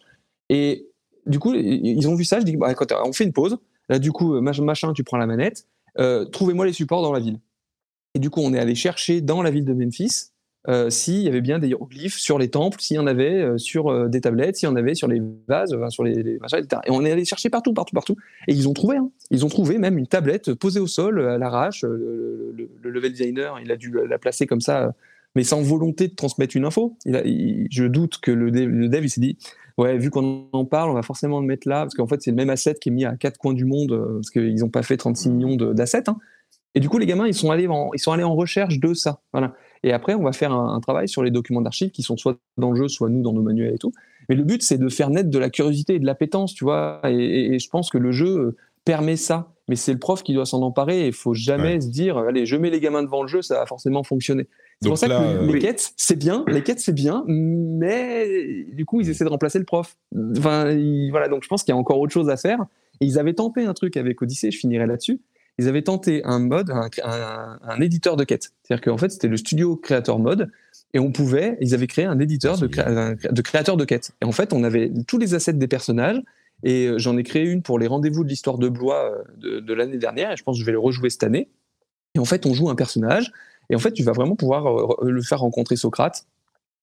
Et 0.51 0.87
du 1.27 1.39
coup, 1.39 1.55
ils 1.55 2.09
ont 2.09 2.15
vu 2.15 2.25
ça. 2.25 2.41
Je 2.41 2.45
dis, 2.45 2.57
bah, 2.57 2.75
on 3.05 3.13
fait 3.13 3.25
une 3.25 3.33
pause. 3.33 3.59
Là, 3.89 3.99
du 3.99 4.13
coup, 4.13 4.35
euh, 4.35 4.41
mach- 4.41 4.63
machin, 4.63 4.93
tu 4.93 5.03
prends 5.03 5.17
la 5.17 5.27
manette. 5.27 5.67
Euh, 5.99 6.25
Trouvez-moi 6.27 6.67
les 6.67 6.73
supports 6.73 7.03
dans 7.03 7.13
la 7.13 7.21
ville. 7.21 7.41
Et 8.15 8.19
du 8.19 8.31
coup, 8.31 8.41
on 8.41 8.53
est 8.55 8.59
allé 8.59 8.75
chercher 8.75 9.21
dans 9.21 9.43
la 9.43 9.51
ville 9.51 9.65
de 9.65 9.73
Memphis 9.73 10.30
euh, 10.69 10.91
s'il 10.91 11.19
y 11.23 11.29
avait 11.29 11.41
bien 11.41 11.59
des 11.59 11.69
hiéroglyphes 11.69 12.19
sur 12.19 12.39
les 12.39 12.49
temples, 12.49 12.79
s'il 12.81 12.97
y 12.97 12.99
en 12.99 13.07
avait 13.07 13.41
euh, 13.43 13.57
sur 13.59 13.89
euh, 13.89 14.09
des 14.09 14.21
tablettes, 14.21 14.57
s'il 14.57 14.69
y 14.69 14.73
en 14.73 14.77
avait 14.77 14.95
sur 14.95 15.09
les 15.09 15.23
vases, 15.49 15.73
enfin, 15.75 15.89
sur 15.89 16.05
les, 16.05 16.23
les 16.23 16.39
machins, 16.39 16.59
etc. 16.59 16.83
Et 16.87 16.91
on 16.91 17.03
est 17.05 17.11
allé 17.13 17.25
chercher 17.25 17.49
partout, 17.49 17.73
partout, 17.73 17.95
partout. 17.95 18.17
Et 18.47 18.53
ils 18.53 18.69
ont 18.69 18.75
trouvé. 18.75 18.99
hein. 18.99 19.11
Ils 19.31 19.45
ont 19.45 19.49
trouvé 19.49 19.79
même 19.79 19.97
une 19.97 20.07
tablette 20.07 20.53
posée 20.55 20.81
au 20.81 20.87
sol 20.87 21.27
à 21.27 21.39
l'arrache. 21.39 21.83
Le, 21.83 22.53
le- 22.55 22.71
le 22.83 22.91
level 22.91 23.13
designer, 23.13 23.59
il 23.63 23.71
a 23.73 23.77
dû 23.77 23.91
la 24.07 24.19
placer 24.19 24.47
comme 24.47 24.61
ça, 24.61 24.93
mais 25.35 25.45
sans 25.45 25.63
volonté 25.63 26.09
de 26.09 26.15
transmettre 26.15 26.55
une 26.57 26.65
info. 26.67 26.97
Il 27.07 27.17
a- 27.17 27.25
il- 27.25 27.67
je 27.71 27.85
doute 27.85 28.19
que 28.21 28.31
le 28.31 28.51
dev, 28.51 28.69
le 28.69 28.89
dev, 28.89 29.05
il 29.05 29.09
s'est 29.11 29.21
dit 29.23 29.39
ouais, 29.79 29.97
vu 29.97 30.11
qu'on 30.11 30.47
en 30.53 30.67
parle, 30.67 30.91
on 30.91 30.95
va 30.95 31.03
forcément 31.03 31.41
le 31.41 31.47
mettre 31.47 31.67
là, 31.67 31.81
parce 31.85 31.95
qu'en 31.95 32.07
fait, 32.07 32.21
c'est 32.21 32.33
le 32.33 32.37
même 32.37 32.51
asset 32.51 32.75
qui 32.75 32.91
est 32.91 32.93
mis 32.93 33.07
à 33.07 33.17
quatre 33.17 33.39
coins 33.39 33.55
du 33.55 33.65
monde, 33.65 33.99
parce 34.17 34.29
qu'ils 34.29 34.57
n'ont 34.57 34.69
pas 34.69 34.83
fait 34.83 34.99
36 34.99 35.31
millions 35.31 35.57
de- 35.57 35.73
d'assets. 35.73 36.07
hein. 36.11 36.19
Et 36.75 36.81
du 36.81 36.89
coup, 36.91 36.99
les 36.99 37.07
gamins, 37.07 37.27
ils 37.27 37.33
sont 37.35 37.51
allés 37.51 37.67
en, 37.67 37.91
ils 37.95 37.99
sont 37.99 38.13
allés 38.13 38.23
en 38.25 38.35
recherche 38.37 38.79
de 38.79 38.93
ça. 38.93 39.21
Voilà. 39.33 39.55
Et 39.83 39.93
après, 39.93 40.15
on 40.15 40.23
va 40.23 40.33
faire 40.33 40.53
un, 40.53 40.75
un 40.75 40.81
travail 40.81 41.09
sur 41.09 41.23
les 41.23 41.31
documents 41.31 41.63
d'archives 41.63 41.91
qui 41.91 42.03
sont 42.03 42.17
soit 42.17 42.37
dans 42.59 42.71
le 42.71 42.77
jeu, 42.77 42.89
soit 42.89 43.09
nous 43.09 43.23
dans 43.23 43.33
nos 43.33 43.43
manuels 43.43 43.75
et 43.75 43.79
tout. 43.79 43.93
Mais 44.29 44.35
le 44.35 44.45
but, 44.45 44.63
c'est 44.63 44.79
de 44.79 44.89
faire 44.89 45.11
naître 45.11 45.31
de 45.31 45.39
la 45.39 45.51
curiosité 45.51 45.95
et 45.95 45.99
de 45.99 46.07
l'appétence, 46.07 46.55
tu 46.55 46.65
vois. 46.65 47.01
Et, 47.09 47.15
et- 47.15 47.55
et 47.55 47.59
je 47.59 47.69
pense 47.71 47.91
que 47.91 47.99
le 47.99 48.13
jeu 48.13 48.27
euh, 48.39 48.57
permet 48.85 49.17
ça. 49.17 49.53
Mais 49.69 49.77
c'est 49.77 49.93
le 49.93 49.99
prof 49.99 50.23
qui 50.23 50.35
doit 50.35 50.47
s'en 50.47 50.63
emparer. 50.63 51.07
Il 51.07 51.13
faut 51.13 51.33
jamais 51.35 51.81
se 51.81 51.89
dire, 51.89 52.19
allez, 52.19 52.45
je 52.45 52.57
mets 52.57 52.71
les 52.71 52.81
gamins 52.81 53.03
devant 53.05 53.23
le 53.23 53.29
jeu, 53.29 53.41
ça 53.41 53.55
va 53.61 53.67
forcément 53.67 54.03
fonctionner. 54.03 54.49
C'est 54.83 54.89
pour 54.89 54.99
ça 54.99 55.09
là, 55.09 55.19
que 55.19 55.23
euh, 55.23 55.47
les 55.47 55.53
Oui. 55.55 55.59
quêtes, 55.61 55.93
c'est 55.97 56.19
bien, 56.19 56.45
les 56.49 56.63
quêtes, 56.63 56.81
c'est 56.81 56.95
bien, 56.95 57.25
mais 57.29 58.65
du 58.73 58.85
coup, 58.87 59.01
ils 59.01 59.09
essaient 59.11 59.25
de 59.25 59.29
remplacer 59.31 59.59
le 59.59 59.65
prof. 59.65 59.97
Enfin, 60.39 60.71
ils- 60.71 61.11
voilà, 61.11 61.29
donc 61.29 61.43
je 61.45 61.49
pense 61.49 61.63
qu'il 61.63 61.73
y 61.73 61.77
a 61.77 61.79
encore 61.79 61.99
autre 62.01 62.13
chose 62.13 62.29
à 62.31 62.37
faire. 62.37 62.61
Et 63.01 63.07
ils 63.07 63.19
avaient 63.19 63.33
tenté 63.35 63.65
un 63.65 63.73
truc 63.75 63.97
avec 63.97 64.21
Odyssey, 64.23 64.51
je 64.51 64.59
finirai 64.59 64.87
là-dessus. 64.87 65.21
Ils 65.61 65.69
avaient 65.69 65.83
tenté 65.83 66.23
un 66.25 66.39
mode, 66.39 66.71
un, 66.71 66.89
un- 67.05 67.59
un 67.63 67.81
éditeur 67.81 68.17
de 68.17 68.25
quêtes. 68.25 68.53
C'est-à-dire 68.63 68.83
qu'en 68.85 68.97
fait, 68.97 69.11
c'était 69.11 69.29
le 69.29 69.37
studio 69.37 69.77
créateur 69.77 70.19
mode, 70.19 70.51
et 70.95 70.99
on 70.99 71.13
pouvait, 71.13 71.59
ils 71.61 71.75
avaient 71.75 71.87
créé 71.87 72.07
un 72.07 72.19
éditeur 72.19 72.57
de, 72.59 72.67
de 72.67 73.43
créateur 73.43 73.77
de 73.77 73.85
quêtes. 73.85 74.13
Et 74.23 74.25
en 74.25 74.33
fait, 74.33 74.53
on 74.53 74.65
avait 74.65 74.91
tous 75.07 75.19
les 75.19 75.35
assets 75.35 75.53
des 75.53 75.69
personnages, 75.69 76.21
et 76.63 76.87
euh, 76.87 76.99
j'en 76.99 77.17
ai 77.17 77.23
créé 77.23 77.45
une 77.45 77.63
pour 77.63 77.79
les 77.79 77.87
rendez-vous 77.87 78.25
de 78.25 78.29
l'histoire 78.29 78.59
de 78.59 78.69
Blois 78.69 79.13
euh, 79.13 79.23
de, 79.37 79.61
de 79.61 79.75
l'année 79.75 79.99
dernière, 79.99 80.33
et 80.33 80.37
je 80.37 80.43
pense 80.43 80.57
que 80.57 80.61
je 80.61 80.67
vais 80.67 80.73
le 80.73 80.79
rejouer 80.79 81.11
cette 81.11 81.25
année. 81.25 81.49
Et 82.15 82.19
en 82.19 82.25
fait, 82.25 82.47
on 82.47 82.55
joue 82.55 82.71
un 82.71 82.75
personnage, 82.75 83.31
et 83.71 83.77
en 83.77 83.79
fait, 83.79 83.93
tu 83.93 84.03
vas 84.03 84.13
vraiment 84.13 84.37
pouvoir 84.37 84.67
euh, 84.67 85.11
le 85.11 85.23
faire 85.23 85.41
rencontrer 85.41 85.77
Socrate, 85.77 86.27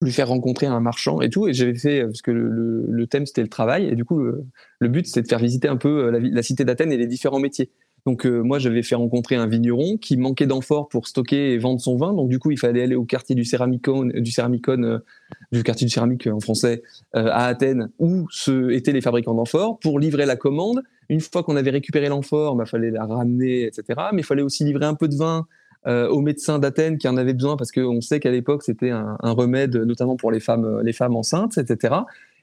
lui 0.02 0.12
faire 0.12 0.28
rencontrer 0.28 0.68
un 0.68 0.80
marchand 0.80 1.22
et 1.22 1.30
tout. 1.30 1.48
Et 1.48 1.54
j'avais 1.54 1.76
fait, 1.76 2.04
parce 2.04 2.22
que 2.22 2.32
le, 2.32 3.08
thème 3.08 3.26
c'était 3.26 3.42
le 3.42 3.50
travail, 3.50 3.88
et 3.88 3.96
du 3.96 4.06
coup, 4.06 4.20
le, 4.20 4.46
le 4.80 4.88
but 4.90 5.08
c'était 5.08 5.24
de 5.24 5.28
faire 5.28 5.40
visiter 5.40 5.68
un 5.68 5.78
peu 5.78 6.12
la 6.12 6.44
cité 6.44 6.64
d'Athènes 6.66 6.92
et 6.92 6.98
les 6.98 7.08
différents 7.08 7.40
métiers. 7.40 7.72
Donc, 8.08 8.26
euh, 8.26 8.42
moi, 8.42 8.58
j'avais 8.58 8.84
fait 8.84 8.96
rencontrer 8.96 9.36
un 9.36 9.48
vigneron 9.48 9.98
qui 9.98 10.16
manquait 10.16 10.46
d'amphores 10.46 10.88
pour 10.88 11.10
stocker 11.10 11.52
et 11.52 11.58
vendre 11.58 11.82
son 11.82 11.98
vin. 11.98 12.14
Donc, 12.14 12.30
du 12.30 12.40
coup, 12.40 12.52
il 12.52 12.58
fallait 12.58 12.82
aller 12.82 12.96
au 12.96 13.04
quartier 13.04 13.36
du 13.36 13.44
Céramicone, 13.44 14.14
du 14.14 14.32
Céramicone, 14.32 14.86
euh, 14.86 15.00
du 15.52 15.62
quartier 15.62 15.86
du 15.86 15.92
céramique 15.92 16.26
euh, 16.26 16.32
en 16.32 16.40
français, 16.40 16.84
euh, 17.18 17.28
à 17.28 17.48
Athènes, 17.48 17.90
où 18.00 18.26
se, 18.30 18.70
étaient 18.72 18.94
les 18.94 19.02
fabricants 19.02 19.34
d'amphores, 19.34 19.78
pour 19.80 20.00
livrer 20.00 20.26
la 20.26 20.38
commande. 20.38 20.84
Une 21.10 21.20
fois 21.20 21.44
qu'on 21.44 21.58
avait 21.58 21.70
récupéré 21.70 22.08
l'amphore, 22.08 22.58
il 22.58 22.66
fallait 22.66 22.92
la 22.92 23.06
ramener, 23.06 23.64
etc. 23.64 23.84
Mais 24.14 24.22
il 24.22 24.26
fallait 24.26 24.42
aussi 24.42 24.64
livrer 24.64 24.86
un 24.86 24.96
peu 24.96 25.10
de 25.10 25.16
vin 25.16 25.46
euh, 25.86 26.08
aux 26.08 26.22
médecins 26.22 26.60
d'Athènes 26.60 26.98
qui 26.98 27.10
en 27.10 27.18
avaient 27.18 27.34
besoin 27.34 27.58
parce 27.58 27.74
qu'on 27.74 28.00
sait 28.00 28.22
qu'à 28.22 28.32
l'époque 28.32 28.64
c'était 28.64 28.90
un, 28.90 29.18
un 29.22 29.32
remède 29.32 29.76
notamment 29.76 30.16
pour 30.16 30.32
les 30.32 30.40
femmes, 30.40 30.82
les 30.82 30.92
femmes 30.92 31.16
enceintes, 31.16 31.58
etc. 31.58 31.94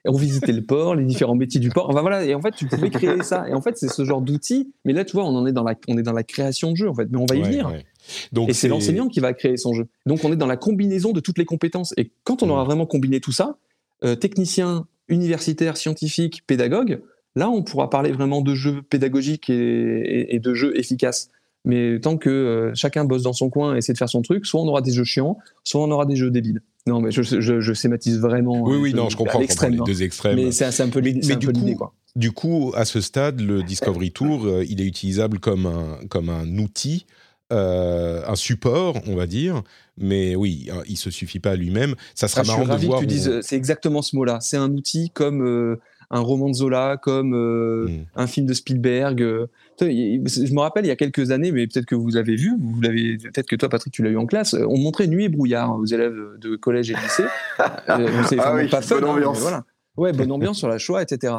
On 0.07 0.17
visitait 0.17 0.51
le 0.51 0.63
port, 0.63 0.95
les 0.95 1.03
différents 1.05 1.35
métiers 1.35 1.59
du 1.59 1.69
port. 1.69 1.89
Enfin 1.89 2.01
voilà, 2.01 2.23
et 2.25 2.33
en 2.35 2.41
fait 2.41 2.53
tu 2.55 2.67
pouvais 2.67 2.89
créer 2.89 3.23
ça. 3.23 3.47
Et 3.49 3.53
en 3.53 3.61
fait 3.61 3.77
c'est 3.77 3.87
ce 3.87 4.03
genre 4.05 4.21
d'outil. 4.21 4.71
Mais 4.85 4.93
là 4.93 5.03
tu 5.05 5.13
vois, 5.13 5.23
on 5.25 5.35
en 5.35 5.45
est 5.45 5.51
dans 5.53 5.63
la, 5.63 5.75
on 5.87 5.97
est 5.97 6.03
dans 6.03 6.13
la 6.13 6.23
création 6.23 6.71
de 6.71 6.75
jeu 6.77 6.89
en 6.89 6.93
fait. 6.95 7.07
Mais 7.09 7.17
on 7.17 7.25
va 7.25 7.35
y 7.35 7.39
Ouais, 7.41 7.45
venir. 7.49 7.67
ouais. 7.67 7.85
Donc 8.31 8.49
Et 8.49 8.53
c'est 8.53 8.67
l'enseignant 8.67 9.07
qui 9.07 9.19
va 9.19 9.33
créer 9.33 9.57
son 9.57 9.73
jeu. 9.73 9.87
Donc 10.05 10.23
on 10.23 10.31
est 10.31 10.35
dans 10.35 10.45
la 10.47 10.57
combinaison 10.57 11.11
de 11.11 11.19
toutes 11.19 11.37
les 11.39 11.45
compétences. 11.45 11.93
Et 11.97 12.11
quand 12.23 12.43
on 12.43 12.47
Mm. 12.47 12.51
aura 12.51 12.63
vraiment 12.65 12.85
combiné 12.85 13.19
tout 13.19 13.31
ça, 13.31 13.57
euh, 14.03 14.15
technicien, 14.15 14.85
universitaire, 15.07 15.77
scientifique, 15.77 16.43
pédagogue, 16.45 17.01
là 17.35 17.49
on 17.49 17.63
pourra 17.63 17.89
parler 17.89 18.11
vraiment 18.11 18.41
de 18.41 18.53
jeux 18.53 18.81
pédagogiques 18.83 19.49
et, 19.49 19.53
et- 19.55 20.35
et 20.35 20.39
de 20.39 20.53
jeux 20.53 20.77
efficaces. 20.77 21.29
Mais 21.67 21.99
tant 21.99 22.17
que 22.17 22.29
euh, 22.29 22.71
chacun 22.75 23.05
bosse 23.05 23.23
dans 23.23 23.33
son 23.33 23.49
coin 23.49 23.73
et 23.73 23.79
essaie 23.79 23.93
de 23.93 23.97
faire 23.97 24.09
son 24.09 24.21
truc, 24.21 24.45
soit 24.45 24.61
on 24.61 24.67
aura 24.67 24.81
des 24.81 24.91
jeux 24.91 25.03
chiants, 25.03 25.37
soit 25.63 25.81
on 25.81 25.89
aura 25.89 26.05
des 26.05 26.15
jeux 26.15 26.29
débiles. 26.29 26.61
Non, 26.87 27.01
mais 27.01 27.11
je, 27.11 27.23
je, 27.23 27.59
je 27.59 27.73
schématise 27.73 28.19
vraiment. 28.19 28.61
Oui, 28.61 28.75
euh, 28.75 28.79
oui, 28.79 28.91
de- 28.91 28.97
non, 28.97 29.09
je 29.09 29.17
comprends, 29.17 29.39
les 29.39 29.47
hein. 29.49 29.83
deux 29.85 30.03
extrêmes. 30.03 30.35
Mais 30.35 30.51
c'est 30.51 30.81
un 30.81 30.89
peu 30.89 30.99
l'idée, 30.99 31.21
Mais 31.27 31.35
du 31.35 31.47
coup, 31.51 31.75
quoi. 31.75 31.93
Du 32.15 32.31
coup, 32.31 32.71
à 32.75 32.85
ce 32.85 33.01
stade, 33.01 33.41
le 33.41 33.63
Discovery 33.63 34.11
Tour, 34.11 34.45
euh, 34.45 34.63
il 34.69 34.79
est 34.81 34.85
utilisable 34.85 35.39
comme 35.39 35.65
un, 35.65 35.97
comme 36.09 36.29
un 36.29 36.47
outil, 36.59 37.05
euh, 37.51 38.21
un 38.27 38.35
support, 38.35 38.97
on 39.07 39.15
va 39.15 39.27
dire. 39.27 39.63
Mais 39.97 40.35
oui, 40.35 40.69
hein, 40.71 40.81
il 40.87 40.97
se 40.97 41.09
suffit 41.09 41.39
pas 41.39 41.51
à 41.51 41.55
lui-même. 41.55 41.95
Ça 42.13 42.27
sera 42.27 42.41
Ah, 42.41 42.43
je 42.43 42.51
suis 42.51 42.59
marrant 42.65 42.79
de 42.79 42.85
voir. 42.85 42.99
que 42.99 43.05
tu 43.05 43.11
où- 43.11 43.13
dises, 43.13 43.29
euh, 43.29 43.41
c'est 43.41 43.55
exactement 43.55 44.01
ce 44.01 44.15
mot-là. 44.15 44.39
C'est 44.41 44.57
un 44.57 44.71
outil 44.71 45.09
comme 45.13 45.45
euh, 45.45 45.79
un 46.11 46.19
roman 46.19 46.49
de 46.49 46.53
Zola, 46.53 46.97
comme 47.01 47.33
euh, 47.33 47.85
Mm. 47.87 48.05
un 48.15 48.27
film 48.27 48.45
de 48.45 48.53
Spielberg. 48.53 49.21
euh. 49.21 49.47
Je 49.81 50.53
me 50.53 50.59
rappelle 50.59 50.85
il 50.85 50.87
y 50.87 50.91
a 50.91 50.95
quelques 50.95 51.31
années, 51.31 51.51
mais 51.51 51.67
peut-être 51.67 51.85
que 51.85 51.95
vous 51.95 52.09
l'avez 52.09 52.35
vu, 52.35 52.53
vous 52.59 52.79
l'avez, 52.81 53.17
peut-être 53.17 53.47
que 53.47 53.55
toi, 53.55 53.67
Patrick, 53.69 53.93
tu 53.93 54.03
l'as 54.03 54.09
eu 54.11 54.17
en 54.17 54.25
classe. 54.25 54.53
euh, 54.53 54.65
On 54.69 54.77
montrait 54.77 55.07
Nuit 55.07 55.25
et 55.25 55.29
brouillard 55.29 55.75
aux 55.77 55.85
élèves 55.85 56.15
de 56.39 56.55
collège 56.55 56.91
et 56.91 56.93
de 56.93 56.99
lycée. 56.99 57.23
C'est 58.29 58.39
Ah 58.39 58.53
oui, 58.55 58.67
pas 58.69 58.81
fun, 58.81 58.95
bonne 58.99 59.09
hein, 59.09 59.13
ambiance. 59.13 59.39
voilà. 59.39 59.63
Ouais, 59.97 60.13
bonne 60.13 60.31
ambiance 60.31 60.57
sur 60.57 60.67
la 60.69 60.77
Shoah, 60.77 61.01
etc. 61.03 61.33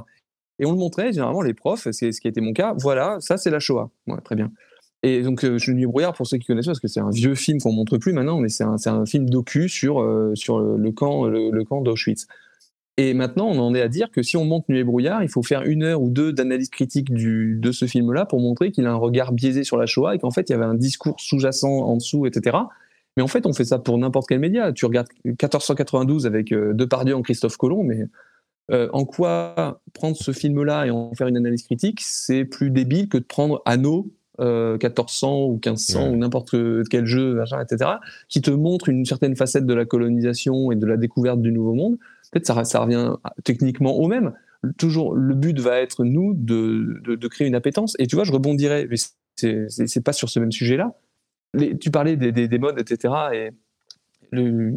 Et 0.58 0.64
on 0.66 0.72
le 0.72 0.78
montrait, 0.78 1.12
généralement, 1.12 1.42
les 1.42 1.52
profs, 1.54 1.88
c'est 1.92 2.12
ce 2.12 2.20
qui 2.20 2.26
a 2.26 2.30
été 2.30 2.40
mon 2.40 2.52
cas. 2.54 2.74
Voilà, 2.78 3.18
ça, 3.20 3.36
c'est 3.36 3.50
la 3.50 3.58
Shoah. 3.60 3.90
Ouais, 4.06 4.20
très 4.24 4.34
bien. 4.36 4.50
Et 5.02 5.22
donc, 5.22 5.44
euh, 5.44 5.58
Nuit 5.68 5.82
et 5.82 5.86
brouillard, 5.86 6.14
pour 6.14 6.26
ceux 6.26 6.38
qui 6.38 6.46
connaissent 6.46 6.64
pas, 6.64 6.70
parce 6.72 6.80
que 6.80 6.88
c'est 6.88 7.00
un 7.00 7.10
vieux 7.10 7.34
film 7.34 7.60
qu'on 7.60 7.72
montre 7.72 7.98
plus 7.98 8.12
maintenant, 8.14 8.40
mais 8.40 8.48
c'est 8.48 8.64
un, 8.64 9.04
film 9.06 9.28
docu 9.28 9.68
sur, 9.68 10.00
euh, 10.00 10.32
sur 10.34 10.58
le 10.58 10.90
camp, 10.92 11.26
le, 11.26 11.50
le 11.50 11.64
camp 11.64 11.82
d'Auschwitz. 11.82 12.26
Et 12.98 13.12
maintenant, 13.12 13.46
on 13.48 13.58
en 13.58 13.74
est 13.74 13.82
à 13.82 13.88
dire 13.88 14.10
que 14.10 14.22
si 14.22 14.36
on 14.38 14.44
monte 14.46 14.68
Nuit 14.68 14.78
et 14.78 14.84
brouillard, 14.84 15.22
il 15.22 15.28
faut 15.28 15.42
faire 15.42 15.62
une 15.62 15.82
heure 15.82 16.00
ou 16.00 16.08
deux 16.08 16.32
d'analyse 16.32 16.70
critique 16.70 17.12
du, 17.12 17.58
de 17.60 17.70
ce 17.70 17.84
film-là 17.84 18.24
pour 18.24 18.40
montrer 18.40 18.72
qu'il 18.72 18.86
a 18.86 18.90
un 18.90 18.96
regard 18.96 19.32
biaisé 19.32 19.64
sur 19.64 19.76
la 19.76 19.84
Shoah 19.84 20.14
et 20.14 20.18
qu'en 20.18 20.30
fait, 20.30 20.48
il 20.48 20.52
y 20.52 20.54
avait 20.54 20.64
un 20.64 20.74
discours 20.74 21.20
sous-jacent 21.20 21.68
en 21.68 21.96
dessous, 21.96 22.24
etc. 22.24 22.56
Mais 23.16 23.22
en 23.22 23.28
fait, 23.28 23.44
on 23.46 23.52
fait 23.52 23.66
ça 23.66 23.78
pour 23.78 23.98
n'importe 23.98 24.28
quel 24.28 24.38
média. 24.38 24.72
Tu 24.72 24.86
regardes 24.86 25.08
1492 25.24 26.26
avec 26.26 26.52
euh, 26.52 26.72
Depardieu 26.72 27.14
en 27.14 27.22
Christophe 27.22 27.58
Colomb, 27.58 27.82
mais 27.82 28.06
euh, 28.70 28.88
en 28.94 29.04
quoi 29.04 29.80
prendre 29.92 30.16
ce 30.16 30.32
film-là 30.32 30.86
et 30.86 30.90
en 30.90 31.12
faire 31.14 31.26
une 31.26 31.36
analyse 31.36 31.64
critique, 31.64 32.00
c'est 32.02 32.44
plus 32.44 32.70
débile 32.70 33.08
que 33.08 33.18
de 33.18 33.24
prendre 33.24 33.62
Anno 33.66 34.10
euh, 34.40 34.72
1400 34.72 35.44
ou 35.46 35.52
1500 35.52 36.02
Ouais. 36.02 36.08
ou 36.10 36.16
n'importe 36.16 36.56
quel 36.90 37.06
jeu, 37.06 37.42
etc., 37.62 37.90
qui 38.28 38.40
te 38.40 38.50
montre 38.50 38.88
une 38.88 39.04
certaine 39.04 39.36
facette 39.36 39.66
de 39.66 39.74
la 39.74 39.84
colonisation 39.84 40.72
et 40.72 40.76
de 40.76 40.86
la 40.86 40.96
découverte 40.96 41.40
du 41.40 41.52
Nouveau 41.52 41.74
Monde. 41.74 41.98
Peut-être 42.32 42.46
ça, 42.46 42.64
ça 42.64 42.80
revient 42.80 43.12
techniquement 43.44 43.96
au 43.96 44.08
même. 44.08 44.32
Toujours, 44.78 45.14
le 45.14 45.34
but 45.34 45.58
va 45.60 45.78
être, 45.80 46.04
nous, 46.04 46.34
de, 46.34 47.00
de, 47.14 47.28
créer 47.28 47.46
une 47.46 47.54
appétence. 47.54 47.94
Et 47.98 48.06
tu 48.06 48.16
vois, 48.16 48.24
je 48.24 48.32
rebondirais, 48.32 48.86
mais 48.90 48.96
c'est- 49.36 50.00
pas 50.04 50.12
sur 50.12 50.28
ce 50.28 50.40
même 50.40 50.50
sujet-là. 50.52 50.94
Tu 51.80 51.90
parlais 51.90 52.16
des, 52.16 52.32
des, 52.32 52.48
des 52.48 52.58
modes, 52.58 52.78
etc. 52.80 53.14
Et 53.32 53.50
le- 54.32 54.72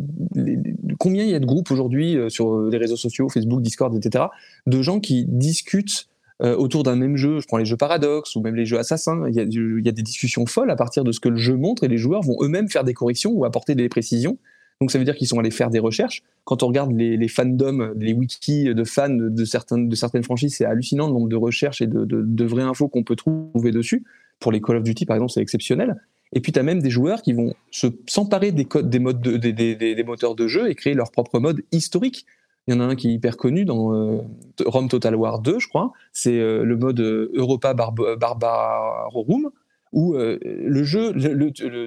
combien 0.99 1.23
il 1.23 1.29
y 1.31 1.35
a 1.35 1.39
de 1.39 1.45
groupes 1.45 1.71
aujourd'hui 1.71 2.17
euh, 2.17 2.29
sur 2.29 2.61
les 2.67 2.77
réseaux 2.77 2.97
sociaux, 2.97 3.29
Facebook, 3.29 3.61
Discord, 3.61 3.95
etc., 3.95 4.25
de 4.67 4.81
gens 4.81 4.99
qui 4.99 5.25
discutent 5.27 6.07
euh, 6.41 6.55
autour 6.55 6.83
d'un 6.83 6.95
même 6.95 7.17
jeu? 7.17 7.39
Je 7.39 7.47
prends 7.47 7.57
les 7.57 7.65
jeux 7.65 7.77
Paradox 7.77 8.35
ou 8.35 8.41
même 8.41 8.55
les 8.55 8.65
jeux 8.65 8.77
Assassins. 8.77 9.25
Il 9.27 9.33
y, 9.35 9.39
a, 9.39 9.45
du- 9.45 9.79
il 9.79 9.85
y 9.85 9.89
a 9.89 9.91
des 9.93 10.03
discussions 10.03 10.45
folles 10.45 10.69
à 10.71 10.75
partir 10.75 11.03
de 11.03 11.11
ce 11.11 11.19
que 11.19 11.29
le 11.29 11.37
jeu 11.37 11.55
montre 11.55 11.83
et 11.83 11.87
les 11.87 11.97
joueurs 11.97 12.21
vont 12.21 12.37
eux-mêmes 12.41 12.69
faire 12.69 12.83
des 12.83 12.93
corrections 12.93 13.31
ou 13.31 13.43
apporter 13.45 13.75
des 13.75 13.89
précisions. 13.89 14.37
Donc 14.81 14.91
ça 14.91 14.97
veut 14.97 15.03
dire 15.03 15.15
qu'ils 15.15 15.27
sont 15.27 15.39
allés 15.39 15.51
faire 15.51 15.69
des 15.69 15.79
recherches. 15.79 16.23
Quand 16.45 16.63
on 16.63 16.67
regarde 16.67 16.91
les, 16.93 17.27
fandoms, 17.27 17.93
les 17.97 18.13
wikis 18.13 18.73
de 18.73 18.83
fans 18.85 19.09
de 19.09 19.45
certaines, 19.45 19.89
de 19.89 19.95
certaines 19.95 20.23
franchises, 20.23 20.55
c'est 20.55 20.65
hallucinant 20.65 21.07
le 21.07 21.13
nombre 21.13 21.27
de 21.27 21.35
recherches 21.35 21.81
et 21.81 21.87
de, 21.87 22.05
de, 22.05 22.45
vraies 22.45 22.63
infos 22.63 22.87
qu'on 22.87 23.03
peut 23.03 23.17
trouver 23.17 23.71
dessus. 23.71 24.03
Pour 24.39 24.53
les 24.53 24.61
Call 24.61 24.77
of 24.77 24.83
Duty, 24.83 25.05
par 25.05 25.17
exemple, 25.17 25.33
c'est 25.33 25.41
exceptionnel. 25.41 26.01
Et 26.31 26.39
puis, 26.39 26.51
tu 26.51 26.59
as 26.59 26.63
même 26.63 26.81
des 26.81 26.89
joueurs 26.89 27.21
qui 27.21 27.33
vont 27.33 27.53
se 27.71 27.87
s'emparer 28.07 28.51
des 28.51 28.63
codes, 28.63 28.89
des, 28.89 28.99
modes 28.99 29.21
de, 29.21 29.35
des, 29.35 29.53
des, 29.75 30.03
moteurs 30.03 30.35
de 30.35 30.47
jeu 30.47 30.69
et 30.69 30.75
créer 30.75 30.93
leur 30.93 31.11
propre 31.11 31.39
mode 31.39 31.61
historique. 31.71 32.25
Il 32.67 32.73
y 32.73 32.77
en 32.77 32.79
a 32.79 32.83
un 32.83 32.95
qui 32.95 33.09
est 33.09 33.13
hyper 33.13 33.35
connu 33.35 33.65
dans 33.65 33.93
euh, 33.93 34.21
Rome 34.65 34.87
Total 34.87 35.15
War 35.15 35.39
2, 35.39 35.59
je 35.59 35.67
crois. 35.67 35.91
C'est 36.13 36.39
euh, 36.39 36.63
le 36.63 36.77
mode 36.77 36.99
euh, 36.99 37.31
Europa 37.33 37.73
Barb 37.73 37.99
Barbarorum, 38.17 39.49
où 39.91 40.13
euh, 40.13 40.37
le 40.43 40.83
jeu, 40.83 41.13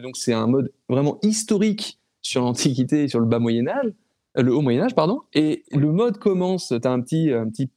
donc 0.00 0.16
c'est 0.16 0.32
un 0.32 0.46
mode 0.46 0.72
vraiment 0.88 1.18
historique 1.22 2.00
sur 2.22 2.42
l'Antiquité 2.42 3.04
et 3.04 3.08
sur 3.08 3.20
le 3.20 3.26
bas 3.26 3.38
Moyen 3.38 3.68
Âge, 3.68 3.92
le 4.36 4.54
haut 4.54 4.62
Moyen 4.62 4.84
Âge, 4.84 4.94
pardon. 4.94 5.20
Et 5.34 5.64
le 5.72 5.92
mode 5.92 6.18
commence, 6.18 6.68
tu 6.68 6.88
as 6.88 6.90
un 6.90 7.00
petit, 7.00 7.30
un 7.30 7.48
petit 7.48 7.68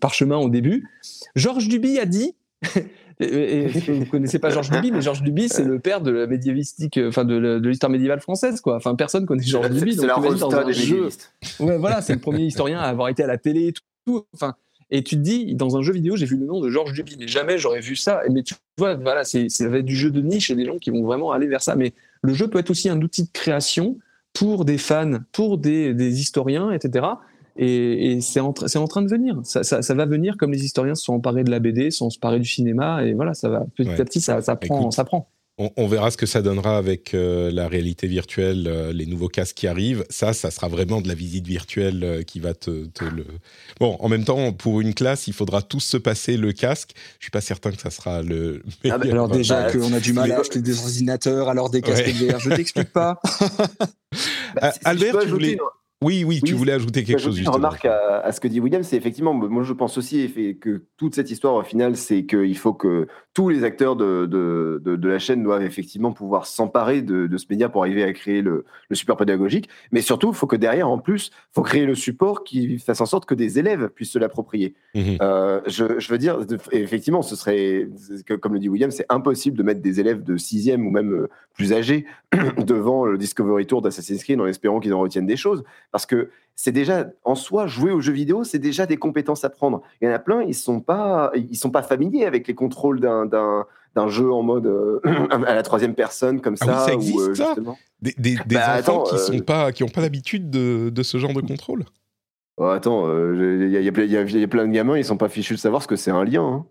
parchemin 0.00 0.38
au 0.38 0.48
début. 0.48 0.88
Georges 1.34 1.68
Duby 1.68 1.98
a 1.98 2.06
dit 2.06 2.34
et, 3.20 3.66
vous 3.66 3.92
ne 3.92 4.04
connaissez 4.04 4.38
pas 4.38 4.50
Georges 4.50 4.70
Duby, 4.70 4.90
mais 4.90 5.02
Georges 5.02 5.22
Duby, 5.22 5.48
c'est 5.48 5.64
le 5.64 5.78
père 5.78 6.00
de 6.00 6.10
la 6.10 6.26
médiévistique, 6.26 6.98
euh, 6.98 7.08
enfin 7.08 7.24
de, 7.24 7.60
l'histoire 7.64 7.90
médiévale 7.90 8.20
française, 8.20 8.60
quoi. 8.60 8.76
Enfin, 8.76 8.94
personne 8.94 9.26
connaît 9.26 9.42
Georges 9.42 9.70
Duby. 9.70 9.94
C'est 9.94 10.06
la 10.06 10.14
dans 10.14 10.64
des 10.64 10.72
jeu. 10.72 11.08
Ouais, 11.60 11.78
voilà, 11.78 12.02
c'est 12.02 12.14
le 12.14 12.18
premier 12.20 12.44
historien 12.44 12.78
à 12.78 12.84
avoir 12.84 13.08
été 13.08 13.22
à 13.22 13.26
la 13.26 13.38
télé 13.38 13.68
et 13.68 13.74
tout. 14.06 14.24
Enfin, 14.34 14.54
et 14.90 15.02
tu 15.02 15.16
te 15.16 15.20
dis, 15.20 15.54
dans 15.54 15.76
un 15.76 15.82
jeu 15.82 15.92
vidéo, 15.92 16.16
j'ai 16.16 16.26
vu 16.26 16.36
le 16.36 16.46
nom 16.46 16.60
de 16.60 16.68
Georges 16.68 16.92
Duby, 16.92 17.16
mais 17.18 17.26
jamais 17.26 17.58
j'aurais 17.58 17.80
vu 17.80 17.96
ça. 17.96 18.20
Mais 18.30 18.42
tu 18.42 18.54
vois, 18.78 18.94
voilà, 18.94 19.24
c'est 19.24 19.48
du 19.82 19.96
jeu 19.96 20.10
de 20.10 20.20
niche 20.20 20.50
et 20.50 20.54
des 20.54 20.64
gens 20.64 20.78
qui 20.78 20.90
vont 20.90 21.04
vraiment 21.04 21.32
aller 21.32 21.46
vers 21.46 21.62
ça. 21.62 21.74
Mais 21.74 21.94
le 22.24 22.32
jeu 22.32 22.48
peut 22.48 22.58
être 22.58 22.70
aussi 22.70 22.88
un 22.88 23.00
outil 23.02 23.24
de 23.24 23.30
création 23.32 23.98
pour 24.32 24.64
des 24.64 24.78
fans, 24.78 25.18
pour 25.32 25.58
des, 25.58 25.92
des 25.92 26.20
historiens, 26.20 26.72
etc. 26.72 27.06
Et, 27.56 28.12
et 28.12 28.20
c'est 28.20 28.40
en, 28.40 28.48
en, 28.48 28.88
train 28.88 29.02
de 29.02 29.08
venir. 29.08 29.38
Ça, 29.44 29.62
ça, 29.62 29.82
ça, 29.82 29.94
va 29.94 30.06
venir 30.06 30.36
comme 30.38 30.50
les 30.50 30.64
historiens 30.64 30.94
se 30.94 31.04
sont 31.04 31.14
emparés 31.14 31.44
de 31.44 31.50
la 31.50 31.60
BD, 31.60 31.90
se 31.90 31.98
sont 31.98 32.06
emparés 32.06 32.40
du 32.40 32.48
cinéma, 32.48 33.04
et 33.04 33.12
voilà, 33.12 33.34
ça 33.34 33.48
va 33.48 33.64
petit 33.76 34.00
à 34.00 34.04
petit, 34.04 34.20
ça, 34.20 34.40
ça 34.40 34.56
prend, 34.56 34.90
ça 34.90 35.04
prend. 35.04 35.28
On, 35.56 35.70
on, 35.76 35.86
verra 35.86 36.10
ce 36.10 36.16
que 36.16 36.26
ça 36.26 36.42
donnera 36.42 36.76
avec 36.76 37.14
euh, 37.14 37.48
la 37.52 37.68
réalité 37.68 38.08
virtuelle, 38.08 38.66
euh, 38.66 38.92
les 38.92 39.06
nouveaux 39.06 39.28
casques 39.28 39.54
qui 39.54 39.68
arrivent. 39.68 40.04
Ça, 40.10 40.32
ça 40.32 40.50
sera 40.50 40.66
vraiment 40.66 41.00
de 41.00 41.06
la 41.06 41.14
visite 41.14 41.46
virtuelle 41.46 42.02
euh, 42.02 42.22
qui 42.24 42.40
va 42.40 42.54
te, 42.54 42.86
te, 42.86 43.04
le. 43.04 43.24
Bon, 43.78 43.96
en 44.00 44.08
même 44.08 44.24
temps, 44.24 44.52
pour 44.52 44.80
une 44.80 44.94
classe, 44.94 45.28
il 45.28 45.32
faudra 45.32 45.62
tous 45.62 45.78
se 45.78 45.96
passer 45.96 46.36
le 46.36 46.52
casque. 46.52 46.90
Je 47.20 47.26
suis 47.26 47.30
pas 47.30 47.40
certain 47.40 47.70
que 47.70 47.80
ça 47.80 47.90
sera 47.90 48.22
le. 48.22 48.64
Ah 48.90 48.98
bah, 48.98 49.06
alors 49.08 49.28
déjà 49.28 49.70
qu'on 49.70 49.92
a 49.92 50.00
du 50.00 50.12
mal 50.12 50.32
à 50.32 50.40
acheter 50.40 50.60
des 50.60 50.76
ordinateurs, 50.80 51.48
alors 51.48 51.70
des 51.70 51.82
casques 51.82 52.04
ouais. 52.04 52.32
VR, 52.32 52.40
je 52.40 52.50
t'explique 52.50 52.92
pas. 52.92 53.20
bah, 54.60 54.72
si, 54.72 54.80
Albert, 54.84 55.20
si 55.20 55.26
tu 55.26 55.32
voulais. 55.32 55.56
Oui, 56.04 56.24
oui, 56.24 56.40
tu 56.40 56.54
voulais 56.54 56.72
ajouter 56.72 57.02
quelque 57.02 57.18
chose. 57.18 57.40
Une 57.40 57.48
remarque 57.48 57.86
à, 57.86 58.20
à, 58.20 58.32
ce 58.32 58.40
que 58.40 58.48
dit 58.48 58.60
William, 58.60 58.82
c'est 58.82 58.96
effectivement, 58.96 59.34
moi 59.34 59.62
je 59.62 59.72
pense 59.72 59.96
aussi 59.98 60.32
que 60.60 60.82
toute 60.96 61.14
cette 61.14 61.30
histoire 61.30 61.54
au 61.54 61.62
final, 61.62 61.96
c'est 61.96 62.24
qu'il 62.24 62.56
faut 62.58 62.74
que 62.74 63.08
tous 63.34 63.48
les 63.48 63.64
acteurs 63.64 63.96
de, 63.96 64.26
de, 64.26 64.80
de, 64.84 64.94
de, 64.94 65.08
la 65.08 65.18
chaîne 65.18 65.42
doivent 65.42 65.64
effectivement 65.64 66.12
pouvoir 66.12 66.46
s'emparer 66.46 67.02
de, 67.02 67.36
ce 67.36 67.46
média 67.50 67.68
pour 67.68 67.82
arriver 67.82 68.04
à 68.04 68.12
créer 68.12 68.42
le, 68.42 68.64
le 68.88 68.96
support 68.96 69.16
pédagogique. 69.16 69.68
Mais 69.90 70.02
surtout, 70.02 70.28
il 70.28 70.36
faut 70.36 70.46
que 70.46 70.54
derrière, 70.54 70.88
en 70.88 70.98
plus, 70.98 71.32
il 71.34 71.54
faut 71.54 71.62
créer 71.62 71.84
le 71.84 71.96
support 71.96 72.44
qui 72.44 72.78
fasse 72.78 73.00
en 73.00 73.06
sorte 73.06 73.26
que 73.26 73.34
des 73.34 73.58
élèves 73.58 73.88
puissent 73.88 74.12
se 74.12 74.20
l'approprier. 74.20 74.74
Mmh. 74.94 75.16
Euh, 75.20 75.60
je, 75.66 75.98
je, 75.98 76.08
veux 76.10 76.18
dire, 76.18 76.38
effectivement, 76.70 77.22
ce 77.22 77.34
serait, 77.34 77.88
comme 78.40 78.54
le 78.54 78.60
dit 78.60 78.68
William, 78.68 78.92
c'est 78.92 79.06
impossible 79.08 79.58
de 79.58 79.64
mettre 79.64 79.82
des 79.82 79.98
élèves 79.98 80.22
de 80.22 80.36
sixième 80.36 80.86
ou 80.86 80.90
même 80.90 81.12
euh, 81.12 81.28
plus 81.54 81.72
âgés 81.72 82.06
devant 82.58 83.04
le 83.04 83.18
Discovery 83.18 83.66
Tour 83.66 83.82
d'Assassin's 83.82 84.22
Creed 84.22 84.40
en 84.40 84.46
espérant 84.46 84.78
qu'ils 84.78 84.94
en 84.94 85.00
retiennent 85.00 85.26
des 85.26 85.36
choses. 85.36 85.64
Parce 85.94 86.06
que 86.06 86.28
c'est 86.56 86.72
déjà, 86.72 87.06
en 87.22 87.36
soi, 87.36 87.68
jouer 87.68 87.92
aux 87.92 88.00
jeux 88.00 88.12
vidéo, 88.12 88.42
c'est 88.42 88.58
déjà 88.58 88.84
des 88.84 88.96
compétences 88.96 89.44
à 89.44 89.48
prendre. 89.48 89.80
Il 90.00 90.08
y 90.08 90.10
en 90.10 90.12
a 90.12 90.18
plein, 90.18 90.42
ils 90.42 90.52
sont 90.52 90.80
pas, 90.80 91.30
ils 91.36 91.56
sont 91.56 91.70
pas 91.70 91.84
familiers 91.84 92.24
avec 92.24 92.48
les 92.48 92.54
contrôles 92.56 92.98
d'un, 92.98 93.26
d'un, 93.26 93.64
d'un 93.94 94.08
jeu 94.08 94.32
en 94.32 94.42
mode 94.42 94.66
euh, 94.66 94.98
à 95.30 95.54
la 95.54 95.62
troisième 95.62 95.94
personne 95.94 96.40
comme 96.40 96.56
ah 96.62 96.64
ça. 96.64 96.72
Oui, 96.72 96.84
ça 96.84 96.94
existe, 96.94 97.16
ou, 97.16 97.20
euh, 97.20 97.34
justement. 97.34 97.78
Des, 98.02 98.12
des, 98.18 98.34
des 98.44 98.56
bah, 98.56 98.78
enfants 98.80 99.04
attends, 99.04 99.04
qui 99.04 99.18
sont 99.20 99.34
euh... 99.34 99.40
pas, 99.40 99.70
l'habitude 100.00 100.50
de, 100.50 100.90
de, 100.90 101.02
ce 101.04 101.16
genre 101.18 101.32
de 101.32 101.42
contrôle? 101.42 101.84
Oh, 102.56 102.64
attends, 102.64 103.06
il 103.32 103.68
y, 103.68 103.76
y, 103.76 103.84
y, 103.84 104.44
a 104.44 104.48
plein 104.48 104.66
de 104.66 104.72
gamins, 104.72 104.98
ils 104.98 105.04
sont 105.04 105.16
pas 105.16 105.28
fichus 105.28 105.54
de 105.54 105.60
savoir 105.60 105.80
ce 105.80 105.86
que 105.86 105.94
c'est 105.94 106.10
un 106.10 106.24
lien. 106.24 106.42
Hein. 106.42 106.66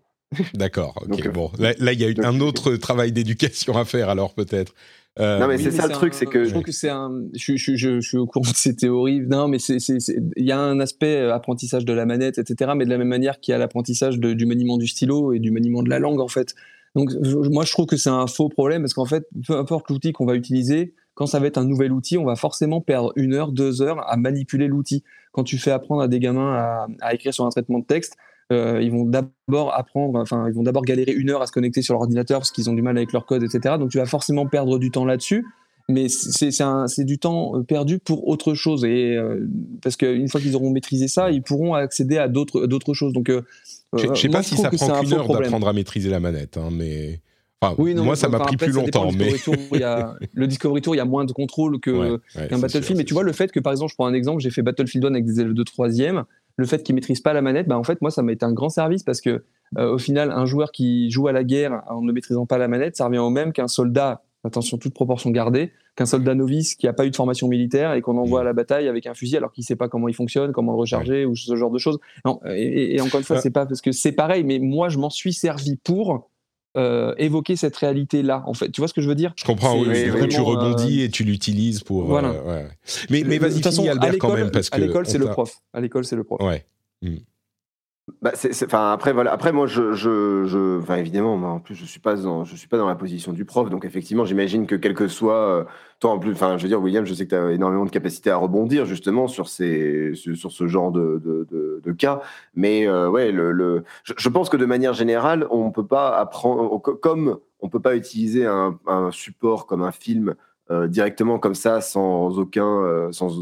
D'accord. 0.52 0.92
Ok. 1.00 1.08
Donc, 1.08 1.32
bon, 1.32 1.50
là, 1.58 1.72
il 1.92 1.98
y 1.98 2.04
a 2.04 2.10
eu 2.10 2.16
un 2.22 2.40
autre 2.40 2.76
travail 2.76 3.10
d'éducation 3.10 3.74
à 3.78 3.86
faire 3.86 4.10
alors 4.10 4.34
peut-être. 4.34 4.74
Euh, 5.20 5.38
non 5.38 5.46
mais 5.46 5.58
c'est 5.58 5.70
ça 5.70 5.86
le 5.86 5.92
truc, 5.92 6.12
c'est 6.12 6.26
que 6.26 6.44
je 6.44 6.50
trouve 6.50 6.64
que 6.64 6.72
c'est 6.72 6.88
un. 6.88 7.12
Je, 7.34 7.56
je, 7.56 7.76
je, 7.76 8.00
je, 8.00 8.00
suis 8.00 8.18
au 8.18 8.26
courant 8.26 8.50
de 8.50 8.56
ces 8.56 8.74
théories. 8.74 9.20
Non, 9.20 9.46
mais 9.46 9.60
c'est 9.60 9.78
il 9.78 10.44
y 10.44 10.50
a 10.50 10.58
un 10.58 10.80
aspect 10.80 11.16
euh, 11.16 11.34
apprentissage 11.34 11.84
de 11.84 11.92
la 11.92 12.04
manette, 12.04 12.38
etc. 12.38 12.72
Mais 12.76 12.84
de 12.84 12.90
la 12.90 12.98
même 12.98 13.08
manière 13.08 13.38
qu'il 13.38 13.52
y 13.52 13.54
a 13.54 13.58
l'apprentissage 13.58 14.18
du 14.18 14.46
maniement 14.46 14.76
du 14.76 14.88
stylo 14.88 15.32
et 15.32 15.38
du 15.38 15.52
maniement 15.52 15.82
de 15.84 15.90
la 15.90 16.00
langue, 16.00 16.20
en 16.20 16.28
fait. 16.28 16.54
Donc 16.96 17.10
moi, 17.50 17.64
je 17.64 17.72
trouve 17.72 17.86
que 17.86 17.96
c'est 17.96 18.10
un 18.10 18.26
faux 18.26 18.48
problème 18.48 18.82
parce 18.82 18.94
qu'en 18.94 19.04
fait, 19.04 19.26
peu 19.46 19.56
importe 19.56 19.88
l'outil 19.88 20.12
qu'on 20.12 20.26
va 20.26 20.34
utiliser, 20.34 20.94
quand 21.14 21.26
ça 21.26 21.38
va 21.38 21.46
être 21.46 21.58
un 21.58 21.64
nouvel 21.64 21.92
outil, 21.92 22.18
on 22.18 22.24
va 22.24 22.34
forcément 22.34 22.80
perdre 22.80 23.12
une 23.14 23.34
heure, 23.34 23.52
deux 23.52 23.82
heures 23.82 24.08
à 24.08 24.16
manipuler 24.16 24.66
l'outil. 24.66 25.04
Quand 25.30 25.44
tu 25.44 25.58
fais 25.58 25.70
apprendre 25.70 26.02
à 26.02 26.08
des 26.08 26.18
gamins 26.18 26.54
à, 26.54 26.86
à 27.00 27.14
écrire 27.14 27.32
sur 27.32 27.44
un 27.44 27.50
traitement 27.50 27.78
de 27.78 27.84
texte, 27.84 28.16
euh, 28.52 28.80
ils 28.82 28.90
vont 28.90 29.04
d'abord 29.04 29.74
apprendre, 29.74 30.18
enfin, 30.18 30.48
ils 30.48 30.54
vont 30.54 30.62
d'abord 30.62 30.84
galérer 30.84 31.12
une 31.12 31.30
heure 31.30 31.42
à 31.42 31.46
se 31.46 31.52
connecter 31.52 31.82
sur 31.82 31.94
l'ordinateur 31.94 32.40
parce 32.40 32.50
qu'ils 32.50 32.68
ont 32.70 32.74
du 32.74 32.82
mal 32.82 32.96
avec 32.96 33.12
leur 33.12 33.26
code, 33.26 33.42
etc. 33.42 33.76
Donc, 33.78 33.90
tu 33.90 33.98
vas 33.98 34.06
forcément 34.06 34.46
perdre 34.46 34.78
du 34.78 34.90
temps 34.90 35.04
là-dessus. 35.04 35.44
Mais 35.88 36.08
c'est 36.08 37.04
du 37.04 37.18
temps 37.18 37.58
euh, 37.58 37.62
perdu 37.62 37.98
pour 37.98 38.26
autre 38.28 38.54
chose. 38.54 38.84
Et, 38.84 39.16
euh, 39.16 39.46
parce 39.82 39.96
qu'une 39.96 40.28
fois 40.28 40.40
qu'ils 40.40 40.56
auront 40.56 40.70
maîtrisé 40.70 41.08
ça, 41.08 41.30
ils 41.30 41.42
pourront 41.42 41.74
accéder 41.74 42.16
à 42.16 42.28
d'autres 42.28 42.94
choses. 42.94 43.12
Donc, 43.12 43.28
euh, 43.28 43.42
je 43.96 44.06
ne 44.06 44.14
sais 44.14 44.28
pas 44.28 44.42
si 44.42 44.56
ça 44.56 44.70
prend 44.70 45.00
qu'une 45.00 45.12
heure 45.12 45.28
d'apprendre 45.28 45.68
à 45.68 45.72
maîtriser 45.72 46.10
la 46.10 46.20
manette, 46.20 46.56
hein, 46.56 46.70
mais. 46.72 47.20
Enfin, 47.60 47.74
oui, 47.78 47.94
non, 47.94 48.04
moi, 48.04 48.16
ça 48.16 48.28
m'a 48.28 48.40
pris 48.40 48.56
plus 48.56 48.72
longtemps. 48.72 49.10
Mais... 49.12 49.32
Tour, 49.38 49.54
il 49.72 49.80
y 49.80 49.84
a, 49.84 50.14
le 50.34 50.46
Discovery 50.46 50.82
Tour, 50.82 50.94
il 50.94 50.98
y 50.98 51.00
a 51.00 51.06
moins 51.06 51.24
de 51.24 51.32
contrôle 51.32 51.80
qu'un 51.80 51.92
ouais, 51.92 52.10
ouais, 52.10 52.48
qu 52.48 52.56
Battlefield. 52.56 52.98
mais 52.98 53.04
tu 53.04 53.14
vois, 53.14 53.22
le 53.22 53.32
fait 53.32 53.52
que, 53.52 53.60
par 53.60 53.72
exemple, 53.72 53.90
je 53.90 53.94
prends 53.94 54.06
un 54.06 54.12
exemple, 54.12 54.42
j'ai 54.42 54.50
fait 54.50 54.60
Battlefield 54.60 55.04
1 55.06 55.12
avec 55.12 55.24
des 55.24 55.40
élèves 55.40 55.54
de 55.54 55.62
3 55.62 56.00
le 56.56 56.66
fait 56.66 56.82
qu'ils 56.82 56.94
maîtrisent 56.94 57.20
pas 57.20 57.32
la 57.32 57.42
manette, 57.42 57.66
bah, 57.66 57.78
en 57.78 57.84
fait, 57.84 58.00
moi, 58.00 58.10
ça 58.10 58.22
m'a 58.22 58.32
été 58.32 58.44
un 58.44 58.52
grand 58.52 58.68
service 58.68 59.02
parce 59.02 59.20
que, 59.20 59.44
euh, 59.78 59.94
au 59.94 59.98
final, 59.98 60.30
un 60.30 60.46
joueur 60.46 60.72
qui 60.72 61.10
joue 61.10 61.26
à 61.28 61.32
la 61.32 61.44
guerre 61.44 61.82
en 61.88 62.02
ne 62.02 62.12
maîtrisant 62.12 62.46
pas 62.46 62.58
la 62.58 62.68
manette, 62.68 62.96
ça 62.96 63.06
revient 63.06 63.18
au 63.18 63.30
même 63.30 63.52
qu'un 63.52 63.68
soldat, 63.68 64.22
attention, 64.44 64.78
toute 64.78 64.94
proportion 64.94 65.30
gardée, 65.30 65.72
qu'un 65.96 66.06
soldat 66.06 66.34
novice 66.34 66.74
qui 66.74 66.86
n'a 66.86 66.92
pas 66.92 67.06
eu 67.06 67.10
de 67.10 67.16
formation 67.16 67.48
militaire 67.48 67.94
et 67.94 68.02
qu'on 68.02 68.18
envoie 68.18 68.40
mmh. 68.40 68.42
à 68.42 68.44
la 68.44 68.52
bataille 68.52 68.88
avec 68.88 69.06
un 69.06 69.14
fusil 69.14 69.36
alors 69.36 69.52
qu'il 69.52 69.64
sait 69.64 69.76
pas 69.76 69.88
comment 69.88 70.08
il 70.08 70.14
fonctionne, 70.14 70.52
comment 70.52 70.72
le 70.72 70.78
recharger 70.78 71.20
ouais. 71.20 71.24
ou 71.24 71.34
ce 71.34 71.56
genre 71.56 71.70
de 71.70 71.78
choses. 71.78 71.98
Non, 72.24 72.40
et, 72.46 72.96
et 72.96 73.00
encore 73.00 73.20
une 73.20 73.26
fois, 73.26 73.40
c'est 73.40 73.50
pas 73.50 73.66
parce 73.66 73.80
que 73.80 73.92
c'est 73.92 74.12
pareil, 74.12 74.44
mais 74.44 74.58
moi, 74.58 74.88
je 74.88 74.98
m'en 74.98 75.10
suis 75.10 75.32
servi 75.32 75.76
pour 75.76 76.30
euh, 76.76 77.14
évoquer 77.18 77.56
cette 77.56 77.76
réalité-là, 77.76 78.42
en 78.46 78.54
fait. 78.54 78.70
Tu 78.70 78.80
vois 78.80 78.88
ce 78.88 78.94
que 78.94 79.00
je 79.00 79.08
veux 79.08 79.14
dire? 79.14 79.32
Je 79.36 79.44
comprends, 79.44 79.78
oui. 79.78 79.86
oui, 79.88 80.10
oui 80.10 80.28
tu 80.28 80.40
rebondis 80.40 81.02
euh... 81.02 81.04
et 81.04 81.08
tu 81.08 81.24
l'utilises 81.24 81.82
pour. 81.82 82.04
Voilà. 82.04 82.30
Euh, 82.30 82.64
ouais. 82.64 82.68
Mais, 83.10 83.22
mais 83.24 83.38
vas-y, 83.38 83.62
finis 83.62 83.88
Albert 83.88 84.14
quand 84.18 84.34
même, 84.34 84.50
parce. 84.50 84.68
À 84.72 84.78
l'école, 84.78 85.06
c'est 85.06 85.18
le 85.18 85.26
prof. 85.26 85.60
À 85.72 85.80
l'école, 85.80 86.04
c'est 86.04 86.16
le 86.16 86.24
prof. 86.24 86.40
Ouais. 86.40 86.64
Mmh. 87.02 87.16
Bah, 88.20 88.32
enfin 88.34 88.92
après 88.92 89.14
voilà. 89.14 89.32
Après 89.32 89.50
moi 89.50 89.66
je, 89.66 89.94
je, 89.94 90.92
évidemment 90.98 91.38
moi, 91.38 91.50
en 91.50 91.60
plus 91.60 91.74
je 91.74 91.86
suis 91.86 92.00
suis 92.54 92.68
pas 92.68 92.76
dans 92.76 92.86
la 92.86 92.94
position 92.94 93.32
du 93.32 93.46
prof. 93.46 93.70
Donc 93.70 93.86
effectivement 93.86 94.26
j'imagine 94.26 94.66
que 94.66 94.74
quel 94.74 94.94
que 94.94 95.08
soit 95.08 95.34
euh, 95.34 95.64
en 96.02 96.18
plus 96.18 96.34
je 96.34 96.62
veux 96.62 96.68
dire 96.68 96.82
William 96.82 97.06
je 97.06 97.14
sais 97.14 97.24
que 97.24 97.30
tu 97.30 97.36
as 97.36 97.52
énormément 97.52 97.86
de 97.86 97.90
capacité 97.90 98.30
à 98.30 98.36
rebondir 98.36 98.84
justement 98.84 99.26
sur 99.26 99.48
ces 99.48 100.12
sur, 100.14 100.52
ce 100.52 100.66
genre 100.66 100.92
de, 100.92 101.18
de, 101.82 101.92
cas. 101.92 102.20
Mais 102.54 102.86
euh, 102.86 103.08
ouais 103.08 103.32
le, 103.32 103.84
je, 104.04 104.28
pense 104.28 104.50
que 104.50 104.58
de 104.58 104.66
manière 104.66 104.92
générale 104.92 105.46
on 105.50 105.70
peut 105.70 105.86
pas 105.86 106.18
apprendre 106.18 106.78
comme 106.78 107.38
on 107.60 107.70
peut 107.70 107.80
pas 107.80 107.96
utiliser 107.96 108.44
un, 108.44 108.78
un 108.86 109.10
support 109.12 109.66
comme 109.66 109.82
un 109.82 109.92
film 109.92 110.34
euh, 110.70 110.88
directement 110.88 111.38
comme 111.38 111.54
ça 111.54 111.82
sans 111.82 112.38
aucun 112.38 112.66
euh, 112.66 113.12
sans 113.12 113.38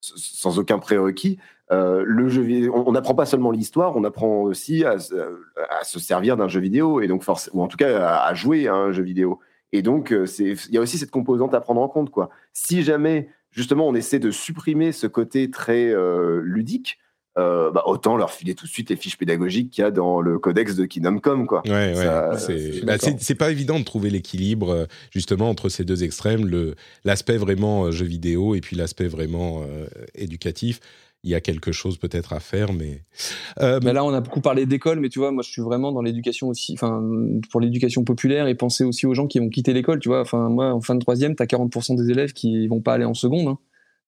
sans 0.00 0.58
aucun 0.58 0.78
prérequis 0.78 1.38
euh, 1.72 2.02
le 2.04 2.28
jeu 2.28 2.70
on 2.72 2.92
n'apprend 2.92 3.14
pas 3.14 3.26
seulement 3.26 3.52
l'histoire, 3.52 3.96
on 3.96 4.02
apprend 4.02 4.42
aussi 4.42 4.84
à, 4.84 4.96
à 5.70 5.84
se 5.84 6.00
servir 6.00 6.36
d'un 6.36 6.48
jeu 6.48 6.60
vidéo 6.60 7.00
et 7.00 7.06
donc 7.06 7.24
ou 7.52 7.62
en 7.62 7.68
tout 7.68 7.76
cas 7.76 8.08
à, 8.08 8.34
jouer 8.34 8.66
à 8.66 8.74
un 8.74 8.90
jeu 8.92 9.04
vidéo. 9.04 9.38
Et 9.72 9.82
donc 9.82 10.12
euh, 10.12 10.26
il 10.40 10.56
y 10.70 10.78
a 10.78 10.80
aussi 10.80 10.98
cette 10.98 11.12
composante 11.12 11.54
à 11.54 11.60
prendre 11.60 11.80
en 11.80 11.88
compte 11.88 12.10
quoi. 12.10 12.30
Si 12.52 12.82
jamais 12.82 13.28
justement 13.52 13.86
on 13.86 13.94
essaie 13.94 14.18
de 14.18 14.32
supprimer 14.32 14.90
ce 14.90 15.06
côté 15.06 15.50
très 15.50 15.90
euh, 15.90 16.40
ludique, 16.42 16.98
euh, 17.38 17.70
bah, 17.70 17.84
autant 17.86 18.16
leur 18.16 18.32
filer 18.32 18.54
tout 18.54 18.66
de 18.66 18.70
suite 18.70 18.90
les 18.90 18.96
fiches 18.96 19.16
pédagogiques 19.16 19.70
qu'il 19.70 19.82
y 19.82 19.86
a 19.86 19.90
dans 19.90 20.20
le 20.20 20.38
codex 20.38 20.74
de 20.74 20.84
Kingdom 20.84 21.18
Come. 21.18 21.46
Quoi. 21.46 21.62
Ouais, 21.66 21.94
ouais, 21.96 22.38
c'est, 22.38 22.84
bah, 22.84 22.96
c'est, 22.98 23.20
c'est 23.20 23.34
pas 23.34 23.50
évident 23.50 23.78
de 23.78 23.84
trouver 23.84 24.10
l'équilibre 24.10 24.86
justement 25.10 25.48
entre 25.48 25.68
ces 25.68 25.84
deux 25.84 26.02
extrêmes, 26.02 26.46
le, 26.46 26.74
l'aspect 27.04 27.36
vraiment 27.36 27.90
jeu 27.90 28.06
vidéo 28.06 28.54
et 28.54 28.60
puis 28.60 28.76
l'aspect 28.76 29.08
vraiment 29.08 29.62
euh, 29.62 29.86
éducatif 30.14 30.80
il 31.22 31.30
y 31.30 31.34
a 31.34 31.40
quelque 31.40 31.72
chose 31.72 31.98
peut-être 31.98 32.32
à 32.32 32.40
faire, 32.40 32.72
mais. 32.72 33.02
Euh, 33.60 33.78
là, 33.80 34.04
on 34.04 34.12
a 34.12 34.20
beaucoup 34.20 34.40
parlé 34.40 34.64
d'école, 34.66 35.00
mais 35.00 35.08
tu 35.08 35.18
vois, 35.18 35.30
moi, 35.30 35.42
je 35.42 35.50
suis 35.50 35.62
vraiment 35.62 35.92
dans 35.92 36.00
l'éducation 36.00 36.48
aussi, 36.48 36.72
enfin, 36.72 37.02
pour 37.50 37.60
l'éducation 37.60 38.04
populaire 38.04 38.46
et 38.46 38.54
penser 38.54 38.84
aussi 38.84 39.06
aux 39.06 39.14
gens 39.14 39.26
qui 39.26 39.38
vont 39.38 39.50
quitter 39.50 39.72
l'école, 39.72 40.00
tu 40.00 40.08
vois. 40.08 40.22
Enfin, 40.22 40.48
moi, 40.48 40.72
en 40.72 40.80
fin 40.80 40.94
de 40.94 41.00
troisième, 41.00 41.36
tu 41.36 41.42
as 41.42 41.46
40% 41.46 41.96
des 41.96 42.10
élèves 42.10 42.32
qui 42.32 42.66
vont 42.68 42.80
pas 42.80 42.94
aller 42.94 43.04
en 43.04 43.14
seconde. 43.14 43.48
Hein. 43.48 43.58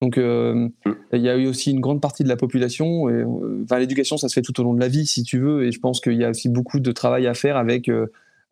Donc, 0.02 0.18
euh, 0.18 0.68
mm. 0.84 0.92
il 1.14 1.22
y 1.22 1.30
a 1.30 1.36
eu 1.36 1.46
aussi 1.46 1.70
une 1.70 1.80
grande 1.80 2.02
partie 2.02 2.24
de 2.24 2.28
la 2.28 2.36
population. 2.36 3.08
Et, 3.08 3.24
enfin, 3.64 3.78
l'éducation, 3.78 4.18
ça 4.18 4.28
se 4.28 4.34
fait 4.34 4.42
tout 4.42 4.60
au 4.60 4.64
long 4.64 4.74
de 4.74 4.80
la 4.80 4.88
vie, 4.88 5.06
si 5.06 5.22
tu 5.22 5.38
veux. 5.38 5.64
Et 5.64 5.72
je 5.72 5.80
pense 5.80 6.00
qu'il 6.00 6.14
y 6.14 6.24
a 6.24 6.30
aussi 6.30 6.50
beaucoup 6.50 6.80
de 6.80 6.92
travail 6.92 7.26
à 7.26 7.32
faire 7.32 7.56
avec 7.56 7.88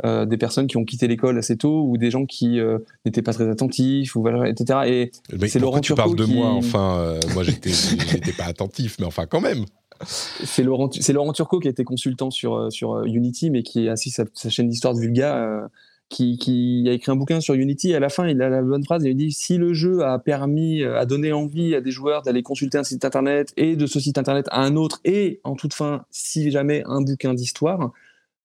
euh, 0.07 0.25
des 0.25 0.39
personnes 0.39 0.67
qui 0.67 0.79
ont 0.79 0.85
quitté 0.85 1.09
l'école 1.09 1.37
assez 1.37 1.59
tôt 1.59 1.85
ou 1.87 1.99
des 1.99 2.11
gens 2.11 2.25
qui 2.25 2.59
euh, 2.59 2.79
n'étaient 3.05 3.21
pas 3.21 3.35
très 3.35 3.51
attentifs 3.51 4.17
ou 4.17 4.27
etc. 4.47 4.81
Et 4.87 5.11
c'est 5.47 5.59
Laurent 5.59 5.81
tu 5.81 5.95
parles 5.95 6.17
de 6.17 6.25
moi 6.25 6.53
enfin 6.53 6.97
euh, 6.99 7.21
moi 7.35 7.43
j'étais 7.43 7.71
j'étais 7.71 8.33
pas 8.33 8.45
attentif 8.45 8.97
mais 8.99 9.05
enfin 9.05 9.27
quand 9.27 9.43
même. 9.43 9.67
C'est 10.03 10.63
Laurent 10.63 10.89
c'est 10.91 11.13
Laurent 11.13 11.35
Turcot 11.35 11.61
qui 11.61 11.69
a 11.69 11.71
été 11.71 11.85
consultant 11.85 12.31
sur 12.31 12.73
sur 12.73 13.05
Unity 13.05 13.51
mais 13.51 13.63
qui 13.63 13.91
a 13.91 13.93
assis 13.93 14.09
sa, 14.09 14.25
chaîne 14.49 14.69
d'histoire 14.69 14.95
de 14.95 15.01
Vulga. 15.01 15.69
Qui, 16.11 16.85
a 16.89 16.93
écrit 16.93 17.13
un 17.13 17.17
bouquin 17.17 17.41
sur 17.41 17.55
Unity. 17.55 17.95
À 17.95 18.01
la 18.01 18.09
fin, 18.09 18.27
il 18.27 18.43
a 18.43 18.51
la 18.51 18.63
bonne 18.63 18.85
phrase. 18.85 19.05
Il 19.05 19.17
dit 19.17 19.31
si 19.31 19.57
le 19.57 19.73
jeu 19.73 20.05
a 20.05 20.19
permis, 20.19 20.83
a 20.83 21.07
donné 21.07 21.33
envie 21.33 21.75
à 21.75 21.81
des 21.81 21.93
joueurs 21.93 22.23
d'aller 22.23 22.43
consulter 22.43 22.79
un 22.79 22.83
site 22.83 23.05
internet 23.05 23.53
et 23.57 23.77
de 23.77 23.87
ce 23.87 24.01
site 24.01 24.19
internet 24.19 24.47
à 24.51 24.61
un 24.61 24.75
autre, 24.75 25.01
et 25.05 25.41
en 25.45 25.55
toute 25.55 25.73
fin, 25.73 26.05
si 26.11 26.51
jamais 26.51 26.83
un 26.87 27.01
bouquin 27.01 27.33
d'histoire, 27.33 27.93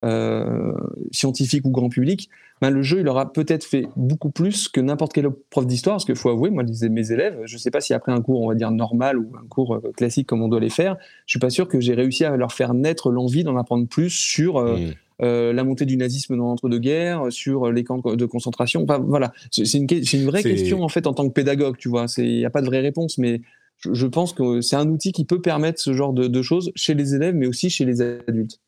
euh, 0.06 0.74
scientifique 1.12 1.66
ou 1.66 1.72
grand 1.72 1.90
public, 1.90 2.30
ben 2.62 2.70
le 2.70 2.84
jeu 2.84 3.00
il 3.00 3.08
aura 3.08 3.34
peut-être 3.34 3.64
fait 3.64 3.88
beaucoup 3.96 4.30
plus 4.30 4.68
que 4.68 4.80
n'importe 4.80 5.14
quel 5.14 5.28
prof 5.50 5.66
d'histoire, 5.66 5.96
parce 5.96 6.06
qu'il 6.06 6.16
faut 6.16 6.30
avouer, 6.30 6.52
moi 6.52 6.64
disais 6.64 6.90
mes 6.90 7.12
élèves, 7.12 7.40
je 7.46 7.56
ne 7.56 7.60
sais 7.60 7.72
pas 7.72 7.82
si 7.82 7.92
après 7.92 8.12
un 8.12 8.22
cours 8.22 8.42
on 8.42 8.48
va 8.48 8.54
dire 8.54 8.70
normal 8.70 9.18
ou 9.18 9.32
un 9.36 9.48
cours 9.48 9.76
euh, 9.76 9.92
classique 9.98 10.28
comme 10.28 10.44
on 10.44 10.48
doit 10.48 10.60
les 10.60 10.70
faire, 10.70 10.98
je 11.26 11.32
suis 11.32 11.40
pas 11.40 11.50
sûr 11.50 11.68
que 11.68 11.80
j'ai 11.80 11.96
réussi 11.96 12.24
à 12.24 12.38
leur 12.38 12.52
faire 12.52 12.76
naître 12.76 13.10
l'envie 13.10 13.44
d'en 13.44 13.58
apprendre 13.58 13.88
plus 13.88 14.12
sur 14.12 14.58
euh, 14.58 14.78
mmh. 14.78 14.94
La 15.20 15.64
montée 15.64 15.86
du 15.86 15.98
nazisme 15.98 16.38
dans 16.38 16.46
l'entre-deux-guerres, 16.46 17.32
sur 17.32 17.72
les 17.72 17.84
camps 17.84 18.00
de 18.00 18.26
concentration. 18.26 18.84
Enfin, 18.84 19.00
voilà, 19.00 19.34
c'est 19.52 19.78
une, 19.78 19.88
une, 19.90 20.26
vraie 20.26 20.44
question 20.44 20.84
en 20.84 20.90
fait 20.90 21.08
en 21.08 21.14
tant 21.14 21.28
que 21.28 21.34
pédagogue, 21.34 21.78
tu 21.78 21.90
vois. 21.90 22.06
Il 22.18 22.38
n'y 22.38 22.46
a 22.46 22.50
pas 22.50 22.62
de 22.62 22.68
vraie 22.68 22.82
réponse, 22.82 23.18
mais 23.18 23.42
je, 23.80 24.06
pense 24.08 24.34
que 24.34 24.62
c'est 24.62 24.76
un 24.76 24.88
outil 24.90 25.12
qui 25.12 25.26
peut 25.26 25.42
permettre 25.42 25.80
ce 25.80 25.94
genre 25.94 26.14
de, 26.14 26.28
de, 26.28 26.42
choses 26.42 26.72
chez 26.76 26.94
les 26.94 27.16
élèves, 27.16 27.36
mais 27.36 27.48
aussi 27.48 27.70
chez 27.70 27.86
les 27.86 28.02
adultes. 28.02 28.60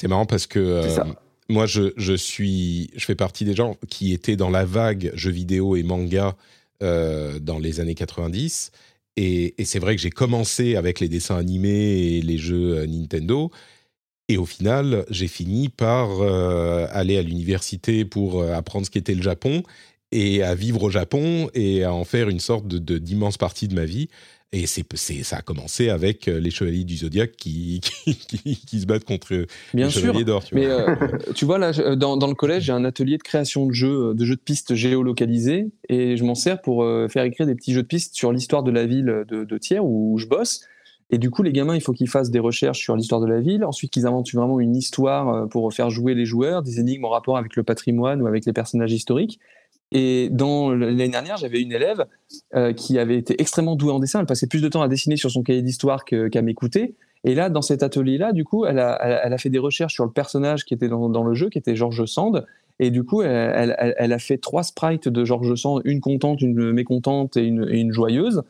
C'est 0.00 0.08
marrant 0.08 0.26
parce 0.26 0.46
que 0.46 0.58
euh, 0.58 1.04
moi, 1.48 1.66
je, 1.66 1.92
je, 1.96 2.14
suis, 2.14 2.90
je 2.96 3.04
fais 3.04 3.14
partie 3.14 3.44
des 3.44 3.54
gens 3.54 3.76
qui 3.88 4.12
étaient 4.12 4.36
dans 4.36 4.50
la 4.50 4.64
vague 4.64 5.12
jeux 5.14 5.30
vidéo 5.30 5.76
et 5.76 5.82
manga 5.82 6.36
euh, 6.82 7.38
dans 7.38 7.58
les 7.58 7.80
années 7.80 7.94
90. 7.94 8.72
Et, 9.16 9.60
et 9.60 9.64
c'est 9.64 9.78
vrai 9.78 9.96
que 9.96 10.02
j'ai 10.02 10.10
commencé 10.10 10.76
avec 10.76 11.00
les 11.00 11.08
dessins 11.08 11.36
animés 11.36 12.16
et 12.16 12.22
les 12.22 12.38
jeux 12.38 12.78
euh, 12.78 12.86
Nintendo. 12.86 13.50
Et 14.30 14.36
au 14.36 14.46
final, 14.46 15.04
j'ai 15.10 15.26
fini 15.26 15.68
par 15.68 16.22
aller 16.22 17.18
à 17.18 17.22
l'université 17.22 18.04
pour 18.04 18.44
apprendre 18.44 18.86
ce 18.86 18.90
qu'était 18.90 19.14
le 19.14 19.22
Japon 19.22 19.64
et 20.12 20.42
à 20.42 20.54
vivre 20.54 20.84
au 20.84 20.90
Japon 20.90 21.50
et 21.54 21.84
à 21.84 21.92
en 21.92 22.04
faire 22.04 22.28
une 22.28 22.40
sorte 22.40 22.66
de 22.66 22.98
d'immense 22.98 23.38
partie 23.38 23.68
de 23.68 23.74
ma 23.74 23.84
vie. 23.84 24.08
Et 24.52 24.66
c'est, 24.66 24.84
ça 25.22 25.36
a 25.36 25.42
commencé 25.42 25.90
avec 25.90 26.26
euh, 26.26 26.40
les 26.40 26.50
Chevaliers 26.50 26.82
du 26.82 26.96
Zodiaque 26.96 27.32
qui, 27.38 27.80
qui, 27.80 28.80
se 28.80 28.86
battent 28.86 29.04
contre 29.04 29.46
Bien 29.72 29.86
les 29.86 29.92
Chevaliers 29.92 30.24
d'Or. 30.24 30.42
Mais 30.52 30.66
vois. 30.66 30.90
Euh, 30.90 30.96
tu 31.36 31.44
vois, 31.44 31.58
là, 31.58 31.72
dans, 31.94 32.16
dans, 32.16 32.26
le 32.26 32.34
collège, 32.34 32.64
j'ai 32.64 32.72
un 32.72 32.84
atelier 32.84 33.16
de 33.16 33.22
création 33.22 33.66
de 33.66 33.72
jeux, 33.72 34.12
de 34.12 34.24
jeux 34.24 34.34
de 34.34 34.40
pistes 34.40 34.74
géolocalisés. 34.74 35.70
Et 35.88 36.16
je 36.16 36.24
m'en 36.24 36.34
sers 36.34 36.60
pour 36.60 36.82
euh, 36.82 37.06
faire 37.06 37.22
écrire 37.22 37.46
des 37.46 37.54
petits 37.54 37.72
jeux 37.72 37.82
de 37.82 37.86
pistes 37.86 38.16
sur 38.16 38.32
l'histoire 38.32 38.64
de 38.64 38.72
la 38.72 38.86
ville 38.86 39.24
de, 39.28 39.44
de 39.44 39.58
Thiers 39.58 39.78
où 39.80 40.18
je 40.18 40.26
bosse. 40.26 40.62
Et 41.10 41.18
du 41.18 41.30
coup, 41.30 41.42
les 41.42 41.52
gamins, 41.52 41.74
il 41.74 41.80
faut 41.80 41.92
qu'ils 41.92 42.08
fassent 42.08 42.30
des 42.30 42.38
recherches 42.38 42.78
sur 42.78 42.94
l'histoire 42.96 43.20
de 43.20 43.26
la 43.26 43.40
ville. 43.40 43.64
Ensuite, 43.64 43.92
qu'ils 43.92 44.06
inventent 44.06 44.32
vraiment 44.32 44.60
une 44.60 44.76
histoire 44.76 45.48
pour 45.48 45.72
faire 45.72 45.90
jouer 45.90 46.14
les 46.14 46.24
joueurs, 46.24 46.62
des 46.62 46.78
énigmes 46.78 47.04
en 47.04 47.08
rapport 47.08 47.36
avec 47.36 47.56
le 47.56 47.64
patrimoine 47.64 48.22
ou 48.22 48.26
avec 48.26 48.46
les 48.46 48.52
personnages 48.52 48.92
historiques. 48.92 49.40
Et 49.92 50.30
l'année 50.30 51.08
dernière, 51.08 51.36
j'avais 51.36 51.60
une 51.60 51.72
élève 51.72 52.06
euh, 52.54 52.72
qui 52.72 52.98
avait 52.98 53.16
été 53.16 53.40
extrêmement 53.40 53.74
douée 53.74 53.92
en 53.92 53.98
dessin. 53.98 54.20
Elle 54.20 54.26
passait 54.26 54.46
plus 54.46 54.62
de 54.62 54.68
temps 54.68 54.82
à 54.82 54.88
dessiner 54.88 55.16
sur 55.16 55.30
son 55.30 55.42
cahier 55.42 55.62
d'histoire 55.62 56.04
qu'à 56.04 56.42
m'écouter. 56.42 56.94
Et 57.24 57.34
là, 57.34 57.50
dans 57.50 57.62
cet 57.62 57.82
atelier-là, 57.82 58.32
du 58.32 58.44
coup, 58.44 58.64
elle 58.64 58.78
a, 58.78 59.38
fait 59.38 59.50
des 59.50 59.58
recherches 59.58 59.94
sur 59.94 60.04
le 60.04 60.12
personnage 60.12 60.64
qui 60.64 60.74
était 60.74 60.88
dans, 60.88 61.24
le 61.24 61.34
jeu, 61.34 61.50
qui 61.50 61.58
était 61.58 61.76
Georges 61.76 62.06
Sand. 62.06 62.46
Et 62.78 62.90
du 62.90 63.04
coup, 63.04 63.22
elle, 63.22 63.72
a 64.12 64.18
fait 64.18 64.38
trois 64.38 64.62
sprites 64.62 65.08
de 65.08 65.24
Georges 65.24 65.54
Sand, 65.56 65.82
une 65.84 66.00
contente, 66.00 66.40
une 66.40 66.72
mécontente 66.72 67.36
et 67.36 67.44
une 67.44 67.92
joyeuse. 67.92 68.42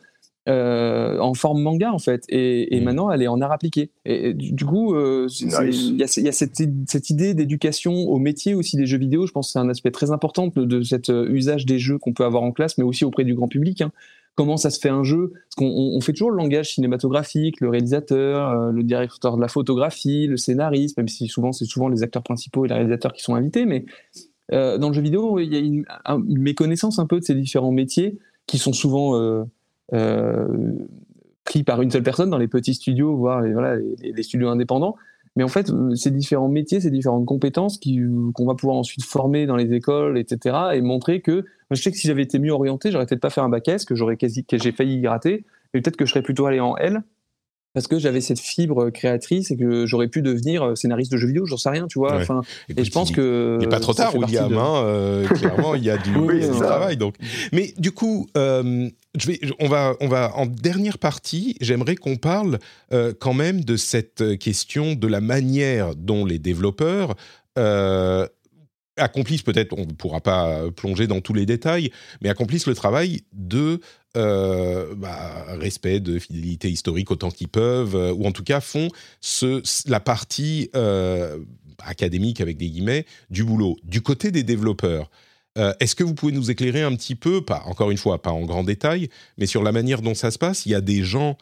Euh, 0.49 1.19
en 1.19 1.35
forme 1.35 1.61
manga 1.61 1.93
en 1.93 1.99
fait. 1.99 2.23
Et, 2.27 2.75
et 2.75 2.81
mm. 2.81 2.83
maintenant 2.83 3.11
elle 3.11 3.21
est 3.21 3.27
en 3.27 3.41
art 3.41 3.51
appliqué. 3.51 3.91
Et, 4.05 4.33
du, 4.33 4.65
coup 4.65 4.95
euh, 4.95 5.27
il 5.39 5.97
y 5.97 6.03
a, 6.03 6.19
y 6.19 6.27
a 6.27 6.31
cette, 6.31 6.59
cette, 6.87 7.09
idée 7.11 7.35
d'éducation 7.35 7.93
au 7.93 8.17
métier 8.17 8.55
aussi 8.55 8.75
des 8.75 8.87
jeux 8.87 8.97
vidéo. 8.97 9.27
Je 9.27 9.33
pense 9.33 9.49
que 9.49 9.51
c'est 9.51 9.59
un 9.59 9.69
aspect 9.69 9.91
très 9.91 10.09
important 10.09 10.47
de, 10.47 10.65
de 10.65 10.81
cet 10.81 11.11
euh, 11.11 11.29
usage 11.29 11.67
des 11.67 11.77
jeux 11.77 11.99
qu'on 11.99 12.13
peut 12.13 12.25
avoir 12.25 12.41
en 12.41 12.51
classe 12.51 12.79
mais 12.79 12.83
aussi 12.83 13.05
auprès 13.05 13.23
du 13.23 13.35
grand 13.35 13.47
public 13.47 13.83
hein. 13.83 13.91
comment 14.33 14.57
ça 14.57 14.71
se 14.71 14.79
fait 14.79 14.89
un 14.89 15.03
jeu? 15.03 15.31
Parce 15.31 15.55
qu'on 15.57 15.67
on 15.95 16.01
fait 16.01 16.13
toujours 16.13 16.31
le 16.31 16.37
langage 16.37 16.73
cinématographique 16.73 17.61
le 17.61 17.69
réalisateur 17.69 18.71
le 18.71 18.81
directeur 18.81 19.35
de 19.35 19.41
la 19.41 19.47
photographie 19.47 20.25
le 20.25 20.37
scénariste 20.37 20.97
même 20.97 21.07
si 21.07 21.27
souvent 21.27 21.51
c'est 21.51 21.65
souvent 21.65 21.87
les 21.87 22.01
acteurs 22.01 22.23
principaux 22.23 22.65
et 22.65 22.67
les 22.67 22.73
réalisateurs 22.73 23.13
qui 23.13 23.21
sont 23.21 23.35
invités 23.35 23.67
mais 23.67 23.85
dans 24.51 24.87
le 24.87 24.93
jeu 24.93 25.03
vidéo 25.03 25.37
il 25.37 25.53
y 25.53 25.55
a 25.55 25.59
une, 25.59 25.85
une, 26.07 26.41
méconnaissance 26.41 26.97
un 26.97 27.05
peu 27.05 27.19
de 27.19 27.25
ces 27.25 27.35
différents 27.35 27.71
métiers 27.71 28.17
qui 28.47 28.57
sont 28.57 28.73
souvent 28.73 29.45
pris 31.43 31.63
par 31.63 31.81
une 31.81 31.91
seule 31.91 32.03
personne 32.03 32.29
dans 32.29 32.37
les 32.37 32.47
petits 32.47 32.73
studios, 32.73 33.15
voire 33.15 33.41
les, 33.41 33.53
voilà, 33.53 33.75
les, 33.75 34.23
studios 34.23 34.49
indépendants. 34.49 34.95
Mais 35.35 35.43
en 35.43 35.47
fait, 35.47 35.69
euh, 35.69 35.95
ces 35.95 36.11
différents 36.11 36.49
métiers, 36.49 36.81
ces 36.81 36.91
différentes 36.91 37.25
compétences 37.25 37.79
qu'on 37.79 38.45
va 38.45 38.55
pouvoir 38.55 38.77
ensuite 38.77 39.03
former 39.03 39.45
dans 39.45 39.55
les 39.55 39.73
écoles, 39.73 40.17
etc., 40.17 40.55
et 40.73 40.81
montrer 40.81 41.21
que, 41.21 41.45
je 41.71 41.81
sais 41.81 41.91
que 41.91 41.97
si 41.97 42.07
j'avais 42.07 42.23
été 42.23 42.37
mieux 42.37 42.51
orienté, 42.51 42.91
j'aurais 42.91 43.05
peut-être 43.05 43.21
pas 43.21 43.29
fait 43.29 43.41
un 43.41 43.49
bac 43.49 43.67
S, 43.67 43.85
que 43.85 43.95
j'aurais 43.95 44.17
quasi, 44.17 44.43
que 44.43 44.57
j'ai 44.57 44.73
failli 44.73 44.97
y 44.97 45.01
gratter, 45.01 45.45
mais 45.73 45.81
peut-être 45.81 45.95
que 45.95 46.05
je 46.05 46.11
serais 46.11 46.21
plutôt 46.21 46.45
allé 46.47 46.59
en 46.59 46.75
L, 46.75 47.03
parce 47.73 47.87
que 47.87 47.97
j'avais 47.97 48.19
cette 48.19 48.39
fibre 48.39 48.89
créatrice 48.89 49.51
et 49.51 49.57
que 49.57 49.85
j'aurais 49.85 50.09
pu 50.09 50.21
devenir 50.21 50.63
euh, 50.63 50.75
scénariste 50.75 51.13
de 51.13 51.17
jeux 51.17 51.27
vidéo, 51.27 51.45
j'en 51.45 51.55
sais 51.55 51.69
rien, 51.69 51.87
tu 51.87 51.99
vois. 51.99 52.17
Enfin, 52.17 52.41
et 52.75 52.83
je 52.83 52.91
pense 52.91 53.11
que 53.11 53.57
il 53.59 53.63
n'est 53.63 53.69
pas 53.69 53.79
trop 53.79 53.93
tard, 53.93 54.13
William. 54.15 54.51
Hein, 54.57 54.83
euh, 54.83 55.27
clairement, 55.27 55.75
il 55.75 55.83
y 55.83 55.89
a 55.89 55.97
du, 55.97 56.11
travail. 56.59 56.97
Donc, 56.97 57.15
mais 57.53 57.73
du 57.77 57.93
coup, 57.93 58.27
euh, 58.35 58.89
on 59.59 59.67
va, 59.67 59.95
on 59.99 60.07
va 60.07 60.35
en 60.35 60.45
dernière 60.45 60.97
partie. 60.97 61.55
J'aimerais 61.61 61.95
qu'on 61.95 62.17
parle 62.17 62.59
quand 63.19 63.33
même 63.33 63.63
de 63.63 63.75
cette 63.75 64.37
question 64.37 64.93
de 64.93 65.07
la 65.07 65.21
manière 65.21 65.95
dont 65.95 66.25
les 66.25 66.39
développeurs 66.39 67.15
accomplissent 68.97 69.41
peut-être, 69.41 69.73
on 69.77 69.85
ne 69.85 69.93
pourra 69.93 70.21
pas 70.21 70.69
plonger 70.71 71.07
dans 71.07 71.21
tous 71.21 71.33
les 71.33 71.45
détails, 71.45 71.91
mais 72.21 72.29
accomplissent 72.29 72.67
le 72.67 72.75
travail 72.75 73.21
de 73.33 73.79
euh, 74.17 74.93
bah, 74.95 75.45
respect 75.47 76.01
de 76.01 76.19
fidélité 76.19 76.69
historique 76.69 77.11
autant 77.11 77.31
qu'ils 77.31 77.47
peuvent, 77.47 77.95
euh, 77.95 78.11
ou 78.11 78.25
en 78.25 78.33
tout 78.33 78.43
cas 78.43 78.59
font 78.59 78.89
ce, 79.21 79.61
la 79.89 80.01
partie 80.01 80.69
euh, 80.75 81.39
académique, 81.79 82.41
avec 82.41 82.57
des 82.57 82.69
guillemets, 82.69 83.05
du 83.29 83.45
boulot. 83.45 83.77
Du 83.83 84.01
côté 84.01 84.31
des 84.31 84.43
développeurs, 84.43 85.09
est-ce 85.55 85.95
que 85.95 86.03
vous 86.03 86.13
pouvez 86.13 86.31
nous 86.31 86.49
éclairer 86.49 86.81
un 86.81 86.95
petit 86.95 87.15
peu, 87.15 87.43
pas, 87.43 87.63
encore 87.65 87.91
une 87.91 87.97
fois, 87.97 88.21
pas 88.21 88.31
en 88.31 88.45
grand 88.45 88.63
détail, 88.63 89.09
mais 89.37 89.45
sur 89.45 89.63
la 89.63 89.71
manière 89.71 90.01
dont 90.01 90.13
ça 90.13 90.31
se 90.31 90.37
passe? 90.37 90.65
Il 90.65 90.71
y 90.71 90.75
a 90.75 90.81
des 90.81 91.03
gens 91.03 91.37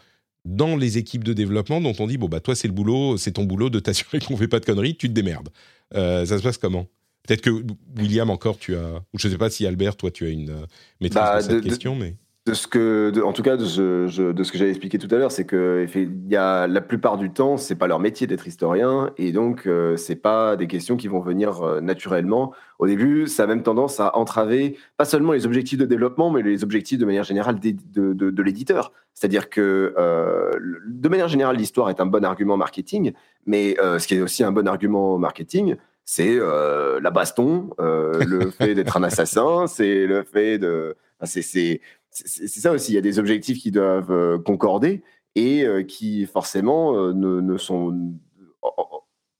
dans 0.45 0.75
les 0.75 0.97
équipes 0.97 1.23
de 1.23 1.33
développement 1.33 1.81
dont 1.81 1.93
on 1.99 2.07
dit, 2.07 2.17
bon, 2.17 2.27
bah 2.27 2.39
toi, 2.39 2.55
c'est 2.55 2.67
le 2.67 2.73
boulot, 2.73 3.17
c'est 3.17 3.33
ton 3.33 3.43
boulot 3.43 3.69
de 3.69 3.79
t'assurer 3.79 4.19
qu'on 4.19 4.33
ne 4.33 4.39
fait 4.39 4.47
pas 4.47 4.59
de 4.59 4.65
conneries, 4.65 4.95
tu 4.95 5.09
te 5.09 5.13
démerdes. 5.13 5.49
ça 5.93 6.25
se 6.25 6.41
passe 6.41 6.57
comment? 6.57 6.87
Peut-être 7.27 7.41
que 7.41 7.63
William, 7.97 8.29
encore, 8.29 8.57
tu 8.57 8.75
as. 8.75 9.03
Ou 9.13 9.19
je 9.19 9.27
ne 9.27 9.33
sais 9.33 9.37
pas 9.37 9.49
si 9.49 9.65
Albert, 9.67 9.95
toi, 9.97 10.09
tu 10.09 10.25
as 10.25 10.29
une 10.29 10.65
maîtrise 10.99 11.21
bah, 11.21 11.41
cette 11.41 11.63
question, 11.63 11.95
mais 11.95 12.15
de 12.49 12.55
ce 12.55 12.65
que, 12.65 13.13
en 13.23 13.31
tout 13.31 13.43
cas, 13.43 13.57
de 13.57 13.65
ce, 13.65 14.31
de 14.31 14.43
ce 14.43 14.51
que 14.51 14.57
j'avais 14.57 14.71
expliqué 14.71 14.97
tout 14.97 15.13
à 15.13 15.19
l'heure, 15.19 15.31
c'est 15.31 15.45
que 15.45 15.85
y 16.27 16.35
a, 16.35 16.65
la 16.65 16.81
plupart 16.81 17.17
du 17.17 17.29
temps, 17.29 17.57
c'est 17.57 17.75
pas 17.75 17.85
leur 17.85 17.99
métier 17.99 18.25
d'être 18.25 18.47
historien, 18.47 19.11
et 19.17 19.31
donc 19.31 19.67
euh, 19.67 19.95
c'est 19.97 20.15
pas 20.15 20.55
des 20.55 20.65
questions 20.65 20.97
qui 20.97 21.07
vont 21.07 21.19
venir 21.19 21.61
euh, 21.61 21.79
naturellement. 21.79 22.53
Au 22.79 22.87
début, 22.87 23.27
ça 23.27 23.43
a 23.43 23.47
même 23.47 23.61
tendance 23.61 23.99
à 23.99 24.17
entraver 24.17 24.77
pas 24.97 25.05
seulement 25.05 25.33
les 25.33 25.45
objectifs 25.45 25.77
de 25.77 25.85
développement, 25.85 26.31
mais 26.31 26.41
les 26.41 26.63
objectifs 26.63 26.97
de 26.97 27.05
manière 27.05 27.23
générale 27.23 27.59
de, 27.59 27.75
de, 27.93 28.31
de, 28.31 28.43
l'éditeur. 28.43 28.93
C'est-à-dire 29.13 29.51
que 29.51 29.93
euh, 29.99 30.51
de 30.87 31.09
manière 31.09 31.27
générale, 31.27 31.55
l'histoire 31.55 31.91
est 31.91 32.01
un 32.01 32.07
bon 32.07 32.25
argument 32.25 32.57
marketing, 32.57 33.13
mais 33.45 33.75
ce 33.79 34.07
qui 34.07 34.15
est 34.15 34.21
aussi 34.21 34.43
un 34.43 34.51
bon 34.51 34.67
argument 34.67 35.19
marketing, 35.19 35.75
c'est 36.03 36.39
la 36.39 37.11
baston, 37.11 37.69
le 37.77 38.49
fait 38.57 38.73
d'être 38.73 38.97
un 38.97 39.03
assassin, 39.03 39.67
c'est 39.67 40.07
le 40.07 40.23
fait 40.23 40.57
de, 40.57 40.95
c'est 41.25 41.81
c'est 42.11 42.47
ça 42.47 42.71
aussi. 42.71 42.91
Il 42.91 42.95
y 42.95 42.97
a 42.97 43.01
des 43.01 43.19
objectifs 43.19 43.59
qui 43.59 43.71
doivent 43.71 44.11
euh, 44.11 44.37
concorder 44.37 45.03
et 45.35 45.63
euh, 45.63 45.83
qui 45.83 46.25
forcément 46.25 46.95
euh, 46.95 47.13
ne, 47.13 47.57
sont 47.57 48.13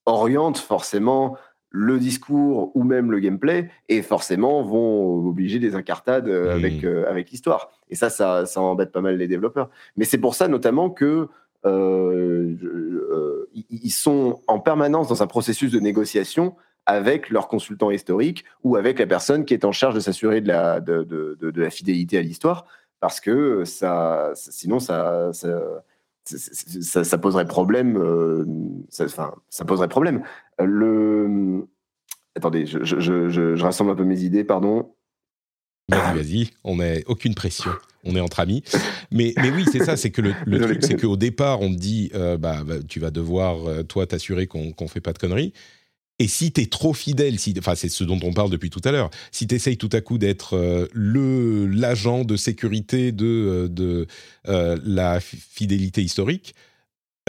orientent 0.06 0.58
forcément 0.58 1.38
le 1.72 2.00
discours 2.00 2.72
ou 2.76 2.84
même 2.84 3.12
le 3.12 3.20
gameplay 3.20 3.70
et 3.90 4.02
forcément 4.02 4.64
vont 4.64 5.28
obliger 5.28 5.60
des 5.60 5.76
incartades 5.76 6.28
avec, 6.28 6.84
mmh. 6.84 7.06
avec 7.08 7.30
l'histoire. 7.30 7.70
Et 7.90 7.96
ça, 7.96 8.10
ça, 8.10 8.48
ça, 8.48 8.60
embête 8.60 8.92
pas 8.92 9.02
mal 9.02 9.18
les 9.18 9.28
développeurs. 9.28 9.70
Mais 9.96 10.06
c'est 10.06 10.18
pour 10.18 10.34
ça 10.34 10.48
notamment 10.48 10.90
que 10.90 11.30
euh, 11.66 12.56
euh, 12.64 13.50
ils 13.54 13.92
sont 13.92 14.42
en 14.48 14.60
permanence 14.60 15.10
dans 15.10 15.24
un 15.24 15.28
processus 15.28 15.72
de 15.72 15.80
négociation 15.80 16.56
avec 16.86 17.30
leur 17.30 17.48
consultant 17.48 17.92
historique 17.92 18.46
ou 18.64 18.76
avec 18.76 19.00
la 19.00 19.08
personne 19.08 19.46
qui 19.46 19.54
est 19.54 19.66
en 19.66 19.72
charge 19.72 19.96
de 19.96 20.00
s'assurer 20.00 20.42
de 20.42 20.48
la, 20.48 20.80
de, 20.80 21.04
de, 21.04 21.38
de, 21.40 21.62
la 21.62 21.70
fidélité 21.70 22.18
à 22.18 22.22
l'histoire, 22.22 22.66
parce 23.00 23.20
que 23.20 23.64
ça, 23.66 24.32
sinon 24.36 24.80
ça, 24.80 25.32
ça, 25.34 25.84
ça, 26.24 27.18
poserait 27.18 27.48
problème. 27.48 27.98
Euh, 27.98 28.46
enfin, 29.02 29.34
ça 29.50 29.66
poserait 29.66 29.88
problème. 29.88 30.24
Le, 30.60 31.68
attendez, 32.36 32.66
je, 32.66 32.84
je, 32.84 33.00
je, 33.00 33.56
je 33.56 33.64
rassemble 33.64 33.92
un 33.92 33.96
peu 33.96 34.04
mes 34.04 34.24
idées, 34.24 34.44
pardon. 34.44 34.92
Vas-y, 35.90 36.16
vas-y, 36.16 36.50
on 36.64 36.78
n'a 36.78 36.96
aucune 37.08 37.34
pression, 37.34 37.72
on 38.04 38.16
est 38.16 38.20
entre 38.20 38.40
amis. 38.40 38.64
Mais, 39.12 39.34
mais 39.38 39.50
oui, 39.50 39.66
c'est 39.72 39.84
ça, 39.84 39.98
c'est 39.98 40.12
que 40.12 40.22
le, 40.22 40.60
truc, 40.62 40.84
c'est 40.84 41.00
qu'au 41.00 41.18
départ, 41.18 41.62
on 41.62 41.70
te 41.70 41.80
dit, 41.80 42.12
euh, 42.14 42.38
bah, 42.38 42.64
bah, 42.64 42.76
tu 42.88 43.00
vas 43.00 43.12
devoir, 43.12 43.68
euh, 43.68 43.84
toi, 43.84 44.06
t'assurer 44.06 44.48
qu'on 44.48 44.74
ne 44.80 44.88
fait 44.88 45.02
pas 45.02 45.14
de 45.14 45.18
conneries. 45.18 45.54
Et 46.20 46.28
si 46.28 46.52
tu 46.52 46.62
es 46.62 46.66
trop 46.66 46.94
fidèle, 46.94 47.40
si, 47.40 47.54
enfin, 47.58 47.76
c'est 47.76 47.90
ce 47.90 48.04
dont 48.04 48.20
on 48.24 48.34
parle 48.34 48.50
depuis 48.50 48.70
tout 48.70 48.82
à 48.84 48.92
l'heure, 48.92 49.10
si 49.32 49.48
tu 49.48 49.56
essayes 49.56 49.78
tout 49.78 49.90
à 49.94 50.02
coup 50.02 50.18
d'être 50.18 50.56
euh, 50.58 50.88
le 50.94 51.66
l'agent 51.68 52.26
de 52.26 52.36
sécurité 52.36 53.12
de, 53.12 53.68
de 53.72 54.06
la 54.46 55.20
fidélité 55.22 56.02
historique, 56.02 56.54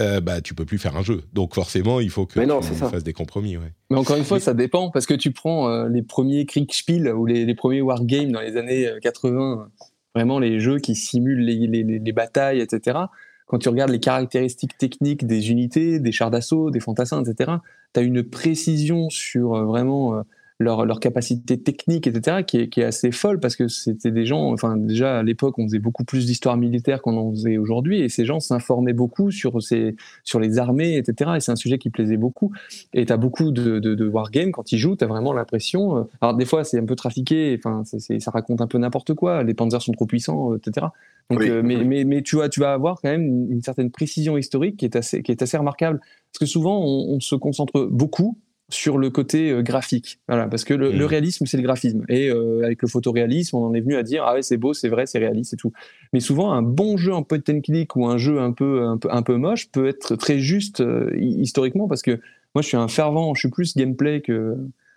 euh, 0.01 0.21
bah, 0.21 0.41
tu 0.41 0.55
peux 0.55 0.65
plus 0.65 0.79
faire 0.79 0.97
un 0.97 1.03
jeu. 1.03 1.23
Donc 1.35 1.55
forcément, 1.55 2.01
il 2.01 2.11
faut 2.11 2.25
que 2.25 2.41
tu 2.41 2.75
fasses 2.75 3.05
des 3.05 3.13
compromis. 3.13 3.57
Ouais. 3.57 3.73
Mais 3.91 3.99
encore 3.99 4.17
une 4.17 4.25
fois, 4.25 4.41
ça 4.41 4.55
dépend, 4.55 4.91
parce 4.91 5.05
que 5.05 5.15
tu 5.15 5.31
prends 5.31 5.69
euh, 5.69 5.89
les 5.89 6.03
premiers 6.03 6.47
Kriegspiel 6.47 7.13
ou 7.13 7.27
les, 7.27 7.45
les, 7.45 7.55
premiers 7.55 7.83
Wargames 7.83 8.33
dans 8.33 8.41
les 8.41 8.57
années 8.57 8.89
80, 9.03 9.39
euh, 9.39 9.85
vraiment 10.15 10.39
les 10.39 10.59
jeux 10.61 10.79
qui 10.79 10.95
simulent 10.95 11.45
les, 11.45 11.67
les, 11.67 11.83
les, 11.83 12.13
batailles, 12.13 12.61
etc. 12.61 12.99
Quand 13.47 13.59
tu 13.59 13.69
regardes 13.69 13.91
les 13.91 14.01
caractéristiques 14.01 14.79
techniques 14.79 15.27
des 15.27 15.51
unités, 15.51 15.99
des 15.99 16.13
chars 16.13 16.31
d'assaut, 16.31 16.71
des 16.71 16.81
fantassins, 16.81 17.23
etc., 17.23 17.53
tu 17.95 18.01
as 18.01 18.03
une 18.03 18.23
précision 18.23 19.11
sur 19.11 19.65
vraiment 19.67 20.25
leur, 20.61 20.85
leur 20.85 21.01
capacité 21.01 21.59
technique, 21.59 22.07
etc., 22.07 22.45
qui 22.47 22.59
est, 22.59 22.69
qui 22.69 22.81
est 22.81 22.85
assez 22.85 23.11
folle 23.11 23.41
parce 23.41 23.57
que 23.57 23.67
c'était 23.67 24.11
des 24.11 24.27
gens, 24.27 24.53
enfin, 24.53 24.77
déjà 24.77 25.19
à 25.19 25.23
l'époque, 25.23 25.59
on 25.59 25.65
faisait 25.65 25.79
beaucoup 25.79 26.05
plus 26.05 26.27
d'histoire 26.27 26.59
militaire 26.59 27.01
qu'on 27.01 27.17
en 27.17 27.31
faisait 27.31 27.57
aujourd'hui 27.57 28.03
et 28.03 28.11
ces 28.11 28.27
gens 28.27 28.41
s'informaient 28.41 28.93
beaucoup 28.93 29.31
sur, 29.31 29.63
ces, 29.63 29.97
sur 30.23 30.39
les 30.39 30.59
armées, 30.59 30.99
etc. 30.99 31.33
Et 31.37 31.41
c'est 31.41 31.51
un 31.51 31.57
sujet 31.57 31.79
qui 31.79 31.89
plaisait 31.89 32.19
beaucoup. 32.19 32.53
Et 32.93 33.07
tu 33.07 33.13
as 33.13 33.17
beaucoup 33.17 33.53
de, 33.53 33.79
de, 33.79 33.95
de 33.95 34.07
wargames, 34.07 34.53
quand 34.53 34.71
ils 34.71 34.79
jouent, 34.79 34.97
tu 34.97 35.05
as 35.05 35.07
vraiment 35.07 35.33
l'impression. 35.33 35.97
Euh, 35.97 36.03
alors, 36.21 36.37
des 36.37 36.45
fois, 36.45 36.63
c'est 36.63 36.79
un 36.79 36.85
peu 36.85 36.95
trafiqué, 36.95 37.59
enfin, 37.59 37.83
ça 37.85 38.31
raconte 38.31 38.61
un 38.61 38.67
peu 38.67 38.77
n'importe 38.77 39.15
quoi, 39.15 39.43
les 39.43 39.55
panzers 39.55 39.81
sont 39.81 39.93
trop 39.93 40.07
puissants, 40.07 40.55
etc. 40.55 40.89
Donc, 41.31 41.41
euh, 41.41 41.63
mais, 41.65 41.83
mais, 41.85 42.05
mais, 42.05 42.23
tu, 42.23 42.37
vois, 42.37 42.51
tu 42.51 42.61
vas 42.61 42.75
avoir 42.75 43.01
quand 43.01 43.09
même 43.09 43.51
une, 43.51 43.63
certaine 43.63 43.91
précision 43.91 44.37
historique 44.37 44.77
qui 44.77 44.85
est 44.85 44.97
assez, 44.97 45.23
qui 45.23 45.33
est 45.33 45.41
assez 45.41 45.57
remarquable. 45.57 46.01
Parce 46.01 46.41
que 46.41 46.47
souvent, 46.47 46.83
on, 46.85 47.15
on 47.15 47.21
se 47.21 47.35
concentre 47.35 47.89
beaucoup 47.91 48.37
sur 48.71 48.99
le 48.99 49.11
côté 49.11 49.51
euh, 49.51 49.63
graphique. 49.63 50.21
Voilà, 50.29 50.47
parce 50.47 50.65
que 50.65 50.75
le, 50.75 50.93
mmh. 50.93 51.03
réalisme, 51.05 51.47
c'est 51.47 51.57
le 51.57 51.63
graphisme. 51.63 52.05
Et 52.09 52.29
euh, 52.29 52.65
avec 52.65 52.83
le 52.83 52.89
photoréalisme, 52.89 53.57
on 53.57 53.67
en 53.67 53.75
est 53.75 53.81
venu 53.81 53.97
à 53.97 54.03
dire 54.03 54.25
ah 54.27 54.35
ouais, 54.35 54.43
c'est 54.43 54.57
beau, 54.57 54.73
c'est 54.73 54.89
vrai, 54.89 55.07
c'est 55.07 55.19
réaliste 55.19 55.55
et 55.55 55.57
tout. 55.57 55.73
Mais 56.13 56.21
souvent, 56.21 56.53
un 56.53 56.63
bon 56.63 56.97
jeu 56.97 57.13
en 57.13 57.23
point 57.23 57.41
and 57.49 57.61
click 57.61 57.97
ou 57.97 58.07
un 58.07 58.19
jeu 58.19 58.41
un 58.41 58.53
peu 58.53 58.85
un 58.85 58.97
peu, 58.97 59.09
un 59.11 59.23
peu 59.23 59.37
moche 59.37 59.71
peut 59.71 59.89
être 59.89 60.17
très 60.17 60.39
juste 60.39 60.81
euh, 60.81 61.11
historiquement 61.17 61.89
parce 61.89 62.03
que 62.03 62.21
moi, 62.55 62.63
je 62.63 62.69
suis 62.69 62.77
un 62.77 62.89
fervent, 62.89 63.35
je 63.35 63.41
suis 63.41 63.51
plus 63.51 63.77
gameplay 63.77 64.21
que 64.21 64.57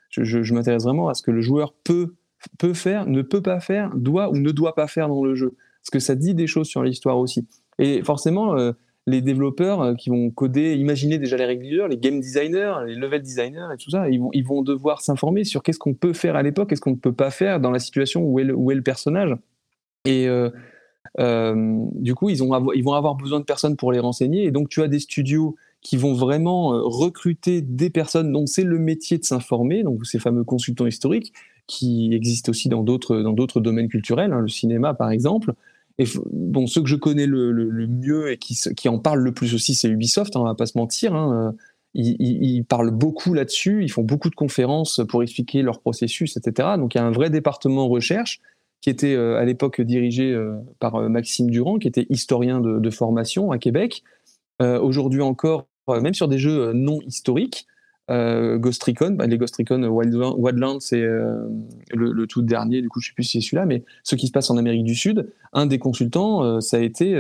je, 0.10 0.24
je, 0.24 0.54
m'intéresse 0.54 0.84
vraiment 0.84 1.10
à 1.10 1.14
ce 1.14 1.22
que 1.22 1.32
le 1.32 1.42
joueur 1.42 1.74
peut 1.84 2.14
peut 2.58 2.74
faire, 2.74 3.08
ne 3.08 3.22
peut 3.22 3.42
pas 3.42 3.60
faire, 3.60 3.92
doit 3.96 4.30
ou 4.30 4.38
ne 4.38 4.52
doit 4.52 4.76
pas 4.76 4.88
faire 4.88 5.08
dans 5.08 5.24
le 5.24 5.36
jeu. 5.36 5.56
Parce 5.82 5.90
que 5.92 6.00
ça 6.00 6.16
dit 6.16 6.34
des 6.34 6.48
choses 6.48 6.68
sur 6.68 6.84
l'histoire 6.84 7.18
aussi. 7.18 7.48
Et 7.80 8.04
forcément 8.04 8.56
les 9.06 9.22
développeurs 9.22 9.82
euh, 9.82 9.94
qui 9.96 10.10
vont 10.10 10.30
coder, 10.30 10.76
imaginer 10.76 11.18
déjà 11.18 11.38
les 11.38 11.46
règles 11.46 11.88
les 11.90 11.98
game 11.98 12.20
designers, 12.20 12.76
les 12.86 12.96
level 12.96 13.22
designers 13.22 13.68
et 13.74 13.78
tout 13.78 13.90
ça, 13.90 14.10
ils 14.10 14.20
vont, 14.20 14.30
ils 14.34 14.46
vont 14.46 14.62
devoir 14.62 15.02
s'informer 15.02 15.44
sur 15.44 15.62
qu'est-ce 15.64 15.80
qu'on 15.80 15.94
peut 15.94 16.14
faire 16.14 16.36
à 16.36 16.44
l'époque, 16.44 16.70
qu'est-ce 16.70 16.82
qu'on 16.82 16.92
ne 16.92 16.96
peut 16.96 17.14
pas 17.14 17.32
faire 17.32 17.60
dans 17.60 17.72
la 17.72 17.80
situation 17.80 18.24
où 18.24 18.40
est 18.40 18.44
le, 18.44 18.56
où 18.56 18.72
est 18.72 18.76
le 18.76 18.82
personnage. 18.82 19.36
Et 20.06 20.28
euh, 20.28 20.50
euh, 21.20 21.86
du 21.94 22.16
coup, 22.16 22.30
ils, 22.30 22.44
ont 22.44 22.72
ils 22.74 22.84
vont 22.84 22.94
avoir 22.94 23.16
besoin 23.16 23.40
de 23.40 23.46
personnes 23.46 23.76
pour 23.76 23.92
les 23.92 24.00
renseigner. 24.00 24.46
Et 24.46 24.52
donc, 24.52 24.70
tu 24.70 24.82
as 24.82 24.88
des 24.88 25.00
studios 25.00 25.56
qui 25.82 25.98
vont 25.98 26.14
vraiment 26.14 26.70
recruter 26.70 27.62
des 27.62 27.90
personnes 27.90 28.32
dont 28.32 28.46
c'est 28.46 28.64
le 28.64 28.80
métier 28.80 29.18
de 29.18 29.26
s'informer, 29.26 29.84
donc 29.84 30.06
ces 30.06 30.18
fameux 30.18 30.46
consultants 30.46 30.86
historiques 30.86 31.34
qui 31.68 32.14
existent 32.14 32.50
aussi 32.50 32.70
dans 32.70 32.84
d'autres 32.84 33.60
domaines 33.60 33.90
culturels, 33.90 34.34
hein, 34.34 34.40
le 34.40 34.48
cinéma 34.48 34.94
par 34.94 35.12
exemple, 35.12 35.54
et 36.00 36.06
bon, 36.32 36.66
ceux 36.66 36.82
que 36.82 36.90
je 36.90 36.96
connais 36.96 37.28
le, 37.28 37.88
mieux 37.88 38.32
et 38.32 38.38
qui, 38.38 38.90
en 38.90 38.98
parlent 38.98 39.22
le 39.22 39.32
plus 39.32 39.54
aussi, 39.54 39.76
c'est 39.76 39.88
Ubisoft, 39.88 40.36
hein, 40.36 40.42
on 40.42 40.46
va 40.46 40.56
pas 40.56 40.66
se 40.66 40.78
mentir. 40.78 41.14
Hein. 41.14 41.54
Ils, 41.94 42.16
ils, 42.20 42.64
parlent 42.64 42.90
beaucoup 42.90 43.36
là-dessus, 43.36 43.84
ils 43.84 43.92
font 43.92 44.02
beaucoup 44.02 44.32
de 44.32 44.36
conférences 44.36 45.02
pour 45.08 45.22
expliquer 45.22 45.62
leur 45.62 45.80
processus, 45.80 46.36
etc. 46.36 46.70
Donc 46.78 46.96
il 46.96 46.98
y 46.98 47.02
a 47.02 47.06
un 47.06 47.12
vrai 47.12 47.30
département 47.30 47.88
recherche 47.88 48.42
qui 48.84 48.90
était 48.90 49.16
euh, 49.16 49.38
à 49.38 49.46
l'époque 49.46 49.80
dirigé 49.80 50.34
euh, 50.34 50.58
par 50.80 50.96
euh, 50.96 51.08
Maxime 51.08 51.50
Durand, 51.50 51.80
qui 51.80 51.88
était 51.88 52.06
historien 52.10 52.60
de 52.60 52.90
formation 52.90 53.52
à 53.52 53.58
Québec. 53.58 54.04
Aujourd'hui 54.60 55.22
encore, 55.22 55.68
même 55.90 56.14
sur 56.14 56.30
des 56.30 56.38
jeux 56.38 56.72
non 56.72 57.02
historiques, 57.06 57.68
euh, 58.12 58.58
Ghost 58.58 58.84
Recon, 58.84 59.12
bah, 59.12 59.28
les 59.28 59.38
Ghost 59.38 59.56
Recon 59.56 59.82
Wildlands, 59.86 60.80
c'est 60.82 61.02
euh, 61.02 61.48
le, 61.94 62.28
tout 62.28 62.42
dernier, 62.42 62.82
du 62.82 62.90
coup 62.90 63.00
je 63.00 63.08
sais 63.08 63.14
plus 63.14 63.24
si 63.24 63.42
c'est 63.42 63.48
celui-là, 63.48 63.66
mais 63.66 63.84
ce 64.04 64.16
qui 64.16 64.28
se 64.28 64.32
passe 64.32 64.50
en 64.50 64.58
Amérique 64.58 64.84
du 64.84 64.96
Sud, 64.96 65.30
un 65.54 65.66
des 65.66 65.80
consultants, 65.80 66.44
euh, 66.44 66.60
ça 66.60 66.78
a 66.78 66.80
été, 66.82 67.12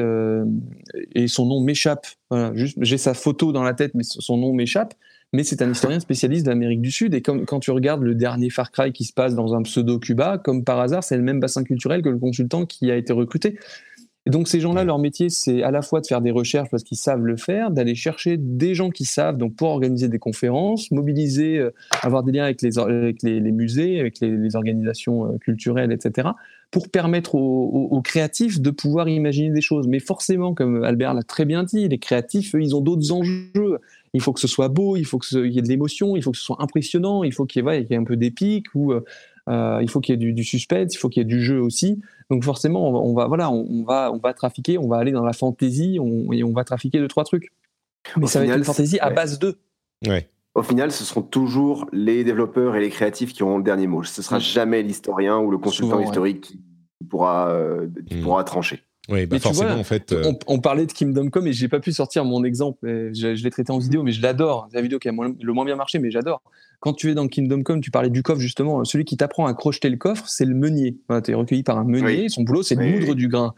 et 1.16 1.28
son 1.28 1.46
nom 1.46 1.62
m'échappe, 1.62 2.08
j'ai 2.52 2.98
sa 2.98 3.14
photo 3.14 3.54
dans 3.54 3.64
la 3.64 3.74
tête, 3.74 3.94
mais 3.96 4.04
son 4.04 4.38
nom 4.38 4.54
m'échappe, 4.54 4.94
mais 5.32 5.44
c'est 5.44 5.62
un 5.62 5.72
historien 5.72 6.00
spécialiste 6.00 6.46
d'Amérique 6.46 6.82
du 6.82 6.92
Sud, 6.92 7.14
et 7.14 7.22
quand 7.22 7.60
tu 7.60 7.72
regardes 7.72 8.04
le 8.04 8.14
dernier 8.14 8.50
Far 8.50 8.72
Cry 8.72 8.92
qui 8.92 9.06
se 9.06 9.14
passe 9.14 9.36
dans 9.36 9.56
un 9.56 9.64
pseudo-Cuba, 9.64 10.38
comme 10.38 10.64
par 10.64 10.80
hasard, 10.80 11.04
c'est 11.04 11.18
le 11.18 11.24
même 11.24 11.40
bassin 11.40 11.64
culturel 11.64 12.02
que 12.02 12.10
le 12.10 12.20
consultant 12.20 12.66
qui 12.66 12.92
a 12.92 12.98
été 12.98 13.14
recruté. 13.14 13.58
Et 14.26 14.30
donc 14.30 14.48
ces 14.48 14.62
gens-là, 14.62 14.86
leur 14.86 15.00
métier, 15.00 15.30
c'est 15.30 15.64
à 15.64 15.72
la 15.72 15.82
fois 15.82 16.00
de 16.00 16.08
faire 16.08 16.22
des 16.22 16.32
recherches 16.32 16.70
parce 16.70 16.84
qu'ils 16.84 16.98
savent 16.98 17.26
le 17.26 17.36
faire, 17.36 17.72
d'aller 17.72 17.94
chercher 17.94 18.38
des 18.38 18.74
gens 18.74 18.90
qui 18.90 19.04
savent, 19.04 19.38
donc 19.38 19.56
pour 19.56 19.70
organiser 19.70 20.08
des 20.08 20.20
conférences, 20.20 20.92
mobiliser, 20.92 21.58
euh, 21.58 21.74
avoir 22.02 22.24
des 22.24 22.32
liens 22.32 22.46
avec 22.46 22.62
les, 22.62 22.80
avec 22.80 23.22
les, 23.22 23.42
musées, 23.52 24.00
avec 24.00 24.22
les, 24.22 24.56
organisations 24.56 25.26
euh, 25.26 25.38
culturelles, 25.40 25.92
etc., 25.92 26.30
pour 26.72 26.90
permettre 26.90 27.36
aux, 27.36 28.02
créatifs 28.02 28.60
de 28.60 28.72
pouvoir 28.72 29.08
imaginer 29.08 29.52
des 29.52 29.62
choses. 29.62 29.88
Mais 29.88 30.00
forcément, 30.00 30.56
comme 30.56 30.84
Albert 30.84 31.14
l'a 31.14 31.22
très 31.22 31.46
bien 31.46 31.64
dit, 31.64 31.88
les 31.88 32.00
créatifs, 32.00 32.56
eux, 32.56 32.64
ils 32.64 32.76
ont 32.76 32.82
d'autres 32.82 33.12
enjeux. 33.12 33.78
Il 34.16 34.22
faut 34.22 34.34
que 34.34 34.40
ce 34.40 34.48
soit 34.48 34.70
beau, 34.70 34.98
il 34.98 35.06
faut 35.06 35.20
qu'il 35.20 35.54
y 35.54 35.60
ait 35.60 35.62
de 35.62 35.68
l'émotion, 35.68 36.16
il 36.16 36.24
faut 36.24 36.32
que 36.32 36.38
ce 36.38 36.44
soit 36.44 36.60
impressionnant, 36.60 37.24
il 37.24 37.32
faut 37.32 37.46
qu'il 37.46 37.64
y, 37.64 37.94
ait 37.94 37.96
un 37.96 38.04
peu 38.04 38.16
d'épique 38.16 38.74
ou 38.74 38.92
euh, 39.50 39.80
il 39.82 39.90
faut 39.90 40.00
qu'il 40.00 40.14
y 40.14 40.16
ait 40.16 40.18
du, 40.18 40.34
du 40.34 40.44
suspense, 40.44 40.94
il 40.94 40.98
faut 40.98 41.10
qu'il 41.10 41.22
y 41.22 41.24
ait 41.24 41.28
du 41.28 41.42
jeu 41.42 41.62
aussi. 41.62 42.02
Donc 42.30 42.44
forcément, 42.44 42.90
on 42.90 43.14
va, 43.14 43.28
voilà, 43.28 43.52
on, 43.52 43.84
va, 43.84 44.12
on 44.12 44.18
va 44.18 44.34
trafiquer, 44.34 44.78
on 44.78 44.88
va 44.88 44.98
aller 44.98 45.12
dans 45.12 45.26
la 45.26 45.34
fantaisie 45.34 45.98
et 45.98 46.44
on 46.44 46.54
va 46.54 46.64
trafiquer 46.64 47.00
deux 47.00 47.08
trois 47.08 47.24
trucs. 47.24 47.52
Mais 48.18 48.28
ça 48.28 48.40
va 48.40 48.46
être 48.46 48.58
une 48.58 48.64
fantaisie 48.64 49.00
à 49.00 49.10
base 49.10 49.40
de. 49.40 49.58
Ouais. 50.08 50.28
Au 50.56 50.62
final, 50.62 50.92
ce 50.92 51.04
seront 51.04 51.24
toujours 51.24 51.88
les 51.92 52.24
développeurs 52.24 52.76
et 52.76 52.82
les 52.82 52.90
créatifs 52.90 53.34
qui 53.34 53.42
auront 53.42 53.58
le 53.58 53.64
dernier 53.64 53.88
mot. 53.88 54.04
Ce 54.04 54.22
sera 54.22 54.38
jamais 54.38 54.84
l'historien 54.84 55.40
ou 55.40 55.50
le 55.50 55.58
consultant 55.58 56.00
historique 56.00 56.42
qui 56.42 57.06
pourra, 57.10 57.50
euh, 57.50 57.88
qui 58.06 58.22
pourra 58.22 58.44
trancher. 58.44 58.84
Oui, 59.10 59.26
bah 59.26 59.38
forcément, 59.40 59.74
en 59.74 59.84
fait. 59.84 60.14
Euh, 60.14 60.32
on, 60.48 60.60
parlait 60.60 60.86
de 60.86 60.92
Kingdom 60.94 61.30
Come 61.30 61.48
et 61.48 61.54
j'ai 61.54 61.68
pas 61.68 61.82
pu 61.82 61.92
sortir 61.92 62.24
mon 62.24 62.44
exemple. 62.46 62.80
Je, 63.14 63.36
je 63.36 63.44
l'ai 63.44 63.50
traité 63.50 63.72
en 63.72 63.78
vidéo, 63.78 64.02
mais 64.02 64.14
je 64.14 64.22
l'adore. 64.22 64.68
C'est 64.72 64.78
la 64.78 64.82
vidéo 64.82 64.98
qui 64.98 65.10
a 65.10 65.12
le 65.12 65.54
moins 65.54 65.66
bien 65.66 65.76
marché, 65.76 66.00
mais 66.00 66.10
j'adore. 66.10 66.42
Quand 66.80 66.94
tu 66.94 67.12
es 67.12 67.14
dans 67.14 67.28
Kingdom 67.28 67.64
Come, 67.64 67.82
tu 67.82 67.92
parlais 67.92 68.10
du 68.10 68.24
coffre 68.24 68.40
justement. 68.40 68.84
Celui 68.86 69.04
qui 69.04 69.18
t'apprend 69.18 69.46
à 69.46 69.54
crocheter 69.54 69.90
le 69.90 69.98
coffre, 69.98 70.28
c'est 70.28 70.46
le 70.46 70.56
meunier. 70.56 70.98
tu 71.24 71.32
es 71.32 71.34
recueilli 71.34 71.64
par 71.64 71.78
un 71.78 71.84
meunier. 71.84 72.30
Son 72.30 72.44
boulot, 72.44 72.64
c'est 72.64 72.76
de 72.76 72.84
moudre 72.84 73.14
du 73.14 73.28
grain. 73.28 73.54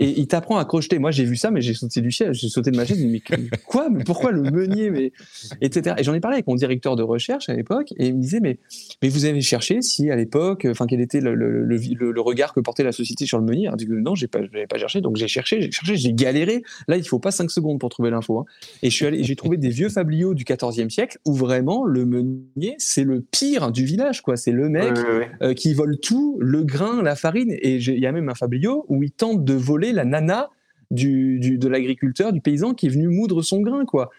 Et 0.00 0.18
il 0.18 0.26
t'apprend 0.26 0.56
à 0.56 0.64
crocheter. 0.64 0.98
Moi, 0.98 1.10
j'ai 1.10 1.24
vu 1.24 1.36
ça, 1.36 1.50
mais 1.50 1.60
j'ai 1.60 1.74
sauté 1.74 2.00
du 2.00 2.10
ciel, 2.10 2.32
j'ai 2.32 2.48
sauté 2.48 2.70
de 2.70 2.76
ma 2.78 2.86
chaise. 2.86 3.04
Mais 3.04 3.20
quoi? 3.66 3.90
Mais 3.90 4.02
pourquoi 4.02 4.32
le 4.32 4.42
meunier 4.42 4.90
mais 4.90 5.12
etc. 5.60 5.96
Et 5.98 6.04
j'en 6.04 6.14
ai 6.14 6.20
parlé 6.20 6.36
avec 6.36 6.46
mon 6.46 6.54
directeur 6.54 6.96
de 6.96 7.02
recherche 7.02 7.50
à 7.50 7.54
l'époque, 7.54 7.92
et 7.98 8.06
il 8.06 8.16
me 8.16 8.20
disait 8.22 8.40
mais 8.40 8.58
mais 9.02 9.10
vous 9.10 9.26
avez 9.26 9.42
cherché 9.42 9.82
si 9.82 10.10
à 10.10 10.16
l'époque, 10.16 10.66
enfin 10.68 10.86
quel 10.86 11.02
était 11.02 11.20
le, 11.20 11.34
le, 11.34 11.60
le, 11.60 12.20
regard 12.20 12.54
que 12.54 12.60
portait 12.60 12.82
la 12.82 12.92
société 12.92 13.26
sur 13.26 13.38
le 13.38 13.44
meunier? 13.44 13.68
Non, 13.88 14.14
j'ai 14.14 14.26
pas, 14.26 14.40
pas 14.68 14.78
cherché. 14.78 15.02
Donc 15.02 15.16
j'ai 15.16 15.28
cherché, 15.28 15.60
j'ai 15.60 15.70
cherché, 15.70 15.96
j'ai 15.96 16.14
galéré. 16.14 16.62
Là, 16.88 16.96
il 16.96 17.06
faut 17.06 17.18
pas 17.18 17.30
cinq 17.30 17.50
secondes 17.50 17.78
pour 17.78 17.90
trouver 17.90 18.10
l'info. 18.10 18.38
Hein. 18.38 18.44
Et 18.82 18.88
je 18.88 18.94
suis 18.94 19.04
allé, 19.04 19.22
j'ai 19.22 19.36
trouvé 19.36 19.58
des 19.58 19.68
vieux 19.68 19.90
fabliaux 19.90 20.32
du 20.32 20.44
XIVe 20.44 20.88
siècle 20.88 21.18
où 21.26 21.34
vraiment 21.34 21.84
le 21.84 22.06
meunier, 22.06 22.74
c'est 22.78 23.04
le 23.04 23.20
pire 23.20 23.70
du 23.70 23.84
village, 23.84 24.22
quoi. 24.22 24.36
C'est 24.36 24.52
le 24.52 24.70
mec 24.70 24.94
euh, 25.42 25.52
qui 25.52 25.74
vole 25.74 25.98
tout, 25.98 26.38
le 26.40 26.64
grain, 26.64 27.02
la 27.02 27.16
farine. 27.16 27.52
Et 27.52 27.76
il 27.76 27.98
y 27.98 28.06
a 28.06 28.12
même 28.12 28.30
un 28.30 28.34
fabliau 28.34 28.86
où 28.88 29.02
il 29.02 29.10
tente 29.10 29.44
de 29.44 29.54
voler 29.54 29.89
la 29.92 30.04
nana 30.04 30.48
du, 30.90 31.38
de 31.58 31.68
l'agriculteur, 31.68 32.32
du 32.32 32.40
paysan 32.40 32.74
qui 32.74 32.86
est 32.86 32.90
venu 32.90 33.08
moudre 33.08 33.42
son 33.42 33.60
grain, 33.60 33.84
quoi. 33.84 34.10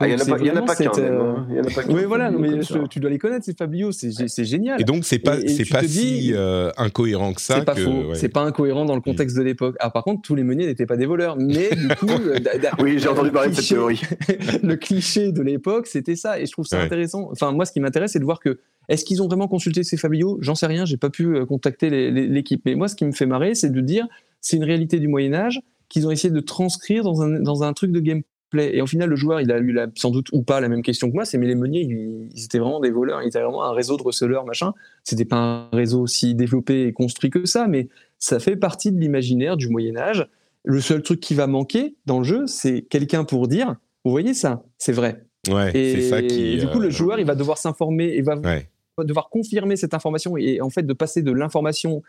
Ah, 0.00 0.08
il 0.08 0.10
y 0.10 0.14
en 0.14 0.18
a 0.18 0.24
c'est 0.24 0.30
pas, 0.32 0.38
il 0.38 0.46
y 0.46 0.50
en 0.50 0.56
a 0.56 0.60
vraiment 0.60 0.66
pas 0.66 0.74
qu'un. 0.76 0.92
cette, 0.92 1.04
même, 1.04 1.12
euh, 1.14 1.32
hein. 1.36 1.46
En 1.50 1.58
a 1.60 1.74
pas 1.74 1.82
qu'un, 1.84 1.94
Oui, 1.94 2.04
voilà, 2.04 2.24
Fabio, 2.26 2.38
mais 2.40 2.62
je- 2.62 2.86
tu 2.88 3.00
dois 3.00 3.08
les 3.08 3.18
connaître, 3.18 3.44
ces 3.46 3.54
Fabio, 3.54 3.92
c'est 3.92 4.10
c'est 4.28 4.44
génial. 4.44 4.80
Et 4.80 4.84
donc, 4.84 5.04
c'est 5.04 5.18
pas, 5.20 5.38
Et- 5.38 5.44
et 5.44 5.48
c'est 5.48 5.64
pas 5.70 5.80
si 5.82 5.88
dis- 5.88 6.32
euh, 6.34 6.70
incohérent 6.76 7.32
que 7.32 7.40
ça. 7.40 7.58
C'est 7.60 7.64
pas 7.64 7.74
que, 7.74 7.82
faux, 7.82 7.90
ouais. 8.08 8.14
c'est 8.14 8.28
pas 8.28 8.42
incohérent 8.42 8.84
dans 8.84 8.94
le 8.96 9.00
contexte 9.00 9.36
de 9.36 9.42
l'époque. 9.42 9.76
Ah, 9.78 9.88
par 9.90 10.02
contre, 10.04 10.20
tous 10.22 10.34
les 10.34 10.42
meuniers 10.42 10.66
n'étaient 10.66 10.86
pas 10.86 10.96
des 10.96 11.06
voleurs, 11.06 11.36
mais 11.38 11.70
du 11.70 11.88
coup, 11.88 12.06
euh, 12.26 12.38
da- 12.40 12.58
da- 12.58 12.70
Oui, 12.80 12.98
j'ai 12.98 13.08
entendu 13.08 13.30
parler 13.30 13.50
de 13.50 13.54
cette 13.54 13.64
cliché- 13.64 13.74
théorie. 13.76 14.00
le 14.62 14.76
cliché 14.76 15.32
de 15.32 15.40
l'époque, 15.42 15.86
c'était 15.86 16.16
ça, 16.16 16.38
et 16.40 16.46
je 16.46 16.52
trouve 16.52 16.66
ça 16.66 16.78
Ouais. 16.78 16.84
intéressant. 16.84 17.28
Enfin, 17.30 17.52
moi, 17.52 17.64
ce 17.64 17.72
qui 17.72 17.80
m'intéresse, 17.80 18.12
c'est 18.12 18.18
de 18.20 18.24
voir 18.24 18.40
que 18.40 18.58
est-ce 18.90 19.04
qu'ils 19.06 19.22
ont 19.22 19.26
vraiment 19.28 19.48
consulté 19.48 19.82
ces 19.84 19.96
Fabio 19.96 20.36
J'en 20.42 20.54
sais 20.54 20.66
rien, 20.66 20.84
j'ai 20.84 20.98
pas 20.98 21.08
pu 21.10 21.34
euh, 21.36 21.46
contacter 21.46 21.88
l'équipe. 22.10 22.60
Mais 22.66 22.74
moi, 22.74 22.88
ce 22.88 22.94
qui 22.96 23.04
me 23.06 23.12
fait 23.12 23.26
marrer, 23.26 23.54
c'est 23.54 23.70
de 23.70 23.80
dire 23.80 24.06
c'est 24.42 24.56
une 24.58 24.64
réalité 24.64 24.98
du 25.00 25.08
Moyen 25.08 25.32
Âge 25.32 25.60
qu'ils 25.88 26.06
ont 26.06 26.10
essayé 26.10 26.32
de 26.32 26.40
transcrire 26.40 27.02
dans 27.04 27.22
un, 27.22 27.40
dans 27.40 27.62
un 27.62 27.72
truc 27.72 27.90
de 27.92 28.00
gameplay. 28.00 28.76
Et 28.76 28.82
au 28.82 28.86
final, 28.86 29.08
le 29.08 29.16
joueur, 29.16 29.40
il 29.40 29.50
a 29.52 29.58
eu 29.58 29.72
la- 29.72 29.86
sans 29.94 30.10
doute 30.10 30.28
ou 30.32 30.42
pas 30.42 30.60
la 30.60 30.68
même 30.68 30.82
question 30.82 31.08
que 31.08 31.14
moi. 31.14 31.24
C'est 31.24 31.38
mais 31.38 31.46
les 31.46 31.54
meuniers, 31.54 31.82
ils, 31.82 32.28
ils 32.34 32.44
étaient 32.44 32.58
vraiment 32.58 32.80
des 32.80 32.90
voleurs. 32.90 33.22
Ils 33.22 33.28
étaient 33.28 33.40
vraiment 33.42 33.64
un 33.64 33.72
réseau 33.72 33.96
de 33.96 34.02
receleurs, 34.02 34.44
machin. 34.44 34.72
C'était 35.04 35.24
pas 35.24 35.36
un 35.36 35.68
réseau 35.76 36.06
si 36.06 36.34
développé 36.34 36.86
et 36.86 36.92
construit 36.92 37.30
que 37.30 37.44
ça, 37.44 37.66
mais 37.68 37.88
ça 38.18 38.38
fait 38.40 38.56
partie 38.56 38.92
de 38.92 38.98
l'imaginaire 38.98 39.56
du 39.56 39.68
Moyen 39.68 39.96
Âge. 39.96 40.26
Le 40.64 40.80
seul 40.80 41.02
truc 41.02 41.20
qui 41.20 41.34
va 41.34 41.46
manquer 41.46 41.94
dans 42.06 42.18
le 42.18 42.24
jeu, 42.24 42.46
c'est 42.46 42.82
quelqu'un 42.82 43.24
pour 43.24 43.46
dire, 43.48 43.76
vous 44.04 44.10
voyez 44.10 44.34
ça, 44.34 44.62
c'est 44.78 44.92
vrai. 44.92 45.24
Ouais, 45.48 45.74
Et 45.74 46.02
ça 46.02 46.20
qui. 46.20 46.58
du 46.58 46.66
coup, 46.66 46.80
euh, 46.80 46.82
le 46.82 46.90
joueur, 46.90 47.18
il 47.18 47.24
va 47.24 47.34
devoir 47.34 47.56
s'informer 47.56 48.08
et 48.14 48.20
va 48.20 48.36
Ouais. 48.40 48.68
Devoir 49.04 49.28
confirmer 49.28 49.76
cette 49.76 49.94
information 49.94 50.36
et 50.36 50.60
en 50.60 50.70
fait 50.70 50.82
de 50.82 50.92
passer 50.92 51.22
de 51.22 51.32
l'information 51.32 52.02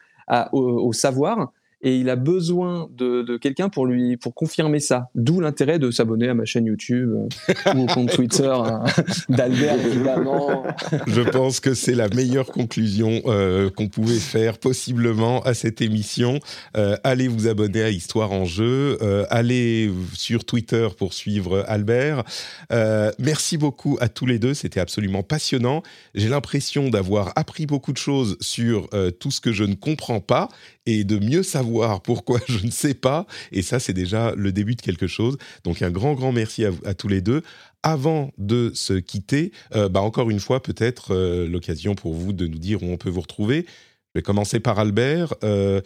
au 0.51 0.93
savoir. 0.93 1.51
Et 1.83 1.97
il 1.97 2.09
a 2.09 2.15
besoin 2.15 2.89
de, 2.95 3.21
de 3.23 3.37
quelqu'un 3.37 3.69
pour 3.69 3.85
lui 3.85 4.17
pour 4.17 4.33
confirmer 4.33 4.79
ça. 4.79 5.09
D'où 5.15 5.39
l'intérêt 5.39 5.79
de 5.79 5.91
s'abonner 5.91 6.29
à 6.29 6.33
ma 6.33 6.45
chaîne 6.45 6.65
YouTube 6.65 7.11
euh, 7.13 7.73
ou 7.75 7.83
au 7.83 7.85
compte 7.87 8.11
Twitter 8.11 8.51
hein, 8.53 8.83
d'Albert 9.29 9.85
évidemment. 9.85 10.63
Je 11.07 11.21
pense 11.21 11.59
que 11.59 11.73
c'est 11.73 11.95
la 11.95 12.07
meilleure 12.09 12.47
conclusion 12.47 13.21
euh, 13.25 13.69
qu'on 13.69 13.87
pouvait 13.87 14.19
faire 14.19 14.57
possiblement 14.57 15.41
à 15.41 15.53
cette 15.53 15.81
émission. 15.81 16.39
Euh, 16.77 16.95
allez 17.03 17.27
vous 17.27 17.47
abonner 17.47 17.83
à 17.83 17.89
Histoire 17.89 18.31
en 18.31 18.45
jeu. 18.45 18.97
Euh, 19.01 19.25
allez 19.29 19.91
sur 20.13 20.45
Twitter 20.45 20.87
pour 20.97 21.13
suivre 21.13 21.63
Albert. 21.67 22.23
Euh, 22.71 23.11
merci 23.19 23.57
beaucoup 23.57 23.97
à 24.01 24.09
tous 24.09 24.25
les 24.25 24.39
deux. 24.39 24.53
C'était 24.53 24.79
absolument 24.79 25.23
passionnant. 25.23 25.83
J'ai 26.15 26.29
l'impression 26.29 26.89
d'avoir 26.89 27.31
appris 27.35 27.65
beaucoup 27.65 27.93
de 27.93 27.97
choses 27.97 28.37
sur 28.39 28.87
euh, 28.93 29.11
tout 29.11 29.31
ce 29.31 29.41
que 29.41 29.51
je 29.51 29.63
ne 29.63 29.75
comprends 29.75 30.19
pas 30.19 30.49
et 30.85 31.03
de 31.03 31.19
mieux 31.19 31.43
savoir 31.43 32.01
pourquoi 32.01 32.39
je 32.47 32.65
ne 32.65 32.71
sais 32.71 32.93
pas. 32.93 33.25
Et 33.51 33.61
ça, 33.61 33.79
c'est 33.79 33.93
déjà 33.93 34.33
le 34.35 34.51
début 34.51 34.75
de 34.75 34.81
quelque 34.81 35.07
chose. 35.07 35.37
Donc 35.63 35.81
un 35.81 35.91
grand, 35.91 36.13
grand 36.13 36.31
merci 36.31 36.65
à, 36.65 36.93
tous 36.93 37.07
les 37.07 37.21
deux. 37.21 37.41
Avant 37.83 38.31
de 38.37 38.71
se 38.73 38.93
quitter, 38.93 39.51
euh, 39.75 39.89
bah 39.89 40.01
encore 40.01 40.29
une 40.29 40.39
fois, 40.39 40.61
peut-être 40.61 41.13
euh, 41.13 41.47
l'occasion 41.47 41.95
pour 41.95 42.13
vous 42.13 42.33
de 42.33 42.47
nous 42.47 42.59
dire 42.59 42.83
où 42.83 42.87
on 42.87 42.97
peut 42.97 43.09
vous 43.09 43.21
retrouver. 43.21 43.65
Je 44.13 44.19
vais 44.19 44.21
commencer 44.21 44.59
par 44.59 44.77
Albert. 44.79 45.33
Euh, 45.43 45.81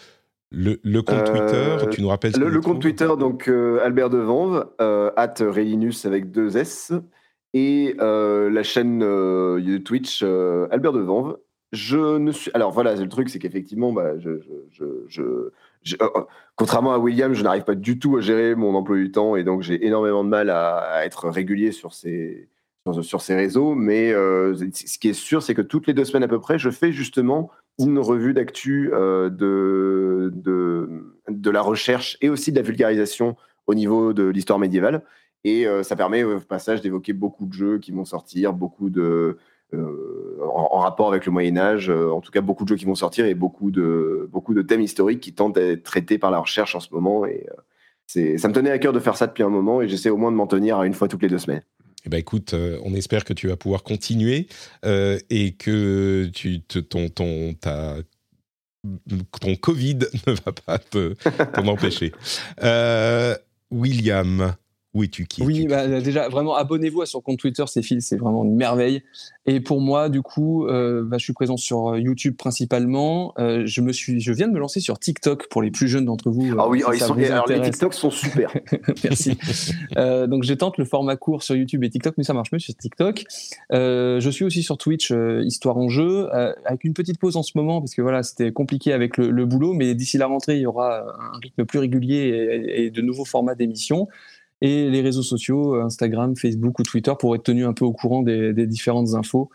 le, 0.51 0.79
le 0.83 1.01
compte 1.01 1.27
Euh, 1.27 1.77
Twitter, 1.77 1.89
tu 1.91 2.01
nous 2.01 2.07
rappelles 2.07 2.33
ce 2.33 2.39
Le, 2.39 2.49
le 2.49 2.61
compte 2.61 2.81
Twitter, 2.81 3.09
donc 3.19 3.49
Albert 3.49 4.09
Devanve, 4.09 4.67
at 4.79 5.33
Rélinus 5.39 6.05
avec 6.05 6.31
deux 6.31 6.55
S, 6.55 6.93
et 7.55 7.95
euh, 8.01 8.49
la 8.49 8.63
chaîne 8.63 9.01
euh, 9.01 9.79
Twitch 9.79 10.21
euh, 10.23 10.67
Albert 10.71 10.91
Devanve. 10.91 11.37
Alors 12.53 12.71
voilà, 12.71 12.95
le 12.95 13.09
truc, 13.09 13.29
c'est 13.29 13.39
qu'effectivement, 13.39 13.93
bah, 13.93 14.17
je- 14.19 14.39
euh, 16.01 16.07
contrairement 16.55 16.93
à 16.93 16.97
William, 16.97 17.33
je 17.33 17.43
n'arrive 17.43 17.63
pas 17.63 17.75
du 17.75 17.99
tout 17.99 18.17
à 18.17 18.21
gérer 18.21 18.55
mon 18.55 18.73
emploi 18.75 18.97
du 18.97 19.11
temps 19.11 19.35
et 19.35 19.43
donc 19.43 19.61
j'ai 19.61 19.85
énormément 19.85 20.23
de 20.23 20.29
mal 20.29 20.49
à, 20.49 21.05
être 21.05 21.29
régulier 21.29 21.71
sur 21.71 21.93
ces, 21.93 22.49
réseaux. 23.29 23.75
Mais 23.75 24.11
euh, 24.11 24.55
ce 24.55 24.97
qui 24.97 25.09
est 25.09 25.13
sûr, 25.13 25.43
c'est 25.43 25.53
que 25.53 25.61
toutes 25.61 25.87
les 25.87 25.93
deux 25.93 26.05
semaines 26.05 26.23
à 26.23 26.27
peu 26.27 26.39
près, 26.39 26.57
je 26.57 26.69
fais 26.69 26.91
justement 26.91 27.51
une 27.79 27.99
revue 27.99 28.33
d'actu 28.33 28.89
euh, 28.93 29.29
de, 29.29 30.31
la 31.49 31.61
recherche 31.61 32.17
et 32.21 32.29
aussi 32.29 32.51
de 32.51 32.57
la 32.57 32.63
vulgarisation 32.63 33.35
au 33.67 33.75
niveau 33.75 34.13
de 34.13 34.23
l'histoire 34.23 34.59
médiévale. 34.59 35.03
Et 35.43 35.67
euh, 35.67 35.83
ça 35.83 35.95
permet 35.95 36.23
au 36.23 36.39
passage 36.39 36.81
d'évoquer 36.81 37.13
beaucoup 37.13 37.45
de 37.45 37.53
jeux 37.53 37.77
qui 37.77 37.91
vont 37.91 38.05
sortir, 38.05 38.53
beaucoup 38.53 38.89
de, 38.89 39.37
en, 40.41 40.69
en 40.71 40.79
rapport 40.79 41.09
avec 41.09 41.25
le 41.25 41.31
Moyen 41.31 41.57
Âge, 41.57 41.89
euh, 41.89 42.09
en 42.11 42.21
tout 42.21 42.31
cas 42.31 42.41
beaucoup 42.41 42.63
de 42.63 42.69
jeux 42.69 42.75
qui 42.75 42.85
vont 42.85 42.95
sortir 42.95 43.25
et 43.25 43.33
beaucoup 43.35 43.71
de, 43.71 44.29
beaucoup 44.31 44.53
de 44.53 44.61
thèmes 44.61 44.81
historiques 44.81 45.19
qui 45.21 45.33
tentent 45.33 45.55
d'être 45.55 45.83
traités 45.83 46.17
par 46.17 46.31
la 46.31 46.39
recherche 46.39 46.75
en 46.75 46.79
ce 46.79 46.89
moment. 46.91 47.25
Et 47.25 47.45
euh, 47.49 48.37
ça 48.37 48.47
me 48.47 48.53
tenait 48.53 48.71
à 48.71 48.79
cœur 48.79 48.93
de 48.93 48.99
faire 48.99 49.17
ça 49.17 49.27
depuis 49.27 49.43
un 49.43 49.49
moment 49.49 49.81
et 49.81 49.87
j'essaie 49.87 50.09
au 50.09 50.17
moins 50.17 50.31
de 50.31 50.37
m'en 50.37 50.47
tenir 50.47 50.77
à 50.79 50.85
une 50.85 50.93
fois 50.93 51.07
toutes 51.07 51.21
les 51.23 51.29
deux 51.29 51.39
semaines. 51.39 51.63
Eh 52.05 52.09
ben 52.09 52.17
écoute, 52.17 52.53
euh, 52.53 52.77
on 52.83 52.93
espère 52.93 53.25
que 53.25 53.33
tu 53.33 53.47
vas 53.47 53.57
pouvoir 53.57 53.81
continuer 53.83 54.47
euh, 54.85 55.17
et 55.31 55.53
que 55.53 56.29
ton, 56.81 57.09
Covid 59.59 59.99
ne 60.27 60.33
va 60.33 60.51
pas 60.51 60.77
te- 60.77 61.15
t'en 61.53 61.67
empêcher. 61.67 62.11
Euh, 62.63 63.35
William, 63.71 64.55
où 64.95 65.03
es-tu? 65.03 65.25
Qui 65.27 65.43
Oui, 65.43 65.67
bah, 65.67 65.87
déjà, 66.01 66.29
vraiment, 66.29 66.55
abonnez-vous 66.55 67.01
à 67.01 67.05
son 67.05 67.21
compte 67.21 67.37
Twitter, 67.37 67.63
c'est 67.67 67.83
Phil, 67.83 68.01
c'est 68.01 68.15
vraiment 68.15 68.43
une 68.45 68.55
merveille. 68.55 69.03
Et 69.45 69.59
pour 69.59 69.81
moi, 69.81 70.09
du 70.09 70.21
coup, 70.21 70.65
euh, 70.65 71.03
bah, 71.03 71.17
je 71.19 71.23
suis 71.23 71.33
présent 71.33 71.57
sur 71.57 71.89
euh, 71.89 71.99
YouTube 71.99 72.35
principalement. 72.35 73.33
Euh, 73.37 73.63
je, 73.65 73.81
me 73.81 73.91
suis, 73.91 74.19
je 74.19 74.31
viens 74.31 74.47
de 74.47 74.53
me 74.53 74.59
lancer 74.59 74.79
sur 74.79 74.97
TikTok 74.97 75.49
pour 75.49 75.61
les 75.61 75.69
plus 75.69 75.87
jeunes 75.87 76.05
d'entre 76.05 76.31
vous. 76.31 76.55
Ah 76.57 76.67
oui, 76.67 76.79
si 76.79 76.85
oh, 76.87 76.93
ils 76.93 76.99
sont- 76.99 77.13
vous 77.13 77.23
alors 77.25 77.47
les. 77.47 77.61
TikToks 77.61 77.93
sont 77.93 78.09
super. 78.09 78.51
Merci. 79.03 79.37
Euh, 79.97 80.25
donc, 80.27 80.43
je 80.43 80.53
tente 80.53 80.77
le 80.77 80.85
format 80.85 81.15
court 81.17 81.43
sur 81.43 81.55
YouTube 81.55 81.83
et 81.83 81.89
TikTok, 81.89 82.15
mais 82.17 82.23
ça 82.23 82.33
marche 82.33 82.51
mieux 82.51 82.59
sur 82.59 82.73
TikTok. 82.73 83.25
Euh, 83.73 84.19
je 84.19 84.29
suis 84.29 84.45
aussi 84.45 84.63
sur 84.63 84.77
Twitch, 84.77 85.11
euh, 85.11 85.43
Histoire 85.43 85.77
en 85.77 85.89
jeu, 85.89 86.29
euh, 86.33 86.53
avec 86.65 86.85
une 86.85 86.93
petite 86.93 87.19
pause 87.19 87.35
en 87.35 87.43
ce 87.43 87.51
moment, 87.55 87.81
parce 87.81 87.93
que 87.93 88.01
voilà, 88.01 88.23
c'était 88.23 88.51
compliqué 88.51 88.93
avec 88.93 89.17
le, 89.17 89.29
le 89.29 89.45
boulot, 89.45 89.73
mais 89.73 89.93
d'ici 89.93 90.17
la 90.17 90.27
rentrée, 90.27 90.55
il 90.55 90.61
y 90.61 90.65
aura 90.65 91.01
un 91.01 91.37
rythme 91.43 91.65
plus 91.65 91.79
régulier 91.79 92.63
et, 92.67 92.85
et 92.85 92.89
de 92.91 93.01
nouveaux 93.01 93.25
formats 93.25 93.55
d'émissions. 93.55 94.07
Et 94.61 94.89
les 94.89 95.01
réseaux 95.01 95.21
sociaux, 95.23 95.75
Instagram, 95.75 96.35
Facebook 96.35 96.79
ou 96.79 96.83
Twitter, 96.83 97.13
pour 97.19 97.35
être 97.35 97.43
tenu 97.43 97.65
un 97.65 97.73
peu 97.73 97.85
au 97.85 97.93
courant 97.93 98.21
des, 98.21 98.53
différentes 98.67 99.13
infos, 99.13 99.49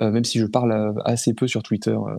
euh, 0.00 0.10
même 0.10 0.24
si 0.24 0.38
je 0.38 0.46
parle 0.46 0.72
euh, 0.72 0.92
assez 1.04 1.34
peu 1.34 1.46
sur 1.46 1.62
Twitter. 1.62 1.90
euh, 1.90 2.16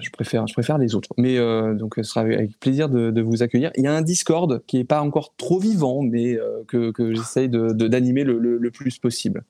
je 0.00 0.10
préfère, 0.10 0.46
je 0.48 0.52
préfère 0.54 0.76
les 0.78 0.96
autres. 0.96 1.10
Mais 1.16 1.38
euh, 1.38 1.74
donc, 1.74 1.94
ce 1.96 2.02
sera 2.02 2.22
avec- 2.22 2.58
plaisir 2.58 2.88
de, 2.88 3.10
de 3.12 3.22
vous 3.22 3.42
accueillir. 3.44 3.70
Il 3.76 3.84
y 3.84 3.86
a 3.86 3.94
un 3.94 4.02
Discord 4.02 4.62
qui 4.66 4.78
est 4.78 4.84
pas 4.84 5.00
encore 5.00 5.34
trop 5.36 5.60
vivant, 5.60 6.02
mais 6.02 6.36
euh, 6.36 6.64
que, 6.66 6.92
j'essaye 7.14 7.48
de, 7.48 7.72
de- 7.72 7.86
d'animer 7.86 8.24
le- 8.24 8.38
le 8.58 8.70
plus 8.72 8.98
possible. 8.98 9.44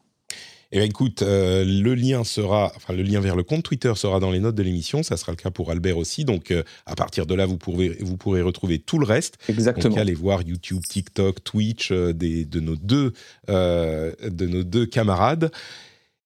Eh 0.74 0.78
bien, 0.78 0.86
écoute, 0.86 1.22
euh, 1.22 1.64
le 1.64 1.94
lien 1.94 2.24
sera, 2.24 2.72
enfin, 2.74 2.94
le 2.94 3.04
lien 3.04 3.20
vers 3.20 3.36
le 3.36 3.44
compte 3.44 3.62
Twitter 3.62 3.92
sera 3.94 4.18
dans 4.18 4.32
les 4.32 4.40
notes 4.40 4.56
de 4.56 4.62
l'émission. 4.64 5.04
Ça 5.04 5.16
sera 5.16 5.30
le 5.30 5.36
cas 5.36 5.52
pour 5.52 5.70
Albert 5.70 5.96
aussi. 5.96 6.24
Donc, 6.24 6.50
euh, 6.50 6.64
à 6.84 6.96
partir 6.96 7.26
de 7.26 7.34
là, 7.36 7.46
vous 7.46 7.56
pourrez, 7.56 7.96
vous 8.00 8.16
pourrez 8.16 8.42
retrouver 8.42 8.80
tout 8.80 8.98
le 8.98 9.06
reste. 9.06 9.38
Exactement. 9.48 9.90
Donc, 9.90 9.98
allez 9.98 10.14
voir 10.14 10.42
YouTube, 10.42 10.82
TikTok, 10.82 11.44
Twitch 11.44 11.92
euh, 11.92 12.12
des, 12.12 12.44
de, 12.44 12.58
nos 12.58 12.74
deux, 12.74 13.12
de 13.46 14.46
nos 14.46 14.64
deux 14.64 14.84
camarades. 14.84 15.52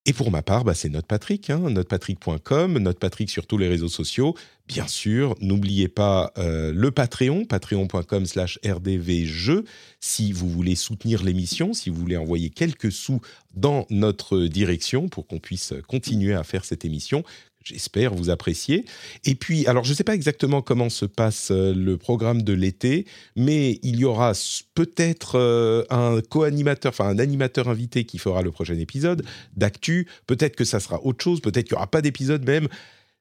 Et 0.08 0.14
pour 0.14 0.30
ma 0.30 0.40
part, 0.40 0.64
bah, 0.64 0.72
c'est 0.72 0.88
NotePatrick, 0.88 1.50
hein, 1.50 1.68
notepatrick.com, 1.68 2.78
NotePatrick 2.78 3.28
sur 3.28 3.46
tous 3.46 3.58
les 3.58 3.68
réseaux 3.68 3.90
sociaux. 3.90 4.34
Bien 4.66 4.86
sûr, 4.86 5.34
n'oubliez 5.42 5.88
pas 5.88 6.32
euh, 6.38 6.72
le 6.74 6.90
Patreon, 6.90 7.44
patreon.com 7.44 8.24
slash 8.24 8.58
si 10.00 10.32
vous 10.32 10.48
voulez 10.48 10.76
soutenir 10.76 11.22
l'émission, 11.22 11.74
si 11.74 11.90
vous 11.90 12.00
voulez 12.00 12.16
envoyer 12.16 12.48
quelques 12.48 12.90
sous 12.90 13.20
dans 13.54 13.86
notre 13.90 14.46
direction 14.46 15.10
pour 15.10 15.26
qu'on 15.26 15.40
puisse 15.40 15.74
continuer 15.86 16.32
à 16.32 16.42
faire 16.42 16.64
cette 16.64 16.86
émission. 16.86 17.22
J'espère 17.64 18.14
vous 18.14 18.30
apprécier. 18.30 18.84
Et 19.24 19.34
puis, 19.34 19.66
alors 19.66 19.84
je 19.84 19.90
ne 19.90 19.94
sais 19.96 20.04
pas 20.04 20.14
exactement 20.14 20.62
comment 20.62 20.88
se 20.88 21.04
passe 21.04 21.50
euh, 21.50 21.74
le 21.74 21.96
programme 21.96 22.42
de 22.42 22.52
l'été, 22.52 23.04
mais 23.36 23.78
il 23.82 23.96
y 23.96 24.04
aura 24.04 24.32
peut-être 24.74 25.38
euh, 25.38 25.84
un 25.90 26.20
co-animateur, 26.20 26.92
enfin 26.92 27.08
un 27.08 27.18
animateur 27.18 27.68
invité 27.68 28.04
qui 28.04 28.18
fera 28.18 28.42
le 28.42 28.50
prochain 28.52 28.78
épisode 28.78 29.24
d'actu. 29.56 30.08
Peut-être 30.26 30.56
que 30.56 30.64
ça 30.64 30.80
sera 30.80 31.04
autre 31.04 31.22
chose, 31.22 31.40
peut-être 31.40 31.66
qu'il 31.66 31.74
n'y 31.74 31.78
aura 31.78 31.90
pas 31.90 32.00
d'épisode 32.00 32.46
même. 32.46 32.68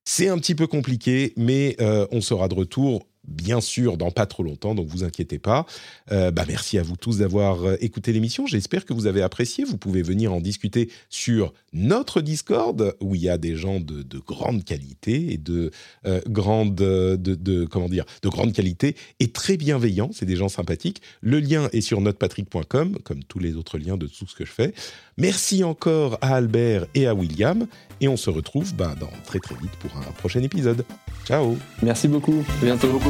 C'est 0.05 0.29
un 0.29 0.37
petit 0.37 0.55
peu 0.55 0.67
compliqué, 0.67 1.33
mais 1.35 1.75
euh, 1.81 2.07
on 2.11 2.21
sera 2.21 2.47
de 2.47 2.53
retour, 2.53 3.05
bien 3.27 3.61
sûr, 3.61 3.97
dans 3.97 4.11
pas 4.11 4.25
trop 4.25 4.43
longtemps, 4.43 4.73
donc 4.75 4.87
vous 4.87 5.03
inquiétez 5.03 5.39
pas. 5.39 5.65
Euh, 6.11 6.31
bah, 6.31 6.45
merci 6.47 6.77
à 6.77 6.83
vous 6.83 6.95
tous 6.95 7.17
d'avoir 7.19 7.63
euh, 7.65 7.75
écouté 7.81 8.13
l'émission. 8.13 8.47
J'espère 8.47 8.85
que 8.85 8.93
vous 8.93 9.05
avez 9.05 9.21
apprécié. 9.21 9.63
Vous 9.65 9.77
pouvez 9.77 10.01
venir 10.01 10.33
en 10.33 10.39
discuter 10.41 10.89
sur 11.09 11.53
notre 11.73 12.21
Discord, 12.21 12.95
où 13.01 13.15
il 13.15 13.21
y 13.21 13.29
a 13.29 13.37
des 13.37 13.55
gens 13.55 13.79
de, 13.79 14.01
de 14.03 14.19
grande 14.19 14.63
qualité 14.63 15.33
et 15.33 15.37
de 15.37 15.71
euh, 16.05 16.21
grande, 16.27 16.75
de, 16.75 17.15
de- 17.17 17.65
comment 17.65 17.89
dire, 17.89 18.05
de 18.21 18.29
grande 18.29 18.53
qualité 18.53 18.95
et 19.19 19.27
très 19.29 19.57
bienveillants. 19.57 20.09
C'est 20.13 20.25
des 20.25 20.35
gens 20.35 20.49
sympathiques. 20.49 21.01
Le 21.21 21.39
lien 21.39 21.69
est 21.73 21.81
sur 21.81 22.01
notepatrick.com, 22.01 22.97
comme 23.03 23.23
tous 23.23 23.39
les 23.39 23.55
autres 23.55 23.77
liens 23.77 23.97
de 23.97 24.07
tout 24.07 24.25
ce 24.27 24.35
que 24.35 24.45
je 24.45 24.51
fais. 24.51 24.73
Merci 25.17 25.63
encore 25.63 26.17
à 26.21 26.35
Albert 26.35 26.85
et 26.95 27.07
à 27.07 27.13
William, 27.15 27.67
et 28.01 28.07
on 28.07 28.17
se 28.17 28.29
retrouve 28.29 28.73
bah, 28.75 28.95
dans 28.99 29.09
très 29.25 29.39
très 29.39 29.55
vite 29.55 29.71
pour 29.79 29.95
un 29.97 30.11
prochain 30.11 30.41
épisode. 30.43 30.85
Ciao. 31.25 31.57
Merci 31.81 32.07
beaucoup. 32.07 32.43
À 32.61 32.65
bientôt. 32.65 32.89
beaucoup, 32.91 33.09